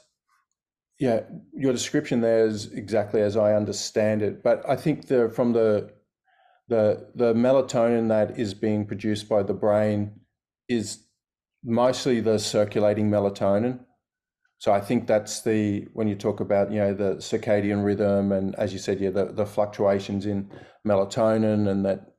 yeah. 0.99 1.21
Your 1.55 1.73
description 1.73 2.21
there 2.21 2.47
is 2.47 2.73
exactly 2.73 3.23
as 3.23 3.37
I 3.37 3.55
understand 3.55 4.23
it, 4.23 4.43
but 4.43 4.63
I 4.69 4.77
think 4.77 5.07
the 5.07 5.31
from 5.31 5.53
the 5.53 5.93
the 6.69 7.09
the 7.15 7.35
melatonin 7.35 8.09
that 8.09 8.39
is 8.39 8.55
being 8.55 8.87
produced 8.87 9.29
by 9.29 9.43
the 9.43 9.55
brain 9.55 10.21
is 10.69 11.05
mostly 11.65 12.21
the 12.21 12.39
circulating 12.39 13.11
melatonin. 13.11 13.81
So 14.59 14.73
I 14.73 14.81
think 14.81 15.07
that's 15.07 15.41
the 15.41 15.89
when 15.95 16.07
you 16.07 16.15
talk 16.15 16.41
about 16.41 16.71
you 16.71 16.79
know 16.79 16.95
the 16.95 17.17
circadian 17.17 17.85
rhythm 17.85 18.31
and 18.31 18.55
as 18.57 18.73
you 18.73 18.79
said 18.79 19.01
yeah 19.01 19.11
the, 19.11 19.27
the 19.33 19.47
fluctuations 19.47 20.27
in 20.27 20.51
melatonin 20.87 21.69
and 21.69 21.85
that 21.87 22.13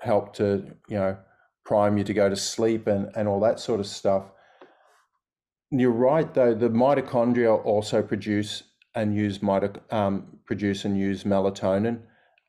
help 0.00 0.32
to 0.36 0.76
you 0.88 0.96
know 0.96 1.18
prime 1.64 1.98
you 1.98 2.04
to 2.04 2.14
go 2.14 2.28
to 2.28 2.36
sleep 2.36 2.86
and 2.86 3.10
and 3.16 3.28
all 3.28 3.40
that 3.40 3.60
sort 3.60 3.80
of 3.80 3.86
stuff. 3.86 4.30
You're 5.70 5.90
right 5.90 6.32
though 6.32 6.54
the 6.54 6.70
mitochondria 6.70 7.62
also 7.64 8.02
produce 8.02 8.62
and 8.94 9.14
use 9.14 9.38
um, 9.90 10.38
produce 10.46 10.84
and 10.84 10.98
use 10.98 11.24
melatonin, 11.24 12.00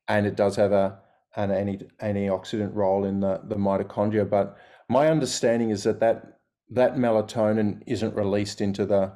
and 0.07 0.25
it 0.25 0.35
does 0.35 0.55
have 0.55 0.71
a 0.71 0.99
an 1.35 1.51
anti 1.51 1.87
antioxidant 2.01 2.73
role 2.73 3.05
in 3.05 3.19
the 3.19 3.41
the 3.43 3.55
mitochondria. 3.55 4.29
But 4.29 4.57
my 4.87 5.07
understanding 5.09 5.69
is 5.69 5.83
that 5.83 5.99
that 5.99 6.39
that 6.69 6.95
melatonin 6.95 7.83
isn't 7.87 8.15
released 8.15 8.61
into 8.61 8.85
the 8.85 9.13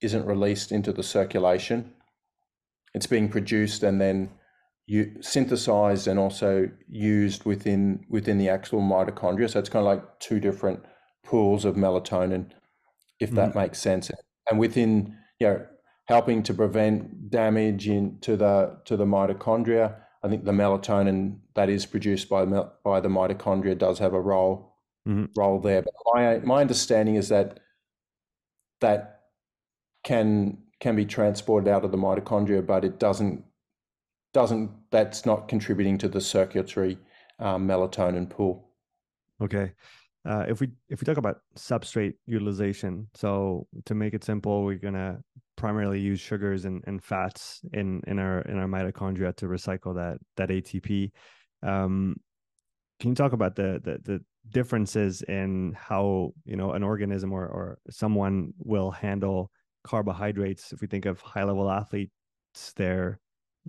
isn't 0.00 0.26
released 0.26 0.72
into 0.72 0.92
the 0.92 1.02
circulation. 1.02 1.92
It's 2.94 3.06
being 3.06 3.28
produced 3.28 3.82
and 3.82 4.00
then 4.00 4.30
you 4.86 5.16
synthesized 5.20 6.06
and 6.08 6.18
also 6.18 6.68
used 6.88 7.44
within 7.44 8.04
within 8.08 8.38
the 8.38 8.48
actual 8.48 8.80
mitochondria. 8.80 9.50
So 9.50 9.58
it's 9.58 9.68
kind 9.68 9.86
of 9.86 9.92
like 9.92 10.20
two 10.20 10.40
different 10.40 10.80
pools 11.24 11.64
of 11.64 11.76
melatonin, 11.76 12.50
if 13.22 13.30
that 13.32 13.50
mm-hmm. 13.50 13.58
makes 13.58 13.78
sense. 13.78 14.10
And 14.50 14.58
within 14.58 15.16
you 15.38 15.46
know 15.46 15.66
helping 16.06 16.42
to 16.42 16.54
prevent 16.54 17.30
damage 17.30 17.88
into 17.88 18.36
the 18.36 18.76
to 18.84 18.96
the 18.96 19.04
mitochondria. 19.04 19.96
I 20.24 20.28
think 20.28 20.44
the 20.44 20.52
melatonin 20.52 21.38
that 21.54 21.68
is 21.68 21.86
produced 21.86 22.28
by 22.28 22.44
by 22.44 23.00
the 23.00 23.08
mitochondria 23.08 23.76
does 23.76 23.98
have 23.98 24.14
a 24.14 24.20
role 24.20 24.76
mm-hmm. 25.08 25.26
role 25.36 25.60
there. 25.60 25.82
But 25.82 25.94
my 26.14 26.38
my 26.38 26.60
understanding 26.60 27.16
is 27.16 27.28
that 27.28 27.60
that 28.80 29.20
can 30.04 30.58
can 30.80 30.96
be 30.96 31.06
transported 31.06 31.68
out 31.68 31.84
of 31.84 31.92
the 31.92 31.98
mitochondria, 31.98 32.64
but 32.66 32.84
it 32.84 32.98
doesn't 32.98 33.44
doesn't 34.34 34.70
that's 34.90 35.24
not 35.26 35.48
contributing 35.48 35.98
to 35.98 36.08
the 36.08 36.20
circulatory 36.20 36.98
um, 37.38 37.66
melatonin 37.66 38.28
pool. 38.28 38.70
Okay. 39.40 39.72
Uh, 40.24 40.44
if 40.48 40.60
we 40.60 40.68
if 40.88 41.00
we 41.00 41.04
talk 41.04 41.16
about 41.16 41.38
substrate 41.56 42.14
utilization, 42.26 43.08
so 43.14 43.66
to 43.84 43.94
make 43.94 44.14
it 44.14 44.22
simple, 44.22 44.64
we're 44.64 44.78
gonna 44.78 45.18
primarily 45.56 46.00
use 46.00 46.20
sugars 46.20 46.64
and, 46.64 46.82
and 46.86 47.02
fats 47.02 47.60
in 47.72 48.00
in 48.06 48.18
our 48.18 48.40
in 48.42 48.56
our 48.56 48.68
mitochondria 48.68 49.34
to 49.36 49.46
recycle 49.46 49.94
that 49.94 50.18
that 50.36 50.48
ATP. 50.48 51.10
Um, 51.62 52.16
can 53.00 53.10
you 53.10 53.14
talk 53.16 53.32
about 53.32 53.56
the, 53.56 53.80
the 53.82 53.98
the 54.04 54.20
differences 54.50 55.22
in 55.22 55.74
how 55.76 56.32
you 56.44 56.56
know 56.56 56.72
an 56.72 56.84
organism 56.84 57.32
or 57.32 57.46
or 57.46 57.78
someone 57.90 58.52
will 58.58 58.92
handle 58.92 59.50
carbohydrates? 59.82 60.72
If 60.72 60.80
we 60.80 60.86
think 60.86 61.04
of 61.04 61.20
high 61.20 61.42
level 61.42 61.68
athletes, 61.68 62.12
they're 62.76 63.18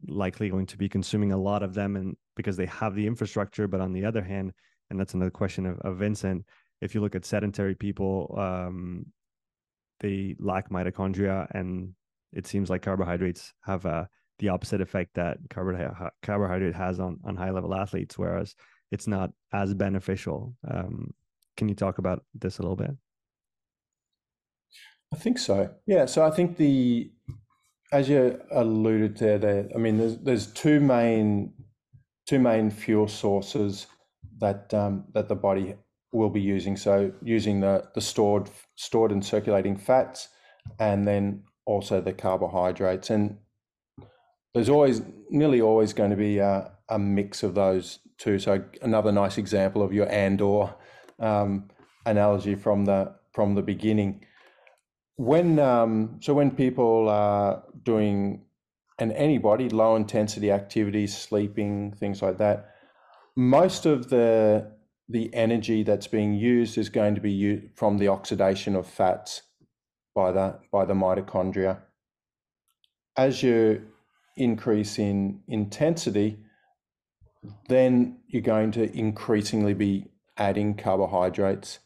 likely 0.07 0.49
going 0.49 0.67
to 0.67 0.77
be 0.77 0.87
consuming 0.87 1.31
a 1.31 1.37
lot 1.37 1.63
of 1.63 1.73
them, 1.73 1.95
and 1.95 2.15
because 2.35 2.57
they 2.57 2.67
have 2.67 2.93
the 2.93 3.07
infrastructure. 3.07 3.67
But 3.67 3.81
on 3.81 3.91
the 3.91 4.05
other 4.05 4.21
hand, 4.21 4.53
and 4.89 4.99
that's 4.99 5.13
another 5.13 5.31
question 5.31 5.65
of, 5.65 5.79
of 5.79 5.97
Vincent. 5.97 6.45
If 6.81 6.93
you 6.93 7.01
look 7.01 7.15
at 7.15 7.25
sedentary 7.25 7.75
people, 7.75 8.35
um, 8.37 9.05
they 9.99 10.35
lack 10.39 10.69
mitochondria, 10.69 11.47
and 11.51 11.93
it 12.33 12.45
seems 12.47 12.69
like 12.69 12.81
carbohydrates 12.81 13.53
have 13.65 13.85
uh, 13.85 14.05
the 14.39 14.49
opposite 14.49 14.81
effect 14.81 15.13
that 15.15 15.37
carbohydrate 15.49 16.75
has 16.75 16.99
on 16.99 17.19
on 17.23 17.35
high 17.35 17.51
level 17.51 17.73
athletes, 17.73 18.17
whereas 18.17 18.55
it's 18.91 19.07
not 19.07 19.31
as 19.53 19.73
beneficial. 19.73 20.55
Um, 20.69 21.13
can 21.57 21.69
you 21.69 21.75
talk 21.75 21.97
about 21.97 22.23
this 22.33 22.59
a 22.59 22.61
little 22.61 22.75
bit? 22.75 22.91
I 25.13 25.15
think 25.15 25.37
so. 25.37 25.69
Yeah. 25.85 26.05
So 26.05 26.25
I 26.25 26.31
think 26.31 26.57
the 26.57 27.11
as 27.91 28.09
you 28.09 28.41
alluded 28.51 29.15
to 29.17 29.37
there, 29.37 29.69
I 29.73 29.77
mean, 29.77 29.97
there's 29.97 30.17
there's 30.17 30.47
two 30.47 30.79
main 30.79 31.53
two 32.25 32.39
main 32.39 32.71
fuel 32.71 33.07
sources 33.07 33.87
that 34.43 34.73
um, 34.73 35.05
that 35.13 35.27
the 35.27 35.35
body 35.35 35.75
will 36.11 36.29
be 36.29 36.41
using. 36.41 36.77
So 36.77 37.11
using 37.21 37.61
the 37.61 37.89
the 37.95 38.01
stored 38.01 38.49
stored 38.75 39.11
and 39.11 39.25
circulating 39.25 39.77
fats, 39.77 40.29
and 40.79 41.07
then 41.07 41.43
also 41.65 42.01
the 42.01 42.13
carbohydrates. 42.13 43.09
And 43.09 43.37
there's 44.53 44.69
always 44.69 45.01
nearly 45.29 45.61
always 45.61 45.93
going 45.93 46.11
to 46.11 46.15
be 46.15 46.37
a, 46.37 46.71
a 46.89 46.99
mix 46.99 47.43
of 47.43 47.55
those 47.55 47.99
two. 48.17 48.39
So 48.39 48.63
another 48.81 49.11
nice 49.11 49.37
example 49.37 49.81
of 49.81 49.93
your 49.93 50.07
and/or 50.09 50.75
um, 51.19 51.69
analogy 52.05 52.55
from 52.55 52.85
the 52.85 53.15
from 53.33 53.55
the 53.55 53.63
beginning. 53.63 54.25
When 55.15 55.59
um, 55.59 56.19
so 56.21 56.33
when 56.33 56.51
people 56.51 57.09
are 57.09 57.63
doing 57.83 58.45
and 58.99 59.11
anybody 59.13 59.69
low 59.69 59.95
intensity 59.95 60.51
activities, 60.51 61.17
sleeping, 61.17 61.93
things 61.99 62.21
like 62.21 62.37
that, 62.37 62.72
most 63.35 63.85
of 63.85 64.09
the 64.09 64.71
the 65.09 65.33
energy 65.33 65.83
that's 65.83 66.07
being 66.07 66.33
used 66.33 66.77
is 66.77 66.89
going 66.89 67.13
to 67.13 67.21
be 67.21 67.31
used 67.31 67.65
from 67.75 67.97
the 67.97 68.07
oxidation 68.07 68.75
of 68.75 68.87
fats 68.87 69.41
by 70.15 70.31
the 70.31 70.59
by 70.71 70.85
the 70.85 70.93
mitochondria. 70.93 71.79
As 73.17 73.43
you 73.43 73.85
increase 74.37 74.97
in 74.97 75.41
intensity, 75.47 76.39
then 77.69 78.17
you're 78.27 78.41
going 78.41 78.71
to 78.71 78.91
increasingly 78.97 79.73
be 79.73 80.07
adding 80.37 80.75
carbohydrates 80.75 81.79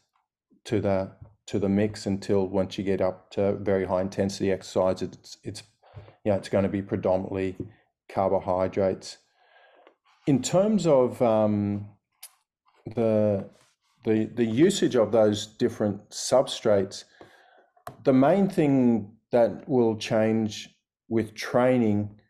to 0.64 0.80
the 0.80 1.12
to 1.46 1.58
the 1.58 1.68
mix 1.68 2.06
until 2.06 2.46
once 2.46 2.76
you 2.76 2.84
get 2.84 3.00
up 3.00 3.30
to 3.30 3.54
very 3.54 3.86
high 3.86 4.02
intensity 4.02 4.52
exercise, 4.52 5.02
it's 5.02 5.38
it's 5.42 5.62
you 6.24 6.32
know, 6.32 6.38
it's 6.38 6.48
going 6.48 6.64
to 6.64 6.68
be 6.68 6.82
predominantly 6.82 7.56
carbohydrates 8.08 9.18
in 10.28 10.42
terms 10.42 10.86
of 10.86 11.20
um, 11.22 11.88
the 12.94 13.48
the 14.04 14.30
the 14.34 14.44
usage 14.44 14.94
of 14.94 15.10
those 15.10 15.46
different 15.46 16.10
substrates, 16.10 17.04
the 18.04 18.12
main 18.12 18.46
thing 18.46 19.10
that 19.32 19.66
will 19.66 19.96
change 19.96 20.68
with 21.08 21.34
training 21.34 22.20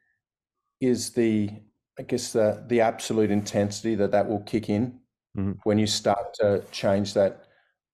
is 0.81 1.11
the 1.11 1.51
I 1.99 2.05
guess 2.05 2.33
the 2.33 2.65
the 2.69 2.81
absolute 2.81 3.33
intensity 3.33 3.97
that 3.97 4.13
that 4.13 4.29
will 4.29 4.43
kick 4.43 4.71
in 4.71 5.01
mm-hmm. 5.37 5.55
when 5.65 5.79
you 5.79 5.89
start 5.89 6.35
to 6.35 6.63
change 6.71 7.15
that 7.15 7.47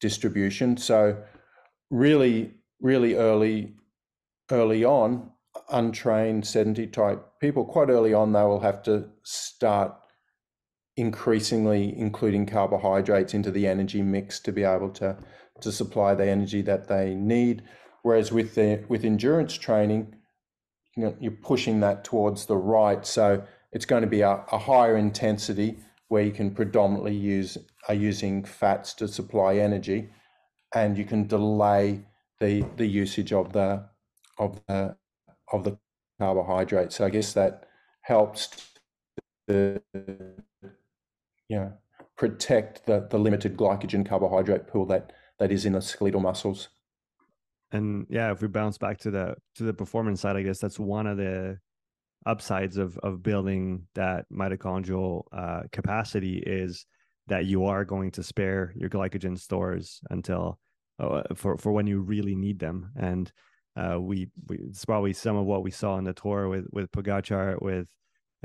distribution. 0.03 0.77
So 0.77 1.17
really, 1.91 2.53
really 2.79 3.15
early 3.15 3.73
early 4.51 4.85
on, 4.85 5.31
untrained 5.71 6.47
sedentary 6.47 6.87
type 6.87 7.25
people 7.41 7.65
quite 7.65 7.89
early 7.89 8.13
on 8.13 8.33
they 8.33 8.43
will 8.43 8.61
have 8.61 8.83
to 8.83 9.09
start 9.23 9.95
increasingly 10.97 11.97
including 11.99 12.47
carbohydrates 12.47 13.35
into 13.35 13.51
the 13.51 13.67
energy 13.67 14.03
mix 14.03 14.39
to 14.39 14.53
be 14.53 14.63
able 14.63 14.91
to 14.91 15.17
to 15.61 15.73
supply 15.73 16.15
the 16.15 16.27
energy 16.27 16.63
that 16.63 16.89
they 16.89 17.15
need. 17.15 17.63
Whereas 18.03 18.31
with 18.33 18.55
the 18.55 18.85
with 18.89 19.05
endurance 19.05 19.55
training 19.55 20.15
you 20.97 21.05
know, 21.05 21.17
you're 21.21 21.33
pushing 21.33 21.81
that 21.81 22.05
towards 22.05 22.47
the 22.47 22.57
right. 22.57 23.05
So 23.05 23.43
it's 23.73 23.85
going 23.85 24.03
to 24.03 24.09
be 24.09 24.21
a, 24.21 24.45
a 24.53 24.59
higher 24.59 24.97
intensity 24.97 25.79
where 26.09 26.23
you 26.23 26.31
can 26.31 26.53
predominantly 26.53 27.17
use 27.17 27.59
are 27.89 27.95
using 27.95 28.45
fats 28.45 28.95
to 28.95 29.09
supply 29.09 29.57
energy 29.57 30.09
and 30.75 30.97
you 30.97 31.05
can 31.05 31.27
delay 31.27 32.05
the 32.41 32.65
the 32.77 32.87
usage 32.87 33.33
of 33.33 33.53
the 33.53 33.85
of 34.39 34.61
the 34.69 34.97
of 35.53 35.65
the 35.65 35.79
carbohydrate. 36.19 36.93
So 36.93 37.05
I 37.05 37.11
guess 37.11 37.33
that 37.35 37.67
helps 38.03 38.51
to 39.49 39.81
you 41.49 41.57
know 41.57 41.73
protect 42.17 42.87
the, 42.87 43.07
the 43.11 43.19
limited 43.19 43.57
glycogen 43.57 44.07
carbohydrate 44.07 44.67
pool 44.67 44.87
that 44.87 45.13
that 45.39 45.51
is 45.51 45.67
in 45.67 45.73
the 45.73 45.83
skeletal 45.83 46.21
muscles. 46.21 46.69
And 47.73 48.07
yeah, 48.09 48.31
if 48.31 48.41
we 48.41 48.49
bounce 48.49 48.79
back 48.79 48.99
to 48.99 49.11
the 49.11 49.37
to 49.57 49.65
the 49.65 49.75
performance 49.75 50.21
side, 50.21 50.37
I 50.37 50.43
guess 50.43 50.59
that's 50.59 50.79
one 50.79 51.07
of 51.07 51.17
the 51.17 51.59
upsides 52.27 52.77
of 52.77 52.97
of 52.99 53.23
building 53.23 53.87
that 53.95 54.27
mitochondrial 54.33 55.25
uh, 55.33 55.63
capacity 55.73 56.39
is 56.39 56.87
that 57.27 57.47
you 57.47 57.65
are 57.65 57.85
going 57.85 58.11
to 58.13 58.23
spare 58.23 58.73
your 58.77 58.91
glycogen 58.91 59.39
stores 59.39 60.01
until 60.11 60.59
uh, 61.01 61.23
for 61.35 61.59
for 61.59 61.73
when 61.73 61.87
you 61.87 62.01
really 62.01 62.35
need 62.35 62.59
them 62.59 62.91
and 62.97 63.33
uh, 63.77 63.99
we, 64.01 64.29
we 64.47 64.59
it's 64.59 64.85
probably 64.85 65.13
some 65.13 65.37
of 65.37 65.47
what 65.47 65.63
we 65.63 65.71
saw 65.71 65.99
in 65.99 66.05
the 66.05 66.13
tour 66.13 66.49
with 66.49 66.67
with 66.71 66.91
Pogacar 66.93 67.61
with 67.61 67.89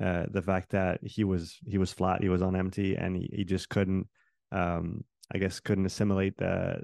uh, 0.01 0.25
the 0.31 0.41
fact 0.41 0.71
that 0.71 0.99
he 1.03 1.23
was 1.23 1.57
he 1.65 1.77
was 1.77 1.91
flat, 1.91 2.21
he 2.21 2.29
was 2.29 2.41
on 2.41 2.55
empty, 2.55 2.95
and 2.95 3.15
he, 3.15 3.29
he 3.33 3.43
just 3.43 3.69
couldn't, 3.69 4.07
um, 4.51 5.03
I 5.33 5.37
guess, 5.37 5.59
couldn't 5.59 5.85
assimilate 5.85 6.37
the 6.37 6.83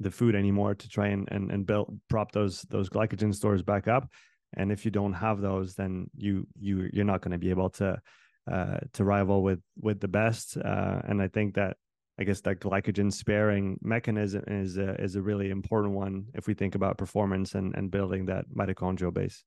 the 0.00 0.10
food 0.10 0.34
anymore 0.34 0.74
to 0.74 0.88
try 0.88 1.08
and 1.08 1.28
and, 1.30 1.50
and 1.50 1.66
build 1.66 2.00
prop 2.08 2.32
those 2.32 2.62
those 2.62 2.88
glycogen 2.88 3.34
stores 3.34 3.62
back 3.62 3.88
up. 3.88 4.08
And 4.54 4.72
if 4.72 4.84
you 4.84 4.90
don't 4.90 5.12
have 5.12 5.40
those, 5.40 5.74
then 5.74 6.10
you 6.16 6.46
you 6.58 6.88
you're 6.92 7.04
not 7.04 7.20
going 7.20 7.32
to 7.32 7.38
be 7.38 7.50
able 7.50 7.70
to 7.70 8.00
uh, 8.50 8.78
to 8.94 9.04
rival 9.04 9.42
with 9.42 9.60
with 9.80 10.00
the 10.00 10.08
best. 10.08 10.56
Uh, 10.56 11.00
and 11.04 11.22
I 11.22 11.28
think 11.28 11.54
that 11.54 11.76
I 12.18 12.24
guess 12.24 12.40
that 12.42 12.60
glycogen 12.60 13.12
sparing 13.12 13.78
mechanism 13.80 14.42
is 14.48 14.76
a, 14.76 15.00
is 15.00 15.14
a 15.14 15.22
really 15.22 15.50
important 15.50 15.94
one 15.94 16.26
if 16.34 16.46
we 16.46 16.54
think 16.54 16.74
about 16.74 16.98
performance 16.98 17.54
and, 17.54 17.74
and 17.76 17.90
building 17.90 18.26
that 18.26 18.46
mitochondrial 18.54 19.14
base. 19.14 19.44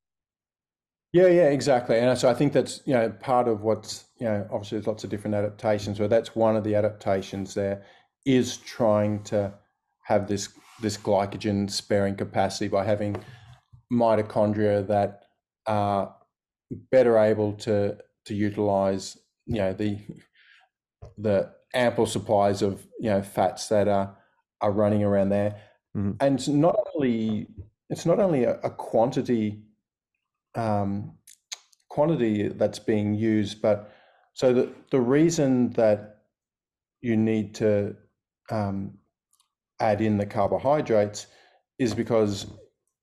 Yeah, 1.13 1.27
yeah, 1.27 1.49
exactly. 1.49 1.99
And 1.99 2.17
so 2.17 2.29
I 2.29 2.33
think 2.33 2.53
that's 2.53 2.81
you 2.85 2.93
know 2.93 3.09
part 3.09 3.49
of 3.49 3.63
what's 3.63 4.05
you 4.17 4.25
know 4.25 4.47
obviously 4.49 4.77
there's 4.77 4.87
lots 4.87 5.03
of 5.03 5.09
different 5.09 5.35
adaptations, 5.35 5.97
but 5.97 6.09
that's 6.09 6.35
one 6.35 6.55
of 6.55 6.63
the 6.63 6.75
adaptations 6.75 7.53
there 7.53 7.83
is 8.25 8.57
trying 8.57 9.21
to 9.23 9.53
have 10.03 10.27
this 10.27 10.49
this 10.81 10.97
glycogen 10.97 11.69
sparing 11.69 12.15
capacity 12.15 12.69
by 12.69 12.85
having 12.85 13.21
mitochondria 13.91 14.87
that 14.87 15.23
are 15.67 16.15
better 16.91 17.17
able 17.17 17.53
to 17.53 17.97
to 18.25 18.33
utilize 18.33 19.17
you 19.45 19.57
know 19.57 19.73
the 19.73 19.99
the 21.17 21.51
ample 21.73 22.05
supplies 22.05 22.61
of 22.61 22.85
you 22.99 23.09
know 23.09 23.21
fats 23.21 23.67
that 23.67 23.87
are 23.87 24.15
are 24.61 24.71
running 24.71 25.03
around 25.03 25.29
there, 25.29 25.55
mm-hmm. 25.95 26.11
and 26.19 26.47
not 26.49 26.75
only 26.95 27.47
it's 27.89 28.05
not 28.05 28.19
only 28.19 28.43
a, 28.43 28.59
a 28.59 28.69
quantity 28.69 29.63
um, 30.55 31.13
quantity 31.89 32.47
that's 32.49 32.79
being 32.79 33.13
used, 33.13 33.61
but 33.61 33.91
so 34.33 34.53
the 34.53 34.71
the 34.91 35.01
reason 35.01 35.71
that 35.71 36.17
you 37.01 37.17
need 37.17 37.55
to 37.55 37.95
um, 38.49 38.97
add 39.79 40.01
in 40.01 40.17
the 40.17 40.25
carbohydrates 40.25 41.27
is 41.79 41.93
because 41.93 42.45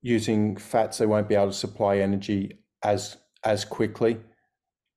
using 0.01 0.55
fats, 0.55 0.97
they 0.97 1.05
won't 1.05 1.27
be 1.27 1.35
able 1.35 1.47
to 1.47 1.53
supply 1.53 1.97
energy 1.97 2.59
as 2.83 3.17
as 3.43 3.65
quickly 3.65 4.17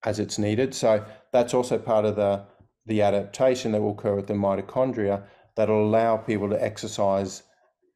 as 0.05 0.19
it's 0.19 0.39
needed. 0.39 0.75
So 0.75 1.05
that's 1.33 1.55
also 1.55 1.79
part 1.79 2.05
of 2.05 2.17
the 2.17 2.45
the 2.87 3.03
adaptation 3.03 3.73
that 3.73 3.81
will 3.81 3.93
occur 3.93 4.17
with 4.17 4.27
the 4.27 4.35
mitochondria 4.35 5.25
that'll 5.57 5.85
allow 5.85 6.17
people 6.17 6.49
to 6.49 6.63
exercise 6.63 7.43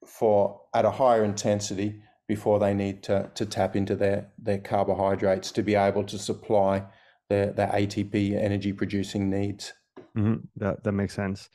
for 0.07 0.61
at 0.75 0.85
a 0.85 0.91
higher 0.91 1.25
intensity 1.25 2.01
before 2.29 2.59
they 2.59 2.75
need 2.75 3.03
to, 3.05 3.31
to 3.35 3.47
tap 3.47 3.77
into 3.77 3.95
their, 3.95 4.29
their 4.39 4.59
carbohydrates 4.59 5.53
to 5.53 5.63
be 5.63 5.75
able 5.75 6.05
to 6.05 6.19
supply 6.19 6.85
their, 7.29 7.53
their 7.53 7.69
ATP 7.69 8.37
energy 8.37 8.73
producing 8.73 9.31
needs. 9.31 9.73
Mm-hmm. 10.17 10.47
That 10.57 10.83
that 10.85 10.93
makes 10.93 11.15
sense. 11.15 11.49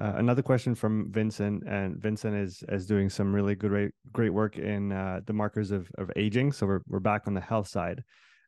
Uh, 0.00 0.14
another 0.16 0.42
question 0.42 0.74
from 0.74 1.10
Vincent, 1.12 1.62
and 1.66 1.96
Vincent 1.96 2.34
is 2.34 2.62
is 2.68 2.86
doing 2.86 3.08
some 3.08 3.34
really 3.34 3.54
good, 3.54 3.92
great 4.12 4.30
work 4.32 4.58
in 4.58 4.92
uh, 4.92 5.20
the 5.26 5.32
markers 5.32 5.70
of 5.70 5.90
of 5.98 6.10
aging. 6.16 6.52
So 6.52 6.66
we're 6.66 6.82
we're 6.86 7.00
back 7.00 7.22
on 7.26 7.34
the 7.34 7.40
health 7.40 7.68
side. 7.68 8.02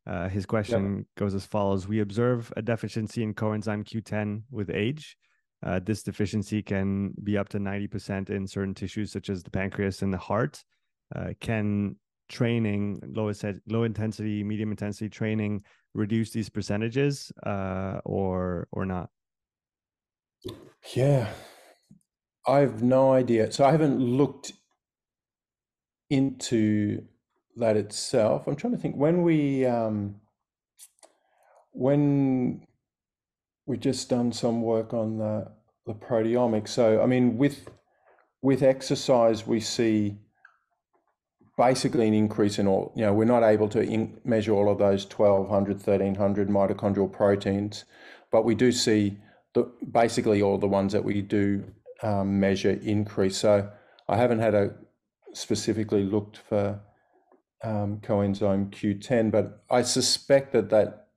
Uh, 0.07 0.29
his 0.29 0.45
question 0.45 0.99
yep. 0.99 1.07
goes 1.17 1.35
as 1.35 1.47
follows: 1.47 1.89
We 1.89 2.01
observe 2.01 2.53
a 2.57 2.63
deficiency 2.63 3.23
in 3.23 3.35
coenzyme 3.35 3.85
Q10 3.85 4.43
with 4.51 4.71
age. 4.71 5.17
Uh, 5.65 5.81
this 5.83 6.03
deficiency 6.03 6.63
can 6.63 7.15
be 7.23 7.39
up 7.39 7.49
to 7.49 7.59
90% 7.59 8.29
in 8.29 8.47
certain 8.47 8.75
tissues, 8.75 9.11
such 9.11 9.31
as 9.31 9.43
the 9.43 9.51
pancreas 9.51 10.03
and 10.03 10.13
the 10.13 10.19
heart. 10.19 10.63
Uh, 11.15 11.29
can 11.41 11.97
training, 12.29 13.01
low, 13.07 13.33
low 13.69 13.85
intensity, 13.85 14.45
medium 14.45 14.71
intensity 14.71 15.09
training, 15.09 15.63
reduce 15.95 16.31
these 16.31 16.51
percentages 16.51 17.33
uh, 17.47 18.01
or 18.05 18.69
or 18.73 18.85
not? 18.85 19.09
Yeah, 20.95 21.31
I 22.47 22.59
have 22.59 22.83
no 22.83 23.13
idea. 23.13 23.51
So 23.51 23.65
I 23.65 23.73
haven't 23.73 23.99
looked 23.99 24.53
into 26.11 27.05
that 27.57 27.77
itself. 27.77 28.47
I'm 28.47 28.57
trying 28.57 28.75
to 28.75 28.79
think 28.79 28.97
when 28.97 29.23
we 29.23 29.65
um, 29.67 30.17
when 31.73 32.67
we've 33.67 33.81
just 33.81 34.09
done 34.09 34.33
some 34.33 34.63
work 34.63 34.93
on 34.93 35.19
the 35.19 35.51
the 35.87 35.95
proteomics. 35.95 36.69
So 36.69 37.03
I 37.03 37.07
mean, 37.07 37.37
with 37.37 37.69
with 38.43 38.63
exercise, 38.63 39.47
we 39.47 39.61
see 39.61 40.19
basically 41.57 42.09
an 42.09 42.15
increase 42.15 42.59
in 42.59 42.67
all. 42.67 42.93
You 42.97 43.03
know, 43.03 43.15
we're 43.15 43.25
not 43.25 43.43
able 43.43 43.69
to 43.71 43.81
in, 43.81 44.21
measure 44.25 44.53
all 44.53 44.71
of 44.71 44.79
those 44.79 45.05
1200, 45.05 45.77
1300 45.77 46.49
mitochondrial 46.49 47.11
proteins, 47.13 47.85
but 48.31 48.45
we 48.45 48.55
do 48.55 48.73
see 48.73 49.19
the 49.55 49.71
basically 49.93 50.43
all 50.43 50.59
the 50.59 50.69
ones 50.69 50.93
that 50.93 51.05
we 51.05 51.23
do 51.23 51.65
um, 52.03 52.41
measure 52.41 52.79
increase. 52.83 53.37
So 53.37 53.71
I 54.09 54.17
haven't 54.17 54.41
had 54.41 54.55
a 54.55 54.75
specifically 55.33 56.05
looked 56.05 56.39
for 56.39 56.81
um, 57.65 57.99
coenzyme 58.03 58.71
Q10, 58.71 59.31
but 59.31 59.65
I 59.71 59.83
suspect 59.83 60.53
that 60.53 60.71
that 60.71 61.09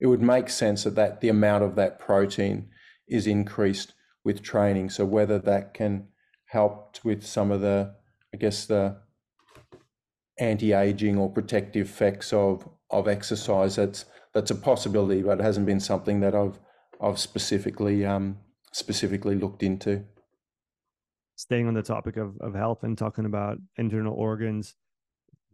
it 0.00 0.06
would 0.06 0.22
make 0.22 0.48
sense 0.48 0.82
that, 0.82 0.96
that 0.96 1.20
the 1.20 1.28
amount 1.28 1.62
of 1.62 1.76
that 1.76 2.00
protein 2.00 2.68
is 3.06 3.26
increased 3.26 3.92
with 4.24 4.42
training. 4.42 4.90
So 4.90 5.04
whether 5.04 5.38
that 5.38 5.74
can 5.74 6.08
help 6.46 6.98
with 7.04 7.24
some 7.24 7.52
of 7.52 7.60
the, 7.60 7.94
I 8.34 8.36
guess 8.36 8.66
the 8.66 8.96
anti-aging 10.38 11.18
or 11.18 11.30
protective 11.30 11.86
effects 11.86 12.32
of 12.32 12.68
of 12.90 13.08
exercise, 13.08 13.76
that's 13.76 14.06
that's 14.34 14.50
a 14.50 14.54
possibility, 14.54 15.22
but 15.22 15.38
it 15.38 15.42
hasn't 15.42 15.66
been 15.66 15.80
something 15.80 16.20
that 16.20 16.34
I've 16.34 16.58
I've 17.00 17.18
specifically 17.18 18.04
um, 18.04 18.38
specifically 18.72 19.36
looked 19.36 19.62
into. 19.62 20.04
Staying 21.36 21.66
on 21.66 21.74
the 21.74 21.82
topic 21.82 22.16
of, 22.16 22.36
of 22.40 22.54
health 22.54 22.82
and 22.82 22.96
talking 22.96 23.24
about 23.24 23.58
internal 23.76 24.14
organs, 24.14 24.74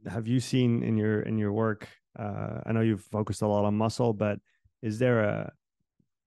have 0.09 0.27
you 0.27 0.41
seen 0.41 0.83
in 0.83 0.97
your 0.97 1.21
in 1.21 1.39
your 1.39 1.53
work? 1.53 1.89
Uh, 2.19 2.61
I 2.67 2.73
know 2.73 2.81
you've 2.81 3.03
focused 3.03 3.43
a 3.43 3.47
lot 3.47 3.65
on 3.65 3.75
muscle, 3.77 4.13
but 4.13 4.39
is 4.83 4.99
there 4.99 5.21
a 5.23 5.53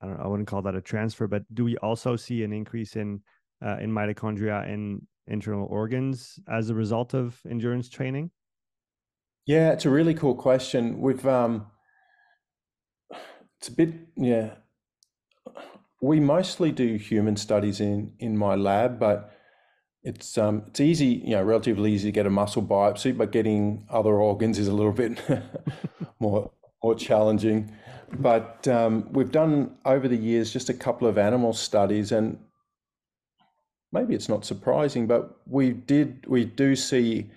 I 0.01 0.07
don't 0.07 0.17
know, 0.17 0.23
I 0.23 0.27
wouldn't 0.27 0.47
call 0.47 0.61
that 0.63 0.75
a 0.75 0.81
transfer, 0.81 1.27
but 1.27 1.43
do 1.53 1.63
we 1.63 1.77
also 1.77 2.15
see 2.15 2.43
an 2.43 2.53
increase 2.53 2.95
in 2.95 3.21
uh, 3.63 3.77
in 3.79 3.91
mitochondria 3.91 4.67
in 4.67 5.05
internal 5.27 5.67
organs 5.67 6.39
as 6.47 6.69
a 6.69 6.75
result 6.75 7.13
of 7.13 7.39
endurance 7.49 7.89
training? 7.89 8.31
Yeah, 9.45 9.71
it's 9.71 9.85
a 9.85 9.89
really 9.89 10.13
cool 10.13 10.35
question. 10.35 10.99
We've 11.01 11.25
um, 11.25 11.67
it's 13.59 13.67
a 13.67 13.71
bit 13.71 13.93
yeah. 14.15 14.55
We 16.01 16.19
mostly 16.19 16.71
do 16.71 16.95
human 16.95 17.35
studies 17.35 17.79
in 17.79 18.13
in 18.19 18.37
my 18.37 18.55
lab, 18.55 18.99
but 18.99 19.35
it's 20.03 20.37
um, 20.37 20.63
it's 20.67 20.79
easy, 20.79 21.21
you 21.25 21.31
know, 21.31 21.43
relatively 21.43 21.93
easy 21.93 22.07
to 22.07 22.11
get 22.11 22.25
a 22.25 22.29
muscle 22.29 22.63
biopsy, 22.63 23.15
but 23.15 23.31
getting 23.31 23.85
other 23.89 24.13
organs 24.15 24.57
is 24.57 24.67
a 24.67 24.73
little 24.73 24.91
bit 24.91 25.21
more 26.19 26.51
more 26.83 26.95
challenging. 26.95 27.71
But 28.13 28.67
um, 28.67 29.07
we've 29.11 29.31
done 29.31 29.77
over 29.85 30.07
the 30.07 30.17
years 30.17 30.51
just 30.51 30.69
a 30.69 30.73
couple 30.73 31.07
of 31.07 31.17
animal 31.17 31.53
studies, 31.53 32.11
and 32.11 32.39
maybe 33.91 34.15
it's 34.15 34.27
not 34.27 34.43
surprising, 34.43 35.05
but 35.05 35.39
we 35.45 35.71
did 35.71 36.25
we 36.27 36.45
do 36.45 36.75
see 36.75 37.29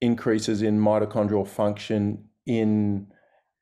increases 0.00 0.62
in 0.62 0.78
mitochondrial 0.80 1.46
function 1.46 2.24
in 2.46 3.08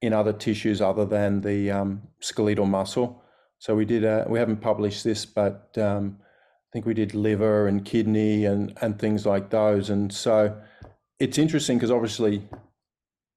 in 0.02 0.12
other 0.12 0.32
tissues 0.32 0.80
other 0.80 1.04
than 1.04 1.40
the 1.40 1.70
um, 1.70 2.02
skeletal 2.20 2.66
muscle. 2.66 3.22
So 3.58 3.74
we 3.74 3.84
did 3.84 4.04
a, 4.04 4.26
we 4.28 4.38
haven't 4.38 4.62
published 4.62 5.04
this, 5.04 5.26
but 5.26 5.76
um, 5.76 6.16
think 6.72 6.86
we 6.86 6.94
did 6.94 7.14
liver 7.14 7.66
and 7.66 7.84
kidney 7.84 8.44
and 8.44 8.76
and 8.80 8.98
things 8.98 9.26
like 9.26 9.50
those. 9.50 9.90
And 9.90 10.12
so 10.12 10.56
it's 11.18 11.38
interesting 11.38 11.76
because 11.78 11.90
obviously, 11.90 12.48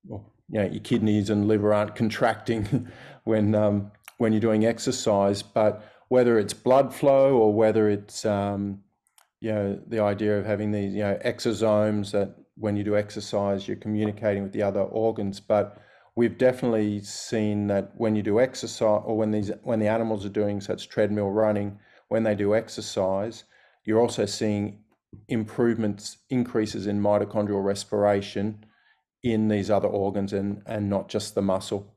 well, 0.05 0.31
you 0.49 0.59
know, 0.59 0.65
your 0.65 0.81
kidneys 0.81 1.29
and 1.29 1.47
liver 1.47 1.73
aren't 1.73 1.95
contracting 1.95 2.87
when 3.23 3.55
um, 3.55 3.91
when 4.17 4.33
you're 4.33 4.41
doing 4.41 4.65
exercise, 4.65 5.41
but 5.41 5.83
whether 6.09 6.37
it's 6.37 6.53
blood 6.53 6.93
flow 6.93 7.37
or 7.37 7.53
whether 7.53 7.89
it's 7.89 8.25
um, 8.25 8.81
you 9.41 9.51
know 9.51 9.79
the 9.87 9.99
idea 9.99 10.37
of 10.37 10.45
having 10.45 10.71
these 10.71 10.93
you 10.93 11.01
know 11.01 11.17
exosomes 11.25 12.11
that 12.11 12.35
when 12.55 12.77
you 12.77 12.83
do 12.83 12.95
exercise 12.95 13.67
you're 13.67 13.77
communicating 13.77 14.43
with 14.43 14.53
the 14.53 14.61
other 14.61 14.81
organs, 14.81 15.39
but 15.39 15.79
we've 16.15 16.37
definitely 16.37 17.01
seen 17.01 17.67
that 17.67 17.91
when 17.95 18.15
you 18.15 18.21
do 18.21 18.39
exercise 18.39 19.01
or 19.05 19.17
when 19.17 19.31
these 19.31 19.51
when 19.63 19.79
the 19.79 19.87
animals 19.87 20.25
are 20.25 20.29
doing 20.29 20.61
such 20.61 20.87
treadmill 20.87 21.31
running 21.31 21.79
when 22.13 22.21
they 22.21 22.35
do 22.35 22.53
exercise, 22.53 23.43
you're 23.85 23.99
also 23.99 24.23
seeing 24.27 24.83
improvements, 25.29 26.17
increases 26.29 26.85
in 26.85 27.01
mitochondrial 27.01 27.63
respiration 27.63 28.63
in 29.23 29.47
these 29.47 29.71
other 29.71 29.87
organs 29.87 30.31
and, 30.31 30.61
and 30.67 30.87
not 30.87 31.09
just 31.09 31.33
the 31.33 31.41
muscle. 31.41 31.95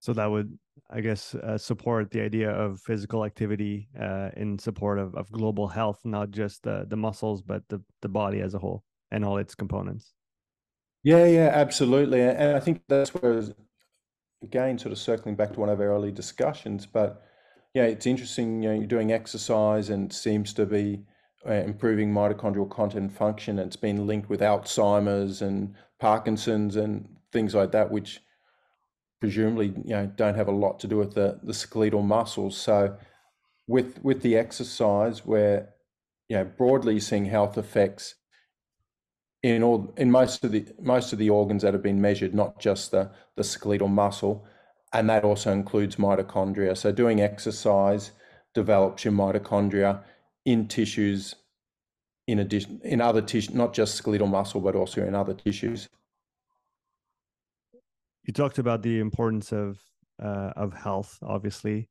So 0.00 0.12
that 0.12 0.30
would, 0.30 0.58
I 0.90 1.00
guess, 1.00 1.34
uh, 1.34 1.56
support 1.56 2.10
the 2.10 2.20
idea 2.20 2.50
of 2.50 2.80
physical 2.80 3.24
activity 3.24 3.88
uh, 3.98 4.28
in 4.36 4.58
support 4.58 4.98
of, 4.98 5.14
of 5.14 5.32
global 5.32 5.68
health, 5.68 6.00
not 6.04 6.30
just 6.30 6.62
the, 6.62 6.84
the 6.86 6.96
muscles, 6.96 7.40
but 7.40 7.62
the, 7.70 7.80
the 8.02 8.10
body 8.10 8.40
as 8.42 8.52
a 8.52 8.58
whole 8.58 8.84
and 9.10 9.24
all 9.24 9.38
its 9.38 9.54
components. 9.54 10.12
Yeah, 11.02 11.24
yeah, 11.24 11.50
absolutely. 11.54 12.20
And 12.20 12.54
I 12.54 12.60
think 12.60 12.82
that's 12.88 13.14
where, 13.14 13.42
again, 14.42 14.78
sort 14.78 14.92
of 14.92 14.98
circling 14.98 15.34
back 15.34 15.54
to 15.54 15.60
one 15.60 15.70
of 15.70 15.80
our 15.80 15.86
early 15.86 16.12
discussions, 16.12 16.84
but 16.84 17.22
yeah, 17.74 17.84
it's 17.84 18.06
interesting. 18.06 18.62
You 18.62 18.68
know, 18.70 18.74
you're 18.76 18.86
doing 18.86 19.12
exercise 19.12 19.90
and 19.90 20.12
seems 20.12 20.52
to 20.54 20.64
be 20.64 21.00
uh, 21.46 21.52
improving 21.52 22.12
mitochondrial 22.12 22.70
content 22.70 23.12
function. 23.12 23.58
It's 23.58 23.76
been 23.76 24.06
linked 24.06 24.30
with 24.30 24.40
Alzheimer's 24.40 25.42
and 25.42 25.74
Parkinson's 25.98 26.76
and 26.76 27.08
things 27.32 27.54
like 27.54 27.72
that, 27.72 27.90
which 27.90 28.20
presumably 29.20 29.68
you 29.84 29.94
know 29.96 30.06
don't 30.06 30.36
have 30.36 30.48
a 30.48 30.52
lot 30.52 30.78
to 30.80 30.86
do 30.86 30.96
with 30.98 31.14
the 31.14 31.40
the 31.42 31.54
skeletal 31.54 32.02
muscles. 32.02 32.56
So 32.56 32.96
with 33.66 34.02
with 34.04 34.22
the 34.22 34.36
exercise, 34.36 35.26
where 35.26 35.70
you 36.28 36.36
know 36.36 36.44
broadly 36.44 37.00
seeing 37.00 37.24
health 37.24 37.58
effects 37.58 38.14
in 39.42 39.64
all 39.64 39.92
in 39.96 40.12
most 40.12 40.44
of 40.44 40.52
the 40.52 40.64
most 40.80 41.12
of 41.12 41.18
the 41.18 41.28
organs 41.28 41.62
that 41.62 41.74
have 41.74 41.82
been 41.82 42.00
measured, 42.00 42.34
not 42.34 42.60
just 42.60 42.92
the 42.92 43.10
the 43.34 43.44
skeletal 43.44 43.88
muscle 43.88 44.46
and 44.94 45.10
that 45.10 45.24
also 45.24 45.52
includes 45.52 45.96
mitochondria. 45.96 46.76
So 46.76 46.92
doing 46.92 47.20
exercise 47.20 48.12
develops 48.54 49.04
your 49.04 49.12
mitochondria 49.12 50.02
in 50.44 50.68
tissues 50.68 51.34
in 52.26 52.38
addition 52.38 52.80
in 52.84 53.02
other 53.02 53.20
tissues, 53.20 53.54
not 53.54 53.74
just 53.74 53.96
skeletal 53.96 54.26
muscle, 54.26 54.60
but 54.60 54.74
also 54.74 55.04
in 55.04 55.14
other 55.14 55.34
tissues. 55.34 55.88
You 58.22 58.32
talked 58.32 58.58
about 58.58 58.82
the 58.82 59.00
importance 59.00 59.52
of 59.52 59.78
uh, 60.22 60.52
of 60.56 60.72
health, 60.72 61.18
obviously, 61.22 61.88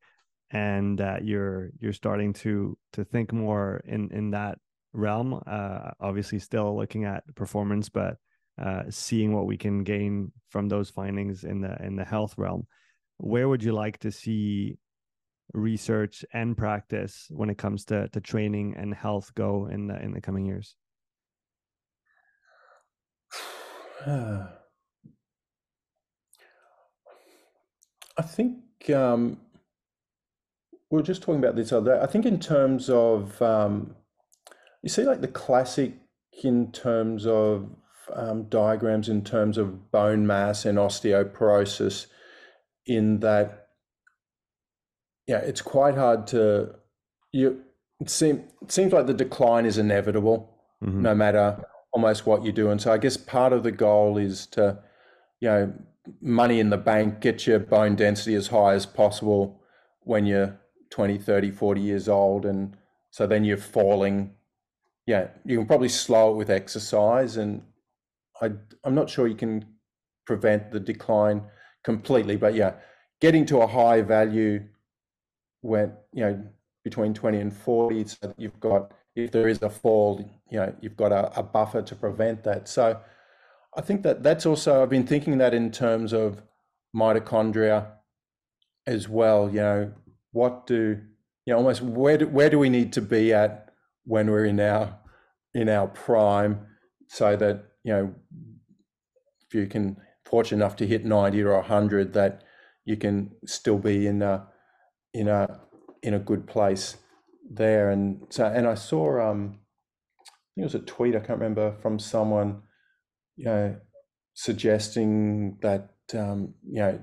and 0.50 0.98
that 0.98 1.24
you're 1.26 1.70
you're 1.80 1.94
starting 1.94 2.34
to 2.34 2.76
to 2.94 3.04
think 3.04 3.32
more 3.32 3.82
in 3.86 4.10
in 4.12 4.32
that 4.32 4.58
realm. 4.94 5.40
Uh, 5.46 5.92
obviously, 6.00 6.40
still 6.40 6.76
looking 6.76 7.06
at 7.06 7.24
performance, 7.36 7.90
but 7.90 8.18
uh, 8.58 8.84
seeing 8.90 9.34
what 9.34 9.46
we 9.46 9.58
can 9.58 9.84
gain 9.84 10.32
from 10.50 10.68
those 10.68 10.90
findings 10.90 11.44
in 11.44 11.62
the 11.62 11.78
in 11.84 11.96
the 11.96 12.06
health 12.06 12.34
realm 12.38 12.66
where 13.18 13.48
would 13.48 13.64
you 13.64 13.72
like 13.74 14.00
to 14.00 14.12
see 14.12 14.78
research 15.54 16.26
and 16.34 16.58
practice 16.58 17.28
when 17.30 17.50
it 17.50 17.58
comes 17.58 17.86
to, 17.86 18.08
to 18.10 18.20
training 18.22 18.76
and 18.78 18.94
health 18.94 19.34
go 19.36 19.68
in 19.68 19.88
the 19.88 20.02
in 20.02 20.12
the 20.14 20.22
coming 20.22 20.46
years? 20.46 20.76
I 28.16 28.22
think 28.22 28.90
um, 28.92 29.40
we 30.92 30.98
were 30.98 31.04
just 31.04 31.24
talking 31.24 31.44
about 31.44 31.56
this 31.56 31.72
other 31.72 31.96
day. 31.96 32.02
I 32.02 32.06
think 32.06 32.26
in 32.26 32.40
terms 32.40 32.90
of 32.90 33.42
um, 33.42 33.96
you 34.82 34.90
see 34.90 35.04
like 35.04 35.22
the 35.22 35.28
classic 35.28 35.94
in 36.44 36.72
terms 36.72 37.26
of 37.26 37.70
um, 38.12 38.44
diagrams 38.44 39.10
in 39.10 39.24
terms 39.24 39.58
of 39.58 39.92
bone 39.92 40.28
mass 40.28 40.66
and 40.66 40.78
osteoporosis 40.78 42.08
in 42.86 43.20
that 43.20 43.68
yeah 45.28 45.38
it's 45.38 45.62
quite 45.62 45.96
hard 45.96 46.28
to 46.28 46.76
you 47.32 47.62
it, 48.00 48.10
seem, 48.10 48.44
it 48.62 48.72
seems 48.72 48.92
like 48.92 49.08
the 49.08 49.14
decline 49.14 49.66
is 49.66 49.78
inevitable 49.78 50.54
mm-hmm. 50.84 51.02
no 51.02 51.16
matter 51.16 51.64
almost 51.94 52.26
what 52.26 52.44
you 52.44 52.52
do. 52.52 52.70
And 52.70 52.82
so 52.82 52.92
i 52.92 52.98
guess 52.98 53.18
part 53.18 53.54
of 53.54 53.64
the 53.64 53.72
goal 53.72 54.18
is 54.18 54.48
to 54.48 54.80
you 55.40 55.50
know 55.50 55.74
money 56.22 56.60
in 56.60 56.70
the 56.70 56.78
bank 56.78 57.22
get 57.22 57.48
your 57.48 57.60
bone 57.60 57.96
density 57.96 58.36
as 58.36 58.48
high 58.48 58.74
as 58.74 58.86
possible 58.86 59.62
when 60.02 60.26
you're 60.26 60.60
20 60.92 61.18
30 61.18 61.52
40 61.52 61.82
years 61.82 62.10
old. 62.10 62.46
And 62.46 62.76
so 63.12 63.26
then 63.28 63.44
you're 63.44 63.58
falling. 63.58 64.34
Yeah 65.06 65.28
you 65.46 65.58
can 65.58 65.68
probably 65.68 65.90
slow 65.90 66.32
it 66.32 66.38
with 66.38 66.50
exercise. 66.50 67.38
And 67.38 67.64
I, 68.42 68.52
I'm 68.84 68.96
not 68.96 69.10
sure 69.10 69.28
you 69.28 69.36
can 69.36 69.66
prevent 70.26 70.72
the 70.72 70.80
decline 70.80 71.44
completely, 71.84 72.36
but 72.36 72.56
yeah, 72.56 72.74
getting 73.22 73.46
to 73.48 73.60
a 73.60 73.68
high 73.68 74.02
value 74.02 74.64
when, 75.62 75.94
you 76.14 76.24
know, 76.24 76.44
between 76.84 77.14
20 77.14 77.40
and 77.40 77.54
40, 77.54 78.06
so 78.06 78.18
that 78.28 78.40
you've 78.40 78.60
got, 78.60 78.92
if 79.16 79.32
there 79.32 79.48
is 79.48 79.62
a 79.62 79.70
fall, 79.70 80.30
you 80.50 80.60
know, 80.60 80.74
you've 80.82 80.98
got 80.98 81.12
a, 81.12 81.40
a 81.40 81.44
buffer 81.44 81.82
to 81.82 81.96
prevent 81.96 82.44
that. 82.44 82.68
So 82.68 83.00
I 83.78 83.82
think 83.82 84.04
that 84.04 84.24
that's 84.24 84.46
also, 84.46 84.84
I've 84.84 84.90
been 84.90 85.08
thinking 85.08 85.38
that 85.38 85.54
in 85.54 85.72
terms 85.72 86.14
of 86.14 86.42
mitochondria 86.96 87.88
as 88.86 89.08
well, 89.08 89.50
you 89.50 89.62
know, 89.62 89.94
what 90.32 90.68
do, 90.68 91.00
you 91.46 91.54
know, 91.54 91.58
almost 91.58 91.82
where 91.82 92.18
do, 92.18 92.28
where 92.28 92.50
do 92.50 92.60
we 92.60 92.70
need 92.70 92.92
to 92.94 93.02
be 93.02 93.34
at 93.34 93.70
when 94.04 94.30
we're 94.30 94.46
in 94.46 94.60
our, 94.60 94.98
in 95.54 95.70
our 95.70 95.88
prime 95.88 96.68
so 97.08 97.36
that 97.36 97.64
you 97.84 97.94
know, 97.94 98.16
if 99.46 99.54
you 99.54 99.68
can 99.68 99.98
fortunate 100.26 100.64
enough 100.64 100.76
to 100.78 100.88
hit 100.88 101.06
90 101.06 101.42
or 101.44 101.56
100, 101.56 102.14
that 102.14 102.44
you 102.86 102.98
can 102.98 103.32
still 103.46 103.78
be 103.78 104.08
in 104.08 104.22
a, 104.22 104.48
in 105.14 105.28
a, 105.28 105.62
in 106.02 106.14
a 106.14 106.20
good 106.20 106.48
place 106.48 106.98
there. 107.50 107.90
And 107.90 108.26
so, 108.30 108.46
and 108.46 108.68
I 108.68 108.76
saw, 108.76 109.30
um, 109.30 109.60
I 110.20 110.26
think 110.56 110.64
it 110.64 110.64
was 110.64 110.76
a 110.76 110.80
tweet, 110.80 111.16
I 111.16 111.20
can't 111.20 111.40
remember, 111.40 111.76
from 111.82 112.00
someone, 112.00 112.64
you 113.36 113.46
know, 113.46 113.76
suggesting 114.34 115.58
that, 115.62 115.92
um, 116.14 116.54
you 116.66 116.80
know, 116.80 117.00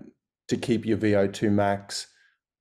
to 0.49 0.57
keep 0.57 0.85
your 0.85 0.99
VO2 0.99 1.51
max 1.51 2.09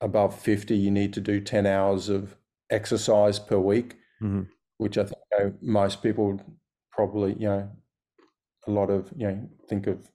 above 0.02 0.40
50, 0.40 0.76
you 0.76 0.92
need 0.92 1.14
to 1.14 1.22
do 1.22 1.42
10 1.42 1.66
hours 1.66 2.10
of 2.10 2.36
exercise 2.70 3.40
per 3.40 3.58
week, 3.58 3.96
mm-hmm. 4.22 4.44
which 4.78 4.98
I 4.98 5.04
think 5.04 5.22
you 5.32 5.40
know, 5.40 5.54
most 5.62 6.02
people 6.04 6.40
probably, 6.92 7.34
you 7.34 7.48
know, 7.48 7.70
a 8.68 8.72
lot 8.72 8.90
of 8.90 9.12
you 9.16 9.28
know 9.28 9.50
think 9.68 9.88
of 9.88 10.12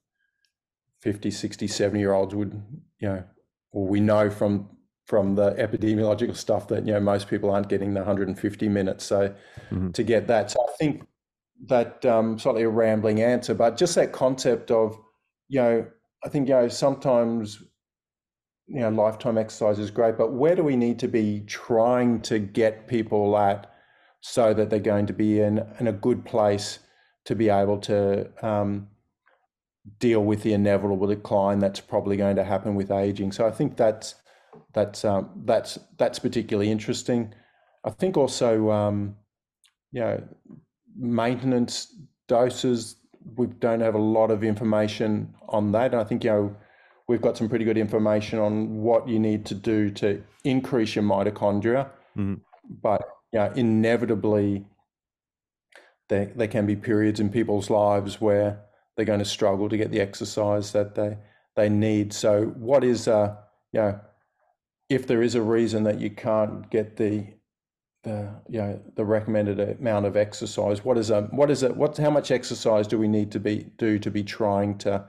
50 1.05 1.29
60 1.29 1.67
70 1.67 1.99
year 1.99 2.13
olds 2.13 2.33
would 2.33 2.59
you 2.99 3.07
know 3.07 3.23
or 3.71 3.87
we 3.87 3.99
know 3.99 4.27
from 4.27 4.67
from 5.05 5.35
the 5.35 5.51
epidemiological 5.51 6.35
stuff 6.35 6.67
that 6.69 6.83
you 6.87 6.93
know 6.93 6.99
most 6.99 7.29
people 7.29 7.51
aren't 7.51 7.69
getting 7.69 7.93
the 7.93 7.99
150 7.99 8.69
minutes 8.69 9.05
so 9.05 9.29
mm-hmm. 9.69 9.91
to 9.91 10.01
get 10.01 10.25
that 10.25 10.49
so 10.49 10.59
i 10.67 10.71
think 10.79 11.05
that 11.67 12.03
um, 12.05 12.39
slightly 12.39 12.63
a 12.63 12.69
rambling 12.69 13.21
answer 13.21 13.53
but 13.53 13.77
just 13.77 13.93
that 13.93 14.11
concept 14.11 14.71
of 14.71 14.97
you 15.47 15.61
know 15.61 15.85
i 16.25 16.29
think 16.29 16.49
you 16.49 16.55
know 16.55 16.67
sometimes 16.67 17.61
you 18.65 18.79
know 18.79 18.89
lifetime 18.89 19.37
exercise 19.37 19.77
is 19.77 19.91
great 19.91 20.17
but 20.17 20.33
where 20.33 20.55
do 20.55 20.63
we 20.63 20.75
need 20.75 20.97
to 20.97 21.07
be 21.07 21.41
trying 21.45 22.19
to 22.19 22.39
get 22.39 22.87
people 22.87 23.37
at 23.37 23.71
so 24.21 24.55
that 24.55 24.71
they're 24.71 24.79
going 24.79 25.05
to 25.05 25.13
be 25.13 25.39
in 25.39 25.63
in 25.79 25.85
a 25.85 25.93
good 25.93 26.25
place 26.25 26.79
to 27.25 27.35
be 27.35 27.47
able 27.47 27.77
to 27.77 28.27
um, 28.43 28.87
deal 29.99 30.23
with 30.23 30.43
the 30.43 30.53
inevitable 30.53 31.07
decline 31.07 31.59
that's 31.59 31.79
probably 31.79 32.17
going 32.17 32.35
to 32.35 32.43
happen 32.43 32.75
with 32.75 32.91
aging. 32.91 33.31
So 33.31 33.45
I 33.45 33.51
think 33.51 33.77
that's 33.77 34.15
that's 34.73 35.05
um, 35.05 35.29
that's 35.45 35.79
that's 35.97 36.19
particularly 36.19 36.71
interesting. 36.71 37.33
I 37.83 37.91
think 37.91 38.17
also 38.17 38.71
um, 38.71 39.15
you 39.91 40.01
know 40.01 40.23
maintenance 40.97 41.93
doses. 42.27 42.97
We 43.37 43.47
don't 43.47 43.81
have 43.81 43.95
a 43.95 43.99
lot 43.99 44.29
of 44.29 44.43
information 44.43 45.33
on 45.49 45.71
that. 45.71 45.93
And 45.93 46.01
I 46.01 46.03
think 46.03 46.23
you 46.23 46.29
know 46.29 46.55
we've 47.07 47.21
got 47.21 47.37
some 47.37 47.49
pretty 47.49 47.65
good 47.65 47.77
information 47.77 48.39
on 48.39 48.81
what 48.81 49.07
you 49.07 49.19
need 49.19 49.45
to 49.47 49.55
do 49.55 49.89
to 49.91 50.23
increase 50.43 50.95
your 50.95 51.03
mitochondria, 51.03 51.89
mm-hmm. 52.17 52.35
but 52.81 53.01
you 53.31 53.39
know, 53.39 53.51
inevitably 53.55 54.65
there, 56.09 56.31
there 56.35 56.47
can 56.47 56.65
be 56.65 56.75
periods 56.75 57.19
in 57.19 57.29
people's 57.29 57.69
lives 57.69 58.21
where 58.21 58.61
they're 58.95 59.05
going 59.05 59.19
to 59.19 59.25
struggle 59.25 59.69
to 59.69 59.77
get 59.77 59.91
the 59.91 60.01
exercise 60.01 60.71
that 60.71 60.95
they 60.95 61.17
they 61.55 61.69
need. 61.69 62.13
So, 62.13 62.45
what 62.57 62.83
is 62.83 63.07
uh, 63.07 63.35
you 63.71 63.81
know, 63.81 63.99
if 64.89 65.07
there 65.07 65.21
is 65.21 65.35
a 65.35 65.41
reason 65.41 65.83
that 65.83 65.99
you 65.99 66.09
can't 66.09 66.69
get 66.69 66.97
the 66.97 67.27
the 68.03 68.29
you 68.47 68.59
know 68.59 68.79
the 68.95 69.05
recommended 69.05 69.59
amount 69.59 70.05
of 70.05 70.15
exercise, 70.15 70.83
what 70.83 70.97
is 70.97 71.09
a 71.09 71.23
what 71.23 71.51
is 71.51 71.63
it? 71.63 71.75
What 71.75 71.97
how 71.97 72.11
much 72.11 72.31
exercise 72.31 72.87
do 72.87 72.97
we 72.97 73.07
need 73.07 73.31
to 73.31 73.39
be 73.39 73.67
do 73.77 73.99
to 73.99 74.11
be 74.11 74.23
trying 74.23 74.77
to, 74.79 75.05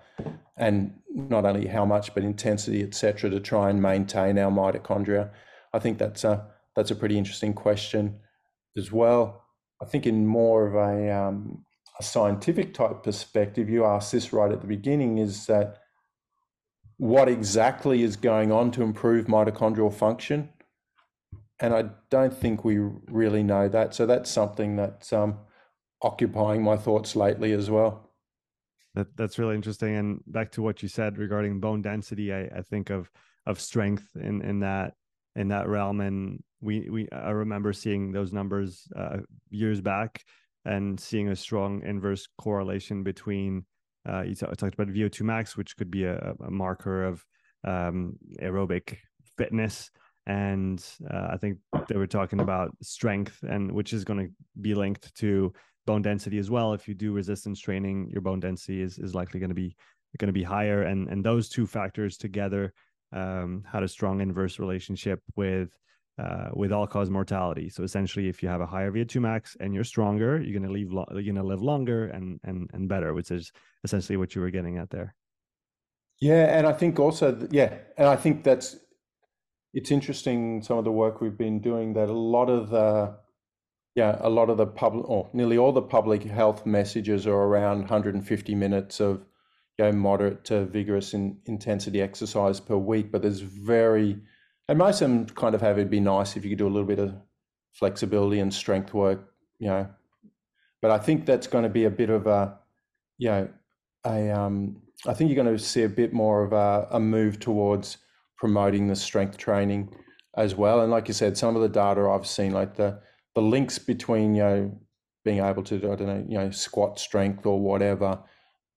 and 0.57 0.95
not 1.09 1.45
only 1.45 1.67
how 1.67 1.85
much 1.85 2.15
but 2.15 2.25
intensity, 2.25 2.83
etc., 2.83 3.31
to 3.31 3.41
try 3.41 3.71
and 3.71 3.81
maintain 3.81 4.39
our 4.39 4.51
mitochondria? 4.51 5.31
I 5.73 5.79
think 5.79 5.99
that's 5.99 6.25
a 6.25 6.47
that's 6.75 6.91
a 6.91 6.97
pretty 6.97 7.19
interesting 7.19 7.55
question 7.55 8.19
as 8.77 8.93
well. 8.93 9.43
I 9.81 9.85
think 9.85 10.07
in 10.07 10.27
more 10.27 10.67
of 10.67 10.75
a, 10.75 11.11
um, 11.11 11.65
a 11.99 12.03
scientific 12.03 12.75
type 12.75 13.03
perspective, 13.03 13.69
you 13.71 13.85
asked 13.85 14.13
this 14.13 14.33
right 14.33 14.53
at 14.53 14.61
the 14.61 14.67
beginning, 14.67 15.19
is 15.19 15.47
that 15.47 15.79
what 16.99 17.29
exactly 17.29 18.03
is 18.03 18.17
going 18.17 18.53
on 18.53 18.71
to 18.73 18.83
improve 18.83 19.27
mitochondrial 19.27 19.93
function? 19.93 20.51
And 21.59 21.75
I 21.75 21.87
don't 22.11 22.37
think 22.37 22.65
we 22.65 22.79
really 22.79 23.43
know 23.43 23.69
that. 23.69 23.95
So 23.95 24.05
that's 24.07 24.31
something 24.31 24.77
that's 24.77 25.13
um, 25.13 25.39
occupying 26.03 26.63
my 26.63 26.77
thoughts 26.77 27.17
lately 27.17 27.53
as 27.53 27.71
well. 27.71 28.11
That 28.95 29.15
that's 29.17 29.39
really 29.39 29.55
interesting. 29.55 29.95
And 29.95 30.21
back 30.27 30.53
to 30.53 30.63
what 30.63 30.83
you 30.83 30.89
said 30.89 31.19
regarding 31.19 31.61
bone 31.61 31.83
density, 31.83 32.33
I, 32.33 32.45
I 32.45 32.63
think 32.63 32.91
of 32.91 33.11
of 33.47 33.61
strength 33.61 34.09
in 34.17 34.43
in 34.43 34.61
that 34.61 34.95
in 35.35 35.49
that 35.49 35.69
realm. 35.69 36.01
And 36.01 36.43
we 36.61 36.89
we 36.91 37.09
I 37.11 37.31
remember 37.31 37.73
seeing 37.73 38.13
those 38.13 38.33
numbers 38.33 38.89
uh, 38.97 39.19
years 39.51 39.81
back 39.81 40.25
and 40.67 40.99
seeing 40.99 41.29
a 41.29 41.37
strong 41.37 41.83
inverse 41.85 42.27
correlation 42.39 43.03
between 43.03 43.65
uh, 44.09 44.23
you 44.23 44.35
talked 44.35 44.63
about 44.63 44.89
VO2 44.89 45.23
max, 45.23 45.57
which 45.57 45.77
could 45.77 45.91
be 45.91 46.05
a, 46.05 46.35
a 46.45 46.51
marker 46.51 47.05
of 47.05 47.25
um, 47.65 48.17
aerobic 48.41 48.99
fitness, 49.37 49.91
and 50.27 50.85
uh, 51.11 51.29
I 51.31 51.37
think 51.37 51.59
they 51.89 51.97
were 51.97 52.07
talking 52.07 52.41
about 52.41 52.71
strength, 52.83 53.43
and 53.43 53.73
which 53.73 53.93
is 53.93 54.05
going 54.05 54.27
to 54.27 54.33
be 54.61 54.75
linked 54.75 55.15
to 55.17 55.53
bone 55.87 56.03
density 56.03 56.39
as 56.39 56.51
well. 56.51 56.73
If 56.73 56.87
you 56.87 56.95
do 56.95 57.13
resistance 57.13 57.61
training, 57.61 58.11
your 58.13 58.21
bone 58.21 58.41
density 58.41 58.83
is 58.83 58.99
is 58.99 59.15
likely 59.15 59.41
going 59.41 59.51
to 59.51 59.55
be 59.55 59.77
going 60.19 60.29
to 60.29 60.33
be 60.33 60.43
higher, 60.43 60.83
and 60.83 61.09
and 61.09 61.25
those 61.25 61.49
two 61.49 61.67
factors 61.67 62.17
together 62.17 62.73
um, 63.13 63.65
had 63.71 63.83
a 63.83 63.89
strong 63.89 64.21
inverse 64.21 64.59
relationship 64.59 65.21
with 65.37 65.71
uh, 66.19 66.49
with 66.55 66.73
all 66.73 66.87
cause 66.87 67.11
mortality. 67.11 67.69
So 67.69 67.83
essentially, 67.83 68.29
if 68.29 68.43
you 68.43 68.49
have 68.49 68.61
a 68.61 68.67
higher 68.67 68.91
VO2 68.91 69.21
max 69.21 69.57
and 69.61 69.75
you're 69.75 69.85
stronger, 69.85 70.41
you're 70.41 70.59
gonna 70.59 70.73
leave 70.73 70.93
lo- 70.93 71.07
you're 71.13 71.35
gonna 71.35 71.47
live 71.47 71.63
longer 71.63 72.07
and 72.07 72.41
and 72.45 72.71
and 72.73 72.89
better, 72.89 73.13
which 73.15 73.31
is 73.31 73.53
essentially 73.85 74.17
what 74.17 74.35
you 74.35 74.41
were 74.41 74.51
getting 74.51 74.79
at 74.79 74.91
there. 74.91 75.15
Yeah, 76.21 76.57
and 76.57 76.67
I 76.67 76.73
think 76.73 76.99
also 76.99 77.47
yeah, 77.51 77.75
and 77.99 78.09
I 78.09 78.17
think 78.17 78.45
that's 78.45 78.77
it's 79.75 79.91
interesting 79.91 80.63
some 80.63 80.79
of 80.79 80.85
the 80.85 80.93
work 80.93 81.21
we've 81.21 81.37
been 81.37 81.61
doing 81.61 81.93
that 81.95 82.09
a 82.09 82.13
lot 82.13 82.49
of 82.49 82.71
the 82.71 83.15
yeah 83.95 84.17
a 84.21 84.31
lot 84.31 84.49
of 84.49 84.57
the 84.57 84.67
public 84.67 85.09
or 85.09 85.29
nearly 85.35 85.59
all 85.59 85.73
the 85.73 85.83
public 85.83 86.23
health 86.23 86.65
messages 86.65 87.27
are 87.27 87.43
around 87.43 87.81
150 87.81 88.55
minutes 88.55 89.01
of 89.01 89.27
you 89.79 89.85
know 89.85 89.93
moderate 89.93 90.45
to 90.45 90.65
vigorous 90.65 91.13
in, 91.13 91.39
intensity 91.45 92.01
exercise 92.01 92.61
per 92.61 92.77
week, 92.77 93.13
but 93.13 93.23
there's 93.23 93.41
very 93.41 94.19
and 94.69 94.79
most 94.79 95.01
of 95.01 95.09
them 95.09 95.27
kind 95.27 95.55
of 95.55 95.61
have 95.61 95.79
it'd 95.79 95.91
be 95.91 96.01
nice 96.01 96.37
if 96.37 96.45
you 96.45 96.51
could 96.51 96.59
do 96.59 96.67
a 96.67 96.69
little 96.69 96.87
bit 96.87 96.99
of 96.99 97.15
flexibility 97.73 98.41
and 98.41 98.53
strength 98.53 98.93
work, 98.95 99.33
you 99.59 99.69
know. 99.69 99.89
But 100.83 100.91
I 100.91 100.99
think 100.99 101.27
that's 101.27 101.47
going 101.47 101.65
to 101.65 101.71
be 101.71 101.85
a 101.85 101.91
bit 101.91 102.11
of 102.11 102.27
a, 102.27 102.59
you 103.19 103.29
know, 103.29 103.49
a 104.05 104.31
um, 104.31 104.83
I 105.07 105.15
think 105.15 105.31
you're 105.31 105.43
going 105.43 105.57
to 105.57 105.63
see 105.63 105.83
a 105.83 105.89
bit 105.89 106.13
more 106.13 106.45
of 106.45 106.53
a, 106.53 106.89
a 106.91 107.01
move 107.01 107.39
towards 107.39 107.99
promoting 108.37 108.87
the 108.87 108.97
strength 108.97 109.37
training 109.37 109.95
as 110.37 110.55
well. 110.55 110.81
And 110.81 110.91
like 110.91 111.09
you 111.09 111.15
said, 111.15 111.37
some 111.37 111.57
of 111.57 111.63
the 111.63 111.69
data 111.69 112.09
I've 112.09 112.27
seen, 112.27 112.53
like 112.53 112.77
the 112.77 113.01
the 113.35 113.43
links 113.43 113.79
between 113.79 114.35
you 114.35 114.43
know 114.43 114.81
being 115.25 115.41
able 115.41 115.63
to 115.65 115.77
I 115.77 115.97
don't 115.97 116.07
know 116.07 116.25
you 116.29 116.39
know 116.39 116.51
squat 116.51 116.99
strength 116.99 117.47
or 117.47 117.61
whatever, 117.61 118.19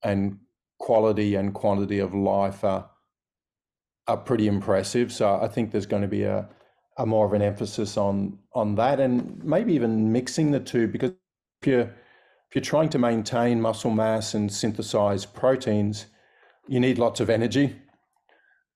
and 0.03 0.39
quality 0.79 1.35
and 1.35 1.53
quantity 1.53 1.99
of 1.99 2.13
life 2.13 2.63
are 2.63 2.88
are 4.09 4.17
pretty 4.17 4.47
impressive. 4.47 5.13
So 5.13 5.39
I 5.41 5.47
think 5.47 5.71
there's 5.71 5.85
going 5.85 6.01
to 6.01 6.07
be 6.07 6.23
a, 6.23 6.49
a 6.97 7.05
more 7.05 7.25
of 7.25 7.33
an 7.33 7.41
emphasis 7.41 7.95
on 7.95 8.39
on 8.53 8.75
that, 8.75 8.99
and 8.99 9.41
maybe 9.43 9.73
even 9.73 10.11
mixing 10.11 10.51
the 10.51 10.59
two 10.59 10.87
because 10.87 11.11
if 11.61 11.67
you're 11.67 11.81
if 12.49 12.55
you're 12.55 12.61
trying 12.61 12.89
to 12.89 12.97
maintain 12.97 13.61
muscle 13.61 13.91
mass 13.91 14.33
and 14.33 14.51
synthesize 14.51 15.25
proteins, 15.25 16.07
you 16.67 16.79
need 16.79 16.97
lots 16.97 17.19
of 17.19 17.29
energy. 17.29 17.75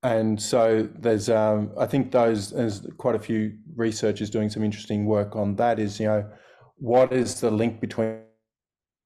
And 0.04 0.40
so 0.40 0.88
there's, 1.00 1.30
um, 1.30 1.72
I 1.80 1.88
think 1.88 2.12
those, 2.12 2.52
there's 2.52 2.86
quite 2.98 3.16
a 3.16 3.20
few 3.20 3.54
researchers 3.76 4.30
doing 4.30 4.50
some 4.50 4.64
interesting 4.64 5.06
work 5.06 5.36
on 5.36 5.56
that. 5.56 5.80
Is 5.80 6.00
you 6.00 6.08
know, 6.08 6.30
what 6.76 7.12
is 7.14 7.40
the 7.40 7.50
link 7.50 7.82
between 7.82 8.20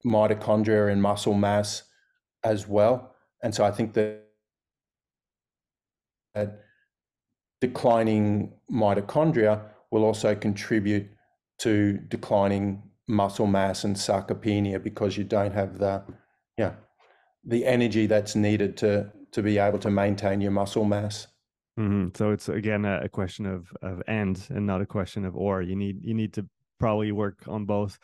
mitochondria 0.04 0.92
and 0.92 1.00
muscle 1.00 1.34
mass 1.34 1.84
as 2.44 2.68
well? 2.68 3.14
And 3.42 3.54
so 3.54 3.64
I 3.64 3.70
think 3.70 3.94
that 3.94 4.27
that 6.38 6.60
declining 7.60 8.52
mitochondria 8.70 9.62
will 9.90 10.04
also 10.04 10.34
contribute 10.34 11.08
to 11.58 11.98
declining 12.08 12.82
muscle 13.08 13.46
mass 13.46 13.84
and 13.84 13.96
sarcopenia 13.96 14.82
because 14.82 15.16
you 15.16 15.24
don't 15.24 15.54
have 15.54 15.78
the 15.78 16.02
yeah 16.56 16.74
the 17.44 17.64
energy 17.64 18.06
that's 18.06 18.36
needed 18.36 18.76
to 18.76 19.10
to 19.32 19.42
be 19.42 19.58
able 19.58 19.78
to 19.78 19.90
maintain 19.90 20.40
your 20.40 20.50
muscle 20.50 20.84
mass. 20.84 21.26
Mm-hmm. 21.78 22.08
So 22.14 22.32
it's 22.32 22.48
again 22.48 22.84
a, 22.84 23.02
a, 23.04 23.08
question 23.08 23.46
of 23.46 23.72
of 23.82 24.02
and 24.06 24.40
and 24.50 24.66
not 24.66 24.80
a 24.80 24.86
question 24.86 25.24
of 25.24 25.36
or. 25.36 25.62
You 25.62 25.76
need 25.76 26.04
you 26.04 26.14
need 26.14 26.32
to 26.34 26.46
probably 26.78 27.12
work 27.12 27.44
on 27.46 27.64
both 27.64 27.98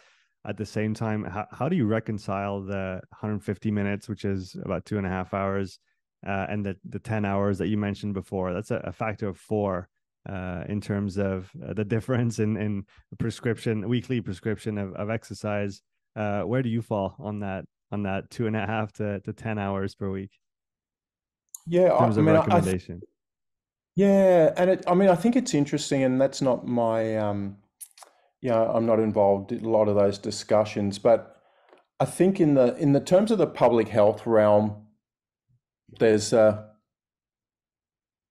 at 0.47 0.57
the 0.57 0.67
same 0.67 0.95
time. 0.95 1.25
How, 1.25 1.47
how 1.51 1.69
do 1.69 1.77
you 1.77 1.87
reconcile 1.87 2.61
the 2.61 3.01
150 3.11 3.71
minutes, 3.71 4.09
which 4.09 4.25
is 4.25 4.57
about 4.65 4.85
two 4.85 4.99
and 4.99 5.07
a 5.07 5.11
half 5.11 5.35
hours, 5.35 5.79
uh, 6.27 6.47
and 6.49 6.65
the 6.65 6.77
the 6.89 6.99
10 6.99 7.25
hours 7.25 7.59
that 7.59 7.69
you 7.69 7.77
mentioned 7.77 8.15
before? 8.15 8.53
That's 8.53 8.71
a, 8.71 8.77
a 8.85 8.93
factor 8.93 9.29
of 9.29 9.39
four 9.39 9.89
uh, 10.29 10.65
in 10.69 10.81
terms 10.81 11.19
of 11.19 11.51
uh, 11.67 11.75
the 11.75 11.85
difference 11.85 12.39
in 12.39 12.57
in 12.57 12.85
prescription 13.19 13.89
weekly 13.89 14.21
prescription 14.21 14.79
of, 14.79 14.95
of 14.95 15.11
exercise. 15.11 15.83
Uh, 16.17 16.43
where 16.43 16.63
do 16.63 16.69
you 16.69 16.81
fall 16.81 17.17
on 17.19 17.41
that 17.41 17.65
on 17.91 18.03
that 18.05 18.31
two 18.31 18.47
and 18.47 18.57
a 18.57 18.67
half 18.67 18.93
to, 18.93 19.21
to 19.21 19.33
10 19.33 19.59
hours 19.59 19.95
per 19.95 20.11
week? 20.11 20.31
Yeah, 21.67 21.93
in 21.93 21.99
terms 21.99 22.19
I 22.19 22.21
of 22.21 22.27
mean, 22.27 22.35
recommendation. 22.35 23.01
I 23.03 23.07
yeah, 23.97 24.53
and 24.57 24.71
it, 24.71 24.85
I 24.87 24.95
mean, 24.95 25.09
I 25.09 25.15
think 25.15 25.37
it's 25.37 25.55
interesting, 25.55 26.03
and 26.03 26.21
that's 26.21 26.43
not 26.43 26.67
my, 26.67 27.17
um, 27.17 27.59
you 28.41 28.51
know, 28.51 28.67
I'm 28.67 28.87
not 28.87 28.99
involved 28.99 29.53
in 29.53 29.65
a 29.65 29.69
lot 29.69 29.89
of 29.89 29.95
those 29.95 30.19
discussions, 30.19 30.99
but 30.99 31.37
I 32.01 32.05
think 32.05 32.41
in 32.41 32.55
the 32.55 32.77
in 32.77 32.93
the 32.93 33.01
terms 33.01 33.31
of 33.31 33.39
the 33.39 33.47
public 33.47 33.89
health 33.89 34.27
realm, 34.27 34.84
there's 35.99 36.33
uh, 36.33 36.65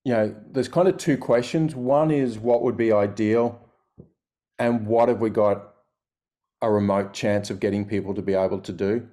you 0.06 0.14
know, 0.14 0.36
there's 0.52 0.68
kind 0.68 0.88
of 0.88 0.98
two 0.98 1.18
questions. 1.18 1.76
One 1.76 2.12
is 2.12 2.38
what 2.38 2.62
would 2.62 2.76
be 2.76 2.92
ideal, 2.92 3.62
and 4.60 4.86
what 4.86 5.10
have 5.10 5.22
we 5.22 5.30
got 5.30 5.74
a 6.62 6.70
remote 6.70 7.14
chance 7.14 7.50
of 7.50 7.60
getting 7.60 7.86
people 7.86 8.14
to 8.14 8.22
be 8.22 8.34
able 8.34 8.60
to 8.60 8.72
do? 8.72 9.08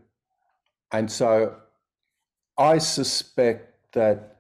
And 0.93 1.10
so 1.10 1.56
I 2.59 2.78
suspect 2.78 3.93
that, 3.93 4.36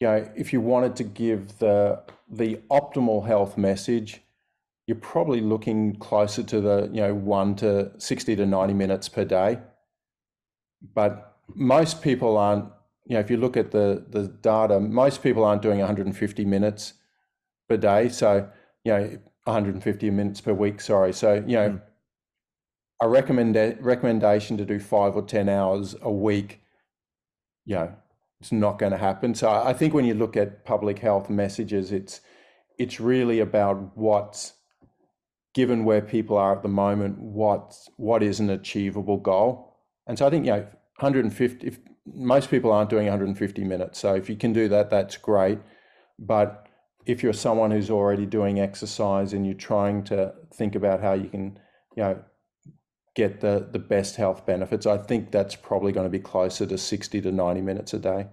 you 0.00 0.06
know, 0.06 0.30
if 0.36 0.52
you 0.52 0.60
wanted 0.60 0.96
to 0.96 1.04
give 1.04 1.58
the 1.58 2.02
the 2.28 2.60
optimal 2.70 3.26
health 3.26 3.58
message, 3.58 4.20
you're 4.86 4.96
probably 4.96 5.40
looking 5.40 5.96
closer 5.96 6.44
to 6.44 6.60
the, 6.60 6.88
you 6.92 7.00
know, 7.00 7.14
one 7.14 7.56
to 7.56 7.90
60 7.98 8.36
to 8.36 8.46
90 8.46 8.74
minutes 8.74 9.08
per 9.08 9.24
day. 9.24 9.58
But 10.94 11.36
most 11.54 12.02
people 12.02 12.36
aren't 12.36 12.66
you 13.10 13.14
know, 13.14 13.20
if 13.20 13.28
you 13.28 13.38
look 13.38 13.56
at 13.56 13.72
the 13.72 14.06
the 14.08 14.28
data, 14.28 14.78
most 14.78 15.20
people 15.20 15.44
aren't 15.44 15.62
doing 15.62 15.80
150 15.80 16.44
minutes 16.44 16.94
per 17.68 17.76
day. 17.76 18.08
So, 18.08 18.48
you 18.84 18.92
know, 18.92 19.18
150 19.44 20.10
minutes 20.10 20.40
per 20.40 20.52
week. 20.52 20.80
Sorry. 20.80 21.12
So, 21.12 21.34
you 21.34 21.56
know, 21.56 21.70
mm. 21.70 21.82
a 23.02 23.08
recommend 23.08 23.56
recommendation 23.80 24.56
to 24.58 24.64
do 24.64 24.78
five 24.78 25.16
or 25.16 25.22
10 25.22 25.48
hours 25.48 25.96
a 26.02 26.12
week, 26.12 26.60
you 27.64 27.74
know, 27.74 27.92
it's 28.40 28.52
not 28.52 28.78
going 28.78 28.92
to 28.92 28.98
happen. 28.98 29.34
So, 29.34 29.50
I 29.50 29.72
think 29.72 29.92
when 29.92 30.04
you 30.04 30.14
look 30.14 30.36
at 30.36 30.64
public 30.64 31.00
health 31.00 31.28
messages, 31.28 31.90
it's 31.90 32.20
it's 32.78 33.00
really 33.00 33.40
about 33.40 33.90
what's 33.96 34.52
given 35.52 35.84
where 35.84 36.00
people 36.00 36.38
are 36.38 36.54
at 36.54 36.62
the 36.62 36.68
moment, 36.68 37.18
what 37.18 37.76
what 37.96 38.22
is 38.22 38.38
an 38.38 38.50
achievable 38.50 39.16
goal. 39.16 39.74
And 40.06 40.16
so, 40.16 40.28
I 40.28 40.30
think 40.30 40.46
you 40.46 40.52
know, 40.52 40.60
150. 41.00 41.66
If 41.66 41.80
most 42.06 42.50
people 42.50 42.72
aren't 42.72 42.90
doing 42.90 43.06
150 43.06 43.64
minutes. 43.64 43.98
So 43.98 44.14
if 44.14 44.28
you 44.28 44.36
can 44.36 44.52
do 44.52 44.68
that, 44.68 44.90
that's 44.90 45.16
great. 45.16 45.58
But 46.18 46.68
if 47.06 47.22
you're 47.22 47.32
someone 47.32 47.70
who's 47.70 47.90
already 47.90 48.26
doing 48.26 48.60
exercise 48.60 49.32
and 49.32 49.44
you're 49.44 49.54
trying 49.54 50.04
to 50.04 50.34
think 50.54 50.74
about 50.74 51.00
how 51.00 51.14
you 51.14 51.28
can, 51.28 51.58
you 51.96 52.02
know, 52.02 52.22
get 53.14 53.40
the 53.40 53.68
the 53.70 53.78
best 53.78 54.16
health 54.16 54.46
benefits, 54.46 54.86
I 54.86 54.98
think 54.98 55.30
that's 55.30 55.56
probably 55.56 55.92
going 55.92 56.06
to 56.06 56.10
be 56.10 56.20
closer 56.20 56.66
to 56.66 56.78
60 56.78 57.20
to 57.22 57.32
90 57.32 57.60
minutes 57.62 57.94
a 57.94 57.98
day. 57.98 58.26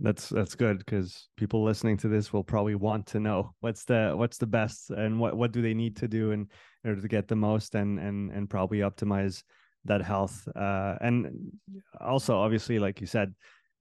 That's 0.00 0.28
that's 0.28 0.54
good 0.54 0.78
because 0.78 1.28
people 1.36 1.64
listening 1.64 1.96
to 1.98 2.08
this 2.08 2.32
will 2.32 2.44
probably 2.44 2.74
want 2.74 3.06
to 3.08 3.20
know 3.20 3.54
what's 3.60 3.84
the 3.84 4.12
what's 4.14 4.38
the 4.38 4.46
best 4.46 4.90
and 4.90 5.18
what 5.18 5.36
what 5.36 5.52
do 5.52 5.62
they 5.62 5.74
need 5.74 5.96
to 5.96 6.08
do 6.08 6.30
in 6.32 6.48
order 6.84 7.00
to 7.00 7.08
get 7.08 7.28
the 7.28 7.36
most 7.36 7.74
and 7.74 7.98
and 7.98 8.30
and 8.30 8.50
probably 8.50 8.78
optimize 8.78 9.42
that 9.84 10.02
health 10.02 10.46
uh, 10.56 10.96
and 11.00 11.52
also 12.00 12.36
obviously 12.36 12.78
like 12.78 13.00
you 13.00 13.06
said 13.06 13.34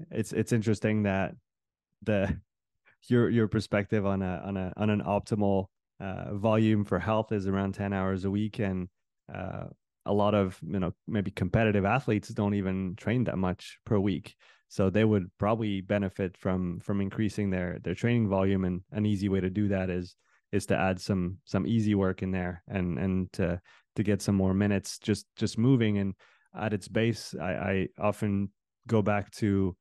it's 0.09 0.33
it's 0.33 0.51
interesting 0.51 1.03
that 1.03 1.35
the 2.03 2.35
your 3.07 3.29
your 3.29 3.47
perspective 3.47 4.05
on 4.05 4.21
a 4.21 4.41
on 4.45 4.57
a 4.57 4.73
on 4.77 4.89
an 4.89 5.01
optimal 5.01 5.65
uh, 5.99 6.33
volume 6.33 6.83
for 6.83 6.99
health 6.99 7.31
is 7.31 7.47
around 7.47 7.73
10 7.73 7.93
hours 7.93 8.25
a 8.25 8.31
week 8.31 8.59
and 8.59 8.89
uh, 9.33 9.65
a 10.05 10.13
lot 10.13 10.33
of 10.33 10.59
you 10.67 10.79
know 10.79 10.93
maybe 11.07 11.31
competitive 11.31 11.85
athletes 11.85 12.29
don't 12.29 12.55
even 12.55 12.95
train 12.95 13.23
that 13.25 13.37
much 13.37 13.77
per 13.85 13.99
week. 13.99 14.35
So 14.67 14.89
they 14.89 15.03
would 15.03 15.29
probably 15.37 15.81
benefit 15.81 16.37
from 16.37 16.79
from 16.79 17.01
increasing 17.01 17.49
their 17.49 17.79
their 17.83 17.95
training 17.95 18.29
volume 18.29 18.65
and 18.65 18.81
an 18.91 19.05
easy 19.05 19.29
way 19.29 19.41
to 19.41 19.49
do 19.49 19.67
that 19.67 19.89
is 19.89 20.15
is 20.51 20.65
to 20.67 20.77
add 20.77 20.99
some 20.99 21.37
some 21.45 21.67
easy 21.67 21.95
work 21.95 22.23
in 22.23 22.31
there 22.31 22.63
and 22.67 22.97
and 22.97 23.31
to 23.33 23.61
to 23.95 24.03
get 24.03 24.21
some 24.21 24.35
more 24.35 24.53
minutes 24.53 24.97
just 24.99 25.25
just 25.35 25.57
moving 25.57 25.97
and 25.97 26.13
at 26.59 26.73
its 26.73 26.87
base 26.87 27.35
i 27.41 27.51
i 27.51 27.87
often 27.99 28.49
go 28.87 29.01
back 29.01 29.31
to 29.31 29.75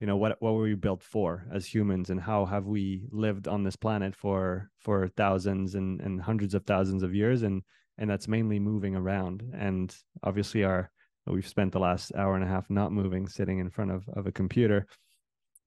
you 0.00 0.06
know 0.06 0.16
what 0.16 0.36
what 0.40 0.54
were 0.54 0.62
we 0.62 0.74
built 0.74 1.02
for 1.02 1.46
as 1.52 1.66
humans 1.66 2.10
and 2.10 2.20
how 2.20 2.44
have 2.44 2.66
we 2.66 3.08
lived 3.10 3.48
on 3.48 3.62
this 3.62 3.76
planet 3.76 4.14
for 4.14 4.70
for 4.78 5.08
thousands 5.16 5.74
and 5.74 6.00
and 6.00 6.20
hundreds 6.20 6.54
of 6.54 6.64
thousands 6.64 7.02
of 7.02 7.14
years 7.14 7.42
and 7.42 7.62
and 7.98 8.10
that's 8.10 8.28
mainly 8.28 8.58
moving 8.58 8.94
around. 8.94 9.42
And 9.54 9.94
obviously 10.22 10.64
our 10.64 10.90
we've 11.26 11.48
spent 11.48 11.72
the 11.72 11.80
last 11.80 12.12
hour 12.14 12.36
and 12.36 12.44
a 12.44 12.46
half 12.46 12.70
not 12.70 12.92
moving 12.92 13.26
sitting 13.26 13.58
in 13.58 13.70
front 13.70 13.90
of 13.90 14.08
of 14.10 14.26
a 14.26 14.32
computer. 14.32 14.86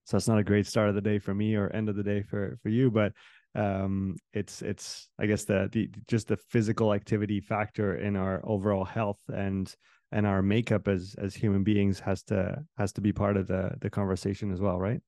So 0.05 0.17
it's 0.17 0.27
not 0.27 0.39
a 0.39 0.43
great 0.43 0.67
start 0.67 0.89
of 0.89 0.95
the 0.95 1.01
day 1.01 1.19
for 1.19 1.33
me 1.33 1.55
or 1.55 1.69
end 1.69 1.89
of 1.89 1.95
the 1.95 2.03
day 2.03 2.23
for 2.23 2.57
for 2.61 2.69
you 2.69 2.89
but 2.89 3.13
um 3.55 4.15
it's 4.33 4.61
it's 4.61 5.09
i 5.19 5.25
guess 5.25 5.43
the 5.43 5.67
the 5.71 5.89
just 6.07 6.27
the 6.27 6.37
physical 6.37 6.93
activity 6.93 7.41
factor 7.41 7.95
in 7.95 8.15
our 8.15 8.41
overall 8.43 8.85
health 8.85 9.19
and 9.33 9.75
and 10.11 10.25
our 10.25 10.41
makeup 10.41 10.87
as 10.87 11.15
as 11.19 11.35
human 11.35 11.63
beings 11.63 11.99
has 11.99 12.23
to 12.23 12.57
has 12.77 12.91
to 12.91 13.01
be 13.01 13.11
part 13.11 13.37
of 13.37 13.47
the 13.47 13.71
the 13.81 13.89
conversation 13.89 14.51
as 14.51 14.59
well 14.59 14.79
right? 14.79 15.01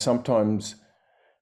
Sometimes 0.00 0.76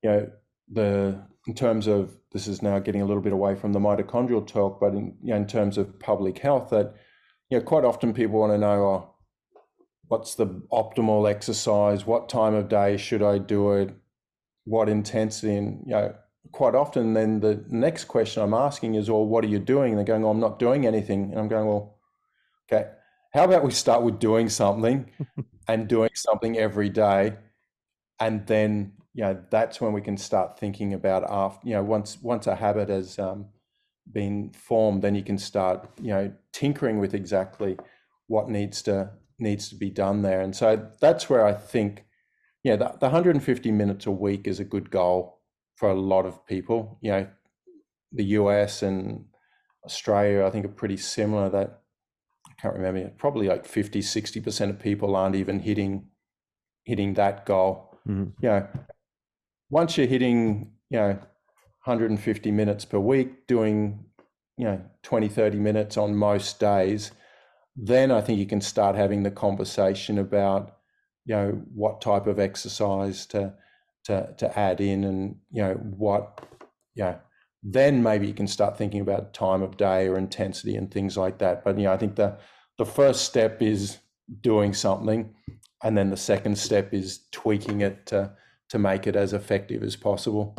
you 0.03 0.11
know 0.11 0.31
the 0.73 1.21
in 1.47 1.55
terms 1.55 1.87
of 1.87 2.17
this 2.33 2.47
is 2.47 2.63
now 2.63 2.79
getting 2.79 3.03
a 3.03 3.05
little 3.05 3.23
bit 3.23 3.33
away 3.33 3.55
from 3.55 3.73
the 3.73 3.81
mitochondrial 3.81 4.47
talk 4.47 4.79
but 4.81 4.93
in 4.93 5.17
you 5.23 5.31
know, 5.31 5.37
in 5.37 5.47
terms 5.47 5.79
of 5.79 5.99
public 5.99 6.39
health 6.39 6.71
that 6.71 6.95
you 7.49 7.59
know 7.59 7.65
quite 7.65 7.85
often 7.85 8.13
people 8.13 8.39
want 8.39 8.53
to 8.53 8.59
know 8.59 8.85
oh, 8.85 9.15
what's 10.07 10.35
the 10.35 10.47
optimal 10.73 11.29
exercise? 11.29 12.07
What 12.07 12.29
time 12.29 12.55
of 12.55 12.69
day 12.69 12.97
should 12.97 13.23
i 13.23 13.39
do 13.39 13.73
it? 13.73 13.95
What 14.65 14.89
intensity? 14.89 15.57
And 15.57 15.83
you 15.87 15.93
know 15.93 16.15
quite 16.53 16.75
often 16.75 17.15
then 17.15 17.41
the 17.41 17.65
next 17.69 18.05
question 18.05 18.43
I'm 18.43 18.55
asking 18.55 18.95
is, 18.95 19.11
well, 19.11 19.25
what 19.25 19.45
are 19.45 19.49
you 19.49 19.59
doing? 19.59 19.91
And 19.91 19.99
they're 19.99 20.05
going, 20.05 20.25
oh, 20.25 20.31
I'm 20.31 20.41
not 20.41 20.59
doing 20.59 20.87
anything. 20.87 21.31
And 21.31 21.39
I'm 21.39 21.49
going, 21.49 21.67
well, 21.67 21.99
okay, 22.71 22.91
how 23.33 23.45
about 23.45 23.65
we 23.65 23.71
start 23.71 24.03
with 24.03 24.19
doing 24.19 24.49
something 24.49 25.11
and 25.69 25.89
doing 25.89 26.11
something 26.15 26.59
every 26.59 26.89
day. 26.89 27.35
And 28.19 28.47
then, 28.47 28.93
you 29.15 29.23
know, 29.23 29.41
that's 29.51 29.81
when 29.81 29.93
we 29.93 30.01
can 30.01 30.17
start 30.17 30.59
thinking 30.59 30.95
about 30.95 31.25
after, 31.31 31.69
you 31.69 31.75
know, 31.75 31.85
once, 31.85 32.19
once 32.21 32.47
a 32.47 32.55
habit 32.55 32.89
has 32.89 33.19
um, 33.19 33.47
been 34.13 34.51
formed, 34.51 35.03
then 35.03 35.15
you 35.15 35.23
can 35.23 35.39
start, 35.39 35.89
you 36.01 36.09
know, 36.09 36.33
tinkering 36.53 36.99
with 36.99 37.15
exactly 37.15 37.79
what 38.27 38.49
needs 38.49 38.83
to, 38.83 39.11
needs 39.39 39.69
to 39.69 39.77
be 39.77 39.91
done 39.91 40.23
there. 40.23 40.41
And 40.41 40.55
so 40.55 40.89
that's 41.01 41.31
where 41.31 41.45
I 41.45 41.53
think, 41.53 42.05
yeah, 42.63 42.77
the, 42.77 42.97
the 43.01 43.07
150 43.07 43.71
minutes 43.71 44.07
a 44.07 44.11
week 44.11 44.47
is 44.47 44.61
a 44.61 44.65
good 44.65 44.91
goal 44.91 45.40
for 45.81 45.89
a 45.89 45.95
lot 45.95 46.27
of 46.27 46.47
people. 46.47 46.99
You 47.01 47.11
know, 47.11 47.27
the 48.13 48.25
US 48.39 48.83
and 48.83 49.25
Australia, 49.83 50.45
I 50.45 50.51
think, 50.51 50.67
are 50.67 50.77
pretty 50.83 50.99
similar. 50.99 51.49
That 51.49 51.81
I 52.47 52.53
can't 52.61 52.77
remember, 52.77 53.11
probably 53.17 53.49
like 53.49 53.65
50, 53.65 54.01
60% 54.01 54.71
of 54.71 54.79
people 54.79 55.17
aren't 55.17 55.37
even 55.37 55.59
hitting 55.59 56.09
hitting 56.85 57.15
that 57.15 57.47
goal. 57.47 57.99
Mm-hmm. 58.07 58.31
You 58.43 58.49
know, 58.51 58.69
once 59.71 59.97
you're 59.97 60.07
hitting, 60.07 60.73
you 60.91 60.99
know, 60.99 61.19
150 61.85 62.51
minutes 62.51 62.85
per 62.85 62.99
week, 62.99 63.47
doing, 63.47 64.05
you 64.59 64.67
know, 64.67 64.83
20, 65.03 65.29
30 65.29 65.59
minutes 65.59 65.97
on 65.97 66.15
most 66.15 66.61
days, 66.61 67.13
then 67.75 68.11
I 68.11 68.21
think 68.21 68.39
you 68.39 68.47
can 68.47 68.61
start 68.61 68.97
having 68.97 69.23
the 69.23 69.31
conversation 69.31 70.19
about, 70.19 70.77
you 71.25 71.35
know, 71.35 71.63
what 71.75 72.03
type 72.03 72.27
of 72.27 72.39
exercise 72.39 73.25
to 73.27 73.55
to 74.05 74.35
to 74.39 74.59
add 74.59 74.81
in 74.81 75.05
and, 75.05 75.37
you 75.51 75.63
know, 75.63 75.75
what, 75.75 76.47
you 76.95 77.05
know, 77.05 77.19
then 77.63 78.03
maybe 78.03 78.27
you 78.27 78.35
can 78.35 78.47
start 78.47 78.79
thinking 78.79 79.01
about 79.01 79.35
time 79.35 79.63
of 79.63 79.77
day 79.77 80.09
or 80.09 80.17
intensity 80.17 80.77
and 80.77 80.91
things 80.91 81.17
like 81.17 81.39
that. 81.39 81.65
But 81.65 81.77
you 81.79 81.85
know, 81.85 81.93
I 81.93 81.97
think 81.97 82.17
the 82.17 82.39
the 82.79 82.87
first 82.87 83.25
step 83.25 83.61
is 83.61 83.99
doing 84.41 84.73
something, 84.73 85.35
and 85.83 85.97
then 85.97 86.11
the 86.11 86.17
second 86.17 86.57
step 86.57 86.95
is 86.95 87.27
tweaking 87.33 87.83
it 87.83 88.07
to 88.07 88.33
to 88.71 88.79
make 88.79 89.07
it 89.07 89.17
as 89.17 89.33
effective 89.33 89.83
as 89.83 89.97
possible. 89.97 90.57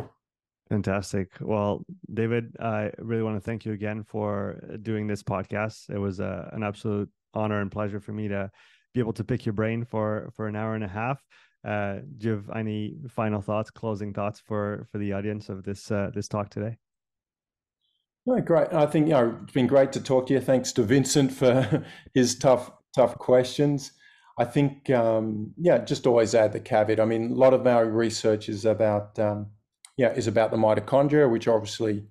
Fantastic. 0.68 1.28
Well, 1.40 1.84
David, 2.14 2.56
I 2.60 2.92
really 2.98 3.22
want 3.22 3.36
to 3.36 3.40
thank 3.40 3.66
you 3.66 3.72
again 3.72 4.04
for 4.04 4.78
doing 4.82 5.06
this 5.06 5.22
podcast. 5.22 5.90
It 5.90 5.98
was 5.98 6.20
a, 6.20 6.24
uh, 6.24 6.56
an 6.56 6.62
absolute 6.62 7.10
honor 7.34 7.60
and 7.60 7.70
pleasure 7.70 8.00
for 8.00 8.12
me 8.12 8.28
to 8.28 8.50
be 8.94 9.00
able 9.00 9.12
to 9.14 9.24
pick 9.24 9.44
your 9.44 9.52
brain 9.54 9.84
for 9.84 10.30
for 10.34 10.46
an 10.46 10.56
hour 10.56 10.74
and 10.74 10.84
a 10.84 10.88
half. 10.88 11.22
Uh, 11.64 11.98
do 12.18 12.28
you 12.28 12.34
have 12.34 12.50
any 12.56 12.96
final 13.08 13.40
thoughts, 13.40 13.70
closing 13.70 14.12
thoughts 14.12 14.40
for 14.40 14.86
for 14.90 14.98
the 14.98 15.12
audience 15.12 15.48
of 15.48 15.62
this 15.62 15.90
uh, 15.90 16.10
this 16.14 16.28
talk 16.28 16.50
today? 16.50 16.76
No, 18.26 18.40
great. 18.40 18.72
I 18.72 18.86
think 18.86 19.06
you 19.06 19.12
know 19.12 19.38
it's 19.42 19.52
been 19.52 19.66
great 19.66 19.92
to 19.92 20.00
talk 20.00 20.26
to 20.26 20.34
you. 20.34 20.40
Thanks 20.40 20.72
to 20.72 20.82
Vincent 20.82 21.32
for 21.32 21.84
his 22.14 22.36
tough 22.38 22.72
tough 22.94 23.16
questions. 23.18 23.92
I 24.38 24.44
think 24.44 24.90
um, 24.90 25.52
yeah, 25.56 25.78
just 25.78 26.06
always 26.06 26.34
add 26.34 26.52
the 26.52 26.60
caveat. 26.60 27.00
I 27.00 27.04
mean, 27.04 27.32
a 27.32 27.34
lot 27.34 27.54
of 27.54 27.66
our 27.66 27.86
research 27.86 28.48
is 28.48 28.64
about 28.64 29.18
um, 29.18 29.48
yeah 29.96 30.12
is 30.12 30.26
about 30.26 30.50
the 30.50 30.56
mitochondria, 30.56 31.30
which 31.30 31.46
obviously 31.46 32.04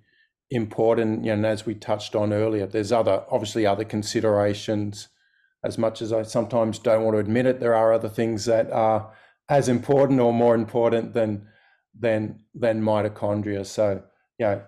important. 0.50 1.24
You 1.24 1.30
know, 1.30 1.34
and 1.34 1.46
as 1.46 1.66
we 1.66 1.74
touched 1.74 2.14
on 2.14 2.32
earlier, 2.32 2.66
there's 2.66 2.92
other 2.92 3.24
obviously 3.30 3.66
other 3.66 3.84
considerations. 3.84 5.08
As 5.64 5.78
much 5.78 6.02
as 6.02 6.12
I 6.12 6.22
sometimes 6.24 6.78
don't 6.78 7.04
want 7.04 7.14
to 7.14 7.20
admit 7.20 7.46
it, 7.46 7.60
there 7.60 7.74
are 7.74 7.92
other 7.92 8.08
things 8.08 8.46
that 8.46 8.70
are 8.72 9.12
as 9.52 9.68
important 9.68 10.18
or 10.18 10.32
more 10.32 10.54
important 10.54 11.12
than 11.12 11.46
than 11.98 12.40
than 12.54 12.82
mitochondria. 12.82 13.66
So 13.66 14.02
yeah, 14.38 14.60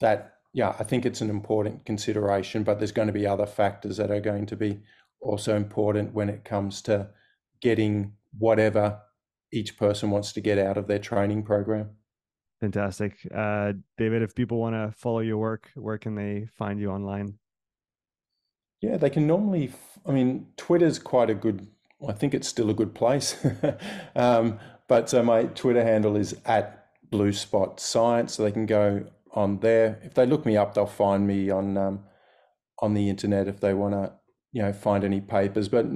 that 0.00 0.34
yeah, 0.52 0.74
I 0.78 0.82
think 0.82 1.06
it's 1.06 1.20
an 1.20 1.30
important 1.30 1.86
consideration, 1.86 2.64
but 2.64 2.78
there's 2.78 2.92
going 2.92 3.06
to 3.06 3.20
be 3.20 3.26
other 3.26 3.46
factors 3.46 3.96
that 3.98 4.10
are 4.10 4.20
going 4.20 4.46
to 4.46 4.56
be 4.56 4.80
also 5.20 5.54
important 5.56 6.14
when 6.14 6.28
it 6.28 6.44
comes 6.44 6.82
to 6.82 7.08
getting 7.60 8.14
whatever 8.36 9.00
each 9.52 9.76
person 9.76 10.10
wants 10.10 10.32
to 10.32 10.40
get 10.40 10.58
out 10.58 10.76
of 10.76 10.88
their 10.88 10.98
training 10.98 11.44
program. 11.44 11.90
Fantastic. 12.60 13.12
Uh, 13.32 13.74
David, 13.98 14.22
if 14.22 14.34
people 14.34 14.58
want 14.58 14.74
to 14.74 14.92
follow 14.98 15.20
your 15.20 15.38
work, 15.38 15.70
where 15.74 15.98
can 15.98 16.16
they 16.16 16.48
find 16.58 16.80
you 16.80 16.90
online? 16.90 17.38
Yeah, 18.80 18.96
they 18.96 19.10
can 19.10 19.26
normally, 19.26 19.72
I 20.04 20.10
mean, 20.10 20.48
Twitter's 20.56 20.98
quite 20.98 21.30
a 21.30 21.34
good, 21.34 21.68
I 22.06 22.12
think 22.12 22.34
it's 22.34 22.48
still 22.48 22.70
a 22.70 22.74
good 22.74 22.94
place. 22.94 23.36
um, 24.14 24.58
but 24.86 25.12
uh, 25.12 25.22
my 25.22 25.44
Twitter 25.44 25.82
handle 25.82 26.16
is 26.16 26.36
at 26.44 26.86
Blue 27.10 27.32
Spot 27.32 27.80
Science. 27.80 28.34
So 28.34 28.44
they 28.44 28.52
can 28.52 28.66
go 28.66 29.04
on 29.32 29.58
there. 29.60 30.00
If 30.04 30.14
they 30.14 30.26
look 30.26 30.46
me 30.46 30.56
up, 30.56 30.74
they'll 30.74 30.86
find 30.86 31.26
me 31.26 31.50
on 31.50 31.76
um, 31.76 32.04
on 32.80 32.94
the 32.94 33.08
internet 33.08 33.48
if 33.48 33.60
they 33.60 33.74
want 33.74 33.94
to, 33.94 34.12
you 34.52 34.62
know, 34.62 34.72
find 34.72 35.04
any 35.04 35.20
papers. 35.20 35.68
But 35.68 35.86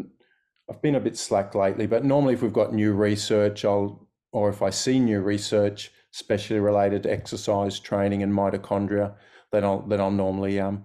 I've 0.69 0.83
been 0.83 0.95
a 0.95 1.01
bit 1.01 1.17
slack 1.17 1.55
lately. 1.55 1.87
But 1.87 2.05
normally, 2.05 2.35
if 2.35 2.43
we've 2.43 2.53
got 2.53 2.75
new 2.75 2.93
research, 2.93 3.65
I'll 3.65 4.09
or 4.33 4.49
if 4.49 4.63
I 4.63 4.71
see 4.71 4.99
new 4.99 5.21
research, 5.21 5.93
especially 6.15 6.59
related 6.59 7.03
to 7.05 7.13
exercise 7.13 7.79
training 7.79 8.23
and 8.23 8.33
mitochondria, 8.33 9.15
then 9.53 9.65
I'll 9.65 9.83
then 9.83 10.01
I'll 10.01 10.11
normally 10.11 10.59
um 10.59 10.85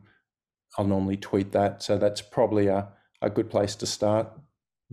I'll 0.78 0.86
normally 0.86 1.18
tweet 1.18 1.52
that. 1.54 1.82
So 1.82 1.98
that's 1.98 2.22
probably 2.22 2.68
a 2.68 2.90
a 3.22 3.30
good 3.30 3.50
place 3.50 3.76
to 3.76 3.86
start. 3.88 4.32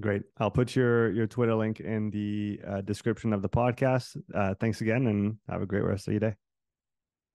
Great. 0.01 0.23
I'll 0.39 0.51
put 0.51 0.75
your 0.75 1.13
your 1.13 1.27
Twitter 1.29 1.55
link 1.55 1.79
in 1.81 2.11
the 2.11 2.61
uh, 2.67 2.81
description 2.81 3.33
of 3.33 3.43
the 3.43 3.49
podcast. 3.49 4.17
Uh, 4.35 4.55
thanks 4.59 4.81
again, 4.81 5.07
and 5.07 5.37
have 5.49 5.63
a 5.63 5.67
great 5.67 5.85
rest 5.85 6.09
of 6.09 6.13
your 6.15 6.21
day. 6.21 6.35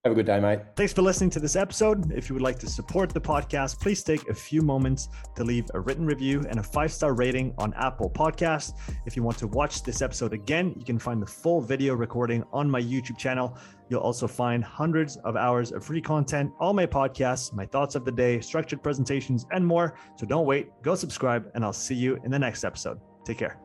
Have 0.06 0.14
a 0.14 0.16
good 0.16 0.28
day, 0.28 0.40
mate. 0.40 0.62
Thanks 0.78 0.94
for 0.94 1.02
listening 1.02 1.30
to 1.32 1.42
this 1.42 1.58
episode. 1.58 2.14
If 2.14 2.30
you 2.30 2.34
would 2.34 2.42
like 2.42 2.58
to 2.60 2.70
support 2.70 3.10
the 3.10 3.20
podcast, 3.20 3.82
please 3.82 4.02
take 4.02 4.30
a 4.30 4.34
few 4.34 4.62
moments 4.62 5.10
to 5.36 5.44
leave 5.44 5.66
a 5.74 5.80
written 5.82 6.06
review 6.06 6.46
and 6.50 6.58
a 6.58 6.64
five 6.64 6.94
star 6.94 7.14
rating 7.14 7.54
on 7.58 7.74
Apple 7.74 8.10
Podcast. 8.10 8.78
If 9.06 9.18
you 9.18 9.24
want 9.24 9.38
to 9.40 9.48
watch 9.48 9.84
this 9.84 10.02
episode 10.02 10.32
again, 10.32 10.74
you 10.78 10.86
can 10.86 11.00
find 11.00 11.22
the 11.22 11.28
full 11.28 11.60
video 11.60 11.96
recording 11.96 12.46
on 12.54 12.72
my 12.72 12.82
YouTube 12.82 13.18
channel. 13.18 13.58
You'll 13.90 14.00
also 14.00 14.26
find 14.26 14.64
hundreds 14.64 15.18
of 15.18 15.36
hours 15.36 15.74
of 15.74 15.84
free 15.84 16.02
content, 16.02 16.54
all 16.62 16.72
my 16.72 16.86
podcasts, 16.86 17.52
my 17.52 17.66
thoughts 17.66 17.96
of 17.96 18.06
the 18.06 18.12
day, 18.12 18.40
structured 18.40 18.82
presentations, 18.82 19.46
and 19.52 19.68
more. 19.68 19.96
So 20.16 20.26
don't 20.26 20.46
wait, 20.46 20.70
go 20.82 20.96
subscribe, 20.96 21.52
and 21.56 21.66
I'll 21.66 21.74
see 21.74 21.96
you 21.96 22.18
in 22.24 22.32
the 22.32 22.40
next 22.40 22.64
episode. 22.64 23.02
Take 23.26 23.40
care. 23.40 23.60